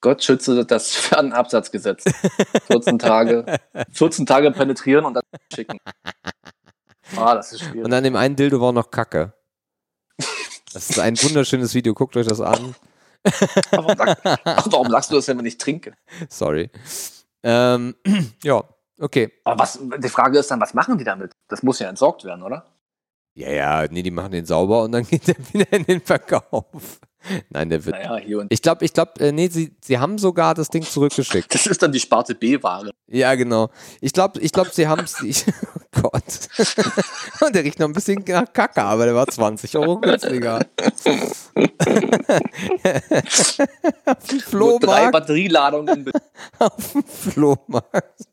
Gott 0.00 0.24
schütze 0.24 0.64
das 0.66 0.96
Fernabsatzgesetz. 0.96 2.02
14 2.66 2.98
Tage, 2.98 3.44
14 3.92 4.26
Tage 4.26 4.50
penetrieren 4.50 5.04
und 5.04 5.14
dann 5.14 5.22
schicken. 5.54 5.78
Ah, 7.16 7.34
das 7.34 7.52
ist 7.52 7.62
schwierig. 7.62 7.84
Und 7.84 7.92
an 7.92 8.04
dem 8.04 8.16
einen 8.16 8.36
Dildo 8.36 8.60
war 8.60 8.72
noch 8.72 8.90
Kacke. 8.90 9.32
Das 10.72 10.90
ist 10.90 10.98
ein 10.98 11.16
wunderschönes 11.22 11.74
Video, 11.74 11.94
guckt 11.94 12.16
euch 12.16 12.26
das 12.26 12.40
an. 12.40 12.74
warum, 13.70 13.96
sag, 13.96 14.24
warum 14.44 14.90
sagst 14.90 15.10
du 15.10 15.16
das, 15.16 15.28
wenn 15.28 15.38
wir 15.38 15.42
nicht 15.42 15.60
trinken? 15.60 15.94
Sorry. 16.28 16.70
Ähm, 17.42 17.94
ja, 18.42 18.62
okay. 19.00 19.32
Aber 19.44 19.60
was, 19.60 19.78
die 19.98 20.08
Frage 20.08 20.38
ist 20.38 20.50
dann, 20.50 20.60
was 20.60 20.74
machen 20.74 20.98
die 20.98 21.04
damit? 21.04 21.32
Das 21.48 21.62
muss 21.62 21.78
ja 21.78 21.88
entsorgt 21.88 22.24
werden, 22.24 22.42
oder? 22.42 22.66
Ja, 23.38 23.50
ja, 23.52 23.86
nee, 23.88 24.02
die 24.02 24.10
machen 24.10 24.32
den 24.32 24.44
sauber 24.44 24.82
und 24.82 24.90
dann 24.90 25.04
geht 25.08 25.28
der 25.28 25.36
wieder 25.52 25.72
in 25.72 25.84
den 25.84 26.00
Verkauf. 26.00 26.64
Nein, 27.50 27.70
der 27.70 27.84
wird. 27.84 27.94
Naja, 27.94 28.16
hier 28.16 28.40
und 28.40 28.52
Ich 28.52 28.62
glaube, 28.62 28.84
ich 28.84 28.92
glaube, 28.92 29.12
äh, 29.20 29.30
nee, 29.30 29.46
sie, 29.48 29.76
sie 29.80 29.98
haben 29.98 30.18
sogar 30.18 30.54
das 30.54 30.70
Ding 30.70 30.82
zurückgeschickt. 30.82 31.54
Das 31.54 31.66
ist 31.66 31.80
dann 31.80 31.92
die 31.92 32.00
Sparte 32.00 32.34
B-Ware. 32.34 32.90
Ja, 33.06 33.34
genau. 33.36 33.70
Ich 34.00 34.12
glaube, 34.12 34.40
ich 34.40 34.50
glaube, 34.52 34.70
sie 34.72 34.88
haben 34.88 35.04
es. 35.04 35.44
Oh 35.96 36.02
Gott. 36.02 36.48
Und 37.40 37.54
der 37.56 37.64
riecht 37.64 37.80
noch 37.80 37.88
ein 37.88 37.92
bisschen 37.92 38.22
nach 38.28 38.52
Kacke, 38.52 38.82
aber 38.84 39.06
der 39.06 39.16
war 39.16 39.26
20 39.26 39.76
Euro 39.78 39.98
günstiger. 39.98 40.60
Auf 44.04 44.26
dem 44.28 44.38
Nur 44.52 44.78
drei 44.78 44.86
Flohmarkt. 44.86 45.12
Batterieladungen. 45.12 46.12
Auf 46.60 46.92
dem 46.92 47.02
Flohmarkt. 47.02 48.28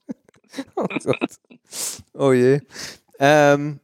Oh 0.76 0.86
Gott. 1.04 1.30
Oh 2.14 2.34
je. 2.34 2.60
Ähm, 3.20 3.80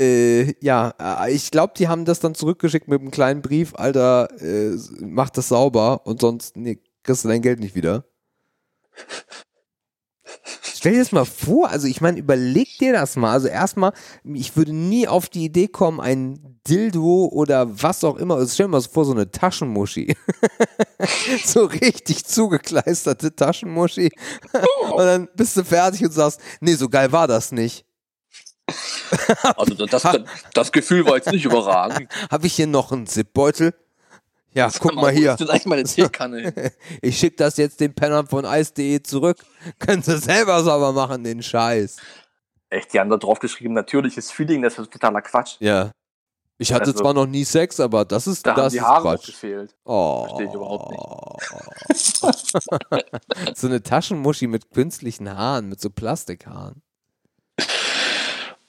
äh, 0.00 0.54
ja, 0.60 0.94
äh, 0.98 1.32
ich 1.32 1.50
glaube, 1.50 1.74
die 1.76 1.88
haben 1.88 2.04
das 2.04 2.20
dann 2.20 2.34
zurückgeschickt 2.34 2.88
mit 2.88 3.00
einem 3.00 3.10
kleinen 3.10 3.42
Brief. 3.42 3.74
Alter, 3.74 4.28
äh, 4.40 4.76
mach 5.00 5.30
das 5.30 5.48
sauber 5.48 6.06
und 6.06 6.20
sonst 6.20 6.56
nee, 6.56 6.80
kriegst 7.02 7.24
du 7.24 7.28
dein 7.28 7.42
Geld 7.42 7.60
nicht 7.60 7.74
wieder. 7.74 8.04
Stell 10.74 10.92
dir 10.92 11.00
das 11.00 11.12
mal 11.12 11.26
vor, 11.26 11.68
also 11.68 11.86
ich 11.86 12.00
meine, 12.00 12.18
überleg 12.18 12.78
dir 12.78 12.94
das 12.94 13.16
mal. 13.16 13.32
Also 13.32 13.48
erstmal, 13.48 13.92
ich 14.24 14.56
würde 14.56 14.72
nie 14.72 15.06
auf 15.06 15.28
die 15.28 15.44
Idee 15.44 15.68
kommen, 15.68 16.00
ein 16.00 16.58
Dildo 16.66 17.26
oder 17.26 17.82
was 17.82 18.02
auch 18.02 18.16
immer, 18.16 18.36
also 18.36 18.54
stell 18.54 18.66
dir 18.66 18.70
mal 18.70 18.80
so 18.80 18.88
vor, 18.88 19.04
so 19.04 19.12
eine 19.12 19.30
Taschenmuschi. 19.30 20.16
so 21.44 21.66
richtig 21.66 22.24
zugekleisterte 22.24 23.36
Taschenmuschi. 23.36 24.10
und 24.92 25.04
dann 25.04 25.28
bist 25.36 25.58
du 25.58 25.64
fertig 25.64 26.02
und 26.02 26.12
sagst, 26.12 26.40
nee, 26.60 26.74
so 26.74 26.88
geil 26.88 27.12
war 27.12 27.28
das 27.28 27.52
nicht. 27.52 27.84
Also 29.56 29.86
das, 29.86 30.02
das 30.54 30.72
Gefühl 30.72 31.06
war 31.06 31.16
jetzt 31.16 31.30
nicht 31.32 31.44
überragend. 31.44 32.08
Habe 32.30 32.46
ich 32.46 32.54
hier 32.54 32.66
noch 32.66 32.92
einen 32.92 33.06
Zipbeutel? 33.06 33.74
Ja, 34.52 34.68
guck 34.80 34.94
mal 34.94 35.12
hier. 35.12 35.36
Ich 37.02 37.18
schicke 37.18 37.36
das 37.36 37.56
jetzt 37.56 37.80
den 37.80 37.94
Pennern 37.94 38.26
von 38.26 38.44
Eis.de 38.44 39.02
zurück. 39.02 39.38
Können 39.78 40.02
sie 40.02 40.18
selber 40.18 40.62
sauber 40.64 40.92
machen, 40.92 41.22
den 41.22 41.42
Scheiß. 41.42 41.96
Echt, 42.68 42.92
die 42.92 43.00
haben 43.00 43.10
da 43.10 43.16
drauf 43.16 43.38
geschrieben, 43.38 43.74
natürliches 43.74 44.30
Feeling, 44.30 44.62
das 44.62 44.78
ist 44.78 44.92
totaler 44.92 45.22
Quatsch. 45.22 45.56
Ja. 45.60 45.90
Ich 46.58 46.72
hatte 46.72 46.86
Also- 46.90 46.98
zwar 47.00 47.14
noch 47.14 47.26
nie 47.26 47.44
Sex, 47.44 47.80
aber 47.80 48.04
das 48.04 48.26
ist, 48.26 48.44
Da 48.46 48.50
haben 48.50 48.56
das 48.64 48.72
die 48.72 48.78
ist 48.80 48.84
Haare 48.84 49.02
Quatsch. 49.02 49.26
gefehlt. 49.26 49.74
Oh. 49.84 50.24
Verstehe 50.26 50.46
ich 50.48 50.54
überhaupt 50.54 51.88
nicht. 51.88 52.20
so 53.56 53.66
eine 53.66 53.82
Taschenmuschi 53.82 54.46
mit 54.46 54.70
künstlichen 54.70 55.34
Haaren, 55.36 55.68
mit 55.68 55.80
so 55.80 55.90
Plastikhaaren. 55.90 56.82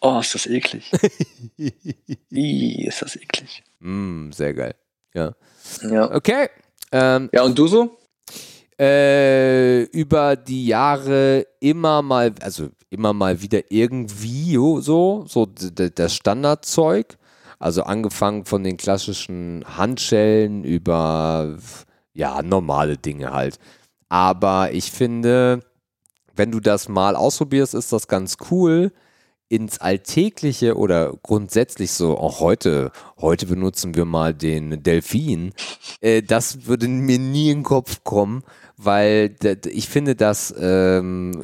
Oh, 0.02 0.20
ist 0.20 0.34
das 0.34 0.48
eklig. 0.48 0.92
Ih, 1.58 2.86
ist 2.88 3.02
das 3.02 3.16
eklig. 3.16 3.64
mm, 3.80 4.32
sehr 4.32 4.54
geil. 4.54 4.76
Ja. 5.14 5.34
Ja. 5.84 6.14
Okay. 6.14 6.50
Ähm, 6.92 7.30
Ja, 7.32 7.44
und 7.44 7.58
du 7.58 7.68
so? 7.68 7.98
äh, 8.80 9.84
über 9.92 10.36
die 10.36 10.66
Jahre 10.66 11.46
immer 11.60 12.02
mal, 12.02 12.34
also 12.42 12.70
immer 12.90 13.14
mal 13.14 13.42
wieder 13.42 13.62
irgendwie 13.70 14.56
so, 14.82 15.24
so 15.28 15.46
das 15.46 16.16
Standardzeug. 16.16 17.18
Also 17.60 17.84
angefangen 17.84 18.46
von 18.46 18.64
den 18.64 18.76
klassischen 18.78 19.64
Handschellen 19.78 20.64
über, 20.64 21.58
ja, 22.14 22.42
normale 22.42 22.98
Dinge 22.98 23.32
halt. 23.34 23.60
Aber 24.10 24.72
ich 24.74 24.92
finde, 24.92 25.60
wenn 26.36 26.50
du 26.52 26.60
das 26.60 26.90
mal 26.90 27.16
ausprobierst, 27.16 27.76
ist 27.76 27.94
das 27.94 28.08
ganz 28.08 28.38
cool. 28.50 28.92
Ins 29.52 29.80
Alltägliche 29.80 30.78
oder 30.78 31.12
grundsätzlich 31.24 31.92
so, 31.92 32.18
auch 32.18 32.40
heute, 32.40 32.92
heute 33.20 33.46
benutzen 33.48 33.96
wir 33.96 34.06
mal 34.06 34.34
den 34.34 34.82
Delfin. 34.82 35.52
Äh, 36.00 36.22
das 36.24 36.68
würde 36.68 36.88
mir 36.88 37.20
nie 37.20 37.50
in 37.52 37.58
den 37.60 37.64
Kopf 37.64 38.06
kommen, 38.06 38.44
weil 38.78 39.36
ich 39.68 39.90
finde, 39.90 40.16
das 40.16 40.54
ähm, 40.58 41.44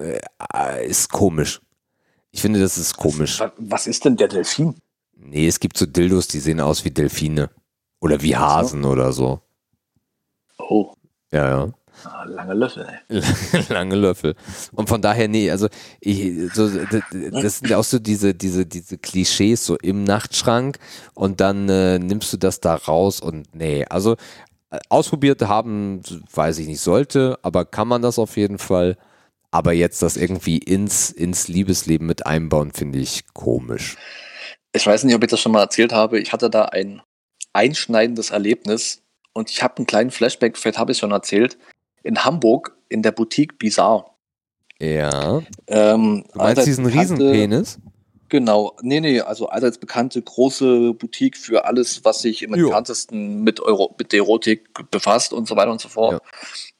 äh, 0.53 0.88
ist 0.88 1.11
komisch. 1.11 1.59
Ich 2.31 2.41
finde, 2.41 2.61
das 2.61 2.77
ist 2.77 2.95
komisch. 2.95 3.41
Wa- 3.41 3.51
Was 3.57 3.88
ist 3.88 4.05
denn 4.05 4.15
der 4.15 4.29
Delfin? 4.29 4.75
Nee, 5.17 5.47
es 5.47 5.59
gibt 5.59 5.77
so 5.77 5.85
Dildos, 5.85 6.29
die 6.29 6.39
sehen 6.39 6.61
aus 6.61 6.85
wie 6.85 6.91
Delfine. 6.91 7.49
Oder 7.99 8.21
wie 8.21 8.38
Hasen 8.38 8.85
oder 8.85 9.11
so. 9.11 9.41
Oh, 10.59 10.93
Ja, 11.31 11.49
ja. 11.49 11.73
Lange 12.25 12.53
Löffel, 12.53 12.88
ey. 13.09 13.21
Lange 13.69 13.95
Löffel. 13.95 14.35
Und 14.73 14.89
von 14.89 15.01
daher, 15.01 15.27
nee, 15.27 15.49
also 15.49 15.67
ich, 15.99 16.51
so, 16.53 16.69
das 17.31 17.59
sind 17.59 17.69
ja 17.69 17.77
auch 17.77 17.84
so 17.84 17.99
diese, 17.99 18.34
diese, 18.34 18.65
diese 18.65 18.97
Klischees 18.97 19.65
so 19.65 19.77
im 19.77 20.03
Nachtschrank 20.03 20.77
und 21.13 21.39
dann 21.41 21.69
äh, 21.69 21.99
nimmst 21.99 22.34
du 22.34 22.38
das 22.38 22.59
da 22.59 22.75
raus 22.75 23.19
und 23.19 23.53
nee, 23.55 23.85
also 23.85 24.15
äh, 24.69 24.79
ausprobiert 24.89 25.41
haben, 25.43 26.01
weiß 26.34 26.59
ich 26.59 26.67
nicht, 26.67 26.81
sollte, 26.81 27.39
aber 27.41 27.65
kann 27.65 27.88
man 27.88 28.01
das 28.01 28.19
auf 28.19 28.38
jeden 28.38 28.57
Fall. 28.57 28.97
Aber 29.49 29.71
jetzt 29.71 30.01
das 30.01 30.17
irgendwie 30.17 30.57
ins, 30.57 31.09
ins 31.09 31.47
Liebesleben 31.47 32.05
mit 32.05 32.25
einbauen, 32.25 32.71
finde 32.73 32.99
ich 32.99 33.23
komisch. 33.34 33.95
Ich 34.73 34.85
weiß 34.85 35.05
nicht, 35.05 35.15
ob 35.15 35.23
ich 35.23 35.29
das 35.29 35.39
schon 35.39 35.53
mal 35.53 35.61
erzählt 35.61 35.93
habe. 35.93 36.19
Ich 36.19 36.34
hatte 36.34 36.49
da 36.49 36.65
ein 36.65 37.01
einschneidendes 37.53 38.29
Erlebnis 38.31 39.01
und 39.34 39.49
ich 39.49 39.63
habe 39.63 39.77
einen 39.77 39.88
kleinen 39.88 40.11
Flashback, 40.11 40.57
vielleicht 40.57 40.77
habe 40.77 40.91
ich 40.91 40.97
es 40.97 40.99
schon 40.99 41.11
erzählt, 41.11 41.57
in 42.07 42.23
Hamburg 42.23 42.75
in 42.89 43.03
der 43.03 43.11
Boutique 43.11 43.57
Bizarre. 43.59 44.05
Ja. 44.79 45.41
Ähm, 45.67 46.23
Du 46.31 46.38
meinst 46.39 46.65
diesen 46.65 46.85
bekannte- 46.85 47.13
Riesenpenis? 47.13 47.79
Genau, 48.29 48.75
nee, 48.81 48.99
nee, 48.99 49.21
also 49.21 49.47
allseits 49.47 49.77
bekannte 49.77 50.21
große 50.21 50.93
Boutique 50.93 51.38
für 51.38 51.63
alles, 51.63 52.03
was 52.03 52.19
sich 52.19 52.43
im 52.43 52.53
entferntesten 52.53 53.41
mit, 53.43 53.61
Euro, 53.61 53.95
mit 53.97 54.11
der 54.11 54.19
Erotik 54.19 54.67
befasst 54.91 55.31
und 55.31 55.47
so 55.47 55.55
weiter 55.55 55.71
und 55.71 55.79
so 55.79 55.88
fort. 55.88 56.21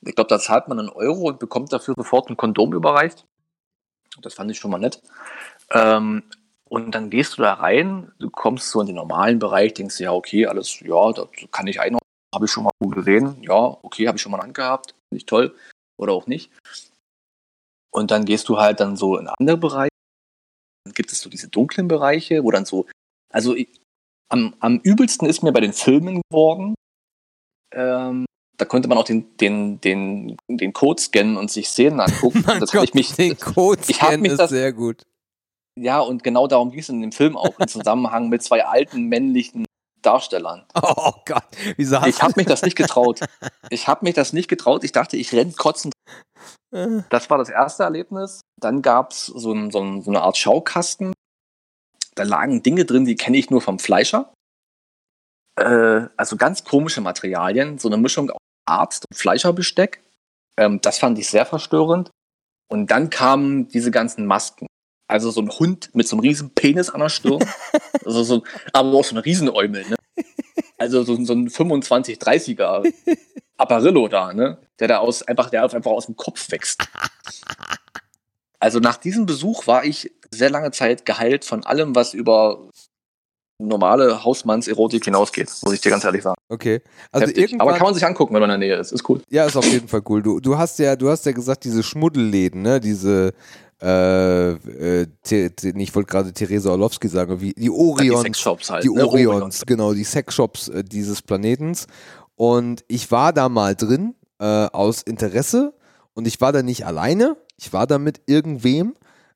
Ich 0.06 0.14
glaube, 0.14 0.28
da 0.28 0.40
zahlt 0.40 0.68
man 0.68 0.78
einen 0.80 0.90
Euro 0.90 1.22
und 1.30 1.40
bekommt 1.40 1.72
dafür 1.72 1.94
sofort 1.98 2.30
ein 2.30 2.36
Kondom 2.36 2.74
überreicht. 2.74 3.26
Das 4.22 4.34
fand 4.34 4.52
ich 4.52 4.58
schon 4.58 4.72
mal 4.72 4.78
nett. 4.78 5.02
Ähm, 5.72 6.24
und 6.66 6.94
dann 6.94 7.10
gehst 7.10 7.38
du 7.38 7.44
da 7.44 7.54
rein, 7.54 8.12
du 8.20 8.30
kommst 8.30 8.70
so 8.70 8.82
in 8.82 8.88
den 8.88 8.98
normalen 8.98 9.40
Bereich, 9.40 9.74
denkst 9.74 9.98
dir, 9.98 10.06
ja, 10.06 10.12
okay, 10.14 10.48
alles, 10.48 10.82
ja, 10.82 11.14
das 11.14 11.28
kann 11.52 11.68
ich 11.68 11.80
einordnen, 11.80 12.02
habe 12.36 12.44
ich 12.44 12.52
schon 12.52 12.66
mal 12.66 12.72
gut 12.80 12.94
gesehen, 12.96 13.38
ja, 13.42 13.56
okay, 13.56 14.06
habe 14.08 14.18
ich 14.18 14.22
schon 14.22 14.34
mal 14.34 14.42
angehabt, 14.42 14.94
finde 15.10 15.18
ich 15.20 15.26
toll 15.26 15.56
oder 16.00 16.14
auch 16.14 16.28
nicht. 16.28 16.52
Und 17.94 18.12
dann 18.12 18.26
gehst 18.26 18.50
du 18.50 18.58
halt 18.58 18.80
dann 18.80 18.96
so 18.96 19.18
in 19.18 19.28
andere 19.28 19.58
Bereiche, 19.58 19.90
dann 20.86 20.94
gibt 20.94 21.12
es 21.12 21.22
so 21.22 21.30
diese 21.30 21.48
dunklen 21.48 21.88
Bereiche, 21.88 22.44
wo 22.44 22.52
dann 22.52 22.66
so, 22.66 22.86
also 23.34 23.56
ich, 23.56 23.70
am, 24.30 24.54
am 24.60 24.80
übelsten 24.80 25.28
ist 25.28 25.42
mir 25.44 25.52
bei 25.52 25.62
den 25.62 25.74
Filmen 25.74 26.22
geworden, 26.30 26.76
ähm, 27.74 28.26
da 28.58 28.66
konnte 28.66 28.88
man 28.88 28.98
auch 28.98 29.04
den, 29.04 29.36
den, 29.38 29.80
den, 29.82 30.36
den 30.50 30.74
Code 30.74 31.02
scannen 31.02 31.38
und 31.38 31.52
sich 31.52 31.70
Szenen 31.70 32.00
angucken. 32.00 32.44
Mein 32.48 32.60
das 32.60 32.74
habe 32.74 32.86
ich 32.86 32.94
mich, 32.94 33.14
den 33.14 33.38
Code 33.38 33.82
scannen 33.84 34.22
mich 34.22 34.32
ist 34.32 34.40
das- 34.40 34.50
sehr 34.50 34.74
gut. 34.74 35.04
ja, 35.80 36.00
und 36.00 36.24
genau 36.24 36.48
darum 36.48 36.72
ging 36.72 36.80
es 36.80 36.90
in 36.90 37.02
dem 37.02 37.12
Film 37.12 37.38
auch, 37.38 37.60
im 37.60 37.68
Zusammenhang 37.68 38.30
mit 38.30 38.42
zwei 38.44 38.66
alten 38.66 39.04
männlichen 39.04 39.66
Darstellern. 40.08 40.66
Oh 40.82 41.14
Gott, 41.26 41.44
wieso 41.76 42.00
hast 42.00 42.08
Ich 42.08 42.22
habe 42.22 42.34
mich 42.38 42.48
das 42.48 42.62
nicht 42.62 42.78
getraut. 42.78 43.20
Ich 43.70 43.88
habe 43.88 44.06
mich 44.06 44.16
das 44.16 44.32
nicht 44.34 44.48
getraut. 44.48 44.84
Ich 44.84 44.94
dachte, 44.94 45.18
ich 45.18 45.34
renne 45.34 45.52
kotzend. 45.52 45.94
du... 46.72 47.04
Das 47.10 47.30
war 47.30 47.38
das 47.38 47.50
erste 47.50 47.84
Erlebnis. 47.84 48.42
Dann 48.60 48.82
gab 48.82 49.12
es 49.12 49.26
so, 49.26 49.52
ein, 49.52 49.70
so, 49.70 49.82
ein, 49.82 50.02
so 50.02 50.12
eine 50.12 50.22
Art 50.22 50.38
Schaukasten. 50.38 51.14
Da 52.16 52.24
lagen 52.24 52.64
Dinge 52.64 52.86
drin, 52.86 53.06
die 53.06 53.16
kenne 53.16 53.38
ich 53.38 53.50
nur 53.50 53.62
vom 53.62 53.80
Fleischer. 53.80 54.34
Äh, 55.60 56.08
also 56.16 56.38
ganz 56.38 56.64
komische 56.64 57.02
Materialien. 57.02 57.78
So 57.78 57.90
eine 57.90 57.98
Mischung 57.98 58.32
aus 58.32 58.40
Arzt- 58.66 59.06
und 59.10 59.18
Fleischerbesteck. 59.18 60.04
Ähm, 60.58 60.80
das 60.82 61.00
fand 61.00 61.20
ich 61.20 61.30
sehr 61.30 61.46
verstörend. 61.46 62.12
Und 62.70 62.92
dann 62.92 63.10
kamen 63.10 63.68
diese 63.68 63.92
ganzen 63.92 64.26
Masken. 64.26 64.68
Also 65.08 65.32
so 65.32 65.42
ein 65.42 65.50
Hund 65.50 65.90
mit 65.94 66.08
so 66.08 66.16
einem 66.16 66.22
riesen 66.22 66.50
Penis 66.52 66.90
an 66.90 67.00
der 67.00 67.10
Stirn. 67.10 67.44
also 68.06 68.24
so, 68.24 68.44
aber 68.74 68.94
auch 68.94 69.06
so 69.06 69.16
ein 69.16 69.20
Riesenäumel, 69.20 69.86
ne? 69.88 69.96
Also 70.78 71.04
so, 71.04 71.16
so 71.24 71.34
ein 71.34 71.50
25, 71.50 72.18
30er 72.18 72.92
Apparillo 73.58 74.08
da, 74.08 74.34
ne? 74.34 74.58
Der 74.80 74.88
da 74.88 74.98
aus, 75.00 75.24
einfach, 75.24 75.50
der 75.50 75.64
einfach 75.64 75.92
aus 75.92 76.06
dem 76.06 76.16
Kopf 76.16 76.52
wächst. 76.52 76.84
Also 78.60 78.80
nach 78.80 78.98
diesem 78.98 79.26
Besuch 79.26 79.68
war 79.68 79.86
ich 79.86 80.12
sehr 80.32 80.50
lange 80.50 80.72
Zeit 80.72 81.06
geheilt 81.06 81.46
von 81.46 81.66
allem, 81.66 81.96
was 81.96 82.14
über 82.14 82.70
normale 83.60 84.24
Hausmannserotik 84.24 85.06
hinausgeht, 85.06 85.50
muss 85.64 85.74
ich 85.74 85.82
dir 85.82 85.90
ganz 85.90 86.04
ehrlich 86.04 86.22
sagen. 86.22 86.40
Okay. 86.48 86.82
Also 87.12 87.28
Heftig. 87.28 87.44
irgendwann, 87.44 87.68
Aber 87.68 87.78
kann 87.78 87.86
man 87.86 87.94
sich 87.94 88.06
angucken, 88.06 88.34
wenn 88.34 88.42
man 88.42 88.52
in 88.52 88.60
der 88.60 88.70
Nähe 88.70 88.80
ist. 88.80 88.92
Ist 88.92 89.08
cool. 89.10 89.22
ja, 89.30 89.46
ist 89.46 89.56
auf 89.56 89.66
jeden 89.66 89.88
Fall 89.88 90.02
cool. 90.10 90.22
Du, 90.22 90.40
du 90.40 90.58
hast 90.58 90.78
ja, 90.80 90.96
du 90.96 91.10
hast 91.10 91.26
ja 91.26 91.32
gesagt, 91.32 91.64
diese 91.64 91.82
Schmuddelläden, 91.82 92.62
ne, 92.62 92.80
diese 92.80 93.34
äh, 93.82 94.52
äh, 94.54 95.08
ich 95.30 95.96
wollte 95.96 96.10
gerade 96.10 96.34
Theresa 96.34 96.72
Orlowski 96.72 97.08
sagen, 97.08 97.40
wie 97.40 97.54
die 97.54 97.70
Orions, 97.70 98.22
die 98.22 98.28
Sexshops 98.28 98.70
halt. 98.72 98.84
die 98.84 98.90
ne? 98.90 99.06
Orions, 99.08 99.66
genau, 99.66 99.94
die 99.94 100.04
Sexshops 100.04 100.68
äh, 100.70 100.84
dieses 100.84 101.22
Planetens. 101.22 101.86
Und 102.36 102.84
ich 102.88 103.12
war 103.12 103.34
da 103.34 103.50
mal 103.50 103.76
drin 103.76 104.16
äh, 104.40 104.46
aus 104.46 105.04
Interesse 105.04 105.74
und 106.14 106.28
ich 106.28 106.42
war 106.42 106.52
da 106.52 106.64
nicht 106.64 106.86
alleine, 106.86 107.38
ich 107.58 107.72
war 107.74 107.86
da 107.86 108.00
mit 108.00 108.22
irgendwem, 108.26 108.96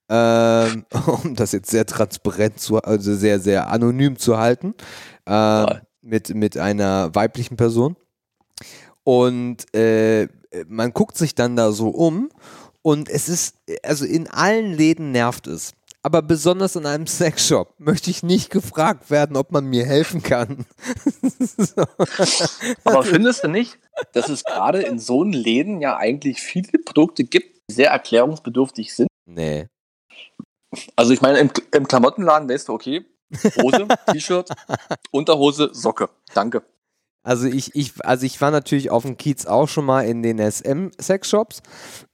ähm, 0.09 0.85
um 1.23 1.35
das 1.35 1.51
jetzt 1.51 1.69
sehr 1.69 1.85
transparent 1.85 2.59
zu, 2.59 2.77
also 2.81 3.15
sehr, 3.15 3.39
sehr 3.39 3.69
anonym 3.69 4.18
zu 4.18 4.38
halten, 4.38 4.73
äh, 5.27 5.31
Ja. 5.31 5.81
mit, 6.01 6.34
mit 6.34 6.57
einer 6.57 7.13
weiblichen 7.13 7.57
Person. 7.57 7.95
Und 9.03 9.73
äh, 9.76 10.27
man 10.68 10.93
guckt 10.93 11.18
sich 11.18 11.34
dann 11.34 11.55
da 11.55 11.72
so 11.72 11.89
um 11.89 12.30
und 12.82 13.10
es 13.10 13.30
ist, 13.30 13.56
also 13.84 14.06
in 14.06 14.28
allen 14.28 14.74
Läden 14.74 15.12
nervt 15.12 15.48
es. 15.48 15.74
Aber 16.03 16.22
besonders 16.22 16.76
in 16.76 16.86
einem 16.86 17.08
Sexshop 17.08 17.74
möchte 17.78 18.10
ich 18.10 18.24
nicht 18.24 18.49
gefragt 18.49 19.12
werden, 19.12 19.38
ob 19.38 19.52
man 19.52 19.66
mir 19.66 19.86
helfen 19.86 20.24
kann. 20.24 20.66
so. 21.40 21.84
Aber 22.84 23.03
findest 23.03 23.44
du 23.44 23.48
nicht, 23.48 23.78
dass 24.14 24.30
es 24.30 24.44
gerade 24.44 24.82
in 24.82 24.99
so 24.99 25.22
einen 25.22 25.34
Läden 25.34 25.82
ja 25.82 25.98
eigentlich 25.98 26.41
viele 26.41 26.80
Produkte 26.84 27.24
gibt, 27.24 27.58
die 27.70 27.74
sehr 27.74 27.91
erklärungsbedürftig 27.91 28.94
sind? 28.95 29.08
Nee. 29.26 29.68
Also 30.95 31.14
ich 31.14 31.22
meine, 31.22 31.40
im, 31.40 31.52
im 31.74 31.88
Klamottenladen 31.88 32.49
weißt 32.49 32.70
du, 32.70 32.74
okay, 32.74 33.06
Hose, 33.62 33.88
T-Shirt, 34.12 34.49
Unterhose, 35.12 35.70
Socke. 35.74 36.10
Danke. 36.34 36.64
Also 37.23 37.48
ich, 37.48 37.76
ich, 37.76 37.93
also 38.03 38.26
ich 38.26 38.41
war 38.41 38.49
natürlich 38.49 38.89
auf 38.89 39.03
dem 39.03 39.15
Kiez 39.15 39.45
auch 39.45 39.68
schon 39.68 39.85
mal 39.85 40.02
in 40.02 40.23
den 40.23 40.39
SM-Sexshops. 40.39 41.61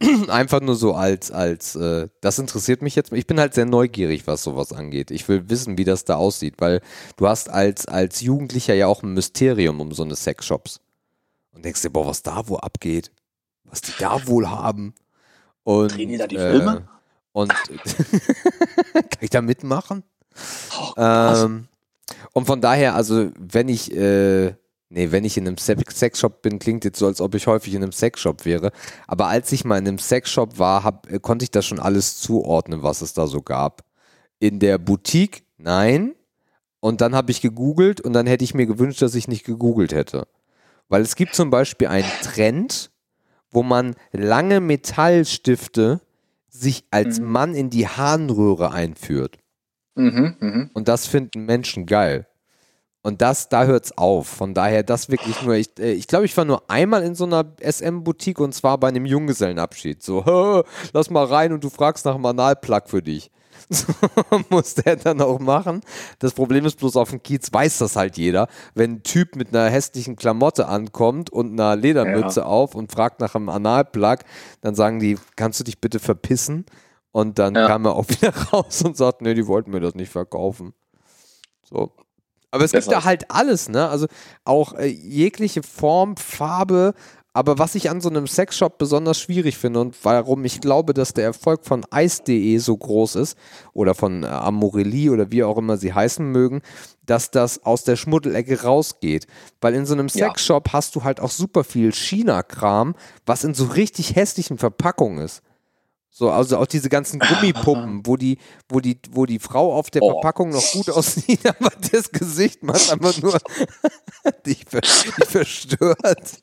Einfach 0.27 0.59
nur 0.59 0.75
so 0.75 0.95
als, 0.95 1.31
als, 1.31 1.75
äh, 1.75 2.09
das 2.19 2.39
interessiert 2.39 2.81
mich 2.81 2.95
jetzt. 2.95 3.13
Ich 3.13 3.25
bin 3.25 3.39
halt 3.39 3.53
sehr 3.53 3.65
neugierig, 3.65 4.27
was 4.27 4.43
sowas 4.43 4.73
angeht. 4.73 5.11
Ich 5.11 5.29
will 5.29 5.49
wissen, 5.49 5.77
wie 5.77 5.85
das 5.85 6.03
da 6.03 6.15
aussieht, 6.15 6.55
weil 6.57 6.81
du 7.15 7.27
hast 7.27 7.49
als, 7.49 7.87
als 7.87 8.19
Jugendlicher 8.19 8.73
ja 8.73 8.87
auch 8.87 9.01
ein 9.01 9.13
Mysterium 9.13 9.79
um 9.79 9.93
so 9.93 10.03
eine 10.03 10.15
Sexshops. 10.15 10.81
Und 11.51 11.63
denkst 11.63 11.81
dir, 11.81 11.89
boah, 11.89 12.05
was 12.05 12.21
da 12.21 12.49
wo 12.49 12.57
abgeht, 12.57 13.11
was 13.63 13.79
die 13.79 13.93
da 13.97 14.27
wohl 14.27 14.49
haben. 14.49 14.93
Und, 15.63 15.95
Drehen 15.95 16.09
die 16.09 16.17
da 16.17 16.27
die 16.27 16.35
äh, 16.35 16.51
Filme? 16.51 16.87
Und 17.31 17.49
kann 18.93 19.21
ich 19.21 19.29
da 19.29 19.41
mitmachen? 19.41 20.03
Oh. 20.77 20.93
Ähm, 20.97 21.67
und 22.33 22.45
von 22.45 22.59
daher, 22.59 22.95
also 22.95 23.31
wenn 23.37 23.69
ich, 23.69 23.95
äh, 23.95 24.55
nee, 24.89 25.11
wenn 25.11 25.25
ich 25.25 25.37
in 25.37 25.47
einem 25.47 25.57
Se- 25.57 25.75
Sexshop 25.89 26.41
bin, 26.41 26.59
klingt 26.59 26.85
jetzt 26.85 26.99
so, 26.99 27.07
als 27.07 27.21
ob 27.21 27.35
ich 27.35 27.47
häufig 27.47 27.73
in 27.73 27.83
einem 27.83 27.91
Sexshop 27.91 28.45
wäre. 28.45 28.71
Aber 29.07 29.27
als 29.27 29.51
ich 29.51 29.65
mal 29.65 29.77
in 29.77 29.87
einem 29.87 29.99
Sexshop 29.99 30.59
war, 30.59 30.83
hab, 30.83 31.11
äh, 31.11 31.19
konnte 31.19 31.43
ich 31.43 31.51
das 31.51 31.65
schon 31.65 31.79
alles 31.79 32.19
zuordnen, 32.19 32.83
was 32.83 33.01
es 33.01 33.13
da 33.13 33.27
so 33.27 33.41
gab. 33.41 33.83
In 34.39 34.59
der 34.59 34.77
Boutique, 34.77 35.43
nein. 35.57 36.13
Und 36.79 37.01
dann 37.01 37.15
habe 37.15 37.31
ich 37.31 37.41
gegoogelt 37.41 38.01
und 38.01 38.13
dann 38.13 38.27
hätte 38.27 38.43
ich 38.43 38.53
mir 38.53 38.67
gewünscht, 38.67 39.01
dass 39.01 39.15
ich 39.15 39.27
nicht 39.27 39.43
gegoogelt 39.45 39.93
hätte. 39.93 40.27
Weil 40.89 41.01
es 41.01 41.15
gibt 41.15 41.33
zum 41.35 41.49
Beispiel 41.49 41.87
einen 41.87 42.09
Trend, 42.21 42.91
wo 43.51 43.63
man 43.63 43.95
lange 44.11 44.59
Metallstifte 44.61 46.01
sich 46.49 46.85
als 46.91 47.19
Mhm. 47.19 47.25
Mann 47.31 47.55
in 47.55 47.69
die 47.69 47.87
Harnröhre 47.87 48.71
einführt. 48.71 49.37
Mhm, 49.95 50.35
mhm. 50.39 50.69
Und 50.73 50.87
das 50.87 51.07
finden 51.07 51.45
Menschen 51.45 51.85
geil. 51.87 52.27
Und 53.07 53.21
das, 53.21 53.47
da 53.47 53.63
hört's 53.63 53.97
auf. 53.97 54.27
Von 54.27 54.53
daher, 54.53 54.83
das 54.83 55.07
wirklich 55.07 55.41
nur, 55.41 55.55
ich, 55.55 55.69
äh, 55.79 55.93
ich 55.93 56.07
glaube, 56.07 56.25
ich 56.25 56.35
war 56.35 56.43
nur 56.43 56.69
einmal 56.69 57.03
in 57.03 57.15
so 57.15 57.23
einer 57.23 57.45
SM-Boutique 57.61 58.41
und 58.41 58.53
zwar 58.53 58.77
bei 58.77 58.89
einem 58.89 59.05
Junggesellenabschied. 59.05 60.03
So, 60.03 60.25
"Hä, 60.25 60.63
lass 60.91 61.09
mal 61.09 61.23
rein 61.23 61.53
und 61.53 61.63
du 61.63 61.69
fragst 61.69 62.03
nach 62.03 62.15
einem 62.15 62.25
Analplug 62.25 62.89
für 62.89 63.01
dich. 63.01 63.31
So, 63.69 63.85
muss 64.49 64.75
der 64.75 64.97
dann 64.97 65.21
auch 65.21 65.39
machen. 65.39 65.79
Das 66.19 66.33
Problem 66.33 66.65
ist 66.65 66.77
bloß, 66.79 66.97
auf 66.97 67.11
dem 67.11 67.23
Kiez 67.23 67.47
weiß 67.51 67.77
das 67.77 67.95
halt 67.95 68.17
jeder. 68.17 68.47
Wenn 68.75 68.95
ein 68.95 69.03
Typ 69.03 69.37
mit 69.37 69.55
einer 69.55 69.69
hässlichen 69.69 70.17
Klamotte 70.17 70.67
ankommt 70.67 71.29
und 71.29 71.53
einer 71.53 71.77
Ledermütze 71.77 72.45
auf 72.45 72.75
und 72.75 72.91
fragt 72.91 73.21
nach 73.21 73.35
einem 73.35 73.47
Analplug, 73.47 74.19
dann 74.59 74.75
sagen 74.75 74.99
die, 74.99 75.17
kannst 75.37 75.61
du 75.61 75.63
dich 75.63 75.79
bitte 75.79 75.99
verpissen? 75.99 76.65
Und 77.13 77.39
dann 77.39 77.55
Ja. 77.55 77.67
kam 77.67 77.85
er 77.85 77.95
auch 77.95 78.07
wieder 78.09 78.33
raus 78.51 78.81
und 78.83 78.97
sagt, 78.97 79.21
nee, 79.21 79.33
die 79.33 79.47
wollten 79.47 79.71
mir 79.71 79.79
das 79.79 79.95
nicht 79.95 80.11
verkaufen. 80.11 80.73
So. 81.63 81.91
Aber 82.51 82.63
es 82.63 82.71
gibt 82.71 82.91
da 82.91 83.03
halt 83.03 83.29
alles, 83.29 83.69
ne? 83.69 83.87
Also 83.89 84.07
auch 84.45 84.73
äh, 84.73 84.85
jegliche 84.87 85.63
Form, 85.63 86.15
Farbe. 86.17 86.93
Aber 87.33 87.59
was 87.59 87.75
ich 87.75 87.91
an 87.91 88.01
so 88.01 88.09
einem 88.09 88.25
Sexshop 88.25 88.79
besonders 88.79 89.19
schwierig 89.19 89.57
finde 89.59 89.81
und 89.81 89.95
warum 90.03 90.43
ich 90.43 90.59
glaube, 90.59 90.95
dass 90.95 91.13
der 91.13 91.25
Erfolg 91.25 91.65
von 91.65 91.85
Ice.de 91.93 92.57
so 92.57 92.75
groß 92.75 93.15
ist 93.15 93.37
oder 93.73 93.93
von 93.93 94.23
äh, 94.23 94.27
Amorelie 94.27 95.11
oder 95.11 95.29
wie 95.29 95.43
auch 95.43 95.57
immer 95.57 95.77
sie 95.77 95.93
heißen 95.93 96.25
mögen, 96.25 96.61
dass 97.05 97.29
das 97.29 97.63
aus 97.63 97.83
der 97.83 97.95
Schmuddelecke 97.95 98.63
rausgeht. 98.63 99.27
Weil 99.61 99.75
in 99.75 99.85
so 99.85 99.93
einem 99.93 100.07
Ja. 100.07 100.29
Sexshop 100.29 100.73
hast 100.73 100.95
du 100.95 101.03
halt 101.03 101.19
auch 101.19 101.29
super 101.29 101.63
viel 101.63 101.91
China-Kram, 101.93 102.95
was 103.27 103.43
in 103.43 103.53
so 103.53 103.65
richtig 103.65 104.15
hässlichen 104.15 104.57
Verpackungen 104.57 105.23
ist. 105.23 105.43
So, 106.17 106.31
also 106.31 106.57
auch 106.57 106.65
diese 106.65 106.89
ganzen 106.89 107.19
Gummipuppen, 107.19 108.01
wo 108.03 108.17
die, 108.17 108.39
wo 108.69 108.79
die, 108.79 108.97
wo 109.11 109.27
die 109.27 109.37
Frau 109.37 109.75
auf 109.75 109.91
der 109.91 110.01
Oh. 110.01 110.13
Verpackung 110.13 110.49
noch 110.49 110.63
gut 110.71 110.89
aussieht, 110.89 111.45
aber 111.45 111.71
das 111.91 112.11
Gesicht 112.11 112.63
macht 112.63 112.91
einfach 112.91 113.21
nur 113.21 113.37
dich, 114.47 114.65
ver 114.67 114.81
dich 114.81 115.27
verstört. 115.27 116.41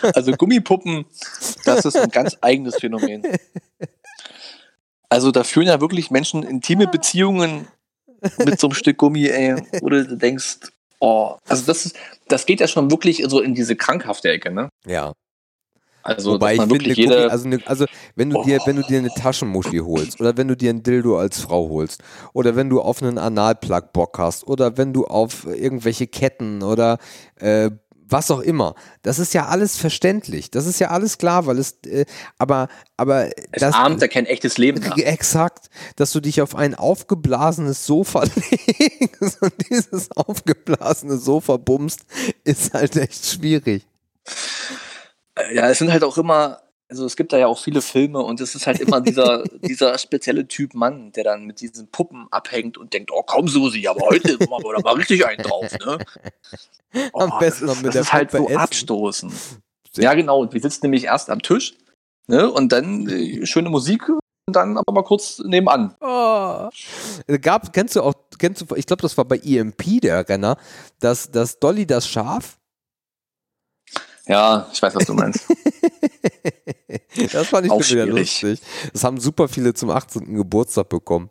Also 0.14 0.32
Gummipuppen, 0.32 1.04
das 1.66 1.84
ist 1.84 1.96
ein 1.96 2.08
ganz 2.08 2.38
eigenes 2.40 2.76
Phänomen. 2.76 3.24
Also 5.10 5.30
da 5.30 5.44
führen 5.44 5.66
ja 5.66 5.80
wirklich 5.82 6.10
Menschen 6.10 6.42
intime 6.44 6.86
Beziehungen 6.86 7.68
mit 8.38 8.58
so 8.58 8.68
einem 8.68 8.74
Stück 8.74 8.96
Gummi, 8.96 9.26
ey, 9.26 9.62
wo 9.82 9.90
du 9.90 10.16
denkst, 10.16 10.60
oh, 10.98 11.36
also 11.46 11.66
das 11.66 11.84
ist, 11.86 11.96
das 12.26 12.46
geht 12.46 12.60
ja 12.60 12.68
schon 12.68 12.90
wirklich 12.90 13.22
so 13.28 13.40
in 13.42 13.54
diese 13.54 13.76
krankhafte 13.76 14.30
Ecke, 14.30 14.50
ne? 14.50 14.70
Ja. 14.86 15.12
Also 16.02 16.32
Wobei 16.32 16.54
ich 16.54 16.60
finde, 16.60 16.92
jede, 16.92 17.30
also, 17.30 17.48
ne, 17.48 17.60
also 17.66 17.86
wenn 18.16 18.30
du 18.30 18.42
dir, 18.42 18.58
Oh. 18.60 18.66
wenn 18.66 18.76
du 18.76 18.82
dir 18.82 18.98
eine 18.98 19.10
Taschenmuschi 19.10 19.78
holst 19.78 20.20
oder 20.20 20.36
wenn 20.36 20.48
du 20.48 20.56
dir 20.56 20.70
ein 20.70 20.82
Dildo 20.82 21.18
als 21.18 21.40
Frau 21.40 21.68
holst 21.68 22.02
oder 22.32 22.56
wenn 22.56 22.68
du 22.70 22.80
auf 22.80 23.02
einen 23.02 23.18
Analplug 23.18 23.92
Bock 23.92 24.18
hast 24.18 24.46
oder 24.46 24.76
wenn 24.76 24.92
du 24.92 25.04
auf 25.06 25.46
irgendwelche 25.46 26.06
Ketten 26.06 26.62
oder 26.62 26.98
äh, 27.36 27.70
was 28.12 28.30
auch 28.30 28.40
immer, 28.40 28.74
das 29.02 29.18
ist 29.18 29.32
ja 29.32 29.46
alles 29.46 29.78
verständlich, 29.78 30.50
das 30.50 30.66
ist 30.66 30.78
ja 30.78 30.90
alles 30.90 31.18
klar, 31.18 31.46
weil 31.46 31.58
es, 31.58 31.78
äh, 31.86 32.04
aber, 32.38 32.68
aber 32.96 33.26
es 33.52 33.60
das, 33.60 33.74
ahmt 33.74 34.02
ja 34.02 34.08
kein 34.08 34.26
echtes 34.26 34.58
Leben 34.58 34.80
nach. 34.80 34.96
Exakt, 34.98 35.70
dass 35.96 36.12
du 36.12 36.20
dich 36.20 36.42
auf 36.42 36.54
ein 36.54 36.74
aufgeblasenes 36.74 37.86
Sofa 37.86 38.24
legst 38.50 39.40
und 39.40 39.54
dieses 39.70 40.10
aufgeblasene 40.12 41.16
Sofa 41.16 41.56
bummst, 41.56 42.00
ist 42.44 42.74
halt 42.74 42.96
echt 42.96 43.24
schwierig. 43.24 43.86
Ja, 45.52 45.68
es 45.70 45.78
sind 45.78 45.92
halt 45.92 46.04
auch 46.04 46.16
immer, 46.18 46.60
also 46.88 47.06
es 47.06 47.16
gibt 47.16 47.32
da 47.32 47.38
ja 47.38 47.46
auch 47.46 47.58
viele 47.58 47.80
Filme 47.82 48.20
und 48.20 48.40
es 48.40 48.54
ist 48.54 48.66
halt 48.66 48.80
immer 48.80 49.00
dieser, 49.00 49.42
dieser 49.62 49.96
spezielle 49.98 50.46
Typ 50.46 50.74
Mann, 50.74 51.12
der 51.12 51.24
dann 51.24 51.44
mit 51.44 51.60
diesen 51.60 51.88
Puppen 51.88 52.26
abhängt 52.30 52.78
und 52.78 52.92
denkt, 52.92 53.10
oh 53.12 53.22
komm 53.26 53.48
Susi, 53.48 53.86
aber 53.88 54.02
heute 54.06 54.32
machen 54.50 54.64
wir 54.64 54.74
da 54.76 54.80
mal 54.80 54.94
richtig 54.94 55.26
einen 55.26 55.42
drauf, 55.42 55.70
ne? 55.84 55.98
Oh, 57.12 57.20
Am 57.20 57.38
besten 57.38 57.66
das 57.66 57.76
noch 57.76 57.76
ist, 57.76 57.82
mit 57.82 57.86
das 57.86 57.92
der 57.94 58.02
ist 58.02 58.12
halt 58.12 58.30
so 58.30 58.46
essen. 58.48 58.56
abstoßen. 58.58 59.32
Ja, 59.96 60.14
genau. 60.14 60.46
Die 60.46 60.58
sitzen 60.58 60.86
nämlich 60.86 61.04
erst 61.04 61.28
am 61.28 61.42
Tisch, 61.42 61.74
ne? 62.26 62.50
Und 62.50 62.72
dann 62.72 63.06
äh, 63.10 63.44
schöne 63.44 63.68
Musik 63.68 64.08
und 64.08 64.56
dann 64.56 64.78
aber 64.78 64.90
mal 64.90 65.02
kurz 65.04 65.38
nebenan. 65.40 65.94
Oh. 66.00 66.70
Gab, 67.42 67.74
kennst 67.74 67.96
du 67.96 68.02
auch, 68.02 68.14
kennst 68.38 68.62
du, 68.62 68.74
ich 68.74 68.86
glaube, 68.86 69.02
das 69.02 69.18
war 69.18 69.26
bei 69.26 69.36
EMP 69.36 70.00
der 70.00 70.26
Renner, 70.26 70.56
dass, 70.98 71.30
dass 71.30 71.58
Dolly 71.58 71.86
das 71.86 72.08
Schaf, 72.08 72.58
Ja, 74.26 74.68
ich 74.72 74.80
weiß, 74.80 74.94
was 74.94 75.06
du 75.06 75.14
meinst. 75.14 75.46
das 77.32 77.48
fand 77.48 77.66
ich 77.66 77.72
Auch 77.72 77.82
schon 77.82 77.96
wieder 77.96 78.06
lustig. 78.06 78.60
Das 78.92 79.02
haben 79.04 79.18
super 79.18 79.48
viele 79.48 79.74
zum 79.74 79.90
18. 79.90 80.34
Geburtstag 80.34 80.88
bekommen. 80.88 81.30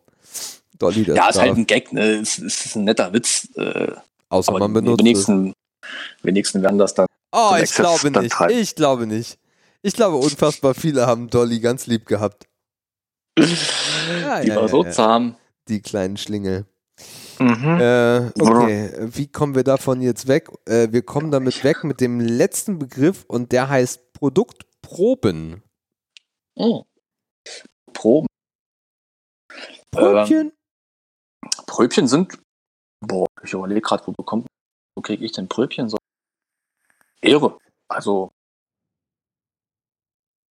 Dolly 0.78 1.06
das 1.06 1.16
ja, 1.16 1.30
ist 1.30 1.40
halt 1.40 1.58
ein 1.58 1.68
Gag, 1.68 1.94
ne? 1.94 2.02
Es 2.16 2.40
es 2.40 2.66
ist 2.66 2.76
ein 2.76 2.84
netter 2.84 3.14
Witz. 3.14 3.48
Äh, 3.56 3.92
Außer 4.30 4.50
aber 4.50 4.60
man 4.60 4.74
benutzt 4.74 5.00
wenigsten, 5.00 5.54
wenigsten 6.24 6.62
werden 6.64 6.80
das 6.80 6.94
dann. 6.94 7.06
Oh, 7.32 7.56
ich 7.62 7.74
glaube 7.74 8.12
nicht. 8.12 8.32
treiben. 8.32 8.58
Ich 8.58 8.76
glaube 8.76 9.08
nicht. 9.08 9.38
Ich 9.84 9.94
glaube, 9.94 10.18
unfassbar 10.18 10.74
viele 10.74 11.08
haben 11.08 11.30
Dolly 11.30 11.60
ganz 11.60 11.88
lieb 11.88 12.06
gehabt. 12.06 12.48
Ja, 14.22 14.42
die 14.42 14.50
ja, 14.50 14.56
war 14.56 14.64
ja, 14.64 14.68
so 14.68 14.84
zahm. 14.84 15.36
Die 15.70 15.82
kleinen 15.82 16.18
Schlingel. 16.18 16.66
Mhm. 17.42 17.80
Äh, 17.80 18.28
okay, 18.40 18.92
wie 19.00 19.28
kommen 19.28 19.56
wir 19.56 19.64
davon 19.64 20.00
jetzt 20.02 20.28
weg? 20.28 20.50
Äh, 20.68 20.90
wir 20.92 21.02
kommen 21.02 21.32
damit 21.32 21.64
weg 21.64 21.84
mit 21.84 22.00
dem 22.00 22.20
letzten 22.20 22.78
Begriff 22.78 23.26
und 23.28 23.52
der 23.52 23.68
heißt 23.68 24.14
Produktproben. 24.14 25.64
Oh. 26.56 26.84
Proben. 27.94 28.28
Ähm, 29.52 29.82
Probchen? 29.92 30.52
Pröbchen 31.66 32.08
sind, 32.08 32.38
boah, 33.00 33.26
ich 33.44 33.54
überlege 33.54 33.82
gerade, 33.82 34.06
wo 34.06 34.12
bekommt, 34.12 34.46
wo 34.96 35.02
kriege 35.02 35.26
ich 35.26 35.32
denn 35.32 35.48
Pröbchen? 35.48 35.90
So 35.90 35.98
Ehre. 37.22 37.58
Also, 37.88 38.32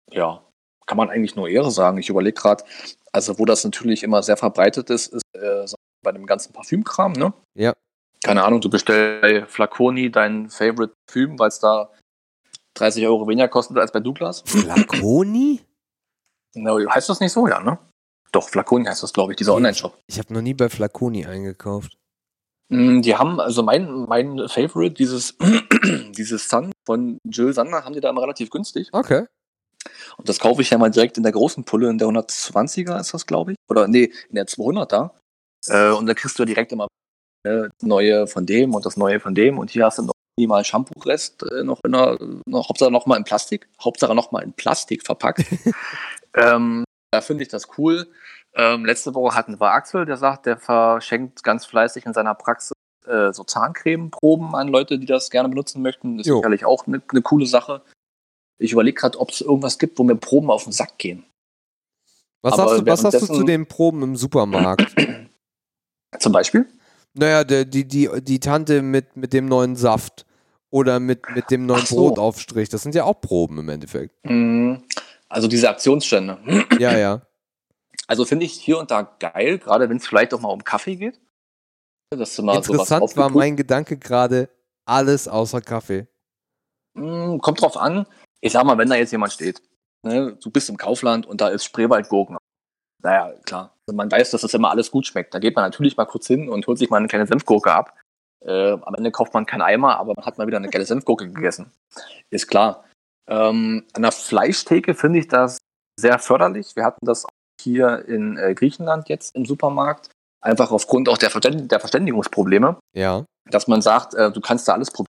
ja, 0.10 0.44
kann 0.88 0.98
man 0.98 1.12
eigentlich 1.12 1.36
nur 1.36 1.48
Ehre 1.48 1.70
sagen. 1.70 2.00
Ich 2.00 2.10
überlege 2.10 2.42
gerade, 2.42 2.64
also 3.12 3.38
wo 3.38 3.46
das 3.46 3.64
natürlich 3.64 4.02
immer 4.02 4.24
sehr 4.24 4.38
verbreitet 4.38 4.90
ist, 4.90 5.14
ist 5.14 5.24
äh, 5.34 5.68
so 5.68 5.76
bei 6.02 6.12
dem 6.12 6.26
ganzen 6.26 6.54
Parfümkram, 6.54 7.14
ne? 7.14 7.34
Ja. 7.56 7.74
Keine 8.24 8.44
Ahnung, 8.44 8.62
du 8.62 8.70
bestellst 8.70 9.22
bei 9.22 9.46
Flaconi 9.46 10.12
dein 10.12 10.50
Favorite 10.50 10.94
Parfüm, 11.08 11.40
weil 11.40 11.48
es 11.48 11.60
da 11.60 11.90
30 12.76 13.06
Euro 13.08 13.28
weniger 13.28 13.48
kostet 13.48 13.78
als 13.78 13.92
bei 13.92 14.00
Douglas. 14.00 14.44
Flaconi? 14.46 15.62
Na, 16.54 16.76
heißt 16.94 17.10
das 17.10 17.20
nicht 17.20 17.32
so, 17.32 17.48
ja, 17.48 17.60
ne? 17.62 17.80
Doch, 18.32 18.50
Flaconi 18.50 18.86
heißt 18.86 19.04
das, 19.04 19.14
glaube 19.14 19.34
ich, 19.34 19.38
dieser 19.38 19.54
Online-Shop. 19.56 19.98
Ich 20.08 20.20
habe 20.20 20.34
noch 20.34 20.42
nie 20.42 20.54
bei 20.54 20.70
Flaconi 20.70 21.26
eingekauft. 21.26 21.98
Mm, 22.70 23.02
Die 23.02 23.16
haben, 23.16 23.40
also 23.40 23.64
mein, 23.64 24.06
mein 24.08 24.48
Favorite, 24.48 24.94
dieses, 24.94 25.36
dieses 26.18 26.48
Sun 26.48 26.72
von 26.86 27.18
Jill 27.26 27.54
Sander, 27.54 27.84
haben 27.84 27.94
die 27.94 28.00
da 28.00 28.10
immer 28.10 28.22
relativ 28.22 28.50
günstig. 28.50 28.90
Okay. 28.92 29.26
Und 30.18 30.30
das 30.30 30.40
kaufe 30.40 30.62
ich 30.62 30.70
ja 30.70 30.78
mal 30.78 30.92
direkt 30.92 31.18
in 31.18 31.24
der 31.24 31.32
großen 31.32 31.64
Pulle, 31.64 31.90
in 31.90 31.98
der 31.98 32.08
120er 32.08 33.00
ist 33.00 33.14
das, 33.14 33.26
glaube 33.26 33.54
ich. 33.54 33.58
Oder 33.70 33.88
nee, 33.88 34.12
in 34.30 34.36
der 34.36 34.46
200er. 34.46 35.12
Äh, 35.68 35.92
und 35.92 36.06
da 36.06 36.14
kriegst 36.14 36.38
du 36.40 36.46
direkt 36.46 36.72
immer 36.72 36.88
äh, 37.44 37.70
das 37.78 37.82
neue 37.82 38.28
von 38.28 38.46
dem 38.46 38.74
und 38.76 38.86
das 38.86 38.98
neue 38.98 39.20
von 39.20 39.36
dem. 39.36 39.58
Und 39.58 39.72
hier 39.72 39.86
hast 39.86 39.98
du 39.98 40.04
noch 40.04 40.14
mal 40.38 40.64
Shampoo-Rest 40.64 41.44
äh, 41.52 41.64
noch 41.64 41.80
in 41.84 41.92
der, 41.92 42.18
noch, 42.46 42.70
Hauptsache 42.70 42.92
noch 42.92 43.06
mal 43.06 43.18
in 43.18 43.24
Plastik. 43.24 43.68
Hauptsache 43.82 44.16
noch 44.16 44.32
mal 44.32 44.42
in 44.42 44.54
Plastik 44.54 45.06
verpackt. 45.06 45.46
ähm, 46.36 46.84
da 47.12 47.22
finde 47.22 47.44
ich 47.44 47.50
das 47.50 47.68
cool. 47.78 48.08
Ähm, 48.54 48.86
letzte 48.86 49.14
Woche 49.14 49.36
hatten 49.36 49.60
wir 49.60 49.72
Axel, 49.72 50.06
der 50.06 50.18
sagt, 50.18 50.46
der 50.46 50.58
verschenkt 50.58 51.44
ganz 51.44 51.66
fleißig 51.66 52.06
in 52.06 52.14
seiner 52.14 52.36
Praxis 52.36 52.74
äh, 53.06 53.32
so 53.34 53.44
Zahncremeproben 53.44 54.56
an 54.56 54.68
Leute, 54.68 55.00
die 55.00 55.06
das 55.06 55.30
gerne 55.30 55.50
benutzen 55.50 55.82
möchten. 55.82 56.20
Ist 56.20 56.28
Jo. 56.28 56.38
sicherlich 56.38 56.66
auch 56.66 56.88
eine 56.88 57.02
ne 57.12 57.22
coole 57.22 57.46
Sache. 57.46 57.82
Ich 58.58 58.74
überlege 58.74 59.00
gerade, 59.00 59.20
ob 59.20 59.32
es 59.32 59.42
irgendwas 59.42 59.80
gibt, 59.80 59.98
wo 59.98 60.04
mir 60.04 60.16
Proben 60.16 60.52
auf 60.52 60.66
den 60.66 60.74
Sack 60.74 60.98
gehen. 60.98 61.26
Was, 62.42 62.54
Aber 62.54 62.72
hast 62.72 62.82
du, 62.82 62.86
was 62.86 63.04
hast 63.04 63.22
du 63.22 63.34
zu 63.34 63.44
den 63.44 63.68
Proben 63.68 64.04
im 64.04 64.16
Supermarkt? 64.16 64.96
Zum 66.20 66.32
Beispiel? 66.32 66.68
naja, 67.14 67.44
der, 67.44 67.66
die, 67.66 67.88
die, 67.88 68.10
die 68.22 68.40
Tante 68.40 68.82
mit, 68.82 69.18
mit 69.18 69.34
dem 69.34 69.46
neuen 69.46 69.76
Saft 69.76 70.26
oder 70.70 71.00
mit, 71.00 71.30
mit 71.36 71.52
dem 71.52 71.66
neuen 71.66 71.86
so. 71.86 71.96
Brotaufstrich. 71.98 72.70
Das 72.70 72.84
sind 72.84 72.96
ja 72.96 73.04
auch 73.04 73.20
Proben 73.20 73.60
im 73.60 73.70
Endeffekt. 73.70 74.16
Mm, 74.24 74.76
Also 75.28 75.48
diese 75.48 75.70
Aktionsstände. 75.70 76.38
Ja, 76.80 76.98
ja. 76.98 77.22
Also 78.08 78.26
finde 78.26 78.46
ich 78.46 78.54
hier 78.54 78.78
und 78.78 78.92
da 78.92 79.04
geil, 79.04 79.58
gerade 79.58 79.90
wenn 79.90 79.96
es 79.96 80.06
vielleicht 80.06 80.34
auch 80.34 80.42
mal 80.42 80.50
um 80.50 80.66
Kaffee 80.66 80.98
geht. 80.98 81.22
Dass 82.10 82.36
du 82.36 82.44
mal 82.44 82.58
Interessant 82.58 83.16
war 83.16 83.30
mein 83.30 83.56
Gedanke 83.56 83.96
gerade, 83.98 84.50
alles 84.86 85.30
außer 85.30 85.62
Kaffee. 85.62 86.08
Mm, 86.94 87.38
Kommt 87.38 87.62
drauf 87.62 87.78
an. 87.78 88.06
Ich 88.42 88.52
sag 88.52 88.66
mal, 88.66 88.78
wenn 88.78 88.90
da 88.90 88.96
jetzt 88.96 89.12
jemand 89.12 89.32
steht, 89.32 89.62
ne, 90.04 90.38
du 90.44 90.52
bist 90.52 90.68
im 90.70 90.76
Kaufland 90.76 91.26
und 91.26 91.40
da 91.40 91.48
ist 91.50 91.64
Spreewaldgurken. 91.64 92.36
Naja, 93.02 93.34
klar. 93.46 93.78
Also 93.92 93.98
man 93.98 94.10
weiß, 94.10 94.32
dass 94.32 94.40
das 94.42 94.54
immer 94.54 94.70
alles 94.72 94.90
gut 94.90 95.06
schmeckt. 95.06 95.34
Da 95.34 95.40
geht 95.40 95.54
man 95.58 95.66
natürlich 95.66 95.98
mal 95.98 96.06
kurz 96.06 96.26
hin 96.26 96.48
und 96.48 96.66
holt 96.66 96.78
sich 96.78 96.90
mal 96.90 96.98
eine 96.98 97.10
kleine 97.10 97.28
Senfgurke 97.28 97.74
ab. 97.74 98.00
Äh, 98.40 98.72
am 98.72 98.96
Ende 98.96 99.12
kauft 99.12 99.34
man 99.34 99.46
keinen 99.46 99.64
Eimer, 99.64 100.00
aber 100.00 100.14
man 100.16 100.26
hat 100.26 100.38
mal 100.38 100.48
wieder 100.48 100.58
eine 100.58 100.70
geile 100.70 100.86
Senfgurke 100.86 101.30
gegessen. 101.30 101.74
Ist 102.30 102.48
klar. 102.48 102.86
Ähm, 103.30 103.84
an 103.92 104.02
der 104.02 104.14
Fleischtheke 104.14 104.94
finde 104.94 105.20
ich 105.20 105.28
das 105.28 105.58
sehr 106.00 106.20
förderlich. 106.20 106.78
Wir 106.78 106.86
hatten 106.86 107.06
das 107.06 107.26
auch 107.26 107.30
hier 107.62 108.06
in 108.08 108.38
äh, 108.38 108.54
Griechenland 108.54 109.10
jetzt 109.10 109.36
im 109.36 109.46
Supermarkt. 109.46 110.10
Einfach 110.42 110.72
aufgrund 110.72 111.10
auch 111.10 111.18
der, 111.18 111.30
Verständ 111.30 111.70
der 111.70 111.82
Verständigungsprobleme 111.82 112.78
Ja. 112.96 113.26
dass 113.50 113.68
man 113.68 113.82
sagt, 113.82 114.14
äh, 114.14 114.32
du 114.32 114.40
kannst 114.40 114.70
da 114.70 114.74
alles 114.74 114.90
probieren. 114.90 115.12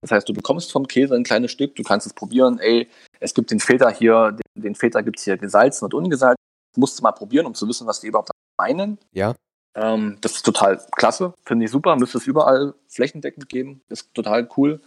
Das 0.00 0.12
heißt, 0.12 0.26
du 0.26 0.32
bekommst 0.32 0.72
vom 0.72 0.88
Käse 0.88 1.14
ein 1.14 1.24
kleines 1.24 1.50
Stück, 1.50 1.76
du 1.76 1.82
kannst 1.82 2.06
es 2.06 2.14
probieren, 2.14 2.58
ey, 2.58 2.88
es 3.20 3.34
gibt 3.34 3.50
den 3.50 3.60
Filter 3.60 3.90
hier, 3.90 4.32
den, 4.32 4.62
den 4.62 4.74
Filter 4.74 5.02
gibt 5.02 5.18
es 5.18 5.24
hier 5.24 5.36
gesalzen 5.36 5.84
und 5.84 5.92
ungesalzen. 5.92 6.36
Musst 6.76 6.98
du 6.98 7.02
mal 7.02 7.12
probieren, 7.12 7.46
um 7.46 7.54
zu 7.54 7.68
wissen, 7.68 7.86
was 7.86 8.00
die 8.00 8.08
überhaupt 8.08 8.30
meinen. 8.58 8.98
Ja. 9.12 9.34
Ähm, 9.76 10.18
das 10.20 10.32
ist 10.32 10.44
total 10.44 10.80
klasse, 10.92 11.34
finde 11.44 11.64
ich 11.64 11.70
super, 11.70 11.96
müsste 11.96 12.18
es 12.18 12.26
überall 12.26 12.74
flächendeckend 12.88 13.48
geben, 13.48 13.82
ist 13.88 14.14
total 14.14 14.48
cool. 14.56 14.80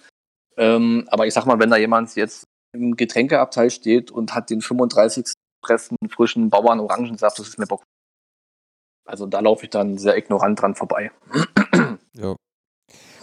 Ähm, 0.55 1.05
aber 1.09 1.27
ich 1.27 1.33
sag 1.33 1.45
mal, 1.45 1.59
wenn 1.59 1.69
da 1.69 1.77
jemand 1.77 2.15
jetzt 2.15 2.45
im 2.73 2.95
Getränkeabteil 2.95 3.69
steht 3.69 4.11
und 4.11 4.33
hat 4.33 4.49
den 4.49 4.61
35. 4.61 5.33
Pressen 5.61 5.97
frischen 6.09 6.49
Bauern 6.49 6.79
Orangensaft, 6.79 7.39
das 7.39 7.49
ist 7.49 7.59
mir 7.59 7.65
Bock. 7.65 7.83
Also 9.05 9.25
da 9.25 9.39
laufe 9.39 9.65
ich 9.65 9.69
dann 9.69 9.97
sehr 9.97 10.17
ignorant 10.17 10.61
dran 10.61 10.75
vorbei. 10.75 11.11
Ja. 12.13 12.35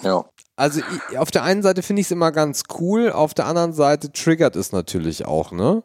Ja. 0.03 0.24
Also 0.55 0.82
auf 1.16 1.32
der 1.32 1.43
einen 1.43 1.65
Seite 1.65 1.82
finde 1.82 1.99
ich 1.99 2.07
es 2.07 2.12
immer 2.12 2.31
ganz 2.31 2.62
cool, 2.78 3.11
auf 3.11 3.35
der 3.35 3.47
anderen 3.47 3.73
Seite 3.73 4.12
triggert 4.12 4.55
es 4.55 4.70
natürlich 4.70 5.27
auch, 5.27 5.51
ne? 5.51 5.82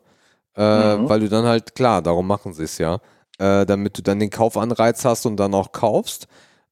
Äh, 0.56 0.98
Mhm. 0.98 1.10
Weil 1.10 1.20
du 1.22 1.30
dann 1.30 1.46
halt, 1.46 1.76
klar, 1.76 2.02
darum 2.02 2.28
machen 2.28 2.54
sie 2.54 2.64
es 2.64 2.78
ja, 2.78 3.00
äh, 3.38 3.66
damit 3.66 3.98
du 3.98 4.02
dann 4.02 4.20
den 4.20 4.30
Kaufanreiz 4.30 5.06
hast 5.06 5.26
und 5.26 5.38
dann 5.38 5.54
auch 5.54 5.72
kaufst. 5.72 6.28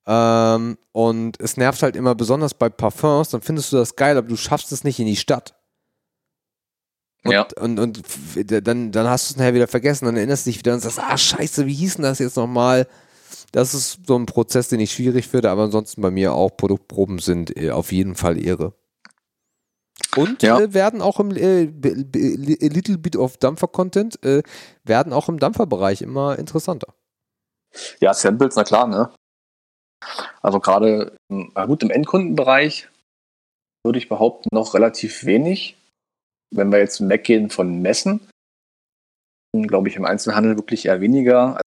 Ähm, 0.05 0.77
und 0.93 1.39
es 1.41 1.57
nervt 1.57 1.83
halt 1.83 1.95
immer 1.95 2.15
besonders 2.15 2.53
bei 2.53 2.69
Parfums, 2.69 3.29
dann 3.29 3.41
findest 3.41 3.71
du 3.73 3.77
das 3.77 3.95
geil, 3.95 4.17
aber 4.17 4.27
du 4.27 4.37
schaffst 4.37 4.71
es 4.71 4.83
nicht 4.83 4.99
in 4.99 5.05
die 5.05 5.15
Stadt. 5.17 5.53
Und, 7.25 7.31
Ja. 7.33 7.47
und, 7.59 7.79
und 7.79 8.01
dann, 8.67 8.91
dann 8.91 9.07
hast 9.09 9.29
du 9.29 9.33
es 9.33 9.37
nachher 9.37 9.53
wieder 9.53 9.67
vergessen, 9.67 10.05
dann 10.05 10.15
erinnerst 10.15 10.45
du 10.45 10.49
dich 10.49 10.59
wieder 10.59 10.73
und 10.73 10.79
sagst, 10.79 10.99
ah 10.99 11.17
scheiße, 11.17 11.65
wie 11.65 11.73
hieß 11.73 11.95
denn 11.95 12.03
das 12.03 12.19
jetzt 12.19 12.37
nochmal? 12.37 12.87
Das 13.51 13.73
ist 13.73 13.99
so 14.07 14.15
ein 14.17 14.25
Prozess, 14.25 14.69
den 14.69 14.79
ich 14.79 14.93
schwierig 14.93 15.27
finde, 15.27 15.49
aber 15.49 15.63
ansonsten 15.63 16.01
bei 16.01 16.11
mir 16.11 16.33
auch 16.33 16.55
Produktproben 16.55 17.19
sind 17.19 17.55
äh, 17.57 17.71
auf 17.71 17.91
jeden 17.91 18.15
Fall 18.15 18.41
Ehre. 18.43 18.73
Und 20.15 20.41
Ja. 20.43 20.59
äh, 20.59 20.73
werden 20.73 21.01
auch 21.01 21.19
im 21.19 21.31
äh, 21.35 21.63
a 21.63 22.67
Little 22.67 22.97
Bit 22.97 23.15
of 23.15 23.37
Dampfer-Content, 23.37 24.23
äh, 24.23 24.43
werden 24.83 25.13
auch 25.13 25.29
im 25.29 25.39
Dampferbereich 25.39 26.01
immer 26.01 26.37
interessanter. 26.39 26.93
Ja, 27.99 28.13
Samples, 28.13 28.55
na 28.55 28.63
klar, 28.63 28.87
ne? 28.87 29.13
Also 30.41 30.59
gerade, 30.59 31.15
gut, 31.29 31.83
im 31.83 31.89
Endkundenbereich 31.89 32.89
würde 33.83 33.99
ich 33.99 34.09
behaupten, 34.09 34.49
noch 34.51 34.73
relativ 34.73 35.25
wenig. 35.25 35.75
Wenn 36.51 36.71
wir 36.71 36.79
jetzt 36.79 37.07
weggehen 37.07 37.49
von 37.49 37.81
Messen, 37.81 38.21
glaube 39.53 39.89
ich 39.89 39.95
im 39.95 40.05
Einzelhandel 40.05 40.55
wirklich 40.57 40.85
eher 40.85 41.01
weniger, 41.01 41.57
als 41.57 41.63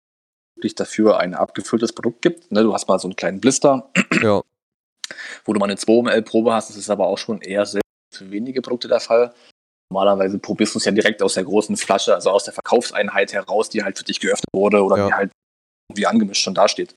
wirklich 0.55 0.75
dafür 0.75 1.19
ein 1.19 1.33
abgefülltes 1.33 1.93
Produkt 1.93 2.21
gibt. 2.21 2.51
Ne, 2.51 2.63
du 2.63 2.73
hast 2.73 2.87
mal 2.87 2.99
so 2.99 3.07
einen 3.07 3.15
kleinen 3.15 3.39
Blister, 3.39 3.89
Ja. 4.21 4.41
wo 5.45 5.53
du 5.53 5.59
mal 5.59 5.65
eine 5.65 5.77
2 5.77 6.03
ml 6.03 6.21
Probe 6.21 6.53
hast. 6.53 6.69
Das 6.69 6.77
ist 6.77 6.89
aber 6.89 7.07
auch 7.07 7.17
schon 7.17 7.41
eher 7.41 7.65
selten 7.65 7.86
für 8.17 8.31
wenige 8.31 8.61
Produkte 8.61 8.87
der 8.87 8.99
Fall. 8.99 9.33
Normalerweise 9.91 10.37
probierst 10.39 10.75
du 10.75 10.79
es 10.79 10.85
ja 10.85 10.91
direkt 10.91 11.21
aus 11.23 11.35
der 11.35 11.45
großen 11.45 11.77
Flasche, 11.77 12.13
also 12.13 12.29
aus 12.31 12.43
der 12.43 12.53
Verkaufseinheit 12.53 13.31
heraus, 13.33 13.69
die 13.69 13.83
halt 13.83 13.97
für 13.97 14.03
dich 14.03 14.19
geöffnet 14.19 14.49
wurde 14.53 14.83
oder 14.83 14.97
Ja. 14.97 15.07
die 15.07 15.13
halt 15.13 15.31
wie 15.93 16.05
angemischt 16.05 16.43
schon 16.43 16.53
dasteht. 16.53 16.95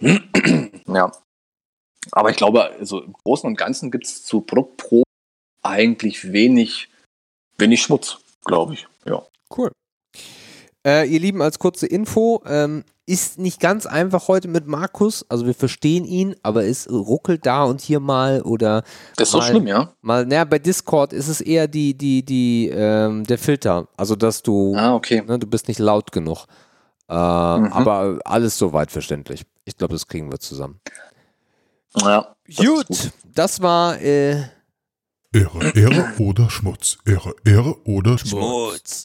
ja. 0.00 1.12
Aber 2.10 2.30
ich 2.30 2.36
glaube, 2.36 2.64
also 2.64 3.02
im 3.02 3.12
Großen 3.12 3.46
und 3.46 3.56
Ganzen 3.56 3.90
gibt 3.90 4.06
es 4.06 4.24
zu 4.24 4.40
Produktproben 4.40 5.04
eigentlich 5.62 6.32
wenig, 6.32 6.88
wenig 7.58 7.82
Schmutz, 7.82 8.18
glaube 8.44 8.74
ich. 8.74 8.88
Ja. 9.04 9.24
Cool. 9.56 9.70
Äh, 10.86 11.06
ihr 11.08 11.20
Lieben, 11.20 11.42
als 11.42 11.58
kurze 11.58 11.86
Info, 11.86 12.42
ähm, 12.46 12.84
ist 13.04 13.38
nicht 13.38 13.58
ganz 13.60 13.86
einfach 13.86 14.28
heute 14.28 14.46
mit 14.48 14.66
Markus. 14.66 15.26
Also 15.28 15.44
wir 15.46 15.54
verstehen 15.54 16.04
ihn, 16.04 16.36
aber 16.42 16.64
es 16.64 16.88
ruckelt 16.90 17.44
da 17.46 17.64
und 17.64 17.80
hier 17.80 17.98
mal 18.00 18.42
oder 18.42 18.82
Das 19.16 19.28
ist 19.28 19.32
so 19.32 19.38
Mal- 19.38 19.48
schlimm, 19.50 19.66
ja? 19.66 19.92
mal, 20.02 20.24
naja, 20.24 20.44
bei 20.44 20.58
Discord 20.60 21.12
ist 21.12 21.28
es 21.28 21.40
eher 21.40 21.66
die, 21.68 21.94
die, 21.98 22.24
die, 22.24 22.68
ähm, 22.72 23.24
der 23.24 23.38
Filter. 23.38 23.88
Also 23.96 24.14
dass 24.14 24.42
du, 24.42 24.74
Ah, 24.76 24.94
okay. 24.94 25.22
ne, 25.26 25.38
du 25.38 25.46
bist 25.46 25.66
nicht 25.68 25.80
laut 25.80 26.12
genug. 26.12 26.46
Äh, 27.08 27.14
Mhm. 27.14 27.72
Aber 27.72 28.18
alles 28.24 28.56
soweit 28.56 28.90
verständlich. 28.92 29.42
Ich 29.64 29.76
glaube, 29.76 29.94
das 29.94 30.06
kriegen 30.06 30.30
wir 30.30 30.38
zusammen. 30.40 30.80
Ja. 32.00 32.34
das 32.46 32.58
ist 32.58 32.64
Gut, 32.66 33.10
das 33.34 33.60
war 33.62 34.00
äh, 34.00 34.36
Ehre, 35.34 35.70
Ehre 35.74 36.12
oder 36.18 36.48
Schmutz. 36.50 36.98
Ehre, 37.04 37.34
Ehre 37.44 37.76
oder 37.84 38.16
Schmutz. 38.18 39.04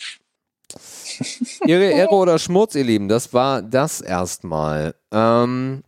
Ihre 1.65 1.85
Ehre 1.91 2.13
oder 2.13 2.39
Schmutz, 2.39 2.75
ihr 2.75 2.83
Lieben, 2.83 3.07
das 3.07 3.33
war 3.33 3.61
das 3.61 4.01
erstmal. 4.01 4.95
Ähm, 5.11 5.83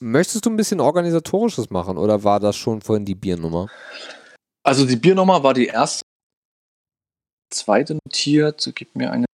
möchtest 0.00 0.46
du 0.46 0.50
ein 0.50 0.56
bisschen 0.56 0.80
organisatorisches 0.80 1.70
machen 1.70 1.98
oder 1.98 2.24
war 2.24 2.40
das 2.40 2.56
schon 2.56 2.80
vorhin 2.80 3.04
die 3.04 3.14
Biernummer? 3.14 3.68
Also 4.62 4.86
die 4.86 4.96
Biernummer 4.96 5.42
war 5.42 5.54
die 5.54 5.66
erste. 5.66 6.02
Zweite 7.50 7.98
notiert. 8.06 8.70
Gib 8.74 8.96
mir 8.96 9.10
eine. 9.10 9.26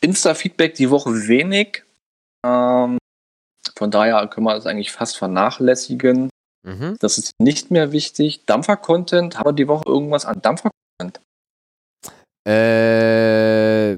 Insta-Feedback 0.00 0.74
die 0.74 0.90
Woche 0.90 1.10
wenig. 1.28 1.82
Ähm, 2.44 2.98
von 3.76 3.90
daher 3.90 4.26
können 4.28 4.46
wir 4.46 4.54
das 4.54 4.66
eigentlich 4.66 4.92
fast 4.92 5.16
vernachlässigen. 5.16 6.30
Mhm. 6.62 6.96
Das 7.00 7.18
ist 7.18 7.32
nicht 7.40 7.70
mehr 7.70 7.90
wichtig. 7.92 8.44
Dampfer-Content. 8.46 9.38
Haben 9.38 9.48
wir 9.48 9.52
die 9.52 9.68
Woche 9.68 9.84
irgendwas 9.86 10.26
an 10.26 10.40
Dampfer? 10.42 10.70
Äh, 12.46 13.96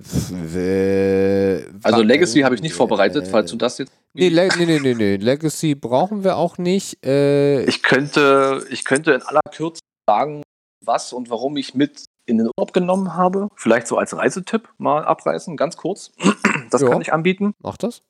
Also 1.82 2.02
Legacy 2.02 2.40
habe 2.40 2.54
ich 2.54 2.62
nicht 2.62 2.74
vorbereitet, 2.74 3.26
falls 3.28 3.50
du 3.50 3.56
das 3.56 3.78
jetzt. 3.78 3.92
Nee, 4.14 4.28
Le 4.28 4.48
nee, 4.58 4.66
nee, 4.66 4.78
nee, 4.80 4.94
nee, 4.94 5.16
Legacy 5.16 5.74
brauchen 5.74 6.24
wir 6.24 6.36
auch 6.36 6.56
nicht. 6.58 7.04
Äh, 7.04 7.64
Ich 7.64 7.82
könnte, 7.82 8.64
ich 8.70 8.84
könnte 8.84 9.12
in 9.12 9.22
aller 9.22 9.40
Kürze 9.54 9.80
sagen, 10.08 10.42
was 10.84 11.12
und 11.12 11.28
warum 11.30 11.56
ich 11.56 11.74
mit 11.74 12.04
in 12.26 12.38
den 12.38 12.48
Urlaub 12.56 12.72
genommen 12.72 13.14
habe. 13.14 13.48
Vielleicht 13.56 13.86
so 13.86 13.98
als 13.98 14.16
Reisetipp 14.16 14.68
mal 14.78 15.04
abreißen, 15.04 15.56
ganz 15.56 15.76
kurz. 15.76 16.12
Das 16.70 16.82
Ja. 16.82 16.88
kann 16.88 17.00
ich 17.00 17.12
anbieten. 17.12 17.52
mach 17.62 17.76
das. 17.76 18.02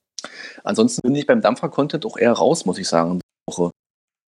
Ansonsten 0.64 1.02
bin 1.02 1.14
ich 1.14 1.26
beim 1.26 1.42
Dampfer-Content 1.42 2.06
auch 2.06 2.16
eher 2.16 2.32
raus, 2.32 2.64
muss 2.64 2.78
ich 2.78 2.88
sagen. 2.88 3.20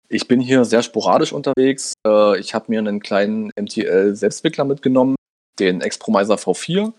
Ich 0.09 0.27
bin 0.27 0.41
hier 0.41 0.65
sehr 0.65 0.83
sporadisch 0.83 1.31
unterwegs. 1.31 1.93
Äh, 2.05 2.37
Ich 2.39 2.53
habe 2.53 2.65
mir 2.67 2.79
einen 2.79 2.99
kleinen 2.99 3.51
MTL-Selbstwickler 3.57 4.65
mitgenommen, 4.65 5.15
den 5.59 5.81
Expromiser 5.81 6.35
V4, 6.35 6.93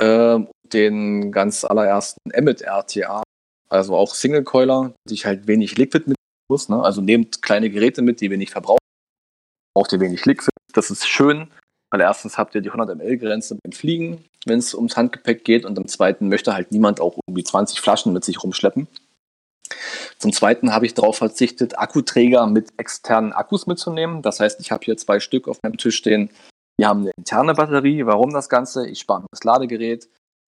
ähm, 0.00 0.48
den 0.64 1.32
ganz 1.32 1.64
allerersten 1.64 2.30
Emmet 2.30 2.62
RTA, 2.62 3.22
also 3.68 3.96
auch 3.96 4.14
Single-Coiler, 4.14 4.94
die 5.08 5.14
ich 5.14 5.26
halt 5.26 5.46
wenig 5.46 5.76
Liquid 5.76 6.04
mit 6.06 6.16
muss. 6.48 6.68
Ne? 6.68 6.82
Also 6.82 7.00
nehmt 7.00 7.42
kleine 7.42 7.70
Geräte 7.70 8.02
mit, 8.02 8.20
die 8.20 8.30
wenig 8.30 8.50
verbrauchen. 8.50 8.78
Braucht 9.74 9.92
ihr 9.92 10.00
wenig 10.00 10.24
Liquid. 10.24 10.50
Das 10.72 10.90
ist 10.90 11.06
schön, 11.06 11.50
weil 11.90 12.00
erstens 12.00 12.38
habt 12.38 12.54
ihr 12.54 12.60
die 12.60 12.70
100 12.70 12.96
ml-Grenze 12.96 13.58
beim 13.62 13.72
Fliegen, 13.72 14.24
wenn 14.46 14.58
es 14.58 14.74
ums 14.74 14.96
Handgepäck 14.96 15.44
geht, 15.44 15.64
und 15.64 15.78
im 15.78 15.88
zweiten 15.88 16.28
möchte 16.28 16.54
halt 16.54 16.72
niemand 16.72 17.00
auch 17.00 17.18
irgendwie 17.26 17.44
20 17.44 17.80
Flaschen 17.80 18.12
mit 18.12 18.24
sich 18.24 18.42
rumschleppen. 18.42 18.88
Zum 20.18 20.32
zweiten 20.32 20.72
habe 20.72 20.86
ich 20.86 20.94
darauf 20.94 21.18
verzichtet, 21.18 21.78
Akkuträger 21.78 22.46
mit 22.46 22.72
externen 22.78 23.32
Akkus 23.32 23.66
mitzunehmen. 23.66 24.22
Das 24.22 24.40
heißt, 24.40 24.60
ich 24.60 24.72
habe 24.72 24.84
hier 24.84 24.96
zwei 24.96 25.20
Stück 25.20 25.46
auf 25.46 25.58
meinem 25.62 25.76
Tisch 25.76 25.96
stehen. 25.96 26.30
Die 26.80 26.86
haben 26.86 27.00
eine 27.00 27.10
interne 27.16 27.54
Batterie. 27.54 28.06
Warum 28.06 28.32
das 28.32 28.48
Ganze? 28.48 28.88
Ich 28.88 29.00
spare 29.00 29.20
mir 29.20 29.26
das 29.30 29.44
Ladegerät. 29.44 30.08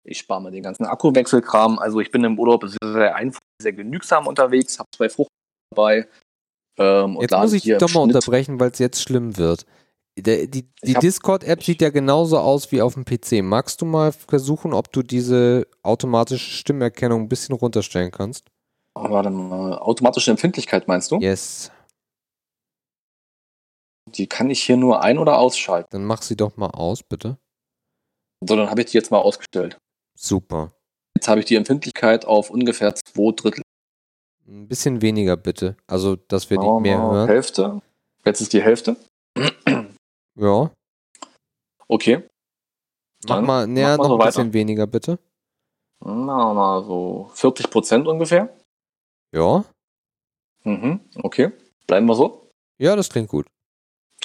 Ich 0.06 0.20
spare 0.20 0.42
mir 0.42 0.52
den 0.52 0.64
ganzen 0.64 0.86
Akkuwechselkram. 0.86 1.80
Also 1.80 2.00
ich 2.00 2.12
bin 2.12 2.24
im 2.24 2.40
Urlaub 2.40 2.66
sehr, 2.66 2.94
sehr 2.94 3.16
einfach, 3.16 3.40
sehr 3.62 3.74
genügsam 3.74 4.28
unterwegs, 4.28 4.80
habe 4.80 4.90
zwei 4.96 5.10
Frucht 5.10 5.32
dabei. 5.72 6.08
Ähm, 6.78 7.18
Jetzt 7.22 7.32
muss 7.32 7.54
ich 7.54 7.64
doch 7.78 7.94
mal 7.94 8.02
unterbrechen, 8.02 8.60
weil 8.60 8.72
es 8.72 8.80
jetzt 8.80 9.02
schlimm 9.02 9.38
wird. 9.38 9.66
Der, 10.18 10.46
die 10.46 10.68
die 10.84 10.94
Discord-App 10.94 11.64
sieht 11.64 11.82
ja 11.82 11.90
genauso 11.90 12.38
aus 12.38 12.72
wie 12.72 12.82
auf 12.82 12.94
dem 12.94 13.04
PC. 13.04 13.44
Magst 13.44 13.82
du 13.82 13.86
mal 13.86 14.12
versuchen, 14.12 14.74
ob 14.74 14.92
du 14.92 15.02
diese 15.02 15.68
automatische 15.82 16.52
Stimmerkennung 16.52 17.24
ein 17.24 17.30
bisschen 17.30 17.56
runterstellen 17.56 18.12
kannst? 18.12 18.46
Oh, 18.96 19.10
warte 19.10 19.32
mal. 19.32 19.80
Automatische 19.80 20.30
Empfindlichkeit 20.30 20.88
meinst 20.88 21.12
du? 21.12 21.18
Yes. 21.20 21.72
Die 24.08 24.28
kann 24.28 24.50
ich 24.50 24.62
hier 24.62 24.78
nur 24.78 25.02
ein- 25.02 25.18
oder 25.18 25.40
ausschalten. 25.40 25.88
Dann 25.92 26.06
mach 26.06 26.22
sie 26.22 26.36
doch 26.36 26.58
mal 26.58 26.70
aus, 26.70 27.04
bitte. 27.04 27.38
So, 28.48 28.56
dann 28.56 28.70
habe 28.70 28.82
ich 28.82 28.88
die 28.92 28.98
jetzt 28.98 29.12
mal 29.12 29.20
ausgestellt. 29.20 29.78
Super. 30.18 30.74
Jetzt 31.16 31.28
habe 31.28 31.40
ich 31.40 31.46
die 31.46 31.56
Empfindlichkeit 31.56 32.26
auf 32.26 32.50
ungefähr 32.50 32.94
zwei 32.96 33.32
Drittel. 33.34 33.62
Ein 34.46 34.68
bisschen 34.68 35.02
weniger, 35.02 35.38
bitte. 35.38 35.78
Also, 35.88 36.18
dass 36.18 36.50
wir 36.50 36.58
Machen 36.58 36.82
nicht 36.82 36.92
mehr 36.92 37.02
hören. 37.02 37.28
Hälfte. 37.28 37.82
Jetzt 38.26 38.42
ist 38.42 38.52
die 38.54 38.62
Hälfte. 38.62 38.98
Ja. 40.38 40.72
Okay. 41.88 42.24
Mach 43.26 43.36
Dann 43.36 43.46
mal, 43.46 43.68
näher 43.68 43.98
mach 43.98 43.98
mal 43.98 44.04
noch 44.04 44.08
so 44.10 44.14
ein 44.16 44.20
weiter. 44.20 44.28
bisschen 44.32 44.54
weniger, 44.54 44.88
bitte. 44.88 45.20
Wir 46.02 46.14
mal 46.14 46.84
so 46.84 47.32
40 47.36 47.70
Prozent 47.70 48.08
ungefähr. 48.08 48.54
Ja. 49.34 49.64
Mhm. 50.66 51.00
Okay. 51.16 51.52
Bleiben 51.88 52.06
wir 52.08 52.16
so. 52.16 52.50
Ja, 52.78 52.96
das 52.98 53.10
klingt 53.10 53.30
gut. 53.30 53.48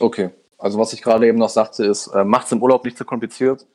Okay. 0.00 0.30
Also 0.58 0.78
was 0.78 0.92
ich 0.92 1.02
gerade 1.02 1.26
eben 1.26 1.38
noch 1.38 1.48
sagte, 1.48 1.84
ist, 1.84 2.08
äh, 2.08 2.24
macht's 2.24 2.52
im 2.52 2.62
Urlaub 2.62 2.84
nicht 2.84 2.98
zu 2.98 3.04
kompliziert. 3.04 3.66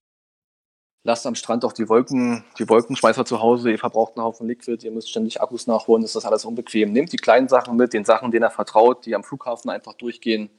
Lasst 1.06 1.26
am 1.26 1.36
Strand 1.36 1.66
auch 1.66 1.74
die 1.74 1.90
Wolken, 1.90 2.46
die 2.58 2.68
Wolkenschmeißer 2.68 3.26
zu 3.26 3.42
Hause. 3.42 3.72
Ihr 3.72 3.80
verbraucht 3.80 4.16
einen 4.16 4.26
Haufen 4.26 4.48
Liquid, 4.48 4.86
ihr 4.86 4.92
müsst 4.92 5.10
ständig 5.10 5.42
Akkus 5.42 5.68
nachholen, 5.68 6.04
ist 6.04 6.16
das 6.16 6.26
alles 6.26 6.46
unbequem. 6.46 6.94
Nehmt 6.94 7.12
die 7.12 7.18
kleinen 7.18 7.50
Sachen 7.50 7.76
mit, 7.76 7.94
den 7.94 8.06
Sachen, 8.06 8.32
denen 8.32 8.46
ihr 8.46 8.50
vertraut, 8.50 9.06
die 9.06 9.16
am 9.16 9.24
Flughafen 9.24 9.70
einfach 9.70 9.94
durchgehen, 9.94 10.50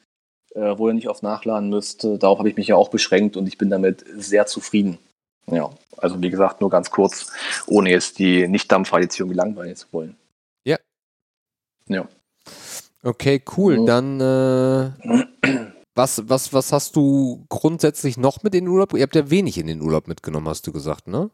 äh, 0.55 0.77
wo 0.77 0.89
ihr 0.89 0.95
nicht 0.95 1.09
auf 1.09 1.23
Nachladen 1.23 1.71
müsst. 1.71 2.05
Darauf 2.05 2.39
habe 2.39 2.51
ich 2.51 2.57
mich 2.57 2.69
ja 2.69 2.77
auch 2.77 2.91
beschränkt 2.91 3.39
und 3.39 3.47
ich 3.47 3.57
bin 3.57 3.71
damit 3.71 4.05
sehr 4.17 4.47
zufrieden. 4.47 4.99
Ja, 5.47 5.71
also 5.97 6.21
wie 6.23 6.31
gesagt, 6.31 6.61
nur 6.61 6.71
ganz 6.71 6.91
kurz, 6.91 7.31
ohne 7.67 7.91
jetzt 7.91 8.19
die 8.19 8.47
Nicht-Dampfer 8.49 9.01
jetzt 9.01 9.19
irgendwie 9.19 9.37
langweilen 9.37 9.77
zu 9.77 9.87
wollen. 9.93 10.17
Okay, 13.03 13.43
cool. 13.57 13.81
Mhm. 13.81 13.87
Dann, 13.87 14.21
äh, 14.21 15.25
was, 15.95 16.29
was, 16.29 16.53
was 16.53 16.73
hast 16.73 16.97
du 16.97 17.45
grundsätzlich 17.49 18.17
noch 18.17 18.43
mit 18.43 18.55
in 18.55 18.65
den 18.65 18.73
Urlaub? 18.73 18.95
Ihr 18.95 19.03
habt 19.03 19.15
ja 19.15 19.31
wenig 19.31 19.59
in 19.59 19.67
den 19.67 19.81
Urlaub 19.81 20.09
mitgenommen, 20.09 20.49
hast 20.49 20.67
du 20.67 20.73
gesagt, 20.73 21.07
ne? 21.07 21.31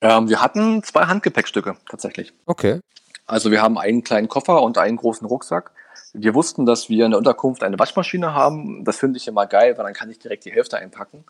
Ähm, 0.00 0.28
wir 0.28 0.40
hatten 0.40 0.82
zwei 0.82 1.04
Handgepäckstücke 1.06 1.76
tatsächlich. 1.88 2.32
Okay. 2.46 2.80
Also 3.26 3.50
wir 3.50 3.60
haben 3.60 3.78
einen 3.78 4.04
kleinen 4.04 4.28
Koffer 4.28 4.62
und 4.62 4.78
einen 4.78 4.96
großen 4.96 5.26
Rucksack. 5.26 5.72
Wir 6.14 6.34
wussten, 6.34 6.64
dass 6.64 6.88
wir 6.88 7.04
in 7.04 7.10
der 7.10 7.18
Unterkunft 7.18 7.62
eine 7.62 7.78
Waschmaschine 7.78 8.32
haben. 8.32 8.84
Das 8.84 8.96
finde 8.96 9.18
ich 9.18 9.28
immer 9.28 9.46
geil, 9.46 9.76
weil 9.76 9.84
dann 9.84 9.92
kann 9.92 10.10
ich 10.10 10.18
direkt 10.18 10.44
die 10.44 10.52
Hälfte 10.52 10.78
einpacken. 10.78 11.24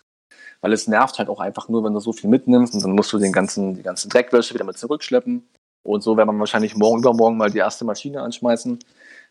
Weil 0.60 0.73
es 0.73 0.86
nervt 0.86 1.19
halt 1.19 1.28
auch 1.28 1.40
einfach 1.40 1.69
nur, 1.69 1.82
wenn 1.82 1.94
du 1.94 2.01
so 2.01 2.12
viel 2.12 2.31
mitnimmst 2.31 2.74
und 2.74 2.82
dann 2.82 2.93
musst 2.93 3.12
du 3.12 3.19
den 3.19 3.32
ganzen, 3.32 3.74
die 3.74 3.82
ganze 3.82 4.09
Dreckwäsche 4.09 4.55
wieder 4.55 4.65
mit 4.65 4.78
zurückschleppen. 4.78 5.48
Und 5.82 6.02
so 6.02 6.16
werden 6.16 6.35
wir 6.35 6.39
wahrscheinlich 6.39 6.77
morgen 6.77 7.01
übermorgen 7.01 7.36
mal 7.36 7.51
die 7.51 7.59
erste 7.59 7.85
Maschine 7.85 8.23
anschmeißen. 8.23 8.78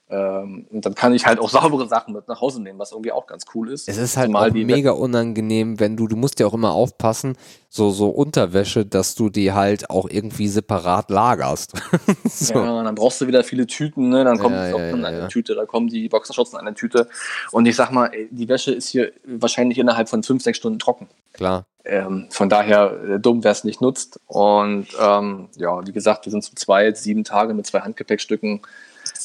Ähm, 0.10 0.66
und 0.72 0.86
dann 0.86 0.96
kann 0.96 1.14
ich 1.14 1.26
halt 1.26 1.40
auch 1.40 1.50
saubere 1.50 1.88
Sachen 1.88 2.14
mit 2.14 2.28
nach 2.28 2.40
Hause 2.40 2.62
nehmen, 2.62 2.80
was 2.80 2.92
irgendwie 2.92 3.12
auch 3.12 3.28
ganz 3.28 3.46
cool 3.54 3.72
ist. 3.72 3.90
Es 3.90 3.98
ist 3.98 4.16
halt 4.16 4.28
Zumal 4.28 4.50
auch 4.50 4.54
mega 4.54 4.92
unangenehm, 4.92 5.80
wenn 5.80 5.98
du, 5.98 6.08
du 6.08 6.16
musst 6.16 6.40
ja 6.40 6.48
auch 6.48 6.54
immer 6.54 6.72
aufpassen, 6.72 7.36
so, 7.70 7.92
so 7.92 8.10
Unterwäsche, 8.10 8.86
dass 8.86 9.16
du 9.16 9.30
die 9.30 9.52
halt 9.52 9.90
auch 9.90 10.08
irgendwie 10.10 10.48
separat 10.48 11.10
lagerst. 11.10 11.74
so. 12.26 12.54
Ja, 12.54 12.84
dann 12.84 12.96
brauchst 12.96 13.20
du 13.20 13.28
wieder 13.28 13.44
viele 13.44 13.68
Tüten, 13.68 14.08
ne? 14.10 14.24
dann 14.24 14.40
kommt 14.40 14.56
Ja, 14.56 14.62
die 14.62 14.68
ja, 14.68 14.72
Socken 14.72 14.90
in 14.90 15.02
ja, 15.02 15.08
eine 15.08 15.20
ja. 15.20 15.28
Tüte, 15.28 15.56
da 15.56 15.66
kommen 15.66 15.88
die 15.90 16.08
Boxershorts 16.08 16.54
in 16.54 16.60
eine 16.60 16.74
Tüte. 16.74 17.10
Und 17.52 17.66
ich 17.66 17.76
sag 17.76 17.92
mal, 17.92 18.10
die 18.32 18.48
Wäsche 18.48 18.72
ist 18.72 18.88
hier 18.88 19.12
wahrscheinlich 19.26 19.78
innerhalb 19.78 20.08
von 20.08 20.24
fünf, 20.24 20.42
sechs 20.42 20.58
Stunden 20.58 20.80
trocken. 20.80 21.08
Klar. 21.34 21.66
Ähm, 21.84 22.28
von 22.30 22.50
daher 22.50 22.98
äh, 23.04 23.20
dumm, 23.20 23.44
wer 23.44 23.52
es 23.52 23.64
nicht 23.64 23.82
nutzt. 23.82 24.20
Und 24.28 24.88
ähm, 25.00 25.50
ja, 25.58 25.86
wie 25.86 25.92
gesagt, 25.92 26.26
wir 26.26 26.32
sind 26.32 26.44
zu 26.44 26.56
zweit, 26.56 26.98
sieben 26.98 27.24
Tage 27.24 27.54
mit 27.54 27.66
zwei 27.66 27.82
Handgepäckstücken. 27.82 28.62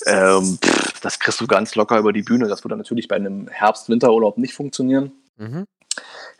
Ähm, 0.06 0.58
pff, 0.62 1.00
das 1.00 1.18
kriegst 1.18 1.40
du 1.40 1.46
ganz 1.46 1.74
locker 1.74 1.98
über 1.98 2.12
die 2.12 2.22
Bühne. 2.22 2.48
Das 2.48 2.64
würde 2.64 2.76
natürlich 2.76 3.08
bei 3.08 3.16
einem 3.16 3.48
Herbst-Winterurlaub 3.48 4.38
nicht 4.38 4.54
funktionieren. 4.54 5.12
Mhm. 5.36 5.66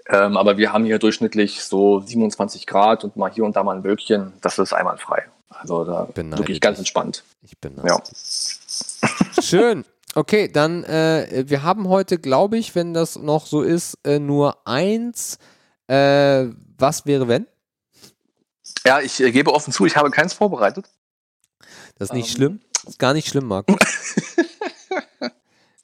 Ähm, 0.09 0.37
aber 0.37 0.57
wir 0.57 0.73
haben 0.73 0.85
hier 0.85 0.99
durchschnittlich 0.99 1.63
so 1.63 2.01
27 2.01 2.67
Grad 2.67 3.05
und 3.05 3.17
mal 3.17 3.31
hier 3.33 3.45
und 3.45 3.55
da 3.57 3.63
mal 3.63 3.77
ein 3.77 3.85
Wölkchen. 3.85 4.33
Das 4.41 4.59
ist 4.59 4.73
einwandfrei. 4.73 5.27
Also 5.49 5.85
da 5.85 6.09
Beneide 6.15 6.39
wirklich 6.43 6.61
ganz 6.61 6.79
entspannt. 6.79 7.25
Ich 7.43 7.59
bin 7.59 7.77
Ja. 7.85 8.01
Schön. 9.41 9.85
Okay, 10.15 10.49
dann, 10.49 10.85
äh, 10.85 11.45
wir 11.47 11.63
haben 11.63 11.89
heute, 11.89 12.19
glaube 12.19 12.59
ich, 12.59 12.75
wenn 12.75 12.93
das 12.93 13.17
noch 13.17 13.47
so 13.47 13.63
ist, 13.63 13.99
äh, 14.05 14.19
nur 14.19 14.67
eins. 14.67 15.39
Äh, 15.87 16.47
was 16.79 17.07
wäre, 17.07 17.29
wenn? 17.29 17.47
Ja, 18.85 19.01
ich 19.01 19.21
äh, 19.21 19.31
gebe 19.31 19.53
offen 19.53 19.73
zu, 19.73 19.87
ich 19.87 19.97
habe 19.97 20.11
keins 20.11 20.33
vorbereitet. 20.35 20.89
Das 21.99 22.09
ist 22.11 22.15
nicht 22.15 22.31
Ähm. 22.31 22.37
schlimm. 22.37 22.61
Ist 22.87 22.99
gar 22.99 23.15
nicht 23.15 23.29
schlimm, 23.29 23.47
Markus. 23.47 23.79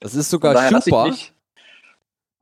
Das 0.00 0.14
ist 0.14 0.30
sogar 0.30 0.54
daher 0.54 0.70
lasse 0.70 0.90
ich 0.90 0.94
super. 0.94 1.08
mich, 1.08 1.32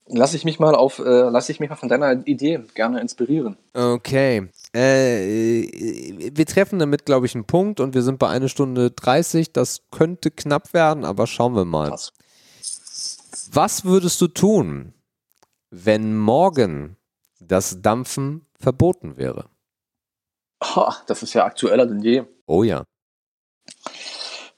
lass 0.09 0.35
ich 0.35 0.45
mich 0.45 0.59
mal 0.59 0.75
auf, 0.75 0.99
äh, 0.99 1.03
lass 1.03 1.49
ich 1.49 1.59
mich 1.59 1.71
mal 1.71 1.77
von 1.77 1.89
deiner 1.89 2.27
Idee 2.27 2.61
gerne 2.75 3.01
inspirieren. 3.01 3.57
Okay. 3.73 4.49
Äh, 4.75 6.31
wir 6.37 6.47
treffen 6.47 6.79
damit, 6.79 7.07
glaube 7.07 7.27
ich, 7.27 7.35
einen 7.35 7.47
Punkt 7.47 7.81
und 7.81 7.95
wir 7.95 8.03
sind 8.03 8.19
bei 8.19 8.29
einer 8.29 8.49
Stunde 8.49 8.91
30. 8.91 9.53
Das 9.53 9.83
könnte 9.91 10.31
knapp 10.31 10.75
werden, 10.75 11.05
aber 11.05 11.27
schauen 11.27 11.57
wir 11.57 11.65
mal. 11.65 11.89
Krass. 11.89 12.13
Was 13.53 13.85
würdest 13.85 14.21
du 14.21 14.29
tun, 14.29 14.93
wenn 15.71 16.17
morgen 16.17 16.97
das 17.41 17.81
Dampfen 17.81 18.47
verboten 18.59 19.17
wäre? 19.17 19.49
Ha, 20.63 20.97
das 21.07 21.23
ist 21.23 21.33
ja 21.35 21.45
aktueller 21.45 21.87
denn 21.87 22.01
je. 22.01 22.25
Oh 22.47 22.63
ja. 22.63 22.85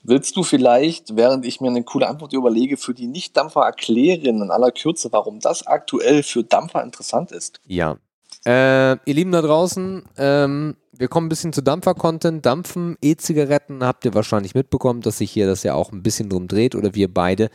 Willst 0.09 0.39
du 0.39 0.43
vielleicht, 0.43 1.17
während 1.17 1.45
ich 1.45 1.61
mir 1.61 1.69
eine 1.69 1.85
coole 1.85 2.09
Antwort 2.09 2.33
überlege, 2.33 2.79
für 2.79 2.95
die 2.95 3.07
Nicht-Dampfer 3.07 3.61
erklären 3.61 4.41
in 4.41 4.51
aller 4.51 4.71
Kürze, 4.71 5.13
warum 5.13 5.39
das 5.39 5.67
aktuell 5.67 6.23
für 6.23 6.43
Dampfer 6.43 6.83
interessant 6.83 7.31
ist? 7.31 7.61
Ja. 7.67 7.99
Äh, 8.47 8.93
ihr 8.93 9.15
Lieben 9.15 9.33
da 9.33 9.43
draußen, 9.43 10.03
ähm, 10.17 10.77
wir 10.97 11.09
kommen 11.09 11.27
ein 11.27 11.29
bisschen 11.29 11.53
zu 11.53 11.61
Dampfer-Content. 11.61 12.47
Dampfen, 12.47 12.97
E-Zigaretten 13.03 13.85
habt 13.85 14.07
ihr 14.07 14.15
wahrscheinlich 14.15 14.55
mitbekommen, 14.55 15.03
dass 15.03 15.19
sich 15.19 15.31
hier 15.31 15.47
das 15.47 15.63
ja 15.63 15.75
auch 15.75 15.93
ein 15.93 16.03
bisschen 16.03 16.31
drum 16.31 16.49
dreht 16.49 16.75
oder 16.75 16.95
wir 16.95 17.13
beide 17.13 17.51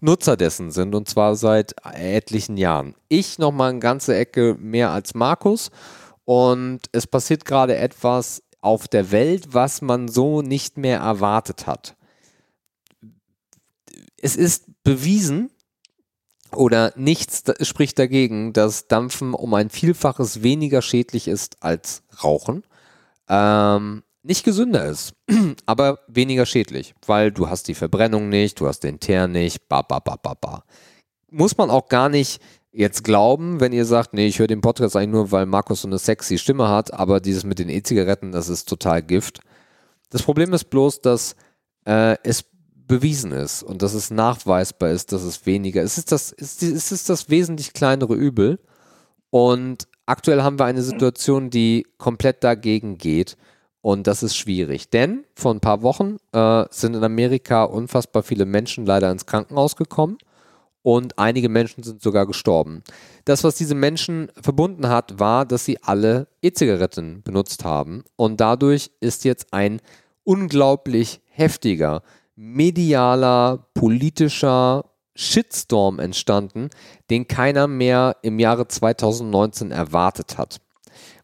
Nutzer 0.00 0.36
dessen 0.36 0.70
sind 0.70 0.94
und 0.94 1.08
zwar 1.08 1.34
seit 1.34 1.74
etlichen 1.92 2.56
Jahren. 2.56 2.94
Ich 3.08 3.40
nochmal 3.40 3.70
eine 3.70 3.80
ganze 3.80 4.14
Ecke 4.14 4.54
mehr 4.60 4.90
als 4.90 5.14
Markus 5.14 5.72
und 6.24 6.82
es 6.92 7.08
passiert 7.08 7.44
gerade 7.44 7.74
etwas 7.74 8.44
auf 8.60 8.88
der 8.88 9.10
Welt, 9.12 9.54
was 9.54 9.82
man 9.82 10.08
so 10.08 10.42
nicht 10.42 10.76
mehr 10.76 10.98
erwartet 10.98 11.66
hat. 11.66 11.95
Es 14.20 14.36
ist 14.36 14.66
bewiesen, 14.82 15.50
oder 16.54 16.92
nichts 16.96 17.44
spricht 17.62 17.98
dagegen, 17.98 18.52
dass 18.52 18.88
Dampfen 18.88 19.34
um 19.34 19.54
ein 19.54 19.70
Vielfaches 19.70 20.42
weniger 20.42 20.82
schädlich 20.82 21.28
ist 21.28 21.62
als 21.62 22.02
Rauchen. 22.22 22.64
Ähm, 23.28 24.02
nicht 24.22 24.44
gesünder 24.44 24.86
ist, 24.86 25.14
aber 25.66 26.00
weniger 26.08 26.46
schädlich, 26.46 26.94
weil 27.06 27.30
du 27.30 27.48
hast 27.48 27.68
die 27.68 27.74
Verbrennung 27.74 28.28
nicht, 28.28 28.60
du 28.60 28.66
hast 28.66 28.80
den 28.80 29.00
Teer 29.00 29.28
nicht, 29.28 29.68
ba, 29.68 29.82
ba, 29.82 30.00
ba, 30.00 30.16
ba, 30.16 30.34
ba. 30.34 30.64
Muss 31.30 31.56
man 31.56 31.70
auch 31.70 31.88
gar 31.88 32.08
nicht 32.08 32.40
jetzt 32.72 33.04
glauben, 33.04 33.60
wenn 33.60 33.72
ihr 33.72 33.84
sagt, 33.84 34.14
nee, 34.14 34.26
ich 34.26 34.38
höre 34.38 34.46
den 34.46 34.60
Podcast 34.60 34.96
eigentlich 34.96 35.10
nur, 35.10 35.32
weil 35.32 35.46
Markus 35.46 35.82
so 35.82 35.88
eine 35.88 35.98
sexy 35.98 36.38
Stimme 36.38 36.68
hat, 36.68 36.92
aber 36.92 37.20
dieses 37.20 37.44
mit 37.44 37.58
den 37.58 37.68
E-Zigaretten, 37.68 38.32
das 38.32 38.48
ist 38.48 38.68
total 38.68 39.02
Gift. 39.02 39.40
Das 40.10 40.22
Problem 40.22 40.52
ist 40.52 40.64
bloß, 40.64 41.00
dass 41.00 41.36
äh, 41.86 42.16
es 42.22 42.44
bewiesen 42.86 43.32
ist 43.32 43.62
und 43.62 43.82
dass 43.82 43.94
es 43.94 44.10
nachweisbar 44.10 44.90
ist, 44.90 45.12
dass 45.12 45.22
es 45.22 45.46
weniger 45.46 45.82
ist. 45.82 45.92
Es 45.92 45.98
ist 45.98 46.12
das, 46.12 46.32
ist, 46.32 46.62
es 46.62 46.92
ist 46.92 47.08
das 47.08 47.28
wesentlich 47.28 47.72
kleinere 47.72 48.14
Übel. 48.14 48.58
Und 49.30 49.88
aktuell 50.06 50.42
haben 50.42 50.58
wir 50.58 50.64
eine 50.64 50.82
Situation, 50.82 51.50
die 51.50 51.86
komplett 51.98 52.44
dagegen 52.44 52.98
geht. 52.98 53.36
Und 53.82 54.06
das 54.06 54.22
ist 54.22 54.36
schwierig. 54.36 54.90
Denn 54.90 55.24
vor 55.34 55.52
ein 55.54 55.60
paar 55.60 55.82
Wochen 55.82 56.16
äh, 56.32 56.64
sind 56.70 56.94
in 56.94 57.04
Amerika 57.04 57.64
unfassbar 57.64 58.22
viele 58.22 58.44
Menschen 58.44 58.86
leider 58.86 59.10
ins 59.10 59.26
Krankenhaus 59.26 59.76
gekommen 59.76 60.18
und 60.86 61.18
einige 61.18 61.48
Menschen 61.48 61.82
sind 61.82 62.00
sogar 62.00 62.26
gestorben. 62.26 62.84
Das, 63.24 63.42
was 63.42 63.56
diese 63.56 63.74
Menschen 63.74 64.30
verbunden 64.40 64.88
hat, 64.88 65.18
war, 65.18 65.44
dass 65.44 65.64
sie 65.64 65.82
alle 65.82 66.28
E-Zigaretten 66.42 67.22
benutzt 67.24 67.64
haben. 67.64 68.04
Und 68.14 68.40
dadurch 68.40 68.92
ist 69.00 69.24
jetzt 69.24 69.52
ein 69.52 69.80
unglaublich 70.22 71.20
heftiger, 71.28 72.02
medialer, 72.36 73.66
politischer 73.74 74.84
Shitstorm 75.14 75.98
entstanden, 75.98 76.70
den 77.10 77.26
keiner 77.26 77.66
mehr 77.66 78.16
im 78.22 78.38
Jahre 78.38 78.68
2019 78.68 79.72
erwartet 79.72 80.38
hat. 80.38 80.60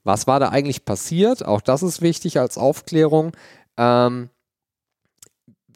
Was 0.05 0.27
war 0.27 0.41
da 0.41 0.49
eigentlich 0.49 0.85
passiert? 0.85 1.45
Auch 1.45 1.61
das 1.61 1.83
ist 1.83 2.03
wichtig 2.03 2.41
als 2.41 2.59
Aufklärung. 2.59 3.33
Ähm, 3.77 4.31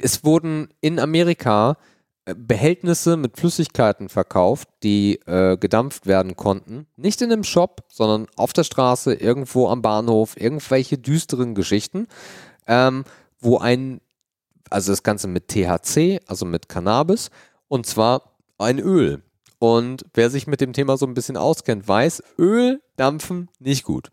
es 0.00 0.24
wurden 0.24 0.68
in 0.80 0.98
Amerika 0.98 1.76
äh, 2.24 2.34
Behältnisse 2.36 3.16
mit 3.16 3.38
Flüssigkeiten 3.38 4.08
verkauft, 4.08 4.68
die 4.82 5.20
äh, 5.26 5.56
gedampft 5.56 6.06
werden 6.06 6.36
konnten. 6.36 6.86
Nicht 6.96 7.22
in 7.22 7.32
einem 7.32 7.44
Shop, 7.44 7.84
sondern 7.88 8.26
auf 8.36 8.52
der 8.52 8.64
Straße, 8.64 9.14
irgendwo 9.14 9.68
am 9.68 9.82
Bahnhof, 9.82 10.38
irgendwelche 10.38 10.98
düsteren 10.98 11.54
Geschichten, 11.54 12.08
ähm, 12.66 13.04
wo 13.38 13.58
ein, 13.58 14.00
also 14.70 14.92
das 14.92 15.02
Ganze 15.02 15.28
mit 15.28 15.48
THC, 15.48 16.20
also 16.26 16.46
mit 16.46 16.68
Cannabis, 16.68 17.30
und 17.68 17.86
zwar 17.86 18.36
ein 18.58 18.78
Öl. 18.78 19.22
Und 19.58 20.04
wer 20.14 20.30
sich 20.30 20.46
mit 20.46 20.60
dem 20.60 20.72
Thema 20.72 20.96
so 20.96 21.06
ein 21.06 21.14
bisschen 21.14 21.36
auskennt, 21.36 21.88
weiß, 21.88 22.22
Öl 22.38 22.82
dampfen 22.96 23.48
nicht 23.58 23.84
gut. 23.84 24.10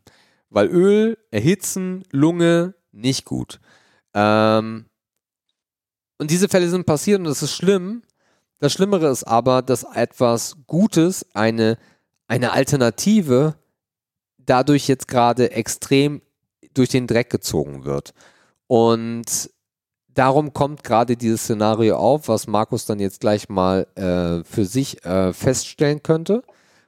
Weil 0.49 0.67
Öl 0.67 1.17
erhitzen, 1.31 2.03
Lunge 2.11 2.75
nicht 2.91 3.25
gut. 3.25 3.59
Ähm, 4.13 4.85
und 6.17 6.31
diese 6.31 6.47
Fälle 6.47 6.69
sind 6.69 6.85
passiert 6.85 7.19
und 7.19 7.25
das 7.25 7.43
ist 7.43 7.53
schlimm. 7.53 8.03
Das 8.59 8.71
Schlimmere 8.71 9.09
ist 9.09 9.25
aber, 9.25 9.61
dass 9.61 9.83
etwas 9.83 10.55
Gutes, 10.67 11.25
eine, 11.33 11.77
eine 12.27 12.53
Alternative, 12.53 13.55
dadurch 14.37 14.87
jetzt 14.87 15.07
gerade 15.07 15.51
extrem 15.51 16.21
durch 16.73 16.89
den 16.89 17.07
Dreck 17.07 17.29
gezogen 17.29 17.83
wird. 17.83 18.13
Und 18.67 19.49
darum 20.13 20.53
kommt 20.53 20.83
gerade 20.83 21.17
dieses 21.17 21.43
Szenario 21.43 21.97
auf, 21.97 22.27
was 22.27 22.47
Markus 22.47 22.85
dann 22.85 22.99
jetzt 22.99 23.19
gleich 23.19 23.49
mal 23.49 23.87
äh, 23.95 24.43
für 24.43 24.65
sich 24.65 25.03
äh, 25.05 25.33
feststellen 25.33 26.03
könnte. 26.03 26.43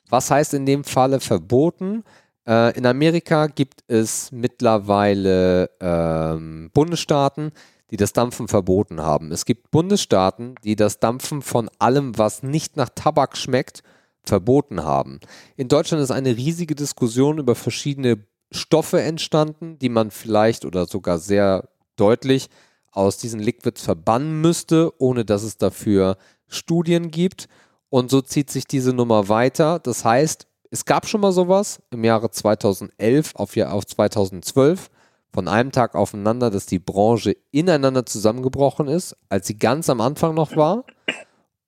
Was 0.09 0.29
heißt 0.31 0.53
in 0.53 0.65
dem 0.65 0.83
Falle 0.83 1.19
verboten? 1.19 2.03
Äh, 2.47 2.77
in 2.77 2.85
Amerika 2.85 3.47
gibt 3.47 3.83
es 3.87 4.31
mittlerweile 4.31 5.69
ähm, 5.79 6.69
Bundesstaaten, 6.73 7.51
die 7.91 7.97
das 7.97 8.13
Dampfen 8.13 8.47
verboten 8.47 9.01
haben. 9.01 9.31
Es 9.31 9.45
gibt 9.45 9.71
Bundesstaaten, 9.71 10.55
die 10.63 10.75
das 10.75 10.99
Dampfen 10.99 11.41
von 11.41 11.69
allem, 11.79 12.17
was 12.17 12.43
nicht 12.43 12.77
nach 12.77 12.89
Tabak 12.89 13.37
schmeckt, 13.37 13.83
verboten 14.23 14.83
haben. 14.83 15.19
In 15.55 15.67
Deutschland 15.67 16.01
ist 16.03 16.11
eine 16.11 16.35
riesige 16.35 16.75
Diskussion 16.75 17.37
über 17.37 17.55
verschiedene 17.55 18.17
Stoffe 18.51 19.01
entstanden, 19.01 19.77
die 19.79 19.89
man 19.89 20.11
vielleicht 20.11 20.65
oder 20.65 20.85
sogar 20.85 21.19
sehr 21.19 21.67
deutlich 21.95 22.49
aus 22.95 23.17
diesen 23.17 23.39
Liquids 23.39 23.81
verbannen 23.81 24.41
müsste, 24.41 24.91
ohne 24.99 25.25
dass 25.25 25.43
es 25.43 25.57
dafür 25.57 26.17
Studien 26.47 27.11
gibt. 27.11 27.47
Und 27.89 28.09
so 28.09 28.21
zieht 28.21 28.49
sich 28.49 28.65
diese 28.65 28.93
Nummer 28.93 29.29
weiter. 29.29 29.79
Das 29.79 30.05
heißt, 30.05 30.47
es 30.71 30.85
gab 30.85 31.07
schon 31.07 31.21
mal 31.21 31.31
sowas 31.31 31.81
im 31.91 32.03
Jahre 32.03 32.31
2011 32.31 33.35
auf, 33.35 33.55
auf 33.57 33.85
2012 33.85 34.89
von 35.33 35.47
einem 35.47 35.71
Tag 35.71 35.95
aufeinander, 35.95 36.49
dass 36.49 36.65
die 36.65 36.79
Branche 36.79 37.35
ineinander 37.51 38.05
zusammengebrochen 38.05 38.87
ist, 38.87 39.15
als 39.29 39.47
sie 39.47 39.57
ganz 39.57 39.89
am 39.89 40.01
Anfang 40.01 40.33
noch 40.33 40.55
war. 40.55 40.85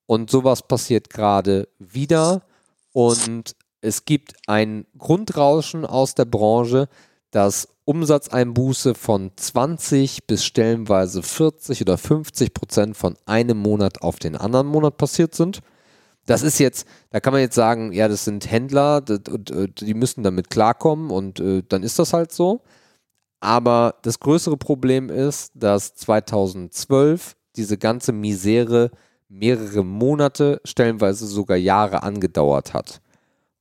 Und 0.06 0.32
sowas 0.32 0.68
passiert 0.68 1.10
gerade 1.10 1.68
wieder. 1.78 2.44
Und 2.94 3.56
es 3.82 4.06
gibt 4.06 4.34
ein 4.48 4.86
Grundrauschen 4.98 5.86
aus 5.86 6.16
der 6.16 6.26
Branche, 6.26 6.88
dass 7.32 7.68
Umsatzeinbuße 7.88 8.96
von 8.96 9.32
20 9.34 10.28
bis 10.28 10.44
stellenweise 10.44 11.24
40 11.24 11.82
oder 11.82 11.98
50 11.98 12.54
Prozent 12.54 12.98
von 12.98 13.16
einem 13.26 13.58
Monat 13.58 14.02
auf 14.02 14.20
den 14.20 14.36
anderen 14.36 14.68
Monat 14.68 14.98
passiert 14.98 15.34
sind. 15.34 15.62
Das 16.26 16.44
ist 16.44 16.60
jetzt, 16.60 16.86
da 17.12 17.22
kann 17.22 17.32
man 17.32 17.42
jetzt 17.42 17.56
sagen, 17.56 17.94
ja, 17.94 18.10
das 18.10 18.26
sind 18.26 18.52
Händler, 18.52 19.00
die 19.00 19.94
müssen 19.94 20.24
damit 20.24 20.50
klarkommen 20.50 21.10
und 21.12 21.40
äh, 21.40 21.64
dann 21.66 21.82
ist 21.82 21.98
das 21.98 22.12
halt 22.12 22.34
so. 22.34 22.62
Aber 23.40 23.96
das 24.02 24.20
größere 24.20 24.58
Problem 24.58 25.10
ist, 25.10 25.54
dass 25.56 25.96
2012 25.96 27.38
diese 27.56 27.78
ganze 27.78 28.12
Misere 28.12 28.92
mehrere 29.30 29.86
Monate, 29.86 30.60
stellenweise 30.66 31.26
sogar 31.26 31.56
Jahre 31.56 32.04
angedauert 32.04 32.74
hat. 32.74 33.02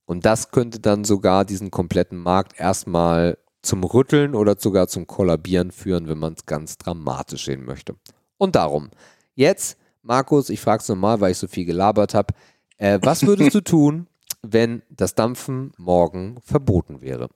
Und 0.04 0.26
das 0.26 0.50
könnte 0.50 0.80
dann 0.80 1.04
sogar 1.04 1.44
diesen 1.44 1.70
kompletten 1.70 2.18
Markt 2.18 2.58
erstmal 2.58 3.38
zum 3.66 3.84
Rütteln 3.84 4.34
oder 4.34 4.56
sogar 4.58 4.88
zum 4.88 5.06
Kollabieren 5.06 5.70
führen, 5.70 6.08
wenn 6.08 6.18
man 6.18 6.34
es 6.34 6.46
ganz 6.46 6.78
dramatisch 6.78 7.44
sehen 7.44 7.64
möchte. 7.64 7.96
Und 8.38 8.56
darum, 8.56 8.90
jetzt, 9.34 9.78
Markus, 10.02 10.50
ich 10.50 10.60
frage 10.60 10.82
es 10.82 10.88
nochmal, 10.88 11.20
weil 11.20 11.32
ich 11.32 11.38
so 11.38 11.48
viel 11.48 11.64
gelabert 11.64 12.14
habe, 12.14 12.34
äh, 12.78 12.98
was 13.02 13.26
würdest 13.26 13.54
du 13.54 13.60
tun, 13.62 14.06
wenn 14.42 14.82
das 14.90 15.14
Dampfen 15.14 15.72
morgen 15.76 16.38
verboten 16.44 17.00
wäre? 17.00 17.28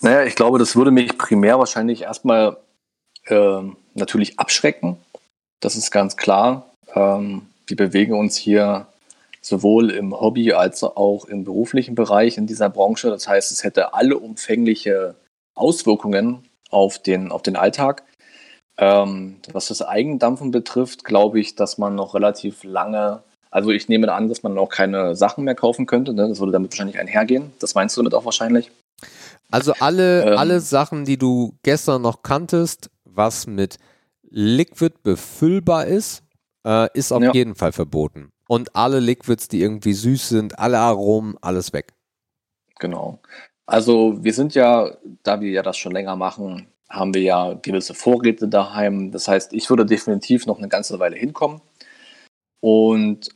Naja, 0.00 0.24
ich 0.24 0.34
glaube, 0.34 0.58
das 0.58 0.76
würde 0.76 0.90
mich 0.90 1.16
primär 1.18 1.58
wahrscheinlich 1.58 2.02
erstmal 2.02 2.56
äh, 3.26 3.62
natürlich 3.94 4.38
abschrecken. 4.38 4.98
Das 5.60 5.76
ist 5.76 5.90
ganz 5.90 6.16
klar. 6.16 6.66
Ähm, 6.94 7.42
wir 7.66 7.76
bewegen 7.76 8.14
uns 8.14 8.36
hier 8.36 8.86
sowohl 9.44 9.90
im 9.90 10.18
Hobby 10.18 10.52
als 10.52 10.82
auch 10.84 11.24
im 11.26 11.44
beruflichen 11.44 11.94
Bereich 11.94 12.38
in 12.38 12.46
dieser 12.46 12.70
Branche. 12.70 13.10
Das 13.10 13.28
heißt, 13.28 13.50
es 13.50 13.64
hätte 13.64 13.92
alle 13.92 14.16
umfängliche 14.18 15.16
Auswirkungen 15.54 16.48
auf 16.70 16.98
den, 16.98 17.30
auf 17.32 17.42
den 17.42 17.56
Alltag. 17.56 18.04
Ähm, 18.78 19.36
was 19.52 19.68
das 19.68 19.82
Eigendampfen 19.82 20.50
betrifft, 20.50 21.04
glaube 21.04 21.40
ich, 21.40 21.56
dass 21.56 21.76
man 21.76 21.94
noch 21.94 22.14
relativ 22.14 22.64
lange, 22.64 23.22
also 23.50 23.70
ich 23.70 23.88
nehme 23.88 24.10
an, 24.12 24.28
dass 24.28 24.42
man 24.42 24.54
noch 24.54 24.68
keine 24.68 25.14
Sachen 25.14 25.44
mehr 25.44 25.54
kaufen 25.54 25.86
könnte. 25.86 26.14
Ne? 26.14 26.28
Das 26.28 26.38
würde 26.40 26.52
damit 26.52 26.72
wahrscheinlich 26.72 26.98
einhergehen. 26.98 27.52
Das 27.58 27.74
meinst 27.74 27.96
du 27.96 28.00
damit 28.00 28.14
auch 28.14 28.24
wahrscheinlich? 28.24 28.70
Also 29.50 29.74
alle, 29.80 30.22
ähm, 30.24 30.38
alle 30.38 30.60
Sachen, 30.60 31.04
die 31.04 31.18
du 31.18 31.54
gestern 31.62 32.00
noch 32.00 32.22
kanntest, 32.22 32.90
was 33.04 33.46
mit 33.46 33.76
Liquid 34.30 34.94
befüllbar 35.02 35.86
ist, 35.86 36.22
äh, 36.64 36.88
ist 36.94 37.12
auf 37.12 37.22
ja. 37.22 37.32
jeden 37.32 37.54
Fall 37.54 37.72
verboten. 37.72 38.30
Und 38.52 38.76
alle 38.76 39.00
Liquids, 39.00 39.48
die 39.48 39.62
irgendwie 39.62 39.94
süß 39.94 40.28
sind, 40.28 40.58
alle 40.58 40.78
Aromen, 40.78 41.38
alles 41.40 41.72
weg. 41.72 41.94
Genau. 42.78 43.18
Also 43.64 44.22
wir 44.22 44.34
sind 44.34 44.54
ja, 44.54 44.94
da 45.22 45.40
wir 45.40 45.50
ja 45.50 45.62
das 45.62 45.78
schon 45.78 45.92
länger 45.92 46.16
machen, 46.16 46.66
haben 46.90 47.14
wir 47.14 47.22
ja 47.22 47.54
gewisse 47.54 47.94
Vorräte 47.94 48.48
daheim. 48.48 49.10
Das 49.10 49.26
heißt, 49.26 49.54
ich 49.54 49.70
würde 49.70 49.86
definitiv 49.86 50.44
noch 50.44 50.58
eine 50.58 50.68
ganze 50.68 50.98
Weile 50.98 51.16
hinkommen. 51.16 51.62
Und 52.60 53.30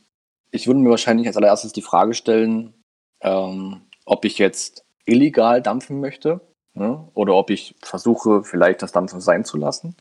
ich 0.51 0.67
würde 0.67 0.81
mir 0.81 0.91
wahrscheinlich 0.91 1.25
als 1.25 1.37
allererstes 1.37 1.73
die 1.73 1.81
Frage 1.81 2.13
stellen, 2.13 2.75
ähm, 3.21 3.81
ob 4.05 4.23
ich 4.23 4.37
jetzt 4.37 4.85
illegal 5.05 5.63
dampfen 5.63 5.99
möchte 5.99 6.41
ne? 6.75 7.07
oder 7.15 7.33
ob 7.33 7.49
ich 7.49 7.73
versuche, 7.81 8.43
vielleicht 8.43 8.83
das 8.83 8.91
Dampfen 8.91 9.19
sein 9.19 9.45
zu 9.45 9.57
lassen. 9.57 9.95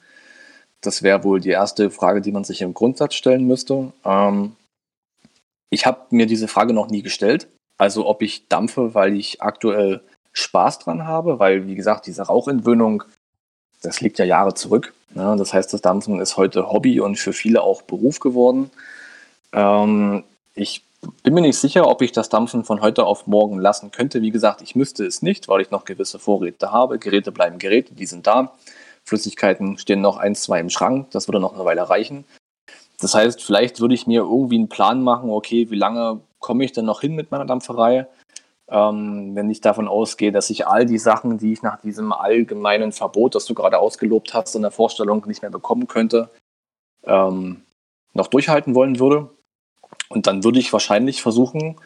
Das 0.82 1.02
wäre 1.02 1.24
wohl 1.24 1.40
die 1.40 1.52
erste 1.52 1.88
Frage, 1.88 2.20
die 2.20 2.32
man 2.32 2.44
sich 2.44 2.60
im 2.60 2.74
Grundsatz 2.74 3.14
stellen 3.14 3.47
müsste. 3.47 3.94
Ähm, 4.05 4.56
ich 5.70 5.86
habe 5.86 6.02
mir 6.10 6.26
diese 6.26 6.48
Frage 6.48 6.72
noch 6.72 6.88
nie 6.88 7.02
gestellt. 7.02 7.48
Also 7.78 8.06
ob 8.06 8.22
ich 8.22 8.48
dampfe, 8.48 8.94
weil 8.94 9.14
ich 9.14 9.43
aktuell 9.43 10.01
Spaß 10.32 10.80
dran 10.80 11.06
habe, 11.06 11.38
weil 11.38 11.66
wie 11.66 11.74
gesagt, 11.74 12.06
diese 12.06 12.22
Rauchentwöhnung, 12.22 13.05
das 13.82 14.01
liegt 14.01 14.18
ja 14.18 14.24
Jahre 14.24 14.55
zurück. 14.55 14.94
Ne? 15.14 15.34
Das 15.38 15.52
heißt, 15.52 15.72
das 15.72 15.82
Dampfen 15.82 16.20
ist 16.20 16.36
heute 16.36 16.70
Hobby 16.70 17.01
und 17.01 17.18
für 17.18 17.32
viele 17.32 17.62
auch 17.62 17.82
Beruf 17.82 18.20
geworden. 18.20 18.70
Ähm, 19.52 20.24
Ich 20.55 20.82
bin 21.22 21.34
mir 21.34 21.43
nicht 21.43 21.59
sicher, 21.59 21.86
ob 21.86 22.02
ich 22.02 22.12
das 22.12 22.28
Dampfen 22.28 22.64
von 22.64 22.80
heute 22.80 23.05
auf 23.05 23.26
morgen 23.26 23.59
lassen 23.59 23.90
könnte. 23.90 24.22
Wie 24.22 24.30
gesagt, 24.30 24.62
ich 24.62 24.74
müsste 24.74 25.05
es 25.05 25.22
nicht, 25.22 25.48
weil 25.48 25.60
ich 25.60 25.70
noch 25.70 25.84
gewisse 25.84 26.18
Vorräte 26.18 26.72
habe. 26.72 26.98
Geräte 26.98 27.30
bleiben 27.32 27.59
Geräte, 27.59 27.94
die 27.94 28.06
sind 28.06 28.26
da. 28.26 28.55
Flüssigkeiten 29.05 29.78
stehen 29.78 30.01
noch 30.01 30.16
ein, 30.16 30.34
zwei 30.34 30.59
im 30.60 30.70
Schrank. 30.70 31.10
Das 31.12 31.28
würde 31.28 31.40
noch 31.40 31.55
eine 31.55 31.64
Weile 31.64 31.88
reichen. 31.88 32.24
Das 33.01 33.14
heißt, 33.14 33.43
vielleicht 33.43 33.81
würde 33.81 33.94
ich 33.94 34.06
mir 34.06 34.20
irgendwie 34.20 34.56
einen 34.56 34.68
Plan 34.68 35.02
machen, 35.02 35.31
okay, 35.31 35.70
wie 35.70 35.77
lange 35.77 36.20
komme 36.39 36.64
ich 36.64 36.73
denn 36.73 36.85
noch 36.85 37.01
hin 37.01 37.14
mit 37.14 37.31
meiner 37.31 37.44
Dampferei? 37.44 38.06
Ähm, 38.68 39.35
wenn 39.35 39.51
ich 39.51 39.60
davon 39.60 39.86
ausgehe, 39.86 40.32
dass 40.32 40.51
ich 40.51 40.66
all 40.66 40.86
die 40.86 40.98
Sachen, 40.98 41.39
die 41.39 41.52
ich 41.52 41.62
nach 41.62 41.81
diesem 41.81 42.12
allgemeinen 42.12 42.93
Verbot, 42.93 43.35
das 43.35 43.44
du 43.44 43.55
gerade 43.55 43.78
ausgelobt 43.78 44.35
hast, 44.35 44.56
in 44.56 44.62
der 44.62 44.70
Vorstellung 44.70 45.24
nicht 45.27 45.43
mehr 45.43 45.51
bekommen 45.51 45.86
könnte, 45.86 46.31
ähm, 47.05 47.62
noch 48.14 48.27
durchhalten 48.27 48.74
wollen 48.74 48.98
würde. 48.98 49.31
Und 50.09 50.27
dann 50.27 50.43
würde 50.43 50.59
ich 50.59 50.73
wahrscheinlich 50.73 51.23
versuchen, 51.23 51.77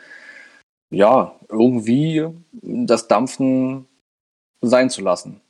ja, 0.91 1.35
irgendwie 1.49 2.29
das 2.53 3.09
Dampfen 3.09 3.87
sein 4.61 4.91
zu 4.91 5.03
lassen. 5.03 5.41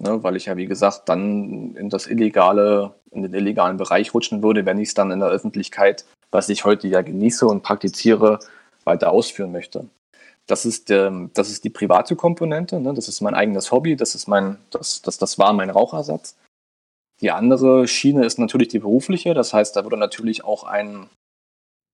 Ne, 0.00 0.22
weil 0.22 0.36
ich 0.36 0.46
ja, 0.46 0.56
wie 0.56 0.66
gesagt, 0.66 1.08
dann 1.08 1.74
in 1.74 1.90
das 1.90 2.06
illegale, 2.06 2.94
in 3.10 3.22
den 3.22 3.34
illegalen 3.34 3.76
Bereich 3.76 4.14
rutschen 4.14 4.42
würde, 4.42 4.66
wenn 4.66 4.78
ich 4.78 4.88
es 4.88 4.94
dann 4.94 5.10
in 5.10 5.20
der 5.20 5.28
Öffentlichkeit, 5.28 6.04
was 6.30 6.48
ich 6.48 6.64
heute 6.64 6.88
ja 6.88 7.02
genieße 7.02 7.46
und 7.46 7.62
praktiziere, 7.62 8.38
weiter 8.84 9.10
ausführen 9.10 9.52
möchte. 9.52 9.86
Das 10.46 10.64
ist, 10.64 10.88
der, 10.88 11.28
das 11.34 11.50
ist 11.50 11.64
die 11.64 11.70
private 11.70 12.16
Komponente, 12.16 12.80
ne? 12.80 12.94
das 12.94 13.06
ist 13.08 13.20
mein 13.20 13.34
eigenes 13.34 13.70
Hobby, 13.70 13.96
das 13.96 14.14
ist 14.14 14.28
mein, 14.28 14.56
das, 14.70 15.02
das, 15.02 15.18
das 15.18 15.38
war 15.38 15.52
mein 15.52 15.68
Rauchersatz. 15.68 16.36
Die 17.20 17.30
andere 17.30 17.86
Schiene 17.86 18.24
ist 18.24 18.38
natürlich 18.38 18.68
die 18.68 18.78
berufliche, 18.78 19.34
das 19.34 19.52
heißt, 19.52 19.76
da 19.76 19.84
würde 19.84 19.98
natürlich 19.98 20.44
auch 20.44 20.64
ein, 20.64 21.10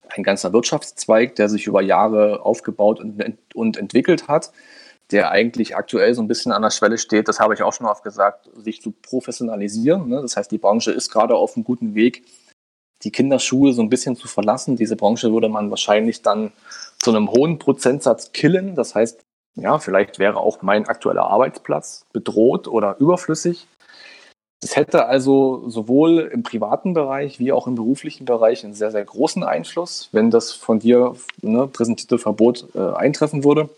ein 0.07 0.23
ganzer 0.23 0.53
Wirtschaftszweig, 0.53 1.35
der 1.35 1.49
sich 1.49 1.67
über 1.67 1.81
Jahre 1.81 2.45
aufgebaut 2.45 3.01
und, 3.01 3.37
und 3.53 3.77
entwickelt 3.77 4.29
hat, 4.29 4.51
der 5.11 5.31
eigentlich 5.31 5.75
aktuell 5.75 6.13
so 6.13 6.21
ein 6.21 6.27
bisschen 6.27 6.51
an 6.51 6.61
der 6.61 6.71
Schwelle 6.71 6.97
steht, 6.97 7.27
das 7.27 7.39
habe 7.39 7.53
ich 7.53 7.61
auch 7.61 7.73
schon 7.73 7.87
oft 7.87 8.03
gesagt, 8.03 8.49
sich 8.55 8.81
zu 8.81 8.91
professionalisieren. 8.91 10.09
Ne? 10.09 10.21
Das 10.21 10.35
heißt, 10.35 10.51
die 10.51 10.57
Branche 10.57 10.91
ist 10.91 11.11
gerade 11.11 11.35
auf 11.35 11.55
einem 11.55 11.63
guten 11.63 11.93
Weg, 11.93 12.23
die 13.03 13.11
Kinderschuhe 13.11 13.73
so 13.73 13.81
ein 13.81 13.89
bisschen 13.89 14.15
zu 14.15 14.27
verlassen. 14.27 14.75
Diese 14.75 14.95
Branche 14.95 15.31
würde 15.31 15.49
man 15.49 15.69
wahrscheinlich 15.69 16.21
dann 16.21 16.51
zu 16.99 17.11
einem 17.11 17.29
hohen 17.29 17.59
Prozentsatz 17.59 18.31
killen. 18.31 18.75
Das 18.75 18.95
heißt, 18.95 19.21
ja, 19.55 19.77
vielleicht 19.77 20.19
wäre 20.19 20.37
auch 20.37 20.61
mein 20.61 20.87
aktueller 20.87 21.27
Arbeitsplatz 21.27 22.05
bedroht 22.11 22.67
oder 22.67 22.97
überflüssig. 22.99 23.67
Es 24.63 24.75
hätte 24.75 25.05
also 25.05 25.69
sowohl 25.69 26.29
im 26.33 26.41
privaten 26.41 26.93
Bereich 26.93 27.39
wie 27.39 27.51
auch 27.51 27.67
im 27.67 27.75
beruflichen 27.75 28.25
Bereich 28.25 28.63
einen 28.63 28.73
sehr, 28.73 28.89
sehr 28.89 29.05
großen 29.05 29.43
Einfluss, 29.43 30.09
wenn 30.11 30.31
das 30.31 30.53
von 30.53 30.79
dir 30.79 31.15
ne, 31.41 31.67
präsentierte 31.67 32.17
Verbot 32.17 32.67
äh, 32.73 32.79
eintreffen 32.79 33.43
würde. 33.43 33.69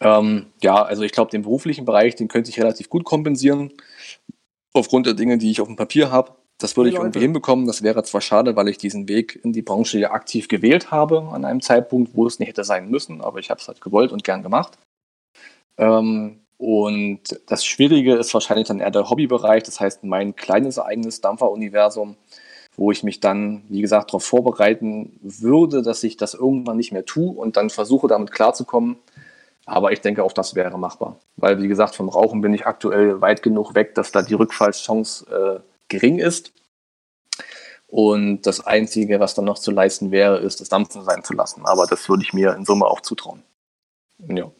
Ähm, 0.00 0.46
ja, 0.62 0.82
also 0.82 1.02
ich 1.02 1.12
glaube, 1.12 1.30
den 1.30 1.42
beruflichen 1.42 1.84
Bereich, 1.84 2.14
den 2.14 2.28
könnte 2.28 2.50
ich 2.50 2.58
relativ 2.58 2.88
gut 2.88 3.04
kompensieren, 3.04 3.72
aufgrund 4.72 5.06
der 5.06 5.14
Dinge, 5.14 5.38
die 5.38 5.50
ich 5.50 5.60
auf 5.60 5.66
dem 5.66 5.76
Papier 5.76 6.10
habe. 6.10 6.32
Das 6.58 6.76
würde 6.76 6.90
ich 6.90 6.96
irgendwie 6.96 7.20
hinbekommen. 7.20 7.66
Das 7.66 7.82
wäre 7.82 8.02
zwar 8.02 8.20
schade, 8.20 8.56
weil 8.56 8.68
ich 8.68 8.78
diesen 8.78 9.08
Weg 9.08 9.38
in 9.44 9.52
die 9.52 9.62
Branche 9.62 9.98
ja 9.98 10.10
aktiv 10.10 10.48
gewählt 10.48 10.90
habe, 10.90 11.28
an 11.32 11.44
einem 11.44 11.60
Zeitpunkt, 11.60 12.16
wo 12.16 12.26
es 12.26 12.40
nicht 12.40 12.48
hätte 12.48 12.64
sein 12.64 12.90
müssen, 12.90 13.20
aber 13.20 13.38
ich 13.38 13.50
habe 13.50 13.60
es 13.60 13.68
halt 13.68 13.80
gewollt 13.80 14.10
und 14.10 14.24
gern 14.24 14.42
gemacht. 14.42 14.76
Ähm, 15.76 16.40
und 16.56 17.20
das 17.46 17.64
Schwierige 17.64 18.16
ist 18.16 18.34
wahrscheinlich 18.34 18.66
dann 18.66 18.80
eher 18.80 18.90
der 18.90 19.08
Hobbybereich, 19.08 19.62
das 19.62 19.78
heißt 19.78 20.02
mein 20.02 20.34
kleines 20.34 20.80
eigenes 20.80 21.20
Dampferuniversum, 21.20 22.16
wo 22.76 22.90
ich 22.90 23.04
mich 23.04 23.20
dann, 23.20 23.62
wie 23.68 23.80
gesagt, 23.80 24.10
darauf 24.10 24.24
vorbereiten 24.24 25.18
würde, 25.22 25.82
dass 25.82 26.02
ich 26.02 26.16
das 26.16 26.34
irgendwann 26.34 26.76
nicht 26.76 26.90
mehr 26.90 27.04
tue 27.04 27.30
und 27.30 27.56
dann 27.56 27.70
versuche, 27.70 28.08
damit 28.08 28.32
klarzukommen, 28.32 28.96
aber 29.68 29.92
ich 29.92 30.00
denke, 30.00 30.24
auch 30.24 30.32
das 30.32 30.54
wäre 30.54 30.78
machbar. 30.78 31.20
Weil, 31.36 31.62
wie 31.62 31.68
gesagt, 31.68 31.94
vom 31.94 32.08
Rauchen 32.08 32.40
bin 32.40 32.54
ich 32.54 32.66
aktuell 32.66 33.20
weit 33.20 33.42
genug 33.42 33.74
weg, 33.74 33.94
dass 33.94 34.12
da 34.12 34.22
die 34.22 34.34
Rückfallschance 34.34 35.26
äh, 35.30 35.60
gering 35.88 36.18
ist. 36.18 36.52
Und 37.86 38.42
das 38.42 38.66
Einzige, 38.66 39.20
was 39.20 39.34
dann 39.34 39.44
noch 39.44 39.58
zu 39.58 39.70
leisten 39.70 40.10
wäre, 40.10 40.38
ist, 40.38 40.60
das 40.60 40.68
Dampfen 40.70 41.04
sein 41.04 41.22
zu 41.22 41.34
lassen. 41.34 41.66
Aber 41.66 41.86
das 41.86 42.08
würde 42.08 42.22
ich 42.22 42.32
mir 42.32 42.54
in 42.54 42.64
Summe 42.64 42.86
auch 42.86 43.02
zutrauen. 43.02 43.42
Ja. 44.26 44.50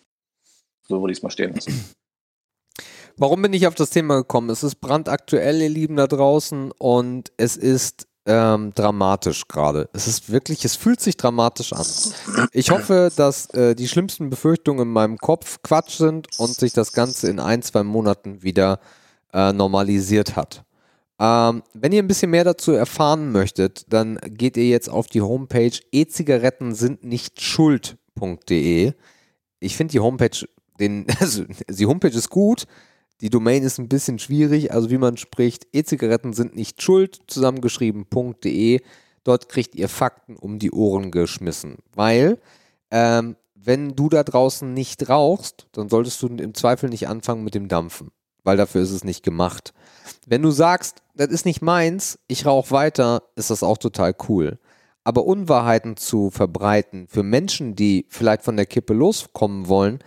So 0.87 1.01
würde 1.01 1.13
ich 1.13 1.19
es 1.19 1.23
mal 1.23 1.31
stehen 1.31 1.55
lassen. 1.55 1.95
Warum 3.17 3.43
bin 3.43 3.53
ich 3.53 3.67
auf 3.67 3.75
das 3.75 3.91
Thema 3.91 4.17
gekommen? 4.17 4.51
Es 4.51 4.63
ist 4.63 4.77
brandaktuell, 4.77 5.61
ihr 5.61 5.69
Lieben 5.69 5.97
da 5.97 6.07
draußen, 6.07 6.71
und 6.79 7.33
es 7.37 7.57
ist 7.57 8.08
ähm, 8.29 8.73
dramatisch 8.75 9.49
gerade. 9.49 9.89
Es 9.95 10.07
ist 10.07 10.31
wirklich, 10.31 10.65
es 10.65 10.77
fühlt 10.77 11.01
sich 11.01 11.17
dramatisch 11.17 11.73
an. 11.73 11.87
Ich 12.53 12.71
hoffe, 12.71 13.11
dass 13.17 13.49
äh, 13.51 13.75
die 13.75 13.89
schlimmsten 13.89 14.29
Befürchtungen 14.29 14.83
in 14.83 14.93
meinem 14.93 15.17
Kopf 15.17 15.63
Quatsch 15.63 15.97
sind 15.97 16.29
und 16.39 16.55
sich 16.55 16.75
das 16.75 16.93
Ganze 16.93 17.31
in 17.31 17.41
ein, 17.41 17.63
zwei 17.63 17.83
Monaten 17.83 18.43
wieder 18.43 18.81
äh, 19.33 19.53
normalisiert 19.55 20.37
hat. 20.37 20.63
Ähm, 21.19 21.63
wenn 21.73 21.93
ihr 21.93 22.03
ein 22.03 22.07
bisschen 22.07 22.31
mehr 22.31 22.45
dazu 22.45 22.73
erfahren 22.73 23.33
möchtet, 23.33 23.87
dann 23.89 24.19
geht 24.23 24.59
ihr 24.59 24.69
jetzt 24.69 24.91
auf 24.91 25.07
die 25.07 25.23
Homepage 25.23 25.73
e-Zigaretten 25.91 26.75
sind 26.75 27.05
nicht 27.05 27.41
schuld.de. 27.41 28.93
Ich 29.59 29.77
finde 29.77 29.93
die 29.93 30.01
Homepage, 30.01 30.47
den, 30.79 31.07
also 31.21 31.45
die 31.69 31.87
Homepage 31.87 32.09
ist 32.09 32.29
gut, 32.29 32.67
die 33.21 33.31
Domain 33.31 33.63
ist 33.63 33.79
ein 33.79 33.89
bisschen 33.89 34.19
schwierig, 34.19 34.73
also 34.73 34.91
wie 34.91 34.99
man 34.99 35.17
spricht, 35.17 35.67
E-Zigaretten 35.73 36.33
sind 36.33 36.55
nicht 36.55 36.83
schuld, 36.83 37.19
zusammengeschrieben.de. 37.27 38.81
Dort 39.25 39.49
kriegt 39.49 39.75
ihr 39.75 39.89
Fakten 39.89 40.37
um 40.37 40.59
die 40.59 40.71
Ohren 40.71 41.11
geschmissen. 41.11 41.79
Weil, 41.95 42.39
ähm, 42.91 43.37
wenn 43.55 43.97
du 43.97 44.09
da 44.09 44.23
draußen 44.23 44.73
nicht 44.73 45.09
rauchst, 45.09 45.67
dann 45.73 45.89
solltest 45.89 46.23
du 46.23 46.29
im 46.29 46.55
Zweifel 46.55 46.89
nicht 46.89 47.09
anfangen 47.09 47.43
mit 47.43 47.55
dem 47.55 47.67
Dampfen, 47.69 48.13
weil 48.45 48.57
dafür 48.57 48.83
ist 48.83 48.93
es 48.93 49.03
nicht 49.03 49.25
gemacht. 49.25 49.75
Wenn 50.27 50.43
du 50.43 50.51
sagst, 50.53 51.03
das 51.15 51.29
ist 51.29 51.45
nicht 51.45 51.61
meins, 51.61 52.19
ich 52.29 52.47
rauche 52.47 52.71
weiter, 52.71 53.25
ist 53.35 53.51
das 53.51 53.65
auch 53.65 53.79
total 53.79 54.15
cool. 54.29 54.59
Aber 55.03 55.25
Unwahrheiten 55.25 55.97
zu 55.97 56.31
verbreiten 56.31 57.09
für 57.09 57.23
Menschen, 57.23 57.75
die 57.75 58.07
vielleicht 58.09 58.43
von 58.43 58.57
der 58.57 58.67
Kippe 58.67 58.95
loskommen 58.95 59.69
wollen, 59.69 59.99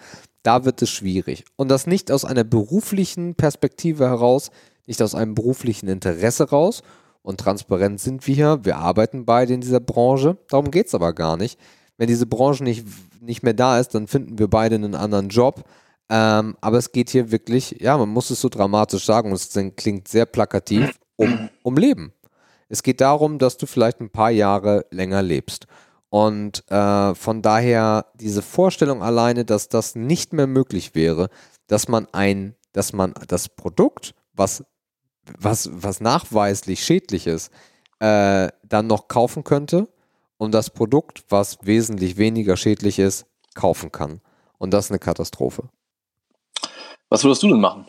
da 0.44 0.66
wird 0.66 0.82
es 0.82 0.90
schwierig. 0.90 1.46
Und 1.56 1.70
das 1.70 1.88
nicht 1.88 2.12
aus 2.12 2.26
einer 2.26 2.44
beruflichen 2.44 3.36
Perspektive 3.36 4.06
heraus, 4.06 4.52
nicht 4.86 5.02
aus 5.02 5.16
einem 5.16 5.36
beruflichen 5.36 5.88
Interesse 5.88 6.50
raus. 6.50 6.82
Und 7.24 7.40
transparent 7.40 8.00
sind 8.00 8.26
wir, 8.26 8.66
wir 8.66 8.78
arbeiten 8.78 9.26
beide 9.26 9.54
in 9.54 9.62
dieser 9.62 9.80
Branche. 9.80 10.38
Darum 10.50 10.72
geht 10.72 10.88
es 10.88 10.96
aber 10.96 11.14
gar 11.14 11.38
nicht. 11.38 11.60
Wenn 11.98 12.08
diese 12.08 12.26
Branche 12.26 12.64
nicht, 12.64 12.86
nicht 13.22 13.44
mehr 13.44 13.54
da 13.54 13.80
ist, 13.80 13.94
dann 13.94 14.08
finden 14.08 14.40
wir 14.40 14.48
beide 14.48 14.76
einen 14.76 14.96
anderen 14.96 15.30
Job. 15.30 15.64
Ähm, 16.10 16.58
aber 16.60 16.78
es 16.78 16.92
geht 16.92 17.12
hier 17.12 17.32
wirklich, 17.32 17.78
ja, 17.80 17.98
man 17.98 18.10
muss 18.10 18.32
es 18.32 18.42
so 18.42 18.50
dramatisch 18.50 19.06
sagen, 19.06 19.30
und 19.30 19.36
es 19.36 19.76
klingt 19.76 20.08
sehr 20.08 20.26
plakativ, 20.26 21.00
um, 21.16 21.50
um 21.62 21.78
Leben. 21.78 22.12
Es 22.70 22.84
geht 22.84 23.02
darum, 23.02 23.38
dass 23.38 23.58
du 23.58 23.66
vielleicht 23.66 24.02
ein 24.02 24.10
paar 24.10 24.32
Jahre 24.32 24.86
länger 24.92 25.22
lebst. 25.22 25.68
Und 26.12 26.70
äh, 26.70 27.16
von 27.16 27.42
daher 27.42 28.08
diese 28.16 28.42
Vorstellung 28.42 29.02
alleine, 29.02 29.46
dass 29.46 29.70
das 29.70 29.96
nicht 29.96 30.34
mehr 30.34 30.46
möglich 30.46 30.94
wäre, 30.94 31.30
dass 31.68 31.88
man 31.88 32.06
ein, 32.12 32.56
dass 32.74 32.92
man 32.92 33.14
das 33.28 33.48
Produkt, 33.48 34.14
was, 34.34 34.66
was, 35.40 35.70
was 35.72 36.02
nachweislich 36.02 36.84
schädlich 36.84 37.28
ist, 37.28 37.50
äh, 38.00 38.50
dann 38.68 38.88
noch 38.88 39.08
kaufen 39.08 39.46
könnte 39.46 39.88
und 40.38 40.54
das 40.54 40.70
Produkt, 40.70 41.24
was 41.30 41.60
wesentlich 41.62 42.18
weniger 42.18 42.58
schädlich 42.58 43.00
ist, 43.00 43.26
kaufen 43.56 43.90
kann. 43.90 44.20
Und 44.58 44.74
das 44.74 44.86
ist 44.86 44.92
eine 44.92 45.00
Katastrophe. 45.00 45.70
Was 47.08 47.24
würdest 47.24 47.42
du 47.44 47.48
denn 47.48 47.62
machen? 47.62 47.88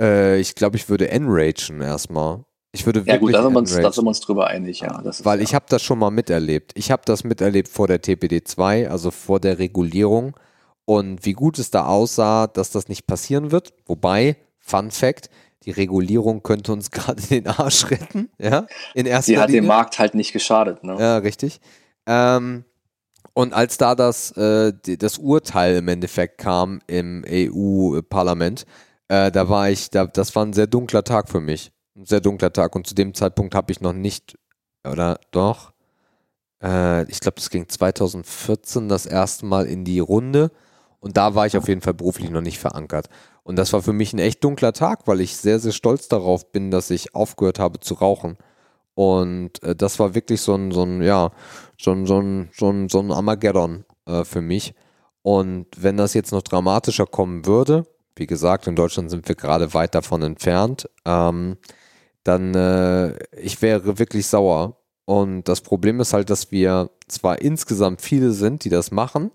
Äh, 0.00 0.38
ich 0.38 0.54
glaube, 0.54 0.76
ich 0.76 0.88
würde 0.88 1.10
enragen 1.10 1.80
erstmal. 1.80 2.44
Ich 2.74 2.86
würde 2.86 3.04
ja 3.06 3.18
gut, 3.18 3.34
da 3.34 3.42
sind, 3.42 3.52
wir 3.52 3.58
uns, 3.58 3.76
da 3.76 3.92
sind 3.92 4.04
wir 4.04 4.08
uns 4.08 4.20
drüber 4.20 4.46
einig, 4.46 4.80
ja. 4.80 5.02
Weil 5.24 5.38
ja. 5.38 5.44
ich 5.44 5.54
habe 5.54 5.66
das 5.68 5.82
schon 5.82 5.98
mal 5.98 6.10
miterlebt. 6.10 6.72
Ich 6.74 6.90
habe 6.90 7.02
das 7.04 7.22
miterlebt 7.22 7.68
vor 7.68 7.86
der 7.86 8.00
TPD 8.00 8.44
2, 8.44 8.88
also 8.88 9.10
vor 9.10 9.40
der 9.40 9.58
Regulierung. 9.58 10.34
Und 10.86 11.26
wie 11.26 11.34
gut 11.34 11.58
es 11.58 11.70
da 11.70 11.84
aussah, 11.84 12.46
dass 12.46 12.70
das 12.70 12.88
nicht 12.88 13.06
passieren 13.06 13.52
wird. 13.52 13.74
Wobei, 13.84 14.36
Fun 14.58 14.90
Fact, 14.90 15.28
die 15.64 15.70
Regulierung 15.70 16.42
könnte 16.42 16.72
uns 16.72 16.90
gerade 16.90 17.20
den 17.20 17.46
Arsch 17.46 17.90
retten. 17.90 18.30
Ja, 18.38 18.66
in 18.94 19.04
erster 19.04 19.32
Die 19.32 19.38
hat 19.38 19.48
Linie. 19.48 19.60
dem 19.60 19.68
Markt 19.68 19.98
halt 19.98 20.14
nicht 20.14 20.32
geschadet. 20.32 20.82
Ne? 20.82 20.96
Ja, 20.98 21.18
richtig. 21.18 21.60
Ähm, 22.06 22.64
und 23.34 23.52
als 23.52 23.76
da 23.76 23.94
das, 23.94 24.32
äh, 24.32 24.72
das 24.96 25.18
Urteil 25.18 25.76
im 25.76 25.88
Endeffekt 25.88 26.38
kam 26.38 26.80
im 26.86 27.22
EU-Parlament, 27.28 28.64
äh, 29.08 29.30
da 29.30 29.48
war 29.50 29.68
ich, 29.68 29.90
da, 29.90 30.06
das 30.06 30.34
war 30.34 30.46
ein 30.46 30.54
sehr 30.54 30.66
dunkler 30.66 31.04
Tag 31.04 31.28
für 31.28 31.40
mich 31.40 31.71
ein 31.96 32.06
sehr 32.06 32.20
dunkler 32.20 32.52
Tag 32.52 32.74
und 32.74 32.86
zu 32.86 32.94
dem 32.94 33.14
Zeitpunkt 33.14 33.54
habe 33.54 33.72
ich 33.72 33.80
noch 33.80 33.92
nicht, 33.92 34.38
oder 34.88 35.18
doch, 35.30 35.72
äh, 36.62 37.04
ich 37.10 37.20
glaube, 37.20 37.36
das 37.36 37.50
ging 37.50 37.68
2014 37.68 38.88
das 38.88 39.06
erste 39.06 39.46
Mal 39.46 39.66
in 39.66 39.84
die 39.84 39.98
Runde 39.98 40.50
und 41.00 41.16
da 41.16 41.34
war 41.34 41.46
ich 41.46 41.56
auf 41.56 41.68
jeden 41.68 41.80
Fall 41.80 41.94
beruflich 41.94 42.30
noch 42.30 42.40
nicht 42.40 42.58
verankert. 42.58 43.08
Und 43.42 43.56
das 43.56 43.72
war 43.72 43.82
für 43.82 43.92
mich 43.92 44.12
ein 44.12 44.20
echt 44.20 44.42
dunkler 44.44 44.72
Tag, 44.72 45.06
weil 45.06 45.20
ich 45.20 45.36
sehr, 45.36 45.58
sehr 45.58 45.72
stolz 45.72 46.06
darauf 46.06 46.52
bin, 46.52 46.70
dass 46.70 46.90
ich 46.90 47.14
aufgehört 47.14 47.58
habe 47.58 47.80
zu 47.80 47.94
rauchen. 47.94 48.36
Und 48.94 49.62
äh, 49.62 49.74
das 49.74 49.98
war 49.98 50.14
wirklich 50.14 50.40
so 50.40 50.54
ein, 50.54 50.70
so 50.70 50.84
ein, 50.84 51.02
ja, 51.02 51.30
so 51.76 51.90
ein, 51.90 52.06
so 52.06 52.20
ein, 52.20 52.50
so 52.56 52.70
ein, 52.70 52.88
so 52.88 53.00
ein 53.00 53.10
Armageddon 53.10 53.84
äh, 54.06 54.24
für 54.24 54.42
mich. 54.42 54.74
Und 55.22 55.66
wenn 55.76 55.96
das 55.96 56.14
jetzt 56.14 56.32
noch 56.32 56.42
dramatischer 56.42 57.06
kommen 57.06 57.46
würde, 57.46 57.84
wie 58.14 58.26
gesagt, 58.26 58.66
in 58.66 58.76
Deutschland 58.76 59.10
sind 59.10 59.26
wir 59.26 59.34
gerade 59.34 59.74
weit 59.74 59.94
davon 59.94 60.22
entfernt, 60.22 60.88
ähm, 61.04 61.56
dann 62.24 62.54
äh, 62.54 63.16
ich 63.36 63.60
wäre 63.62 63.98
wirklich 63.98 64.26
sauer. 64.26 64.76
Und 65.04 65.48
das 65.48 65.60
Problem 65.60 66.00
ist 66.00 66.12
halt, 66.12 66.30
dass 66.30 66.52
wir 66.52 66.90
zwar 67.08 67.40
insgesamt 67.40 68.02
viele 68.02 68.32
sind, 68.32 68.64
die 68.64 68.68
das 68.70 68.90
machen, 68.92 69.30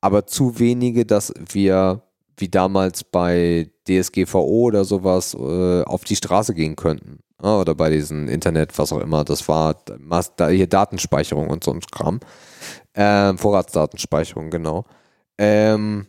aber 0.00 0.26
zu 0.26 0.58
wenige, 0.58 1.06
dass 1.06 1.32
wir 1.38 2.02
wie 2.36 2.48
damals 2.48 3.04
bei 3.04 3.70
DSGVO 3.88 4.66
oder 4.66 4.84
sowas 4.84 5.34
äh, 5.34 5.82
auf 5.84 6.04
die 6.04 6.16
Straße 6.16 6.54
gehen 6.54 6.76
könnten. 6.76 7.20
Oder 7.42 7.74
bei 7.74 7.90
diesem 7.90 8.28
Internet, 8.28 8.78
was 8.78 8.92
auch 8.92 9.00
immer. 9.00 9.22
Das 9.24 9.46
war 9.46 9.76
da 10.36 10.48
hier 10.48 10.66
Datenspeicherung 10.66 11.50
und 11.50 11.64
so 11.64 11.72
ein 11.72 11.80
Kram. 11.80 12.20
Ähm, 12.94 13.36
Vorratsdatenspeicherung, 13.36 14.50
genau. 14.50 14.84
Ähm, 15.36 16.06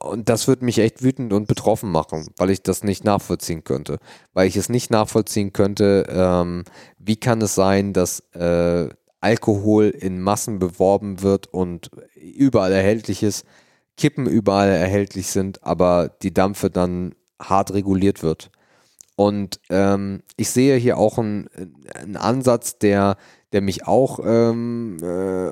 und 0.00 0.28
das 0.28 0.48
würde 0.48 0.64
mich 0.64 0.78
echt 0.78 1.02
wütend 1.02 1.32
und 1.32 1.48
betroffen 1.48 1.90
machen, 1.90 2.28
weil 2.36 2.50
ich 2.50 2.62
das 2.62 2.84
nicht 2.84 3.04
nachvollziehen 3.04 3.64
könnte. 3.64 3.98
Weil 4.32 4.48
ich 4.48 4.56
es 4.56 4.68
nicht 4.68 4.90
nachvollziehen 4.90 5.52
könnte, 5.52 6.06
ähm, 6.08 6.64
wie 6.98 7.16
kann 7.16 7.40
es 7.42 7.54
sein, 7.54 7.92
dass 7.92 8.20
äh, 8.34 8.88
Alkohol 9.20 9.86
in 9.86 10.20
Massen 10.20 10.58
beworben 10.58 11.22
wird 11.22 11.46
und 11.46 11.90
überall 12.14 12.72
erhältlich 12.72 13.22
ist, 13.22 13.46
Kippen 13.96 14.26
überall 14.26 14.68
erhältlich 14.68 15.28
sind, 15.28 15.62
aber 15.62 16.10
die 16.22 16.34
Dampfe 16.34 16.68
dann 16.68 17.14
hart 17.40 17.72
reguliert 17.72 18.22
wird. 18.22 18.50
Und 19.16 19.60
ähm, 19.70 20.22
ich 20.36 20.50
sehe 20.50 20.76
hier 20.76 20.98
auch 20.98 21.18
einen, 21.18 21.48
einen 21.94 22.16
Ansatz, 22.16 22.78
der, 22.78 23.16
der 23.52 23.62
mich 23.62 23.86
auch 23.86 24.18
ähm, 24.24 24.98
äh, 25.00 25.50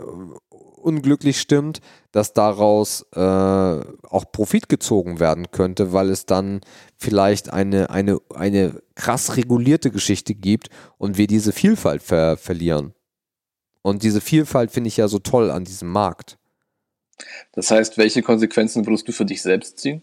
unglücklich 0.83 1.41
stimmt, 1.41 1.81
dass 2.13 2.35
daraus 2.35 3.07
äh, 3.15 3.21
auch 3.21 4.31
Profit 4.31 4.69
gezogen 4.69 5.19
werden 5.19 5.51
könnte, 5.51 5.93
weil 5.93 6.11
es 6.11 6.27
dann 6.27 6.61
vielleicht 6.99 7.53
eine, 7.53 7.91
eine, 7.91 8.21
eine 8.35 8.81
krass 8.95 9.37
regulierte 9.37 9.91
Geschichte 9.91 10.35
gibt 10.35 10.69
und 10.99 11.19
wir 11.19 11.27
diese 11.27 11.53
Vielfalt 11.53 12.03
ver 12.03 12.37
verlieren. 12.37 12.95
Und 13.83 14.03
diese 14.03 14.21
Vielfalt 14.21 14.71
finde 14.71 14.89
ich 14.89 14.99
ja 14.99 15.09
so 15.09 15.19
toll 15.19 15.51
an 15.51 15.65
diesem 15.65 15.89
Markt. 15.89 16.39
Das 17.53 17.71
heißt, 17.71 17.99
welche 17.99 18.23
Konsequenzen 18.23 18.87
würdest 18.87 19.09
du 19.09 19.13
für 19.13 19.25
dich 19.25 19.43
selbst 19.43 19.79
ziehen? 19.79 20.03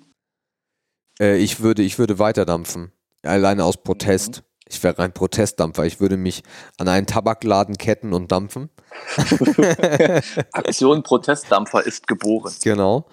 Äh, 1.20 1.38
ich, 1.38 1.62
würde, 1.62 1.84
ich 1.84 2.00
würde 2.00 2.20
weiterdampfen. 2.20 2.92
Alleine 3.24 3.64
aus 3.64 3.78
Protest. 3.82 4.38
Mhm. 4.38 4.49
Ich 4.70 4.84
wäre 4.84 5.00
ein 5.00 5.14
Protestdampfer. 5.14 5.86
Ich 5.86 6.00
würde 6.00 6.16
mich 6.16 6.44
an 6.78 6.88
einen 6.88 7.08
Tabakladen 7.08 7.78
ketten 7.78 8.14
und 8.14 8.32
dampfen. 8.32 8.70
Aktion 10.54 11.02
Protestdampfer 11.02 11.86
ist 11.86 12.08
geboren. 12.08 12.54
Genau. 12.64 13.06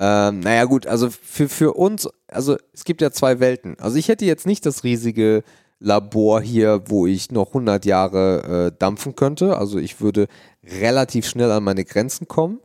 Ähm, 0.00 0.40
naja, 0.40 0.64
gut, 0.64 0.86
also 0.86 1.10
für, 1.10 1.48
für 1.48 1.74
uns, 1.74 2.08
also 2.28 2.56
es 2.72 2.84
gibt 2.84 3.02
ja 3.02 3.12
zwei 3.12 3.40
Welten. 3.40 3.76
Also 3.78 3.98
ich 3.98 4.08
hätte 4.08 4.24
jetzt 4.24 4.46
nicht 4.46 4.64
das 4.64 4.84
riesige 4.84 5.44
Labor 5.78 6.40
hier, 6.40 6.82
wo 6.86 7.06
ich 7.06 7.30
noch 7.30 7.48
100 7.48 7.84
Jahre 7.84 8.72
äh, 8.72 8.78
dampfen 8.78 9.14
könnte. 9.14 9.58
Also 9.58 9.78
ich 9.78 10.00
würde 10.00 10.28
relativ 10.64 11.26
schnell 11.26 11.50
an 11.50 11.64
meine 11.64 11.84
Grenzen 11.84 12.26
kommen. 12.26 12.58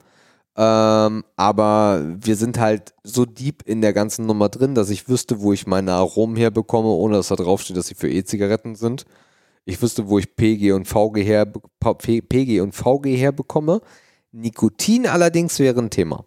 Ähm, 0.60 1.24
aber 1.36 2.04
wir 2.20 2.36
sind 2.36 2.58
halt 2.58 2.96
so 3.04 3.26
deep 3.26 3.62
in 3.68 3.82
der 3.82 3.94
ganzen 3.94 4.26
Nummer 4.26 4.50
drin, 4.50 4.74
dass 4.74 4.90
ich 4.90 5.08
wüsste, 5.08 5.40
wo 5.42 5.54
ich 5.54 5.68
meine 5.68 5.94
Aromen 5.94 6.36
herbekomme, 6.36 6.90
ohne 6.90 7.18
dass 7.18 7.28
da 7.28 7.36
draufsteht, 7.36 7.78
dass 7.78 7.88
sie 7.88 7.96
für 7.96 8.10
E-Zigaretten 8.10 8.76
sind. 8.76 9.06
Ich 9.66 9.80
wüsste, 9.82 10.10
wo 10.10 10.18
ich 10.18 10.36
PG 10.36 10.72
und 10.72 10.88
VG, 10.88 11.24
her, 11.24 11.46
PG 11.46 12.62
und 12.62 12.74
VG 12.74 13.18
herbekomme. 13.18 13.82
Nikotin 14.32 15.06
allerdings 15.06 15.60
wäre 15.60 15.80
ein 15.80 15.92
Thema. 15.92 16.26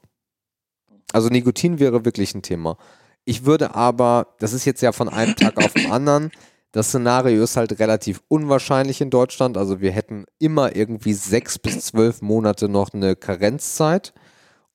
Also 1.12 1.28
Nikotin 1.28 1.80
wäre 1.80 2.04
wirklich 2.04 2.32
ein 2.34 2.42
Thema. 2.42 2.76
Ich 3.24 3.44
würde 3.44 3.74
aber, 3.74 4.34
das 4.38 4.52
ist 4.52 4.64
jetzt 4.64 4.80
ja 4.80 4.92
von 4.92 5.08
einem 5.08 5.34
Tag 5.34 5.56
auf 5.56 5.72
den 5.72 5.90
anderen, 5.90 6.30
das 6.72 6.88
Szenario 6.88 7.42
ist 7.42 7.56
halt 7.56 7.78
relativ 7.80 8.22
unwahrscheinlich 8.28 9.00
in 9.00 9.10
Deutschland. 9.10 9.56
Also 9.56 9.80
wir 9.80 9.90
hätten 9.90 10.26
immer 10.38 10.76
irgendwie 10.76 11.14
sechs 11.14 11.58
bis 11.58 11.86
zwölf 11.86 12.22
Monate 12.22 12.68
noch 12.68 12.92
eine 12.92 13.16
Karenzzeit. 13.16 14.12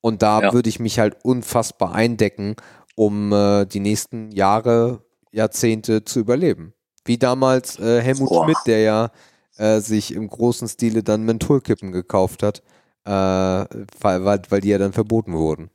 Und 0.02 0.22
da 0.22 0.42
ja. 0.42 0.54
würde 0.54 0.70
ich 0.70 0.80
mich 0.80 1.00
halt 1.00 1.18
unfassbar 1.24 1.96
eindecken, 1.96 2.56
um 2.96 3.32
äh, 3.32 3.66
die 3.66 3.80
nächsten 3.80 4.32
Jahre, 4.32 5.02
Jahrzehnte 5.32 6.04
zu 6.04 6.20
überleben. 6.20 6.74
Wie 7.06 7.18
damals 7.18 7.80
äh, 7.80 8.02
Helmut 8.02 8.30
Boah. 8.30 8.44
Schmidt, 8.44 8.58
der 8.68 8.82
ja 8.82 9.12
äh, 9.58 9.80
sich 9.80 10.14
im 10.14 10.28
großen 10.28 10.68
Stile 10.68 11.02
dann 11.02 11.24
Mentholkippen 11.24 11.92
gekauft 11.92 12.44
hat, 12.44 12.62
äh, 13.06 13.12
weil, 13.12 14.26
weil, 14.26 14.42
weil 14.50 14.62
die 14.62 14.70
ja 14.70 14.78
dann 14.78 14.94
verboten 14.94 15.34
wurden. 15.34 15.70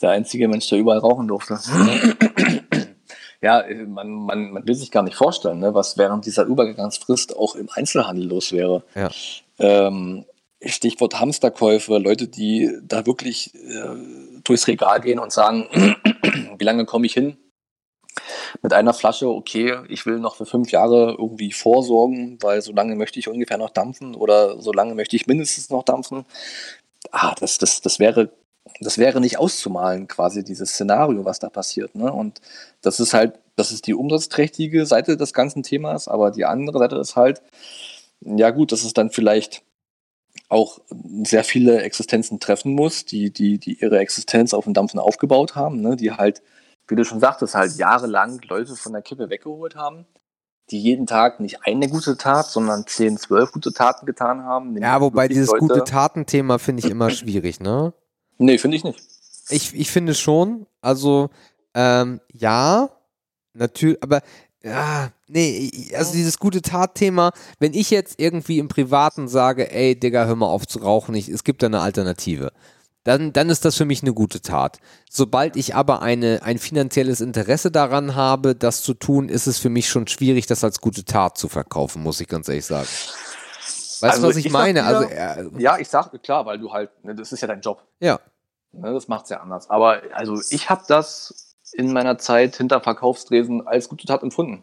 Der 0.00 0.10
einzige 0.10 0.48
Mensch, 0.48 0.68
der 0.68 0.78
überall 0.78 0.98
rauchen 0.98 1.28
durfte 1.28 1.58
ja, 3.42 3.60
äh, 3.60 3.86
man, 3.86 4.10
man, 4.10 4.50
man 4.52 4.66
will 4.66 4.74
sich 4.74 4.90
gar 4.90 5.02
nicht 5.02 5.16
vorstellen, 5.16 5.60
ne, 5.60 5.74
was 5.74 5.96
während 5.96 6.26
dieser 6.26 6.44
Übergangsfrist 6.44 7.36
auch 7.36 7.54
im 7.54 7.68
Einzelhandel 7.72 8.26
los 8.26 8.52
wäre. 8.52 8.82
Ja. 8.94 9.10
Ähm, 9.58 10.24
Stichwort 10.62 11.18
Hamsterkäufe, 11.18 11.96
Leute, 11.96 12.28
die 12.28 12.70
da 12.82 13.06
wirklich 13.06 13.54
äh, 13.54 14.40
durchs 14.44 14.66
Regal 14.66 15.00
gehen 15.00 15.18
und 15.18 15.32
sagen, 15.32 15.68
wie 16.58 16.64
lange 16.64 16.84
komme 16.84 17.06
ich 17.06 17.14
hin? 17.14 17.38
Mit 18.60 18.72
einer 18.72 18.92
Flasche, 18.92 19.28
okay, 19.28 19.78
ich 19.88 20.04
will 20.04 20.18
noch 20.18 20.36
für 20.36 20.44
fünf 20.44 20.70
Jahre 20.70 21.16
irgendwie 21.18 21.52
vorsorgen, 21.52 22.38
weil 22.42 22.60
so 22.60 22.72
lange 22.72 22.96
möchte 22.96 23.18
ich 23.18 23.28
ungefähr 23.28 23.56
noch 23.56 23.70
dampfen 23.70 24.14
oder 24.14 24.60
so 24.60 24.72
lange 24.72 24.94
möchte 24.94 25.16
ich 25.16 25.26
mindestens 25.26 25.70
noch 25.70 25.84
dampfen. 25.84 26.26
Ah, 27.12 27.34
das, 27.38 27.56
das, 27.56 27.80
das 27.80 27.98
wäre 27.98 28.30
das 28.80 28.98
wäre 28.98 29.20
nicht 29.20 29.38
auszumalen, 29.38 30.06
quasi 30.06 30.44
dieses 30.44 30.70
Szenario, 30.70 31.24
was 31.24 31.38
da 31.38 31.48
passiert. 31.48 31.94
Ne? 31.94 32.12
Und 32.12 32.40
das 32.82 33.00
ist 33.00 33.14
halt, 33.14 33.38
das 33.56 33.72
ist 33.72 33.86
die 33.86 33.94
umsatzträchtige 33.94 34.86
Seite 34.86 35.16
des 35.16 35.32
ganzen 35.32 35.62
Themas, 35.62 36.08
aber 36.08 36.30
die 36.30 36.44
andere 36.44 36.78
Seite 36.78 36.96
ist 36.96 37.16
halt, 37.16 37.42
ja 38.20 38.50
gut, 38.50 38.72
dass 38.72 38.84
es 38.84 38.92
dann 38.92 39.10
vielleicht 39.10 39.62
auch 40.48 40.80
sehr 41.24 41.44
viele 41.44 41.82
Existenzen 41.82 42.40
treffen 42.40 42.74
muss, 42.74 43.04
die, 43.04 43.32
die, 43.32 43.58
die 43.58 43.80
ihre 43.80 43.98
Existenz 43.98 44.52
auf 44.54 44.64
dem 44.64 44.74
Dampfen 44.74 45.00
aufgebaut 45.00 45.54
haben, 45.54 45.80
ne? 45.80 45.96
die 45.96 46.12
halt, 46.12 46.42
wie 46.88 46.96
du 46.96 47.04
schon 47.04 47.20
sagtest, 47.20 47.54
halt 47.54 47.76
jahrelang 47.76 48.40
Leute 48.48 48.76
von 48.76 48.92
der 48.92 49.02
Kippe 49.02 49.30
weggeholt 49.30 49.76
haben 49.76 50.06
die 50.70 50.78
jeden 50.78 51.06
Tag 51.06 51.40
nicht 51.40 51.64
eine 51.64 51.88
gute 51.88 52.16
Tat, 52.16 52.46
sondern 52.46 52.86
zehn, 52.86 53.16
zwölf 53.18 53.52
gute 53.52 53.72
Taten 53.72 54.06
getan 54.06 54.44
haben. 54.44 54.76
Ja, 54.76 55.00
wobei 55.00 55.28
dieses 55.28 55.48
Leute 55.48 55.60
gute 55.60 55.84
Taten-Thema 55.84 56.58
finde 56.58 56.84
ich 56.84 56.90
immer 56.90 57.10
schwierig, 57.10 57.60
ne? 57.60 57.92
Nee, 58.40 58.56
finde 58.56 58.78
ich 58.78 58.84
nicht. 58.84 58.98
Ich, 59.50 59.74
ich 59.74 59.90
finde 59.90 60.14
schon. 60.14 60.66
Also, 60.80 61.28
ähm, 61.74 62.20
ja, 62.32 62.88
natürlich, 63.52 64.02
aber 64.02 64.22
ja, 64.62 65.10
nee, 65.28 65.70
also 65.94 66.12
dieses 66.12 66.38
gute 66.38 66.62
Tat-Thema, 66.62 67.32
wenn 67.58 67.74
ich 67.74 67.90
jetzt 67.90 68.18
irgendwie 68.18 68.58
im 68.58 68.68
Privaten 68.68 69.28
sage, 69.28 69.70
ey, 69.70 69.98
Digga, 69.98 70.24
hör 70.24 70.36
mal 70.36 70.46
auf 70.46 70.66
zu 70.66 70.78
rauchen, 70.78 71.14
ich, 71.14 71.28
es 71.28 71.44
gibt 71.44 71.62
da 71.62 71.66
eine 71.66 71.80
Alternative, 71.80 72.52
dann, 73.04 73.32
dann 73.32 73.50
ist 73.50 73.64
das 73.64 73.76
für 73.76 73.84
mich 73.84 74.02
eine 74.02 74.14
gute 74.14 74.40
Tat. 74.40 74.78
Sobald 75.10 75.56
ich 75.56 75.74
aber 75.74 76.00
eine, 76.00 76.42
ein 76.42 76.58
finanzielles 76.58 77.20
Interesse 77.20 77.70
daran 77.70 78.14
habe, 78.14 78.54
das 78.54 78.82
zu 78.82 78.94
tun, 78.94 79.28
ist 79.28 79.46
es 79.46 79.58
für 79.58 79.70
mich 79.70 79.88
schon 79.88 80.06
schwierig, 80.06 80.46
das 80.46 80.64
als 80.64 80.80
gute 80.80 81.04
Tat 81.04 81.36
zu 81.36 81.48
verkaufen, 81.48 82.02
muss 82.02 82.20
ich 82.20 82.28
ganz 82.28 82.48
ehrlich 82.48 82.66
sagen. 82.66 82.88
Weißt 84.02 84.14
also 84.14 84.22
du, 84.22 84.28
was 84.30 84.36
ich, 84.36 84.46
ich 84.46 84.52
meine? 84.52 84.80
Dir, 84.80 84.86
also, 84.86 85.08
äh, 85.08 85.62
ja, 85.62 85.78
ich 85.78 85.88
sag, 85.88 86.10
klar, 86.22 86.46
weil 86.46 86.58
du 86.58 86.72
halt, 86.72 86.90
ne, 87.04 87.14
das 87.14 87.32
ist 87.32 87.40
ja 87.40 87.48
dein 87.48 87.60
Job. 87.60 87.82
Ja. 88.00 88.20
Ne, 88.72 88.92
das 88.92 89.08
macht's 89.08 89.30
ja 89.30 89.40
anders. 89.40 89.68
Aber 89.70 90.02
also 90.12 90.40
ich 90.50 90.70
habe 90.70 90.82
das 90.88 91.56
in 91.72 91.92
meiner 91.92 92.18
Zeit 92.18 92.56
hinter 92.56 92.80
Verkaufsdresen 92.80 93.66
als 93.66 93.88
gute 93.88 94.06
Tat 94.06 94.22
empfunden. 94.22 94.62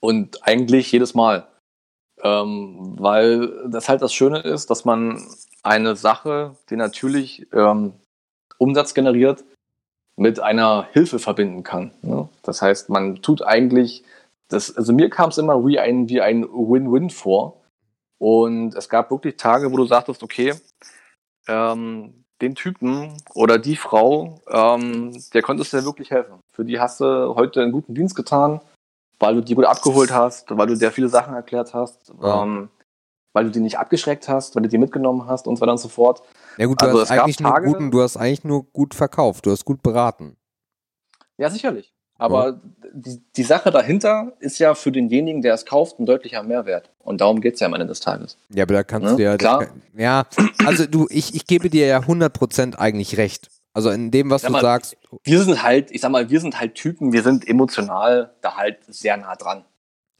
Und 0.00 0.46
eigentlich 0.46 0.90
jedes 0.92 1.14
Mal. 1.14 1.46
Ähm, 2.22 2.94
weil 2.98 3.68
das 3.68 3.88
halt 3.88 4.02
das 4.02 4.12
Schöne 4.12 4.40
ist, 4.40 4.70
dass 4.70 4.84
man 4.84 5.26
eine 5.62 5.96
Sache, 5.96 6.56
die 6.70 6.76
natürlich 6.76 7.46
ähm, 7.52 7.94
Umsatz 8.58 8.94
generiert, 8.94 9.44
mit 10.16 10.40
einer 10.40 10.86
Hilfe 10.92 11.18
verbinden 11.18 11.62
kann. 11.62 11.92
Ne? 12.02 12.28
Das 12.42 12.62
heißt, 12.62 12.88
man 12.88 13.16
tut 13.16 13.42
eigentlich, 13.42 14.04
das, 14.48 14.76
also 14.76 14.92
mir 14.92 15.10
kam 15.10 15.30
es 15.30 15.38
immer 15.38 15.66
wie 15.66 15.78
ein, 15.78 16.08
wie 16.08 16.20
ein 16.20 16.44
Win-Win 16.44 17.10
vor, 17.10 17.63
und 18.24 18.74
es 18.74 18.88
gab 18.88 19.10
wirklich 19.10 19.36
Tage, 19.36 19.70
wo 19.70 19.76
du 19.76 19.84
sagtest, 19.84 20.22
okay, 20.22 20.54
ähm, 21.46 22.24
den 22.40 22.54
Typen 22.54 23.18
oder 23.34 23.58
die 23.58 23.76
Frau, 23.76 24.40
ähm, 24.48 25.12
der 25.34 25.42
konntest 25.42 25.74
du 25.74 25.76
dir 25.76 25.84
wirklich 25.84 26.10
helfen. 26.10 26.40
Für 26.50 26.64
die 26.64 26.80
hast 26.80 27.00
du 27.00 27.34
heute 27.34 27.60
einen 27.60 27.72
guten 27.72 27.94
Dienst 27.94 28.16
getan, 28.16 28.62
weil 29.18 29.34
du 29.34 29.42
die 29.42 29.54
gut 29.54 29.66
abgeholt 29.66 30.10
hast, 30.10 30.56
weil 30.56 30.66
du 30.66 30.74
sehr 30.74 30.90
viele 30.90 31.10
Sachen 31.10 31.34
erklärt 31.34 31.74
hast, 31.74 32.14
ja. 32.22 32.42
ähm, 32.42 32.70
weil 33.34 33.44
du 33.44 33.50
die 33.50 33.60
nicht 33.60 33.78
abgeschreckt 33.78 34.26
hast, 34.26 34.56
weil 34.56 34.62
du 34.62 34.70
die 34.70 34.78
mitgenommen 34.78 35.26
hast 35.26 35.46
und 35.46 35.56
so 35.56 35.60
weiter 35.60 35.72
und 35.72 35.78
so 35.78 35.90
fort. 35.90 36.22
Ja 36.56 36.64
gut, 36.64 36.80
du, 36.80 36.86
also 36.86 37.02
hast 37.02 37.10
eigentlich 37.10 37.40
nur 37.40 37.60
guten, 37.60 37.90
du 37.90 38.00
hast 38.00 38.16
eigentlich 38.16 38.44
nur 38.44 38.64
gut 38.72 38.94
verkauft, 38.94 39.44
du 39.44 39.50
hast 39.50 39.66
gut 39.66 39.82
beraten. 39.82 40.38
Ja, 41.36 41.50
sicherlich. 41.50 41.93
Aber 42.16 42.60
die, 42.92 43.20
die 43.36 43.42
Sache 43.42 43.70
dahinter 43.70 44.32
ist 44.38 44.58
ja 44.58 44.74
für 44.74 44.92
denjenigen, 44.92 45.42
der 45.42 45.54
es 45.54 45.66
kauft, 45.66 45.98
ein 45.98 46.06
deutlicher 46.06 46.42
Mehrwert. 46.42 46.90
Und 47.00 47.20
darum 47.20 47.40
geht 47.40 47.54
es 47.54 47.60
ja 47.60 47.66
am 47.66 47.74
Ende 47.74 47.86
des 47.86 48.00
Tages. 48.00 48.38
Ja, 48.54 48.62
aber 48.62 48.74
da 48.74 48.84
kannst 48.84 49.10
Ne? 49.10 49.16
du 49.16 49.22
ja. 49.22 49.36
Klar. 49.36 49.66
Ja, 49.96 50.24
also 50.64 50.86
du, 50.86 51.06
ich, 51.10 51.34
ich 51.34 51.46
gebe 51.46 51.70
dir 51.70 51.86
ja 51.86 51.98
100% 51.98 52.76
eigentlich 52.76 53.16
recht. 53.16 53.48
Also 53.72 53.90
in 53.90 54.12
dem, 54.12 54.30
was 54.30 54.42
du 54.42 54.52
mal, 54.52 54.60
sagst. 54.62 54.96
Wir 55.24 55.42
sind 55.42 55.62
halt, 55.64 55.90
ich 55.90 56.00
sag 56.00 56.12
mal, 56.12 56.30
wir 56.30 56.40
sind 56.40 56.60
halt 56.60 56.76
Typen, 56.76 57.12
wir 57.12 57.22
sind 57.24 57.46
emotional 57.48 58.32
da 58.40 58.56
halt 58.56 58.78
sehr 58.86 59.16
nah 59.16 59.34
dran. 59.34 59.64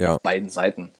Ja. 0.00 0.16
Auf 0.16 0.22
beiden 0.22 0.48
Seiten. 0.50 0.90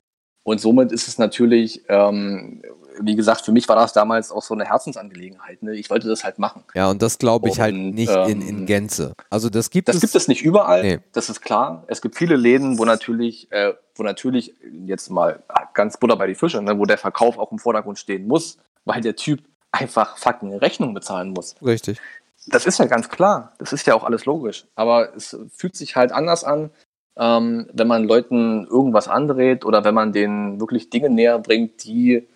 Und 0.44 0.60
somit 0.60 0.92
ist 0.92 1.08
es 1.08 1.18
natürlich, 1.18 1.82
ähm, 1.88 2.62
wie 3.00 3.16
gesagt, 3.16 3.42
für 3.44 3.52
mich 3.52 3.68
war 3.68 3.76
das 3.76 3.92
damals 3.92 4.30
auch 4.30 4.42
so 4.42 4.54
eine 4.54 4.64
Herzensangelegenheit. 4.64 5.62
Ne? 5.62 5.74
Ich 5.74 5.90
wollte 5.90 6.08
das 6.08 6.24
halt 6.24 6.38
machen. 6.38 6.64
Ja, 6.74 6.90
und 6.90 7.02
das 7.02 7.18
glaube 7.18 7.48
ich 7.48 7.60
halt 7.60 7.74
Und, 7.74 7.90
nicht 7.90 8.10
in, 8.10 8.40
in 8.42 8.58
ähm, 8.60 8.66
Gänze. 8.66 9.14
Also 9.30 9.50
das 9.50 9.70
gibt 9.70 9.88
Das 9.88 9.96
es. 9.96 10.00
gibt 10.02 10.14
es 10.14 10.28
nicht 10.28 10.42
überall, 10.42 10.82
Nee. 10.82 10.98
das 11.12 11.28
ist 11.28 11.40
klar. 11.40 11.84
Es 11.88 12.00
gibt 12.00 12.16
viele 12.16 12.36
Läden, 12.36 12.78
wo 12.78 12.84
natürlich, 12.84 13.50
äh, 13.52 13.74
wo 13.96 14.02
natürlich 14.02 14.54
jetzt 14.86 15.10
mal 15.10 15.42
ganz 15.74 15.96
Butter 15.96 16.16
bei 16.16 16.26
die 16.26 16.34
Fische, 16.34 16.62
ne, 16.62 16.78
wo 16.78 16.84
der 16.84 16.98
Verkauf 16.98 17.38
auch 17.38 17.50
im 17.52 17.58
Vordergrund 17.58 17.98
stehen 17.98 18.26
muss, 18.26 18.58
weil 18.84 19.00
der 19.00 19.16
Typ 19.16 19.42
einfach 19.72 20.16
fucking 20.18 20.54
Rechnung 20.56 20.94
bezahlen 20.94 21.30
muss. 21.30 21.56
Richtig. 21.64 22.00
Das 22.46 22.66
ist 22.66 22.78
ja 22.78 22.84
ganz 22.84 23.08
klar. 23.08 23.52
Das 23.58 23.72
ist 23.72 23.86
ja 23.86 23.94
auch 23.94 24.04
alles 24.04 24.24
logisch. 24.26 24.66
Aber 24.74 25.14
es 25.16 25.36
fühlt 25.56 25.74
sich 25.76 25.96
halt 25.96 26.12
anders 26.12 26.44
an, 26.44 26.70
ähm, 27.16 27.68
wenn 27.72 27.86
man 27.88 28.04
Leuten 28.04 28.66
irgendwas 28.66 29.08
andreht 29.08 29.64
oder 29.64 29.84
wenn 29.84 29.94
man 29.94 30.12
denen 30.12 30.60
wirklich 30.60 30.90
Dinge 30.90 31.08
näher 31.10 31.38
bringt, 31.38 31.84
die 31.84 32.28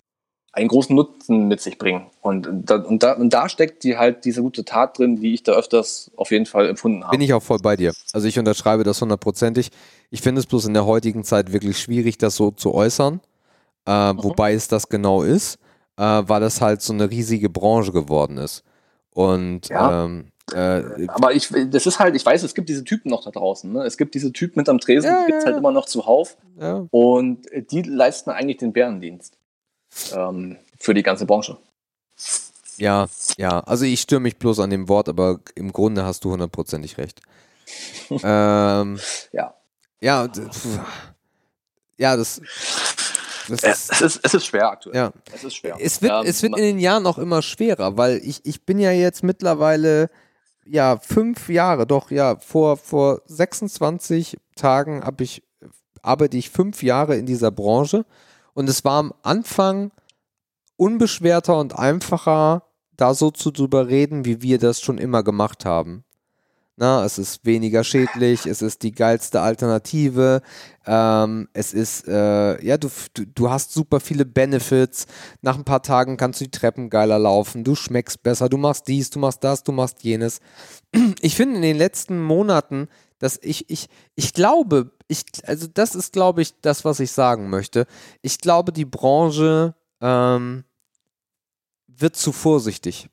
einen 0.51 0.67
großen 0.67 0.95
Nutzen 0.95 1.47
mit 1.47 1.61
sich 1.61 1.77
bringen. 1.77 2.07
Und 2.21 2.47
da, 2.65 2.75
und 2.77 3.03
da, 3.03 3.13
und 3.13 3.31
da 3.31 3.49
steckt 3.49 3.83
die 3.83 3.97
halt 3.97 4.25
diese 4.25 4.41
gute 4.41 4.65
Tat 4.65 4.97
drin, 4.97 5.17
die 5.17 5.33
ich 5.33 5.43
da 5.43 5.53
öfters 5.53 6.11
auf 6.15 6.31
jeden 6.31 6.45
Fall 6.47 6.67
empfunden 6.69 7.03
habe. 7.03 7.11
Bin 7.11 7.21
ich 7.21 7.33
auch 7.33 7.43
voll 7.43 7.59
bei 7.59 7.75
dir. 7.75 7.93
Also 8.13 8.27
ich 8.27 8.39
unterschreibe 8.39 8.83
das 8.83 8.99
hundertprozentig. 9.01 9.69
Ich 10.09 10.21
finde 10.21 10.39
es 10.39 10.47
bloß 10.47 10.65
in 10.65 10.73
der 10.73 10.85
heutigen 10.85 11.23
Zeit 11.23 11.53
wirklich 11.53 11.77
schwierig, 11.79 12.17
das 12.17 12.35
so 12.35 12.51
zu 12.51 12.73
äußern. 12.73 13.21
Äh, 13.87 14.13
Mhm. 14.13 14.23
Wobei 14.23 14.53
es 14.53 14.67
das 14.67 14.89
genau 14.89 15.21
ist, 15.23 15.59
äh, 15.97 16.01
weil 16.03 16.43
es 16.43 16.61
halt 16.61 16.81
so 16.81 16.93
eine 16.93 17.09
riesige 17.09 17.49
Branche 17.49 17.91
geworden 17.91 18.37
ist. 18.37 18.63
Und 19.13 19.69
Ja. 19.69 20.05
ähm, 20.05 20.31
äh, 20.53 21.07
Aber 21.09 21.33
ich, 21.33 21.49
das 21.69 21.85
ist 21.85 21.99
halt, 21.99 22.15
ich 22.15 22.25
weiß, 22.25 22.41
es 22.43 22.55
gibt 22.55 22.69
diese 22.69 22.83
Typen 22.83 23.09
noch 23.09 23.23
da 23.23 23.29
draußen. 23.31 23.71
Ne? 23.71 23.83
Es 23.83 23.97
gibt 23.97 24.15
diese 24.15 24.33
Typen 24.33 24.59
mit 24.59 24.67
am 24.69 24.79
Tresen, 24.79 25.09
Ja, 25.11 25.19
die 25.21 25.27
gibt 25.27 25.39
es 25.39 25.45
halt 25.45 25.57
immer 25.57 25.71
noch 25.71 25.85
zuhauf. 25.85 26.37
ja, 26.59 26.87
Und 26.89 27.41
die 27.71 27.83
leisten 27.83 28.31
eigentlich 28.31 28.57
den 28.57 28.73
Bärendienst 28.73 29.37
ähm, 30.13 30.57
für 30.79 30.93
die 30.93 31.03
ganze 31.03 31.25
Branche. 31.25 31.57
ja, 32.77 33.07
ja. 33.37 33.59
Also 33.61 33.85
ich 33.85 34.01
störe 34.01 34.21
mich 34.21 34.37
bloß 34.37 34.59
an 34.59 34.69
dem 34.69 34.87
Wort, 34.89 35.09
aber 35.09 35.39
im 35.55 35.71
Grunde 35.71 36.05
hast 36.05 36.23
du 36.23 36.31
hundertprozentig 36.31 36.97
recht. 36.97 37.21
ähm, 38.09 38.99
Ja. 39.31 39.53
ja, 40.01 40.27
ja, 41.97 42.15
das, 42.17 42.39
das 43.47 43.61
Ja, 43.61 43.71
ist, 43.71 43.91
Es 43.91 44.01
ist, 44.01 44.19
es 44.23 44.33
ist 44.33 44.45
schwer 44.45 44.69
aktuell. 44.71 44.95
ja. 44.95 45.11
Es 45.33 45.43
ist 45.43 45.55
schwer. 45.55 45.75
Es 45.79 46.01
wird, 46.01 46.11
Ähm, 46.11 46.25
es 46.25 46.41
wird 46.41 46.51
ma- 46.53 46.57
in 46.57 46.63
den 46.63 46.79
Jahren 46.79 47.05
auch 47.05 47.17
immer 47.17 47.41
schwerer, 47.41 47.97
weil 47.97 48.17
ich, 48.23 48.45
ich 48.45 48.65
bin 48.65 48.79
ja 48.79 48.91
jetzt 48.91 49.23
mittlerweile, 49.23 50.09
ja, 50.65 50.97
fünf 50.99 51.49
Jahre, 51.49 51.85
doch, 51.87 52.11
ja, 52.11 52.37
vor, 52.37 52.77
vor 52.77 53.21
26 53.25 54.37
Tagen 54.55 55.03
ich, 55.19 55.43
arbeite 56.01 56.37
ich 56.37 56.49
fünf 56.49 56.81
Jahre 56.83 57.17
in 57.17 57.25
dieser 57.25 57.51
Branche 57.51 58.05
und 58.53 58.69
es 58.69 58.83
war 58.83 58.99
am 58.99 59.13
Anfang 59.23 59.91
unbeschwerter 60.77 61.57
und 61.57 61.77
einfacher, 61.77 62.63
da 62.95 63.13
so 63.13 63.31
zu 63.31 63.51
drüber 63.51 63.87
reden, 63.87 64.25
wie 64.25 64.41
wir 64.41 64.59
das 64.59 64.81
schon 64.81 64.97
immer 64.97 65.23
gemacht 65.23 65.65
haben. 65.65 66.03
Na, 66.81 67.03
es 67.03 67.17
ist 67.17 67.45
weniger 67.45 67.83
schädlich, 67.83 68.45
es 68.45 68.61
ist 68.61 68.83
die 68.83 68.93
geilste 68.93 69.41
Alternative, 69.41 70.41
ähm, 70.85 71.49
es 71.51 71.73
ist, 71.73 72.07
äh, 72.07 72.65
ja, 72.65 72.77
du, 72.77 72.87
du, 73.13 73.25
du 73.25 73.49
hast 73.49 73.73
super 73.73 73.99
viele 73.99 74.23
Benefits. 74.23 75.05
Nach 75.41 75.57
ein 75.57 75.65
paar 75.65 75.83
Tagen 75.83 76.15
kannst 76.15 76.39
du 76.39 76.45
die 76.45 76.51
Treppen 76.51 76.89
geiler 76.89 77.19
laufen, 77.19 77.65
du 77.65 77.75
schmeckst 77.75 78.23
besser, 78.23 78.47
du 78.47 78.55
machst 78.55 78.87
dies, 78.87 79.09
du 79.09 79.19
machst 79.19 79.43
das, 79.43 79.63
du 79.63 79.73
machst 79.73 80.05
jenes. 80.05 80.39
Ich 81.19 81.35
finde 81.35 81.57
in 81.57 81.63
den 81.63 81.77
letzten 81.77 82.21
Monaten, 82.21 82.87
dass 83.19 83.37
ich, 83.41 83.69
ich, 83.69 83.87
ich 84.15 84.33
glaube, 84.33 84.91
ich, 85.07 85.23
also 85.45 85.67
das 85.67 85.95
ist, 85.95 86.13
glaube 86.13 86.41
ich, 86.41 86.59
das, 86.61 86.85
was 86.85 86.99
ich 86.99 87.11
sagen 87.11 87.49
möchte. 87.49 87.85
Ich 88.21 88.39
glaube, 88.39 88.71
die 88.71 88.85
Branche 88.85 89.75
ähm, 90.01 90.63
wird 91.87 92.15
zu 92.15 92.31
vorsichtig. 92.31 93.09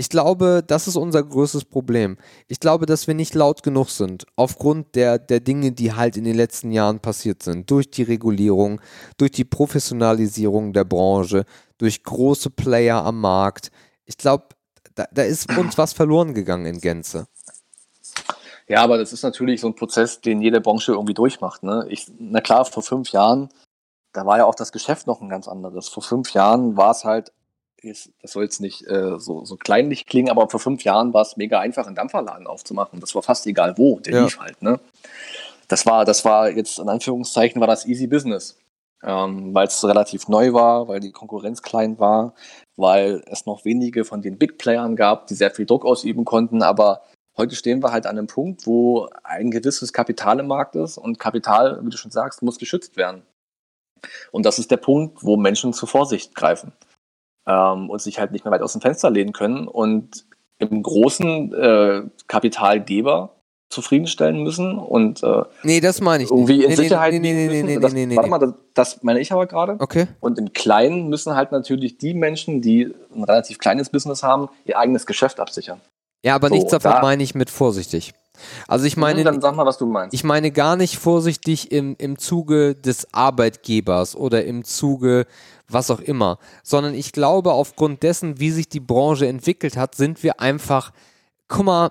Ich 0.00 0.08
glaube, 0.08 0.62
das 0.64 0.86
ist 0.86 0.94
unser 0.94 1.24
größtes 1.24 1.64
Problem. 1.64 2.18
Ich 2.46 2.60
glaube, 2.60 2.86
dass 2.86 3.08
wir 3.08 3.14
nicht 3.14 3.34
laut 3.34 3.64
genug 3.64 3.90
sind, 3.90 4.26
aufgrund 4.36 4.94
der, 4.94 5.18
der 5.18 5.40
Dinge, 5.40 5.72
die 5.72 5.92
halt 5.92 6.16
in 6.16 6.22
den 6.22 6.36
letzten 6.36 6.70
Jahren 6.70 7.00
passiert 7.00 7.42
sind. 7.42 7.68
Durch 7.68 7.90
die 7.90 8.04
Regulierung, 8.04 8.80
durch 9.16 9.32
die 9.32 9.44
Professionalisierung 9.44 10.72
der 10.72 10.84
Branche, 10.84 11.44
durch 11.78 12.04
große 12.04 12.50
Player 12.50 13.04
am 13.04 13.20
Markt. 13.20 13.72
Ich 14.04 14.16
glaube, 14.16 14.46
da, 14.94 15.06
da 15.12 15.22
ist 15.22 15.50
uns 15.58 15.76
was 15.76 15.92
verloren 15.92 16.32
gegangen 16.32 16.66
in 16.66 16.80
Gänze. 16.80 17.26
Ja, 18.68 18.82
aber 18.82 18.98
das 18.98 19.12
ist 19.12 19.22
natürlich 19.22 19.60
so 19.60 19.66
ein 19.68 19.74
Prozess, 19.74 20.20
den 20.20 20.42
jede 20.42 20.60
Branche 20.60 20.92
irgendwie 20.92 21.14
durchmacht. 21.14 21.62
Ne? 21.62 21.86
Ich, 21.88 22.06
na 22.18 22.40
klar, 22.40 22.64
vor 22.64 22.82
fünf 22.82 23.10
Jahren, 23.10 23.48
da 24.12 24.26
war 24.26 24.38
ja 24.38 24.44
auch 24.44 24.54
das 24.54 24.72
Geschäft 24.72 25.06
noch 25.06 25.20
ein 25.20 25.28
ganz 25.28 25.48
anderes. 25.48 25.88
Vor 25.88 26.02
fünf 26.02 26.32
Jahren 26.32 26.76
war 26.76 26.90
es 26.90 27.04
halt, 27.04 27.32
das 27.82 28.10
soll 28.24 28.44
jetzt 28.44 28.60
nicht 28.60 28.86
äh, 28.86 29.18
so, 29.18 29.44
so 29.44 29.56
kleinlich 29.56 30.06
klingen, 30.06 30.30
aber 30.30 30.50
vor 30.50 30.60
fünf 30.60 30.84
Jahren 30.84 31.14
war 31.14 31.22
es 31.22 31.36
mega 31.36 31.60
einfach, 31.60 31.86
einen 31.86 31.96
Dampferladen 31.96 32.46
aufzumachen. 32.46 33.00
Das 33.00 33.14
war 33.14 33.22
fast 33.22 33.46
egal 33.46 33.78
wo, 33.78 34.00
der 34.00 34.12
Ja. 34.14 34.24
lief 34.24 34.38
halt. 34.38 34.60
Ne? 34.60 34.80
Das 35.68 35.86
war, 35.86 36.04
das 36.04 36.24
war 36.24 36.50
jetzt 36.50 36.78
in 36.78 36.88
Anführungszeichen 36.88 37.60
war 37.60 37.68
das 37.68 37.86
easy 37.86 38.06
business. 38.06 38.58
Ähm, 39.00 39.54
weil 39.54 39.68
es 39.68 39.84
relativ 39.84 40.26
neu 40.26 40.52
war, 40.52 40.88
weil 40.88 40.98
die 40.98 41.12
Konkurrenz 41.12 41.62
klein 41.62 42.00
war, 42.00 42.34
weil 42.76 43.22
es 43.26 43.46
noch 43.46 43.64
wenige 43.64 44.04
von 44.04 44.22
den 44.22 44.38
Big 44.38 44.58
Playern 44.58 44.96
gab, 44.96 45.28
die 45.28 45.34
sehr 45.34 45.52
viel 45.52 45.66
Druck 45.66 45.84
ausüben 45.84 46.24
konnten, 46.24 46.64
aber 46.64 47.02
heute 47.38 47.56
stehen 47.56 47.82
wir 47.82 47.92
halt 47.92 48.06
an 48.06 48.18
einem 48.18 48.26
Punkt, 48.26 48.66
wo 48.66 49.08
ein 49.22 49.50
gewisses 49.50 49.92
Kapital 49.92 50.40
im 50.40 50.48
Markt 50.48 50.76
ist 50.76 50.98
und 50.98 51.18
Kapital, 51.18 51.78
wie 51.82 51.90
du 51.90 51.96
schon 51.96 52.10
sagst, 52.10 52.42
muss 52.42 52.58
geschützt 52.58 52.96
werden. 52.96 53.22
Und 54.30 54.46
das 54.46 54.58
ist 54.58 54.70
der 54.70 54.76
Punkt, 54.76 55.24
wo 55.24 55.36
Menschen 55.36 55.72
zur 55.72 55.88
Vorsicht 55.88 56.34
greifen 56.34 56.72
ähm, 57.46 57.90
und 57.90 58.00
sich 58.00 58.18
halt 58.18 58.32
nicht 58.32 58.44
mehr 58.44 58.52
weit 58.52 58.62
aus 58.62 58.72
dem 58.72 58.80
Fenster 58.80 59.10
lehnen 59.10 59.32
können 59.32 59.66
und 59.66 60.26
im 60.58 60.82
großen 60.82 61.54
äh, 61.54 62.02
Kapitalgeber 62.26 63.34
zufriedenstellen 63.70 64.42
müssen 64.42 64.78
und 64.78 65.22
äh, 65.22 65.42
Nee, 65.62 65.80
das 65.80 66.00
meine 66.00 66.24
ich 66.24 66.30
irgendwie 66.30 66.62
in 66.62 66.70
nee, 66.70 66.76
Sicherheit 66.76 67.12
nee, 67.12 67.18
nee, 67.18 67.34
nee, 67.34 67.48
nee, 67.48 67.62
nee, 67.62 67.78
das, 67.78 67.92
nee, 67.92 68.06
nee, 68.06 68.16
Warte 68.16 68.30
mal, 68.30 68.38
das, 68.38 68.54
das 68.74 69.02
meine 69.02 69.20
ich 69.20 69.30
aber 69.30 69.46
gerade. 69.46 69.76
Okay. 69.78 70.06
Und 70.20 70.38
im 70.38 70.52
Kleinen 70.52 71.08
müssen 71.08 71.34
halt 71.34 71.52
natürlich 71.52 71.98
die 71.98 72.14
Menschen, 72.14 72.62
die 72.62 72.94
ein 73.14 73.24
relativ 73.24 73.58
kleines 73.58 73.90
Business 73.90 74.22
haben, 74.22 74.48
ihr 74.64 74.78
eigenes 74.78 75.04
Geschäft 75.04 75.38
absichern. 75.38 75.80
Ja, 76.24 76.34
aber 76.34 76.48
So, 76.48 76.54
nichts 76.54 76.70
davon 76.70 76.92
da- 76.92 77.02
meine 77.02 77.22
ich 77.22 77.34
mit 77.34 77.50
vorsichtig. 77.50 78.14
Also 78.68 78.84
ich 78.84 78.96
meine, 78.96 79.24
Dann 79.24 79.40
sag 79.40 79.56
mal, 79.56 79.66
was 79.66 79.78
du 79.78 79.86
meinst. 79.86 80.14
Ich 80.14 80.22
meine 80.22 80.52
gar 80.52 80.76
nicht 80.76 80.98
vorsichtig 80.98 81.72
im, 81.72 81.96
im 81.98 82.18
Zuge 82.18 82.76
des 82.76 83.12
Arbeitgebers 83.12 84.14
oder 84.14 84.44
im 84.44 84.62
Zuge 84.64 85.26
was 85.68 85.90
auch 85.90 86.00
immer, 86.00 86.38
sondern 86.62 86.94
ich 86.94 87.12
glaube, 87.12 87.52
aufgrund 87.52 88.02
dessen, 88.02 88.38
wie 88.40 88.50
sich 88.50 88.68
die 88.68 88.80
Branche 88.80 89.26
entwickelt 89.26 89.76
hat, 89.76 89.94
sind 89.96 90.22
wir 90.22 90.40
einfach, 90.40 90.92
guck 91.48 91.64
mal, 91.66 91.90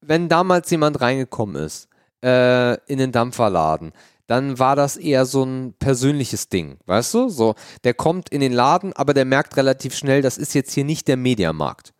wenn 0.00 0.28
damals 0.28 0.68
jemand 0.70 1.00
reingekommen 1.00 1.56
ist 1.62 1.88
äh, 2.22 2.74
in 2.86 2.98
den 2.98 3.12
Dampferladen, 3.12 3.92
dann 4.26 4.58
war 4.58 4.76
das 4.76 4.96
eher 4.96 5.24
so 5.24 5.44
ein 5.44 5.74
persönliches 5.78 6.48
Ding, 6.48 6.78
weißt 6.86 7.14
du? 7.14 7.28
So, 7.30 7.54
der 7.84 7.94
kommt 7.94 8.28
in 8.28 8.40
den 8.40 8.52
Laden, 8.52 8.92
aber 8.92 9.14
der 9.14 9.24
merkt 9.24 9.56
relativ 9.56 9.94
schnell, 9.94 10.20
das 10.20 10.36
ist 10.36 10.54
jetzt 10.54 10.72
hier 10.72 10.84
nicht 10.84 11.08
der 11.08 11.16
Mediamarkt. 11.16 11.92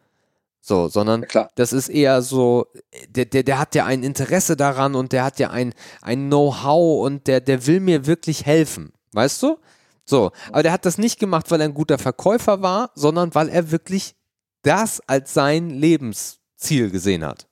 So, 0.60 0.88
sondern 0.88 1.22
Ja, 1.22 1.26
klar. 1.26 1.50
das 1.54 1.72
ist 1.72 1.88
eher 1.88 2.20
so, 2.22 2.66
der, 3.08 3.24
der, 3.24 3.42
der 3.42 3.58
hat 3.58 3.74
ja 3.74 3.86
ein 3.86 4.02
Interesse 4.02 4.56
daran 4.56 4.94
und 4.94 5.12
der 5.12 5.24
hat 5.24 5.38
ja 5.38 5.50
ein, 5.50 5.72
ein 6.02 6.26
Know-how 6.28 7.04
und 7.04 7.26
der, 7.26 7.40
der 7.40 7.66
will 7.66 7.80
mir 7.80 8.06
wirklich 8.06 8.44
helfen, 8.44 8.92
weißt 9.12 9.42
du? 9.42 9.58
So, 10.04 10.32
aber 10.50 10.62
der 10.62 10.72
hat 10.72 10.84
das 10.84 10.98
nicht 10.98 11.18
gemacht, 11.18 11.50
weil 11.50 11.60
er 11.60 11.66
ein 11.66 11.74
guter 11.74 11.98
Verkäufer 11.98 12.62
war, 12.62 12.90
sondern 12.94 13.34
weil 13.34 13.48
er 13.48 13.70
wirklich 13.70 14.14
das 14.62 15.00
als 15.08 15.32
sein 15.32 15.70
Lebensziel 15.70 16.90
gesehen 16.90 17.24
hat. 17.24 17.46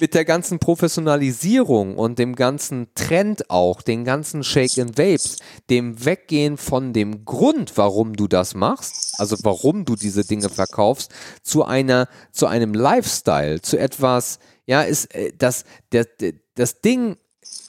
Mit 0.00 0.14
der 0.14 0.24
ganzen 0.24 0.58
Professionalisierung 0.58 1.96
und 1.96 2.18
dem 2.18 2.34
ganzen 2.34 2.88
Trend 2.94 3.50
auch, 3.50 3.82
den 3.82 4.04
ganzen 4.04 4.42
Shake 4.42 4.78
and 4.78 4.98
Vapes, 4.98 5.38
dem 5.70 6.04
Weggehen 6.04 6.56
von 6.56 6.92
dem 6.92 7.24
Grund, 7.24 7.76
warum 7.76 8.14
du 8.14 8.26
das 8.26 8.54
machst, 8.54 9.14
also 9.18 9.36
warum 9.42 9.84
du 9.84 9.96
diese 9.96 10.24
Dinge 10.24 10.48
verkaufst, 10.48 11.12
zu 11.42 11.64
einer, 11.64 12.08
zu 12.32 12.46
einem 12.46 12.74
Lifestyle, 12.74 13.60
zu 13.60 13.78
etwas, 13.78 14.38
ja, 14.66 14.82
ist 14.82 15.14
äh, 15.14 15.32
das, 15.36 15.64
der, 15.92 16.06
das 16.54 16.80
Ding, 16.80 17.16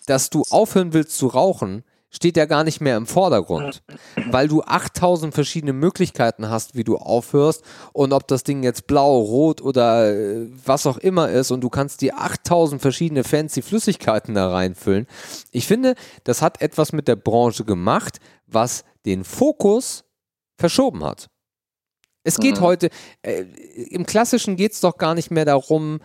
dass 0.05 0.29
du 0.29 0.43
aufhören 0.49 0.93
willst 0.93 1.17
zu 1.17 1.27
rauchen, 1.27 1.83
steht 2.09 2.37
ja 2.37 2.45
gar 2.45 2.63
nicht 2.63 2.81
mehr 2.81 2.97
im 2.97 3.07
Vordergrund, 3.07 3.83
weil 4.29 4.47
du 4.47 4.63
8000 4.63 5.33
verschiedene 5.33 5.73
Möglichkeiten 5.73 6.49
hast, 6.49 6.75
wie 6.75 6.83
du 6.83 6.97
aufhörst 6.97 7.63
und 7.93 8.13
ob 8.13 8.27
das 8.27 8.43
Ding 8.43 8.63
jetzt 8.63 8.87
blau, 8.87 9.19
rot 9.19 9.61
oder 9.61 10.13
äh, 10.13 10.47
was 10.65 10.87
auch 10.87 10.97
immer 10.97 11.29
ist 11.29 11.51
und 11.51 11.61
du 11.61 11.69
kannst 11.69 12.01
die 12.01 12.13
8000 12.13 12.81
verschiedene 12.81 13.23
fancy 13.23 13.61
Flüssigkeiten 13.61 14.35
da 14.35 14.49
reinfüllen. 14.49 15.07
Ich 15.51 15.67
finde, 15.67 15.95
das 16.23 16.41
hat 16.41 16.61
etwas 16.61 16.93
mit 16.93 17.07
der 17.07 17.17
Branche 17.17 17.65
gemacht, 17.65 18.19
was 18.47 18.83
den 19.05 19.23
Fokus 19.23 20.05
verschoben 20.57 21.03
hat. 21.03 21.29
Es 22.27 22.39
geht 22.39 22.57
mhm. 22.57 22.61
heute, 22.61 22.89
äh, 23.21 23.43
im 23.91 24.05
Klassischen 24.05 24.55
geht 24.55 24.71
es 24.71 24.81
doch 24.81 24.97
gar 24.97 25.13
nicht 25.13 25.29
mehr 25.29 25.45
darum, 25.45 25.99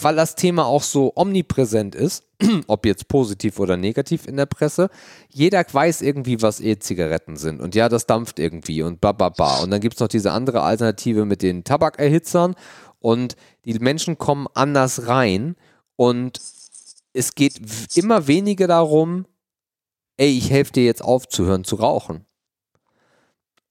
weil 0.00 0.16
das 0.16 0.34
Thema 0.34 0.66
auch 0.66 0.82
so 0.82 1.12
omnipräsent 1.14 1.94
ist, 1.94 2.24
ob 2.66 2.86
jetzt 2.86 3.08
positiv 3.08 3.58
oder 3.58 3.76
negativ 3.76 4.26
in 4.26 4.36
der 4.36 4.46
Presse, 4.46 4.90
jeder 5.28 5.64
weiß 5.70 6.02
irgendwie, 6.02 6.42
was 6.42 6.60
E-Zigaretten 6.60 7.36
sind. 7.36 7.60
Und 7.60 7.74
ja, 7.74 7.88
das 7.88 8.06
dampft 8.06 8.38
irgendwie 8.38 8.82
und 8.82 9.00
ba, 9.00 9.12
ba, 9.12 9.28
ba. 9.28 9.60
Und 9.62 9.70
dann 9.70 9.80
gibt 9.80 9.94
es 9.94 10.00
noch 10.00 10.08
diese 10.08 10.32
andere 10.32 10.62
Alternative 10.62 11.24
mit 11.24 11.42
den 11.42 11.64
Tabakerhitzern 11.64 12.54
und 12.98 13.36
die 13.64 13.78
Menschen 13.78 14.18
kommen 14.18 14.46
anders 14.54 15.06
rein 15.06 15.56
und 15.96 16.40
es 17.12 17.34
geht 17.34 17.60
immer 17.94 18.26
weniger 18.26 18.66
darum, 18.66 19.26
ey, 20.16 20.36
ich 20.36 20.50
helfe 20.50 20.72
dir 20.72 20.84
jetzt 20.84 21.02
aufzuhören 21.02 21.64
zu 21.64 21.76
rauchen. 21.76 22.24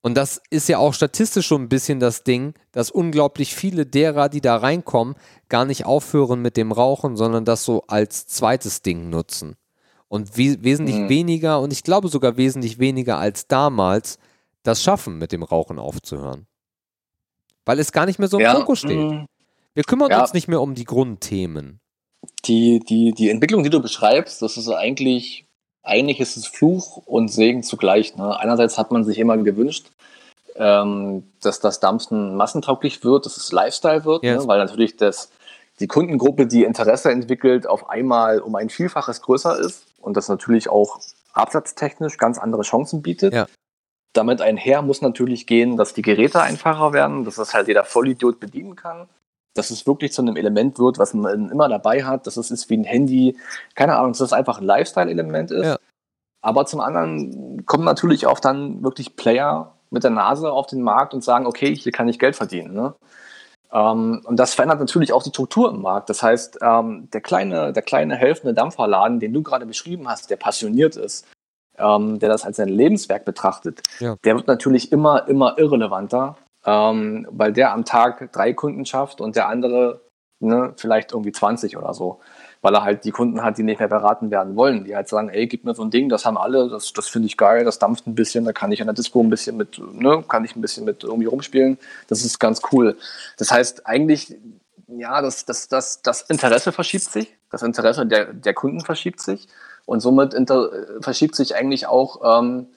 Und 0.01 0.15
das 0.15 0.41
ist 0.49 0.67
ja 0.67 0.79
auch 0.79 0.93
statistisch 0.93 1.45
schon 1.45 1.63
ein 1.63 1.69
bisschen 1.69 1.99
das 1.99 2.23
Ding, 2.23 2.55
dass 2.71 2.89
unglaublich 2.89 3.53
viele 3.53 3.85
derer, 3.85 4.29
die 4.29 4.41
da 4.41 4.55
reinkommen, 4.55 5.15
gar 5.47 5.65
nicht 5.65 5.85
aufhören 5.85 6.41
mit 6.41 6.57
dem 6.57 6.71
Rauchen, 6.71 7.15
sondern 7.15 7.45
das 7.45 7.63
so 7.63 7.83
als 7.87 8.25
zweites 8.25 8.81
Ding 8.81 9.09
nutzen. 9.09 9.55
Und 10.07 10.37
we 10.37 10.57
wesentlich 10.63 10.97
mhm. 10.97 11.09
weniger, 11.09 11.61
und 11.61 11.71
ich 11.71 11.83
glaube 11.83 12.07
sogar 12.07 12.35
wesentlich 12.35 12.79
weniger 12.79 13.19
als 13.19 13.47
damals, 13.47 14.17
das 14.63 14.81
schaffen, 14.81 15.19
mit 15.19 15.31
dem 15.31 15.43
Rauchen 15.43 15.79
aufzuhören. 15.79 16.47
Weil 17.65 17.79
es 17.79 17.91
gar 17.91 18.07
nicht 18.07 18.17
mehr 18.17 18.27
so 18.27 18.37
im 18.37 18.43
ja, 18.43 18.55
Fokus 18.55 18.79
steht. 18.79 18.97
Mhm. 18.97 19.27
Wir 19.73 19.83
kümmern 19.83 20.09
ja. 20.09 20.21
uns 20.21 20.33
nicht 20.33 20.47
mehr 20.47 20.61
um 20.61 20.73
die 20.73 20.83
Grundthemen. 20.83 21.79
Die, 22.45 22.79
die, 22.79 23.13
die 23.13 23.29
Entwicklung, 23.29 23.63
die 23.63 23.69
du 23.69 23.81
beschreibst, 23.81 24.41
das 24.41 24.57
ist 24.57 24.67
eigentlich 24.67 25.47
eigentlich 25.83 26.19
ist 26.19 26.37
es 26.37 26.47
Fluch 26.47 26.97
und 27.05 27.29
Segen 27.29 27.63
zugleich. 27.63 28.15
Ne? 28.15 28.39
Einerseits 28.39 28.77
hat 28.77 28.91
man 28.91 29.03
sich 29.03 29.17
immer 29.17 29.37
gewünscht, 29.37 29.91
ähm, 30.55 31.23
dass 31.41 31.59
das 31.59 31.79
Dampfen 31.79 32.35
massentauglich 32.35 33.03
wird, 33.03 33.25
dass 33.25 33.37
es 33.37 33.51
Lifestyle 33.51 34.05
wird, 34.05 34.23
yes. 34.23 34.41
ne? 34.41 34.47
weil 34.47 34.59
natürlich 34.59 34.97
das, 34.97 35.31
die 35.79 35.87
Kundengruppe, 35.87 36.45
die 36.45 36.63
Interesse 36.63 37.11
entwickelt, 37.11 37.67
auf 37.67 37.89
einmal 37.89 38.39
um 38.39 38.55
ein 38.55 38.69
Vielfaches 38.69 39.21
größer 39.21 39.57
ist 39.59 39.85
und 39.99 40.17
das 40.17 40.29
natürlich 40.29 40.69
auch 40.69 40.99
absatztechnisch 41.33 42.17
ganz 42.17 42.37
andere 42.37 42.63
Chancen 42.63 43.01
bietet. 43.01 43.33
Ja. 43.33 43.47
Damit 44.13 44.41
einher 44.41 44.81
muss 44.81 45.01
natürlich 45.01 45.47
gehen, 45.47 45.77
dass 45.77 45.93
die 45.93 46.01
Geräte 46.01 46.41
einfacher 46.41 46.91
werden, 46.91 47.23
dass 47.23 47.35
das 47.35 47.53
halt 47.53 47.69
jeder 47.69 47.85
Vollidiot 47.85 48.41
bedienen 48.41 48.75
kann 48.75 49.07
dass 49.53 49.69
es 49.69 49.85
wirklich 49.85 50.13
zu 50.13 50.21
einem 50.21 50.35
Element 50.35 50.79
wird, 50.79 50.97
was 50.97 51.13
man 51.13 51.49
immer 51.49 51.67
dabei 51.67 52.03
hat, 52.03 52.27
dass 52.27 52.37
es 52.37 52.51
ist 52.51 52.69
wie 52.69 52.77
ein 52.77 52.83
Handy, 52.83 53.37
keine 53.75 53.97
Ahnung, 53.97 54.13
dass 54.13 54.21
es 54.21 54.33
einfach 54.33 54.59
ein 54.59 54.65
Lifestyle-Element 54.65 55.51
ist. 55.51 55.65
Ja. 55.65 55.77
Aber 56.41 56.65
zum 56.65 56.79
anderen 56.81 57.65
kommen 57.65 57.83
natürlich 57.83 58.25
auch 58.25 58.39
dann 58.39 58.83
wirklich 58.83 59.15
Player 59.15 59.75
mit 59.91 60.03
der 60.03 60.11
Nase 60.11 60.51
auf 60.51 60.67
den 60.67 60.81
Markt 60.81 61.13
und 61.13 61.23
sagen, 61.23 61.45
okay, 61.45 61.75
hier 61.75 61.91
kann 61.91 62.07
ich 62.07 62.17
Geld 62.17 62.35
verdienen. 62.35 62.73
Ne? 62.73 62.95
Ähm, 63.71 64.21
und 64.25 64.37
das 64.37 64.53
verändert 64.53 64.79
natürlich 64.79 65.13
auch 65.13 65.23
die 65.23 65.29
Struktur 65.29 65.69
im 65.69 65.81
Markt. 65.81 66.09
Das 66.09 66.23
heißt, 66.23 66.59
ähm, 66.61 67.09
der 67.11 67.21
kleine, 67.21 67.73
der 67.73 67.83
kleine 67.83 68.15
helfende 68.15 68.53
Dampferladen, 68.53 69.19
den 69.19 69.33
du 69.33 69.43
gerade 69.43 69.65
beschrieben 69.65 70.07
hast, 70.07 70.29
der 70.29 70.37
passioniert 70.37 70.95
ist, 70.95 71.27
ähm, 71.77 72.19
der 72.19 72.29
das 72.29 72.43
als 72.43 72.57
sein 72.57 72.69
Lebenswerk 72.69 73.25
betrachtet, 73.25 73.81
ja. 73.99 74.15
der 74.23 74.35
wird 74.35 74.47
natürlich 74.47 74.91
immer, 74.91 75.27
immer 75.27 75.57
irrelevanter 75.57 76.37
ähm, 76.65 77.27
weil 77.31 77.53
der 77.53 77.73
am 77.73 77.85
Tag 77.85 78.31
drei 78.31 78.53
Kunden 78.53 78.85
schafft 78.85 79.21
und 79.21 79.35
der 79.35 79.47
andere 79.47 80.01
ne, 80.41 80.73
vielleicht 80.77 81.11
irgendwie 81.11 81.31
20 81.31 81.77
oder 81.77 81.93
so. 81.93 82.19
Weil 82.61 82.75
er 82.75 82.83
halt 82.83 83.05
die 83.05 83.11
Kunden 83.11 83.43
hat, 83.43 83.57
die 83.57 83.63
nicht 83.63 83.79
mehr 83.79 83.87
beraten 83.87 84.29
werden 84.29 84.55
wollen, 84.55 84.83
die 84.83 84.95
halt 84.95 85.07
sagen, 85.07 85.29
ey, 85.29 85.47
gib 85.47 85.63
mir 85.65 85.73
so 85.73 85.83
ein 85.83 85.89
Ding, 85.89 86.09
das 86.09 86.25
haben 86.25 86.37
alle, 86.37 86.69
das, 86.69 86.93
das 86.93 87.07
finde 87.07 87.27
ich 87.27 87.37
geil, 87.37 87.63
das 87.65 87.79
dampft 87.79 88.05
ein 88.05 88.13
bisschen, 88.13 88.45
da 88.45 88.53
kann 88.53 88.71
ich 88.71 88.81
an 88.81 88.87
der 88.87 88.93
Disco 88.93 89.21
ein 89.21 89.29
bisschen 89.29 89.57
mit, 89.57 89.79
ne, 89.93 90.23
kann 90.27 90.45
ich 90.45 90.55
ein 90.55 90.61
bisschen 90.61 90.85
mit 90.85 91.03
irgendwie 91.03 91.27
rumspielen. 91.27 91.77
Das 92.07 92.23
ist 92.23 92.39
ganz 92.39 92.61
cool. 92.71 92.97
Das 93.37 93.51
heißt, 93.51 93.87
eigentlich, 93.87 94.35
ja, 94.87 95.21
das, 95.21 95.45
das, 95.45 95.69
das, 95.69 96.01
das 96.01 96.21
Interesse 96.23 96.71
verschiebt 96.71 97.05
sich, 97.05 97.35
das 97.49 97.63
Interesse 97.63 98.05
der, 98.05 98.33
der 98.33 98.53
Kunden 98.53 98.81
verschiebt 98.81 99.21
sich 99.21 99.47
und 99.85 99.99
somit 100.01 100.33
inter, 100.33 100.69
verschiebt 101.01 101.35
sich 101.35 101.55
eigentlich 101.55 101.87
auch 101.87 102.39
ähm, 102.39 102.67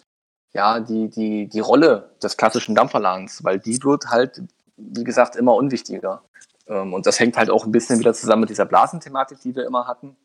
ja, 0.55 0.81
die, 0.81 1.09
die, 1.09 1.49
die 1.49 1.61
Rolle 1.61 2.11
des 2.23 2.37
klassischen 2.37 2.75
Dampferladens, 2.75 3.43
weil 3.45 3.59
die 3.59 3.83
wird 3.83 4.07
halt, 4.07 4.43
wie 4.77 5.05
gesagt, 5.05 5.37
immer 5.37 5.55
unwichtiger. 5.55 6.23
Ähm, 6.69 6.95
und 6.95 7.07
das 7.07 7.19
hängt 7.19 7.37
halt 7.37 7.51
auch 7.51 7.65
ein 7.65 7.73
bisschen 7.73 7.99
wieder 7.99 8.15
zusammen 8.15 8.43
mit 8.43 8.51
dieser 8.51 8.65
Blasenthematik, 8.65 9.41
die 9.41 9.55
wir 9.55 9.67
immer 9.67 9.87
hatten. 9.87 10.17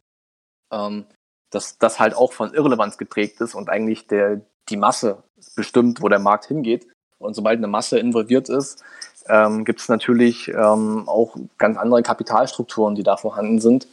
Ähm, 0.71 1.05
dass 1.49 1.79
das 1.79 1.99
halt 1.99 2.15
auch 2.15 2.31
von 2.31 2.53
Irrelevanz 2.53 2.99
geprägt 2.99 3.41
ist 3.41 3.55
und 3.55 3.69
eigentlich 3.69 4.05
der, 4.05 4.41
die 4.69 4.77
Masse 4.77 5.23
bestimmt, 5.55 6.01
wo 6.01 6.07
der 6.07 6.19
Markt 6.19 6.45
hingeht. 6.45 6.87
Und 7.17 7.33
sobald 7.33 7.57
eine 7.57 7.67
Masse 7.67 7.97
involviert 7.97 8.49
ist, 8.49 8.83
ähm, 9.27 9.65
gibt 9.65 9.81
es 9.81 9.89
natürlich 9.89 10.55
auch 10.55 11.35
ganz 11.57 11.77
andere 11.77 12.03
Kapitalstrukturen, 12.03 12.93
die 12.93 13.03
da 13.03 13.17
vorhanden 13.17 13.59
sind. 13.59 13.87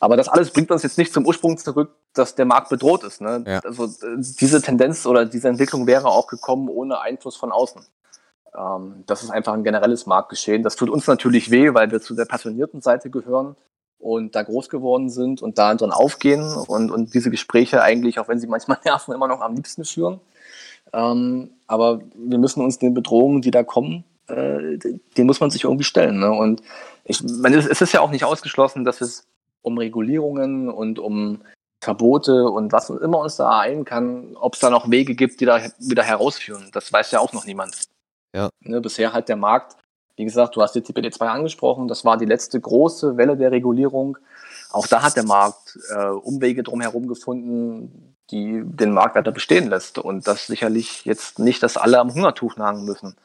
Aber 0.00 0.16
das 0.16 0.28
alles 0.28 0.50
bringt 0.50 0.70
uns 0.70 0.82
jetzt 0.82 0.98
nicht 0.98 1.12
zum 1.12 1.26
Ursprung 1.26 1.56
zurück, 1.58 1.94
dass 2.12 2.34
der 2.34 2.44
Markt 2.44 2.68
bedroht 2.70 3.04
ist. 3.04 3.20
Ne? 3.20 3.44
Ja. 3.46 3.60
Also 3.60 3.84
äh, 3.84 4.16
diese 4.18 4.60
Tendenz 4.60 5.06
oder 5.06 5.24
diese 5.24 5.48
Entwicklung 5.48 5.86
wäre 5.86 6.08
auch 6.08 6.26
gekommen 6.26 6.68
ohne 6.68 7.00
Einfluss 7.00 7.36
von 7.36 7.52
außen. 7.52 7.82
Ähm, 8.56 9.04
das 9.06 9.22
ist 9.22 9.30
einfach 9.30 9.52
ein 9.52 9.64
generelles 9.64 10.06
Marktgeschehen. 10.06 10.62
Das 10.62 10.76
tut 10.76 10.90
uns 10.90 11.06
natürlich 11.06 11.50
weh, 11.50 11.72
weil 11.74 11.90
wir 11.90 12.00
zu 12.00 12.14
der 12.14 12.24
passionierten 12.24 12.80
Seite 12.80 13.10
gehören 13.10 13.56
und 13.98 14.34
da 14.34 14.42
groß 14.42 14.68
geworden 14.68 15.08
sind 15.08 15.42
und 15.42 15.58
da 15.58 15.74
drin 15.74 15.92
aufgehen 15.92 16.42
und, 16.66 16.90
und 16.90 17.14
diese 17.14 17.30
Gespräche 17.30 17.82
eigentlich, 17.82 18.18
auch 18.18 18.28
wenn 18.28 18.40
sie 18.40 18.48
manchmal 18.48 18.78
nerven, 18.84 19.14
immer 19.14 19.28
noch 19.28 19.40
am 19.40 19.54
liebsten 19.54 19.84
führen. 19.84 20.20
Ähm, 20.92 21.50
aber 21.66 22.00
wir 22.14 22.38
müssen 22.38 22.62
uns 22.62 22.78
den 22.78 22.92
Bedrohungen, 22.92 23.40
die 23.40 23.50
da 23.50 23.62
kommen, 23.62 24.04
äh, 24.28 24.78
den 25.16 25.26
muss 25.26 25.40
man 25.40 25.50
sich 25.50 25.64
irgendwie 25.64 25.84
stellen. 25.84 26.18
Ne? 26.18 26.30
Und 26.30 26.62
ich 27.04 27.22
meine, 27.22 27.56
es 27.56 27.80
ist 27.80 27.92
ja 27.92 28.00
auch 28.00 28.10
nicht 28.10 28.24
ausgeschlossen, 28.24 28.84
dass 28.84 29.00
es 29.00 29.26
um 29.62 29.78
Regulierungen 29.78 30.68
und 30.68 30.98
um 30.98 31.42
Verbote 31.82 32.44
und 32.44 32.72
was 32.72 32.90
immer 32.90 33.18
uns 33.18 33.36
da 33.36 33.50
ereilen 33.50 33.84
kann, 33.84 34.36
ob 34.36 34.54
es 34.54 34.60
da 34.60 34.70
noch 34.70 34.90
Wege 34.90 35.14
gibt, 35.14 35.40
die 35.40 35.46
da 35.46 35.60
wieder 35.78 36.04
herausführen. 36.04 36.70
Das 36.72 36.92
weiß 36.92 37.10
ja 37.10 37.18
auch 37.18 37.32
noch 37.32 37.44
niemand. 37.44 37.76
Ja. 38.34 38.50
Ne, 38.60 38.80
bisher 38.80 39.12
hat 39.12 39.28
der 39.28 39.36
Markt, 39.36 39.76
wie 40.16 40.24
gesagt, 40.24 40.54
du 40.54 40.62
hast 40.62 40.74
die 40.74 40.80
TPD2 40.80 41.26
angesprochen, 41.26 41.88
das 41.88 42.04
war 42.04 42.16
die 42.16 42.24
letzte 42.24 42.60
große 42.60 43.16
Welle 43.16 43.36
der 43.36 43.50
Regulierung. 43.50 44.18
Auch 44.70 44.86
da 44.86 45.02
hat 45.02 45.16
der 45.16 45.24
Markt 45.24 45.78
äh, 45.90 46.06
Umwege 46.06 46.62
drumherum 46.62 47.08
gefunden, 47.08 48.14
die 48.30 48.62
den 48.64 48.92
Markt 48.92 49.16
weiter 49.16 49.32
bestehen 49.32 49.68
lässt. 49.68 49.98
Und 49.98 50.26
das 50.26 50.46
sicherlich 50.46 51.04
jetzt 51.04 51.38
nicht, 51.38 51.62
dass 51.62 51.76
alle 51.76 51.98
am 51.98 52.14
Hungertuch 52.14 52.56
nagen 52.56 52.84
müssen. 52.84 53.16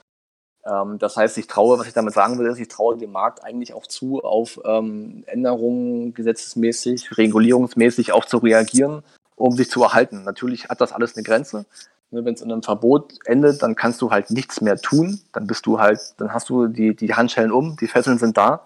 Ähm, 0.68 1.00
das 1.00 1.16
heißt, 1.16 1.38
ich 1.38 1.48
traue, 1.48 1.80
was 1.80 1.88
ich 1.88 1.94
damit 1.94 2.14
sagen 2.14 2.38
will, 2.38 2.48
ist, 2.48 2.60
ich 2.60 2.68
traue 2.68 2.98
dem 2.98 3.12
Markt 3.12 3.44
eigentlich 3.44 3.74
auch 3.74 3.88
zu, 3.88 4.24
auf 4.24 4.60
ähm, 4.66 5.24
Änderungen 5.28 6.14
gesetzesmäßig, 6.14 7.18
regulierungsmäßig 7.18 8.12
auch 8.12 8.26
zu 8.26 8.38
reagieren, 8.38 9.04
um 9.36 9.56
sich 9.56 9.70
zu 9.70 9.84
erhalten. 9.84 10.24
Natürlich 10.24 10.70
hat 10.70 10.82
das 10.82 10.92
alles 10.92 11.16
eine 11.16 11.24
Grenze. 11.24 11.66
Ne, 12.12 12.26
Wenn 12.26 12.34
es 12.34 12.42
in 12.42 12.52
einem 12.52 12.64
Verbot 12.64 13.14
endet, 13.26 13.64
dann 13.64 13.76
kannst 13.76 14.02
du 14.02 14.12
halt 14.12 14.30
nichts 14.32 14.62
mehr 14.62 14.78
tun. 14.78 15.22
Dann 15.34 15.48
bist 15.48 15.66
du 15.66 15.80
halt, 15.80 16.00
dann 16.18 16.34
hast 16.34 16.50
du 16.50 16.68
die, 16.68 16.96
die 16.96 17.14
Handschellen 17.14 17.52
um, 17.52 17.78
die 17.78 17.88
Fesseln 17.88 18.18
sind 18.18 18.38
da. 18.38 18.66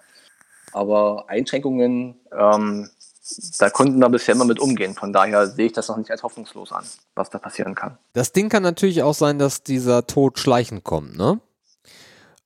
Aber 0.73 1.25
Einschränkungen, 1.27 2.15
ähm, 2.31 2.89
da 3.59 3.69
konnten 3.69 3.99
wir 3.99 4.09
bisher 4.09 4.35
immer 4.35 4.45
mit 4.45 4.59
umgehen. 4.59 4.93
Von 4.93 5.13
daher 5.13 5.47
sehe 5.47 5.67
ich 5.67 5.73
das 5.73 5.87
noch 5.87 5.97
nicht 5.97 6.09
als 6.09 6.23
hoffnungslos 6.23 6.71
an, 6.71 6.83
was 7.15 7.29
da 7.29 7.37
passieren 7.37 7.75
kann. 7.75 7.97
Das 8.13 8.31
Ding 8.31 8.49
kann 8.49 8.63
natürlich 8.63 9.03
auch 9.03 9.13
sein, 9.13 9.37
dass 9.37 9.63
dieser 9.63 10.07
Tod 10.07 10.39
schleichend 10.39 10.83
kommt, 10.83 11.17
ne? 11.17 11.39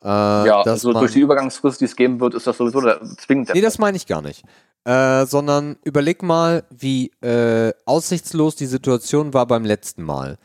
Äh, 0.06 0.08
ja, 0.08 0.62
also 0.62 0.94
durch 0.94 1.14
die 1.14 1.22
Übergangsfrist, 1.22 1.82
die 1.82 1.86
es 1.86 1.96
geben 1.96 2.20
wird, 2.20 2.36
ist 2.36 2.46
das 2.46 2.58
sowieso 2.58 2.80
der, 2.80 3.02
zwingend. 3.18 3.48
Der 3.48 3.56
nee, 3.56 3.62
das 3.62 3.80
meine 3.80 3.98
ich 3.98 4.06
gar 4.06 4.22
nicht. 4.22 4.44
Äh, 4.84 5.26
sondern 5.26 5.78
überleg 5.84 6.22
mal, 6.22 6.64
wie 6.70 7.08
äh, 7.22 7.74
aussichtslos 7.86 8.56
die 8.56 8.68
Situation 8.68 9.34
war 9.34 9.48
beim 9.48 9.66
letzten 9.66 10.04
Mal, 10.04 10.38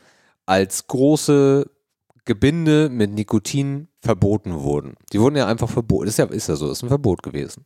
als 0.47 0.87
große 0.87 1.69
Gebinde 2.25 2.89
mit 2.89 3.11
Nikotin 3.11 3.87
verboten 4.01 4.61
wurden. 4.61 4.95
Die 5.13 5.21
wurden 5.21 5.35
ja 5.35 5.45
einfach 5.45 5.69
verboten. 5.69 6.07
Ist 6.07 6.17
ja, 6.17 6.25
ist 6.25 6.49
ja 6.49 6.55
so, 6.55 6.71
ist 6.71 6.81
ein 6.81 6.89
Verbot 6.89 7.21
gewesen. 7.21 7.65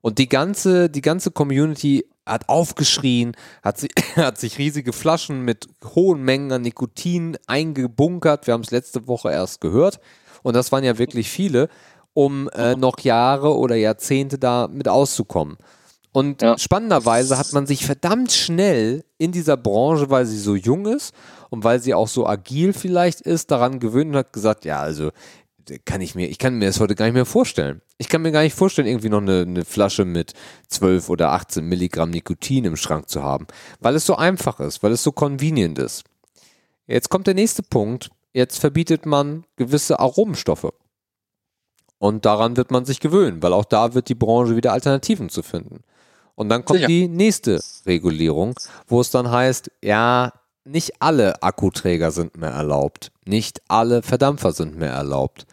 Und 0.00 0.16
die 0.16 0.30
ganze, 0.30 0.88
die 0.88 1.02
ganze 1.02 1.32
Community 1.32 2.06
hat 2.24 2.48
aufgeschrien, 2.48 3.36
hat, 3.62 3.76
sie, 3.76 3.88
hat 4.16 4.38
sich 4.38 4.56
riesige 4.56 4.94
Flaschen 4.94 5.42
mit 5.42 5.68
hohen 5.84 6.22
Mengen 6.22 6.50
an 6.50 6.62
Nikotin 6.62 7.36
eingebunkert. 7.46 8.46
Wir 8.46 8.54
haben 8.54 8.62
es 8.62 8.70
letzte 8.70 9.06
Woche 9.06 9.30
erst 9.30 9.60
gehört 9.60 10.00
und 10.42 10.54
das 10.54 10.72
waren 10.72 10.84
ja 10.84 10.98
wirklich 10.98 11.30
viele, 11.30 11.68
um 12.14 12.48
äh, 12.50 12.74
noch 12.76 13.00
Jahre 13.00 13.56
oder 13.56 13.76
Jahrzehnte 13.76 14.38
da 14.38 14.68
mit 14.68 14.88
auszukommen. 14.88 15.56
Und 16.12 16.40
Ja. 16.40 16.56
spannenderweise 16.58 17.36
hat 17.36 17.52
man 17.52 17.66
sich 17.66 17.84
verdammt 17.84 18.32
schnell 18.32 19.04
in 19.18 19.32
dieser 19.32 19.58
Branche, 19.58 20.08
weil 20.08 20.24
sie 20.24 20.38
so 20.38 20.54
jung 20.56 20.86
ist 20.86 21.14
und 21.50 21.62
weil 21.62 21.80
sie 21.82 21.92
auch 21.92 22.08
so 22.08 22.26
agil 22.26 22.72
vielleicht 22.72 23.20
ist, 23.20 23.50
daran 23.50 23.80
gewöhnt 23.80 24.12
und 24.12 24.16
hat 24.16 24.32
gesagt, 24.32 24.64
ja, 24.64 24.80
also 24.80 25.10
kann 25.84 26.00
ich 26.00 26.14
mir, 26.14 26.28
ich 26.28 26.38
kann 26.38 26.54
mir 26.54 26.66
das 26.66 26.80
heute 26.80 26.94
gar 26.94 27.06
nicht 27.06 27.14
mehr 27.14 27.26
vorstellen. 27.26 27.82
Ich 27.98 28.08
kann 28.08 28.22
mir 28.22 28.32
gar 28.32 28.42
nicht 28.42 28.54
vorstellen, 28.54 28.86
irgendwie 28.86 29.08
noch 29.08 29.20
eine, 29.20 29.40
eine 29.42 29.64
Flasche 29.64 30.04
mit 30.04 30.32
12 30.68 31.10
oder 31.10 31.32
18 31.32 31.64
Milligramm 31.66 32.10
Nikotin 32.10 32.64
im 32.64 32.76
Schrank 32.76 33.08
zu 33.08 33.22
haben, 33.22 33.46
weil 33.80 33.94
es 33.94 34.06
so 34.06 34.16
einfach 34.16 34.60
ist, 34.60 34.82
weil 34.82 34.92
es 34.92 35.02
so 35.02 35.12
convenient 35.12 35.78
ist. 35.78 36.04
Jetzt 36.86 37.08
kommt 37.10 37.26
der 37.26 37.34
nächste 37.34 37.62
Punkt. 37.62 38.10
Jetzt 38.36 38.58
verbietet 38.58 39.06
man 39.06 39.46
gewisse 39.56 39.98
Aromenstoffe. 39.98 40.70
Und 41.96 42.26
daran 42.26 42.58
wird 42.58 42.70
man 42.70 42.84
sich 42.84 43.00
gewöhnen, 43.00 43.42
weil 43.42 43.54
auch 43.54 43.64
da 43.64 43.94
wird 43.94 44.10
die 44.10 44.14
Branche 44.14 44.56
wieder 44.56 44.74
Alternativen 44.74 45.30
zu 45.30 45.42
finden. 45.42 45.84
Und 46.34 46.50
dann 46.50 46.66
kommt 46.66 46.80
Sicher. 46.80 46.88
die 46.88 47.08
nächste 47.08 47.62
Regulierung, 47.86 48.54
wo 48.88 49.00
es 49.00 49.10
dann 49.10 49.30
heißt, 49.30 49.70
ja, 49.82 50.34
nicht 50.64 51.00
alle 51.00 51.42
Akkuträger 51.42 52.10
sind 52.10 52.36
mehr 52.36 52.50
erlaubt, 52.50 53.10
nicht 53.24 53.62
alle 53.68 54.02
Verdampfer 54.02 54.52
sind 54.52 54.76
mehr 54.76 54.92
erlaubt, 54.92 55.46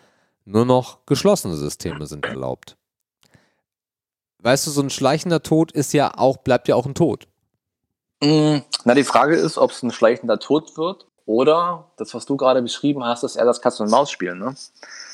nur 0.43 0.65
noch 0.65 1.05
geschlossene 1.05 1.55
Systeme 1.55 2.05
sind 2.05 2.25
erlaubt. 2.25 2.75
Weißt 4.39 4.67
du, 4.67 4.71
so 4.71 4.81
ein 4.81 4.89
schleichender 4.89 5.41
Tod 5.41 5.71
ist 5.71 5.93
ja 5.93 6.17
auch, 6.17 6.35
bleibt 6.35 6.67
ja 6.67 6.75
auch 6.75 6.85
ein 6.85 6.95
Tod. 6.95 7.29
Mm, 8.21 8.57
Na, 8.83 8.93
die 8.93 9.05
Frage 9.05 9.37
ist, 9.37 9.57
ob 9.57 9.71
es 9.71 9.81
ein 9.83 9.91
schleichender 9.91 10.37
Tod 10.37 10.75
wird 10.75 11.07
oder 11.25 11.91
das, 11.97 12.13
was 12.13 12.25
du 12.25 12.35
gerade 12.37 12.61
beschrieben 12.61 13.03
hast, 13.05 13.23
ist 13.23 13.35
eher 13.35 13.45
das 13.45 13.61
Katz-und-Maus-Spiel. 13.61 14.35
Ne? 14.35 14.55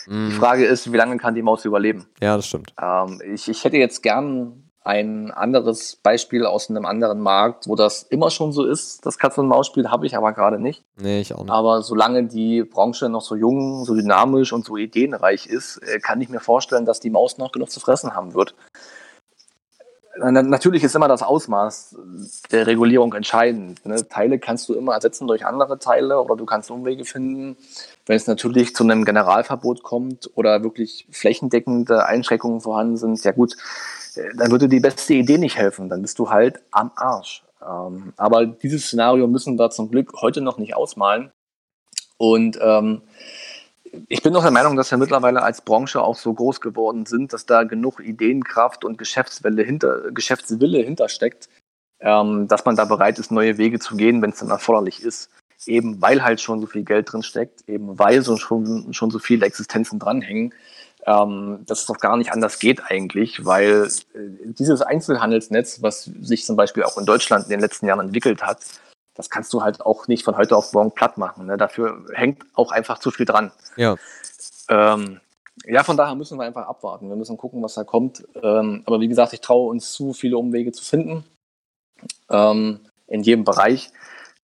Die 0.07 0.11
Mhm. 0.11 0.31
Frage 0.31 0.65
ist, 0.65 0.91
wie 0.91 0.97
lange 0.97 1.17
kann 1.17 1.35
die 1.35 1.41
Maus 1.43 1.65
überleben? 1.65 2.07
Ja, 2.19 2.35
das 2.35 2.47
stimmt. 2.47 2.73
Ähm, 2.81 3.21
ich, 3.33 3.47
ich 3.47 3.63
hätte 3.63 3.77
jetzt 3.77 4.01
gern 4.01 4.63
ein 4.83 5.29
anderes 5.29 5.97
Beispiel 5.97 6.45
aus 6.45 6.69
einem 6.69 6.85
anderen 6.85 7.19
Markt, 7.19 7.67
wo 7.67 7.75
das 7.75 8.01
immer 8.03 8.31
schon 8.31 8.51
so 8.53 8.65
ist. 8.65 9.05
Das 9.05 9.19
Katz-und-Maus-Spiel 9.19 9.91
habe 9.91 10.07
ich 10.07 10.15
aber 10.17 10.33
gerade 10.33 10.57
nicht. 10.59 10.83
Nee, 10.95 11.19
ich 11.21 11.35
auch 11.35 11.41
nicht. 11.43 11.51
Aber 11.51 11.83
solange 11.83 12.23
die 12.23 12.63
Branche 12.63 13.07
noch 13.09 13.21
so 13.21 13.35
jung, 13.35 13.83
so 13.85 13.93
dynamisch 13.93 14.51
und 14.51 14.65
so 14.65 14.77
ideenreich 14.77 15.45
ist, 15.45 15.77
äh, 15.77 15.99
kann 15.99 16.21
ich 16.21 16.29
mir 16.29 16.39
vorstellen, 16.39 16.85
dass 16.85 16.99
die 16.99 17.11
Maus 17.11 17.37
noch 17.37 17.51
genug 17.51 17.69
zu 17.69 17.79
fressen 17.79 18.15
haben 18.15 18.33
wird. 18.33 18.55
Na- 20.17 20.41
Natürlich 20.41 20.83
ist 20.83 20.95
immer 20.95 21.07
das 21.07 21.21
Ausmaß 21.21 21.95
der 22.51 22.67
Regulierung 22.67 23.13
entscheidend. 23.13 23.85
Ne? 23.85 24.07
Teile 24.07 24.39
kannst 24.39 24.67
du 24.67 24.73
immer 24.73 24.93
ersetzen 24.93 25.27
durch 25.27 25.45
andere 25.45 25.79
Teile 25.79 26.21
oder 26.21 26.35
du 26.35 26.45
kannst 26.45 26.71
Umwege 26.71 27.05
finden. 27.05 27.57
Wenn 28.05 28.15
es 28.15 28.27
natürlich 28.27 28.75
zu 28.75 28.83
einem 28.83 29.05
Generalverbot 29.05 29.83
kommt 29.83 30.29
oder 30.35 30.63
wirklich 30.63 31.07
flächendeckende 31.11 32.05
Einschränkungen 32.05 32.61
vorhanden 32.61 32.97
sind, 32.97 33.23
ja 33.23 33.31
gut, 33.31 33.55
äh, 34.15 34.29
dann 34.35 34.51
würde 34.51 34.67
die 34.67 34.79
beste 34.79 35.13
Idee 35.13 35.37
nicht 35.37 35.57
helfen. 35.57 35.89
Dann 35.89 36.01
bist 36.01 36.19
du 36.19 36.29
halt 36.29 36.59
am 36.71 36.91
Arsch. 36.95 37.43
Ähm, 37.61 38.13
aber 38.17 38.45
dieses 38.45 38.87
Szenario 38.87 39.27
müssen 39.27 39.59
wir 39.59 39.69
zum 39.69 39.91
Glück 39.91 40.13
heute 40.21 40.41
noch 40.41 40.57
nicht 40.57 40.75
ausmalen. 40.75 41.31
Und 42.17 42.59
ähm, 42.61 43.01
ich 44.07 44.21
bin 44.21 44.33
noch 44.33 44.41
der 44.41 44.51
Meinung, 44.51 44.75
dass 44.75 44.91
wir 44.91 44.97
mittlerweile 44.97 45.41
als 45.41 45.61
Branche 45.61 46.01
auch 46.01 46.15
so 46.15 46.33
groß 46.33 46.61
geworden 46.61 47.05
sind, 47.05 47.33
dass 47.33 47.45
da 47.45 47.63
genug 47.63 47.99
Ideenkraft 47.99 48.83
und 48.83 48.97
Geschäftswille 48.97 49.63
hinter, 49.63 50.11
Geschäftswille 50.11 50.79
hintersteckt, 50.79 51.49
ähm, 51.99 52.47
dass 52.47 52.65
man 52.65 52.75
da 52.75 52.85
bereit 52.85 53.19
ist, 53.19 53.31
neue 53.31 53.57
Wege 53.57 53.79
zu 53.79 53.95
gehen, 53.95 54.21
wenn 54.21 54.31
es 54.31 54.39
dann 54.39 54.49
erforderlich 54.49 55.03
ist. 55.03 55.29
Eben 55.65 56.01
weil 56.01 56.23
halt 56.23 56.39
schon 56.39 56.61
so 56.61 56.67
viel 56.67 56.83
Geld 56.83 57.11
drin 57.11 57.23
steckt, 57.23 57.67
eben 57.67 57.99
weil 57.99 58.21
so 58.21 58.37
schon, 58.37 58.93
schon 58.93 59.11
so 59.11 59.19
viele 59.19 59.45
Existenzen 59.45 59.99
dranhängen, 59.99 60.53
ähm, 61.05 61.59
dass 61.65 61.81
es 61.81 61.85
doch 61.85 61.97
gar 61.97 62.17
nicht 62.17 62.31
anders 62.31 62.59
geht 62.59 62.81
eigentlich, 62.89 63.45
weil 63.45 63.89
äh, 64.13 64.19
dieses 64.43 64.81
Einzelhandelsnetz, 64.81 65.81
was 65.81 66.03
sich 66.21 66.45
zum 66.45 66.55
Beispiel 66.55 66.83
auch 66.83 66.97
in 66.97 67.05
Deutschland 67.05 67.45
in 67.45 67.51
den 67.51 67.59
letzten 67.59 67.87
Jahren 67.87 67.99
entwickelt 67.99 68.41
hat, 68.41 68.59
das 69.19 69.29
kannst 69.29 69.51
du 69.51 69.61
halt 69.61 69.81
auch 69.81 70.07
nicht 70.07 70.23
von 70.23 70.37
heute 70.37 70.55
auf 70.55 70.71
morgen 70.71 70.93
platt 70.93 71.17
machen. 71.17 71.47
Ne? 71.47 71.57
Dafür 71.57 72.05
hängt 72.13 72.41
auch 72.53 72.71
einfach 72.71 72.99
zu 72.99 73.11
viel 73.11 73.25
dran. 73.25 73.51
Ja. 73.75 73.97
Ähm, 74.69 75.19
ja, 75.65 75.83
von 75.83 75.97
daher 75.97 76.15
müssen 76.15 76.37
wir 76.39 76.45
einfach 76.45 76.65
abwarten. 76.65 77.09
Wir 77.09 77.17
müssen 77.17 77.35
gucken, 77.35 77.61
was 77.61 77.73
da 77.73 77.83
kommt. 77.83 78.25
Ähm, 78.41 78.81
aber 78.85 79.01
wie 79.01 79.09
gesagt, 79.09 79.33
ich 79.33 79.41
traue 79.41 79.69
uns 79.69 79.91
zu, 79.91 80.13
viele 80.13 80.37
Umwege 80.37 80.71
zu 80.71 80.85
finden. 80.85 81.25
Ähm, 82.29 82.79
in 83.07 83.21
jedem 83.23 83.43
Bereich. 83.43 83.91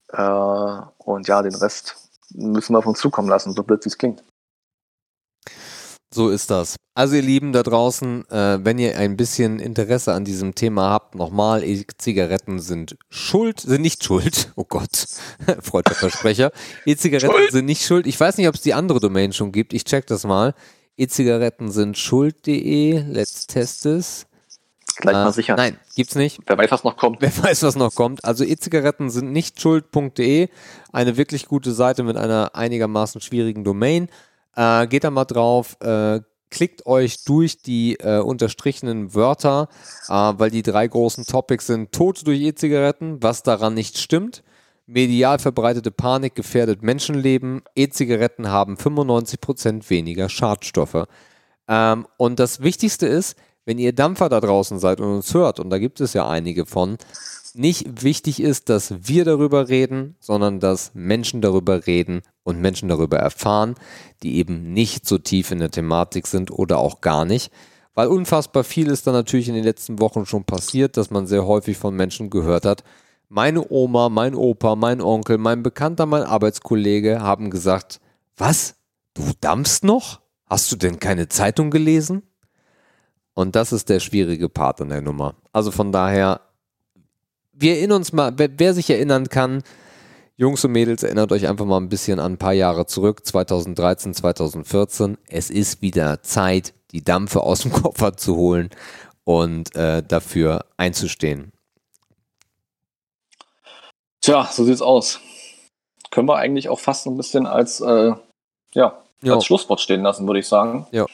Äh, 0.10 0.82
und 0.98 1.26
ja, 1.30 1.42
den 1.42 1.56
Rest 1.56 1.96
müssen 2.34 2.74
wir 2.74 2.80
auf 2.80 2.86
uns 2.86 3.00
zukommen 3.00 3.30
lassen, 3.30 3.54
so 3.54 3.64
blöd 3.64 3.86
wie 3.86 3.90
es 3.90 3.98
klingt. 3.98 4.26
So 6.16 6.30
ist 6.30 6.50
das. 6.50 6.78
Also 6.94 7.16
ihr 7.18 7.22
Lieben 7.22 7.52
da 7.52 7.62
draußen, 7.62 8.24
äh, 8.30 8.60
wenn 8.64 8.80
ihr 8.80 8.98
ein 8.98 9.18
bisschen 9.18 9.60
Interesse 9.60 10.14
an 10.14 10.24
diesem 10.24 10.56
Thema 10.56 10.90
habt, 10.90 11.14
nochmal, 11.16 11.62
E-Zigaretten 11.62 12.60
sind 12.60 12.96
schuld, 13.10 13.60
sind 13.60 13.82
nicht 13.82 14.02
schuld. 14.02 14.54
Oh 14.56 14.64
Gott, 14.64 15.08
freudscher 15.62 15.96
Versprecher. 15.96 16.52
E-Zigaretten 16.86 17.52
sind 17.52 17.66
nicht 17.66 17.86
schuld. 17.86 18.08
Ich 18.08 18.18
weiß 18.18 18.38
nicht, 18.38 18.48
ob 18.48 18.56
es 18.56 18.62
die 18.62 18.74
andere 18.74 19.02
Domain 19.02 19.34
schon 19.34 19.52
gibt. 19.52 19.74
Ich 19.74 19.84
check 19.84 20.08
das 20.08 20.24
mal. 20.24 20.54
E-Zigaretten 20.96 21.70
sind 21.70 21.98
schuld.de. 21.98 23.00
Let's 23.10 23.46
test 23.48 23.86
es. 23.86 24.26
Gleich 24.96 25.16
Äh, 25.18 25.24
mal 25.26 25.34
sicher. 25.34 25.58
Nein, 25.58 25.78
gibt's 25.98 26.16
nicht. 26.16 26.40
Wer 26.46 26.58
weiß, 26.58 26.72
was 26.72 26.86
noch 26.86 26.96
kommt. 26.96 27.22
Wer 27.22 27.38
weiß, 27.38 27.64
was 27.64 27.76
noch 27.76 27.94
kommt. 27.94 28.24
Also 28.24 28.46
E-Zigaretten 28.46 29.10
sind 29.10 29.34
nicht 29.34 29.60
schuld.de. 29.60 30.48
Eine 30.94 31.18
wirklich 31.18 31.48
gute 31.48 31.74
Seite 31.74 32.04
mit 32.04 32.16
einer 32.16 32.52
einigermaßen 32.56 33.20
schwierigen 33.20 33.66
Domain. 33.66 34.08
Äh, 34.56 34.88
geht 34.88 35.04
da 35.04 35.12
mal 35.12 35.26
drauf, 35.26 35.78
äh, 35.82 36.22
klickt 36.50 36.86
euch 36.86 37.24
durch 37.26 37.62
die 37.62 37.96
äh, 38.00 38.20
unterstrichenen 38.20 39.14
Wörter, 39.14 39.68
äh, 40.08 40.12
weil 40.12 40.50
die 40.50 40.64
drei 40.64 40.88
großen 40.88 41.26
Topics 41.26 41.68
sind 41.68 41.92
Tod 41.92 42.26
durch 42.26 42.40
E-Zigaretten, 42.42 43.22
was 43.22 43.44
daran 43.44 43.74
nicht 43.74 43.98
stimmt. 43.98 44.44
Medial 44.88 45.40
verbreitete 45.40 45.92
Panik 45.92 46.36
gefährdet 46.36 46.84
Menschenleben. 46.84 47.64
E-Zigaretten 47.76 48.50
haben 48.50 48.76
95% 48.76 49.90
weniger 49.90 50.30
Schadstoffe. 50.30 51.08
Ähm, 51.68 52.08
und 52.18 52.40
das 52.40 52.62
Wichtigste 52.62 53.08
ist, 53.08 53.36
wenn 53.66 53.80
ihr 53.80 53.94
Dampfer 53.94 54.30
da 54.30 54.40
draußen 54.40 54.80
seid 54.80 55.02
und 55.02 55.08
uns 55.08 55.34
hört, 55.34 55.60
und 55.60 55.72
da 55.72 55.80
gibt 55.80 56.00
es 56.00 56.14
ja 56.14 56.30
einige 56.30 56.66
von, 56.68 56.98
nicht 57.58 58.04
wichtig 58.04 58.42
ist, 58.42 58.70
dass 58.70 59.08
wir 59.08 59.26
darüber 59.26 59.70
reden, 59.70 60.16
sondern 60.20 60.60
dass 60.60 60.92
Menschen 60.94 61.42
darüber 61.42 61.88
reden 61.88 62.22
und 62.44 62.60
Menschen 62.60 62.90
darüber 62.90 63.18
erfahren, 63.18 63.76
die 64.24 64.38
eben 64.38 64.74
nicht 64.74 65.08
so 65.08 65.18
tief 65.18 65.52
in 65.52 65.60
der 65.60 65.72
Thematik 65.72 66.28
sind 66.28 66.52
oder 66.52 66.78
auch 66.80 67.02
gar 67.02 67.26
nicht. 67.26 67.52
Weil 67.94 68.08
unfassbar 68.08 68.64
viel 68.64 68.88
ist 68.90 69.08
da 69.08 69.12
natürlich 69.12 69.48
in 69.48 69.56
den 69.56 69.64
letzten 69.64 70.00
Wochen 70.00 70.26
schon 70.26 70.44
passiert, 70.44 70.98
dass 70.98 71.12
man 71.12 71.28
sehr 71.28 71.46
häufig 71.46 71.78
von 71.78 71.96
Menschen 71.96 72.30
gehört 72.30 72.66
hat. 72.66 72.84
Meine 73.30 73.72
Oma, 73.72 74.10
mein 74.10 74.36
Opa, 74.36 74.76
mein 74.76 75.02
Onkel, 75.02 75.38
mein 75.38 75.64
Bekannter, 75.64 76.06
mein 76.06 76.24
Arbeitskollege 76.24 77.22
haben 77.22 77.50
gesagt, 77.50 78.00
was? 78.38 78.76
Du 79.14 79.24
dampfst 79.40 79.84
noch? 79.84 80.20
Hast 80.48 80.72
du 80.72 80.76
denn 80.76 81.00
keine 81.00 81.30
Zeitung 81.30 81.72
gelesen? 81.72 82.24
Und 83.34 83.56
das 83.56 83.72
ist 83.72 83.90
der 83.90 84.00
schwierige 84.00 84.50
Part 84.50 84.82
in 84.82 84.90
der 84.90 85.02
Nummer. 85.02 85.36
Also 85.54 85.72
von 85.72 85.92
daher, 85.92 86.42
wir 87.58 87.76
erinnern 87.78 87.98
uns 87.98 88.14
mal, 88.14 88.34
wer, 88.38 88.50
wer 88.58 88.74
sich 88.74 88.90
erinnern 88.90 89.30
kann, 89.30 89.64
Jungs 90.38 90.66
und 90.66 90.74
Mädels, 90.74 91.02
erinnert 91.04 91.32
euch 91.32 91.48
einfach 91.48 91.66
mal 91.66 91.78
ein 91.78 91.88
bisschen 91.88 92.20
an 92.20 92.34
ein 92.34 92.38
paar 92.38 92.54
Jahre 92.54 92.86
zurück, 92.86 93.26
2013, 93.26 94.14
2014. 94.14 95.18
Es 95.28 95.50
ist 95.50 95.82
wieder 95.82 96.22
Zeit, 96.24 96.74
die 96.92 97.04
Dampfe 97.04 97.42
aus 97.42 97.62
dem 97.62 97.72
Koffer 97.72 98.18
zu 98.18 98.36
holen 98.36 98.70
und 99.24 99.74
äh, 99.76 100.04
dafür 100.04 100.66
einzustehen. 100.76 101.54
Tja, 104.20 104.50
so 104.52 104.66
sieht's 104.66 104.82
aus. 104.82 105.22
Können 106.12 106.28
wir 106.28 106.36
eigentlich 106.36 106.68
auch 106.68 106.80
fast 106.80 107.06
ein 107.08 107.16
bisschen 107.16 107.46
als, 107.46 107.80
äh, 107.80 108.14
ja, 108.74 109.02
als 109.26 109.46
Schlusswort 109.46 109.80
stehen 109.80 110.02
lassen, 110.02 110.28
würde 110.28 110.40
ich 110.40 110.48
sagen. 110.48 110.88
Ja. 110.92 111.06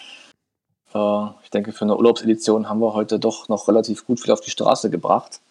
Äh, 0.94 1.32
ich 1.44 1.52
denke, 1.52 1.74
für 1.74 1.86
eine 1.86 1.96
Urlaubsedition 1.96 2.70
haben 2.70 2.80
wir 2.80 2.94
heute 2.94 3.20
doch 3.20 3.50
noch 3.50 3.68
relativ 3.68 4.06
gut 4.06 4.20
viel 4.20 4.32
auf 4.32 4.42
die 4.42 4.52
Straße 4.52 4.90
gebracht. 4.90 5.42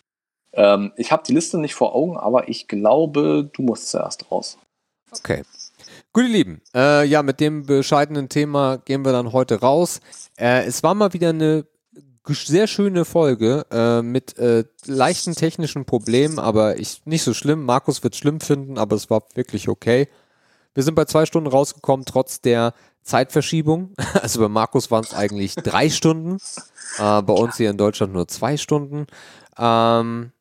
Ähm, 0.53 0.93
ich 0.97 1.13
habe 1.13 1.23
die 1.27 1.33
Liste 1.35 1.59
nicht 1.59 1.75
vor 1.75 1.95
Augen, 1.95 2.17
aber 2.17 2.49
ich 2.49 2.69
glaube, 2.69 3.51
du 3.53 3.63
musst 3.63 3.89
zuerst 3.89 4.31
raus. 4.31 4.59
Okay. 5.13 5.43
Gut, 6.13 6.25
ihr 6.25 6.31
Lieben, 6.31 6.61
äh, 6.75 7.05
ja, 7.07 7.23
mit 7.23 7.41
dem 7.41 7.67
bescheidenen 7.67 8.29
Thema 8.29 8.79
gehen 8.79 9.05
wir 9.05 9.13
dann 9.13 9.33
heute 9.33 9.61
raus. 9.61 10.01
Äh, 10.37 10.65
es 10.65 10.83
war 10.83 10.95
mal 10.95 11.13
wieder 11.13 11.31
eine 11.31 11.67
sehr 12.29 12.67
schöne 12.67 13.05
Folge 13.05 13.67
äh, 13.71 14.03
mit 14.03 14.39
äh, 14.39 14.65
leichten 14.87 15.35
technischen 15.35 15.85
Problemen, 15.85 16.39
aber 16.39 16.79
ich, 16.79 17.03
nicht 17.05 17.23
so 17.23 17.35
schlimm. 17.35 17.65
Markus 17.65 18.03
wird 18.03 18.17
schlimm 18.17 18.41
finden, 18.41 18.79
aber 18.79 18.97
es 18.97 19.11
war 19.11 19.23
wirklich 19.35 19.69
okay. 19.69 20.09
Wir 20.75 20.83
sind 20.83 20.95
bei 20.95 21.05
zwei 21.07 21.27
Stunden 21.27 21.49
rausgekommen, 21.49 22.07
trotz 22.07 22.41
der 22.41 22.75
Zeitverschiebung. 23.03 23.95
Also 24.23 24.41
bei 24.41 24.49
Markus 24.49 24.91
waren 24.91 25.05
es 25.05 25.15
eigentlich 25.15 25.55
drei 25.55 25.91
Stunden, 25.91 26.39
äh, 26.99 27.23
bei 27.23 27.33
uns 27.33 27.57
hier 27.57 27.71
in 27.71 27.77
Deutschland 27.77 28.13
nur 28.13 28.29
zwei 28.29 28.57
Stunden. 28.57 29.07
Ähm, 29.59 30.33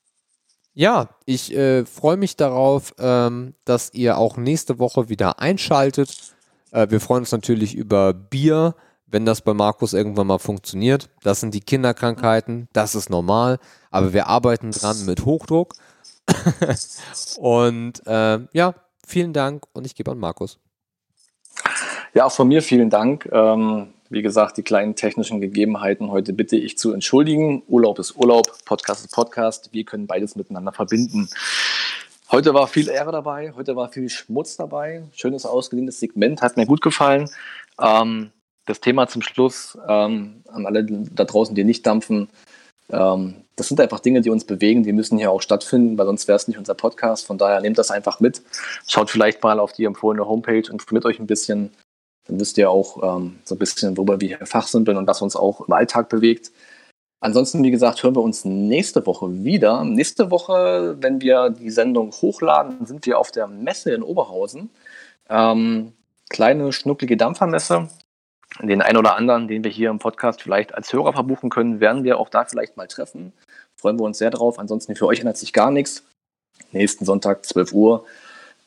ja, 0.80 1.10
ich 1.26 1.54
äh, 1.54 1.86
freue 1.86 2.16
mich 2.16 2.38
darauf, 2.38 2.94
ähm, 3.00 3.54
dass 3.66 3.94
ihr 3.94 4.18
auch 4.18 4.38
nächste 4.38 4.80
Woche 4.80 5.10
wieder 5.10 5.42
einschaltet. 5.42 6.34
Äh, 6.72 6.88
wir 6.90 7.02
freuen 7.02 7.24
uns 7.24 7.34
natürlich 7.34 7.76
über 7.76 8.14
Bier, 8.14 8.76
wenn 9.06 9.26
das 9.26 9.42
bei 9.42 9.54
Markus 9.54 9.92
irgendwann 9.92 10.28
mal 10.28 10.40
funktioniert. 10.40 11.10
Das 11.22 11.42
sind 11.42 11.54
die 11.54 11.60
Kinderkrankheiten, 11.60 12.70
das 12.72 12.96
ist 12.96 13.10
normal, 13.10 13.60
aber 13.92 14.14
wir 14.14 14.28
arbeiten 14.28 14.72
dran 14.72 15.06
mit 15.06 15.26
Hochdruck. 15.26 15.74
und 17.40 18.02
äh, 18.08 18.40
ja, 18.54 18.74
vielen 19.06 19.34
Dank 19.34 19.66
und 19.74 19.86
ich 19.86 19.96
gebe 19.96 20.12
an 20.12 20.18
Markus. 20.18 20.60
Ja, 22.14 22.24
auch 22.24 22.32
von 22.32 22.48
mir 22.48 22.62
vielen 22.62 22.90
Dank. 22.90 23.28
Ähm, 23.34 23.90
wie 24.10 24.22
gesagt, 24.22 24.58
die 24.58 24.64
kleinen 24.64 24.96
technischen 24.96 25.40
Gegebenheiten 25.40 26.10
heute 26.12 26.34
bitte 26.34 26.56
ich 26.56 26.78
zu 26.78 26.94
entschuldigen. 26.94 27.64
Urlaub 27.68 28.00
ist 28.00 28.16
Urlaub, 28.16 28.52
Podcast 28.66 29.06
ist 29.06 29.14
Podcast. 29.14 29.70
Wir 29.72 29.86
können 29.86 30.08
beides 30.08 30.36
miteinander 30.36 30.72
verbinden. 30.72 31.30
Heute 32.32 32.54
war 32.54 32.68
viel 32.68 32.90
Ehre 32.90 33.12
dabei, 33.12 33.54
heute 33.56 33.76
war 33.76 33.90
viel 33.90 34.10
Schmutz 34.10 34.56
dabei. 34.58 35.04
Schönes, 35.14 35.46
ausgedehntes 35.46 36.00
Segment, 36.00 36.42
hat 36.42 36.58
mir 36.58 36.66
gut 36.66 36.82
gefallen. 36.82 37.30
Ähm, 37.80 38.32
das 38.66 38.82
Thema 38.82 39.08
zum 39.08 39.22
Schluss 39.22 39.78
ähm, 39.88 40.44
an 40.48 40.66
alle 40.66 40.84
da 40.84 41.24
draußen, 41.24 41.56
die 41.56 41.64
nicht 41.64 41.86
dampfen. 41.86 42.30
Ähm, 42.92 43.36
das 43.56 43.68
sind 43.68 43.80
einfach 43.82 44.00
Dinge, 44.00 44.22
die 44.22 44.30
uns 44.30 44.46
bewegen, 44.46 44.84
die 44.84 44.94
müssen 44.94 45.18
hier 45.18 45.32
auch 45.32 45.42
stattfinden, 45.42 45.98
weil 45.98 46.06
sonst 46.06 46.28
wäre 46.28 46.36
es 46.36 46.48
nicht 46.48 46.58
unser 46.58 46.76
Podcast. 46.76 47.26
Von 47.26 47.38
daher 47.38 47.62
nehmt 47.62 47.78
das 47.78 47.92
einfach 47.92 48.20
mit. 48.20 48.42
Schaut 48.88 49.10
vielleicht 49.10 49.44
mal 49.44 49.60
auf 49.60 49.74
die 49.74 49.86
empfohlene 49.86 50.28
Homepage, 50.28 50.70
und 50.70 50.82
informiert 50.82 51.06
euch 51.06 51.20
ein 51.20 51.28
bisschen. 51.28 51.72
Dann 52.30 52.40
wisst 52.40 52.58
ihr 52.60 52.70
auch 52.70 53.18
ähm, 53.18 53.40
so 53.44 53.56
ein 53.56 53.58
bisschen, 53.58 53.98
worüber 53.98 54.22
wir 54.22 54.38
hier 54.38 54.46
fachsimpeln 54.46 54.98
und 54.98 55.08
was 55.08 55.22
uns 55.22 55.36
auch 55.36 55.68
im 55.68 55.74
Alltag 55.74 56.10
bewegt. 56.10 56.52
Ansonsten, 57.22 57.64
wie 57.64 57.72
gesagt, 57.72 58.02
hören 58.04 58.16
wir 58.16 58.22
uns 58.22 58.46
nächste 58.46 59.06
Woche 59.06 59.44
wieder. 59.44 59.84
Nächste 59.84 60.32
Woche, 60.32 60.96
wenn 61.02 61.20
wir 61.22 61.50
die 61.50 61.72
Sendung 61.72 62.12
hochladen, 62.12 62.86
sind 62.86 63.06
wir 63.06 63.20
auf 63.20 63.32
der 63.32 63.48
Messe 63.48 63.92
in 63.92 64.04
Oberhausen. 64.04 64.70
Ähm, 65.28 65.92
kleine, 66.30 66.72
schnucklige 66.72 67.18
Dampfermesse. 67.18 67.90
Den 68.62 68.82
einen 68.82 68.98
oder 68.98 69.16
anderen, 69.16 69.48
den 69.48 69.64
wir 69.64 69.72
hier 69.72 69.90
im 69.90 70.00
Podcast 70.00 70.42
vielleicht 70.42 70.74
als 70.76 70.94
Hörer 70.94 71.14
verbuchen 71.14 71.50
können, 71.50 71.80
werden 71.80 72.04
wir 72.04 72.20
auch 72.20 72.30
da 72.30 72.46
vielleicht 72.46 72.78
mal 72.78 72.88
treffen. 72.88 73.34
Freuen 73.76 74.00
wir 74.00 74.06
uns 74.06 74.20
sehr 74.20 74.30
drauf. 74.30 74.60
Ansonsten 74.60 74.96
für 74.96 75.08
euch 75.08 75.20
ändert 75.20 75.38
sich 75.38 75.52
gar 75.52 75.72
nichts. 75.72 76.04
Nächsten 76.72 77.06
Sonntag, 77.06 77.46
12 77.46 77.74
Uhr, 77.74 78.06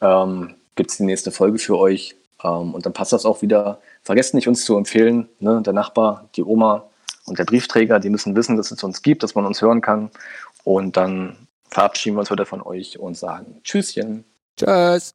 ähm, 0.00 0.56
gibt 0.74 0.90
es 0.90 0.96
die 0.96 1.04
nächste 1.04 1.30
Folge 1.30 1.58
für 1.58 1.78
euch. 1.78 2.16
Ähm, 2.44 2.74
und 2.74 2.86
dann 2.86 2.92
passt 2.92 3.12
das 3.12 3.24
auch 3.24 3.42
wieder. 3.42 3.80
Vergesst 4.02 4.34
nicht, 4.34 4.48
uns 4.48 4.64
zu 4.64 4.76
empfehlen. 4.76 5.28
Ne? 5.38 5.62
Der 5.62 5.72
Nachbar, 5.72 6.28
die 6.36 6.42
Oma 6.42 6.84
und 7.26 7.38
der 7.38 7.44
Briefträger, 7.44 8.00
die 8.00 8.10
müssen 8.10 8.34
wissen, 8.34 8.56
dass 8.56 8.70
es 8.70 8.82
uns 8.82 9.02
gibt, 9.02 9.22
dass 9.22 9.34
man 9.34 9.46
uns 9.46 9.62
hören 9.62 9.80
kann. 9.80 10.10
Und 10.64 10.96
dann 10.96 11.36
verabschieden 11.70 12.16
wir 12.16 12.20
uns 12.20 12.30
heute 12.30 12.46
von 12.46 12.62
euch 12.62 12.98
und 12.98 13.16
sagen 13.16 13.60
Tschüsschen. 13.64 14.24
Tschüss. 14.56 15.14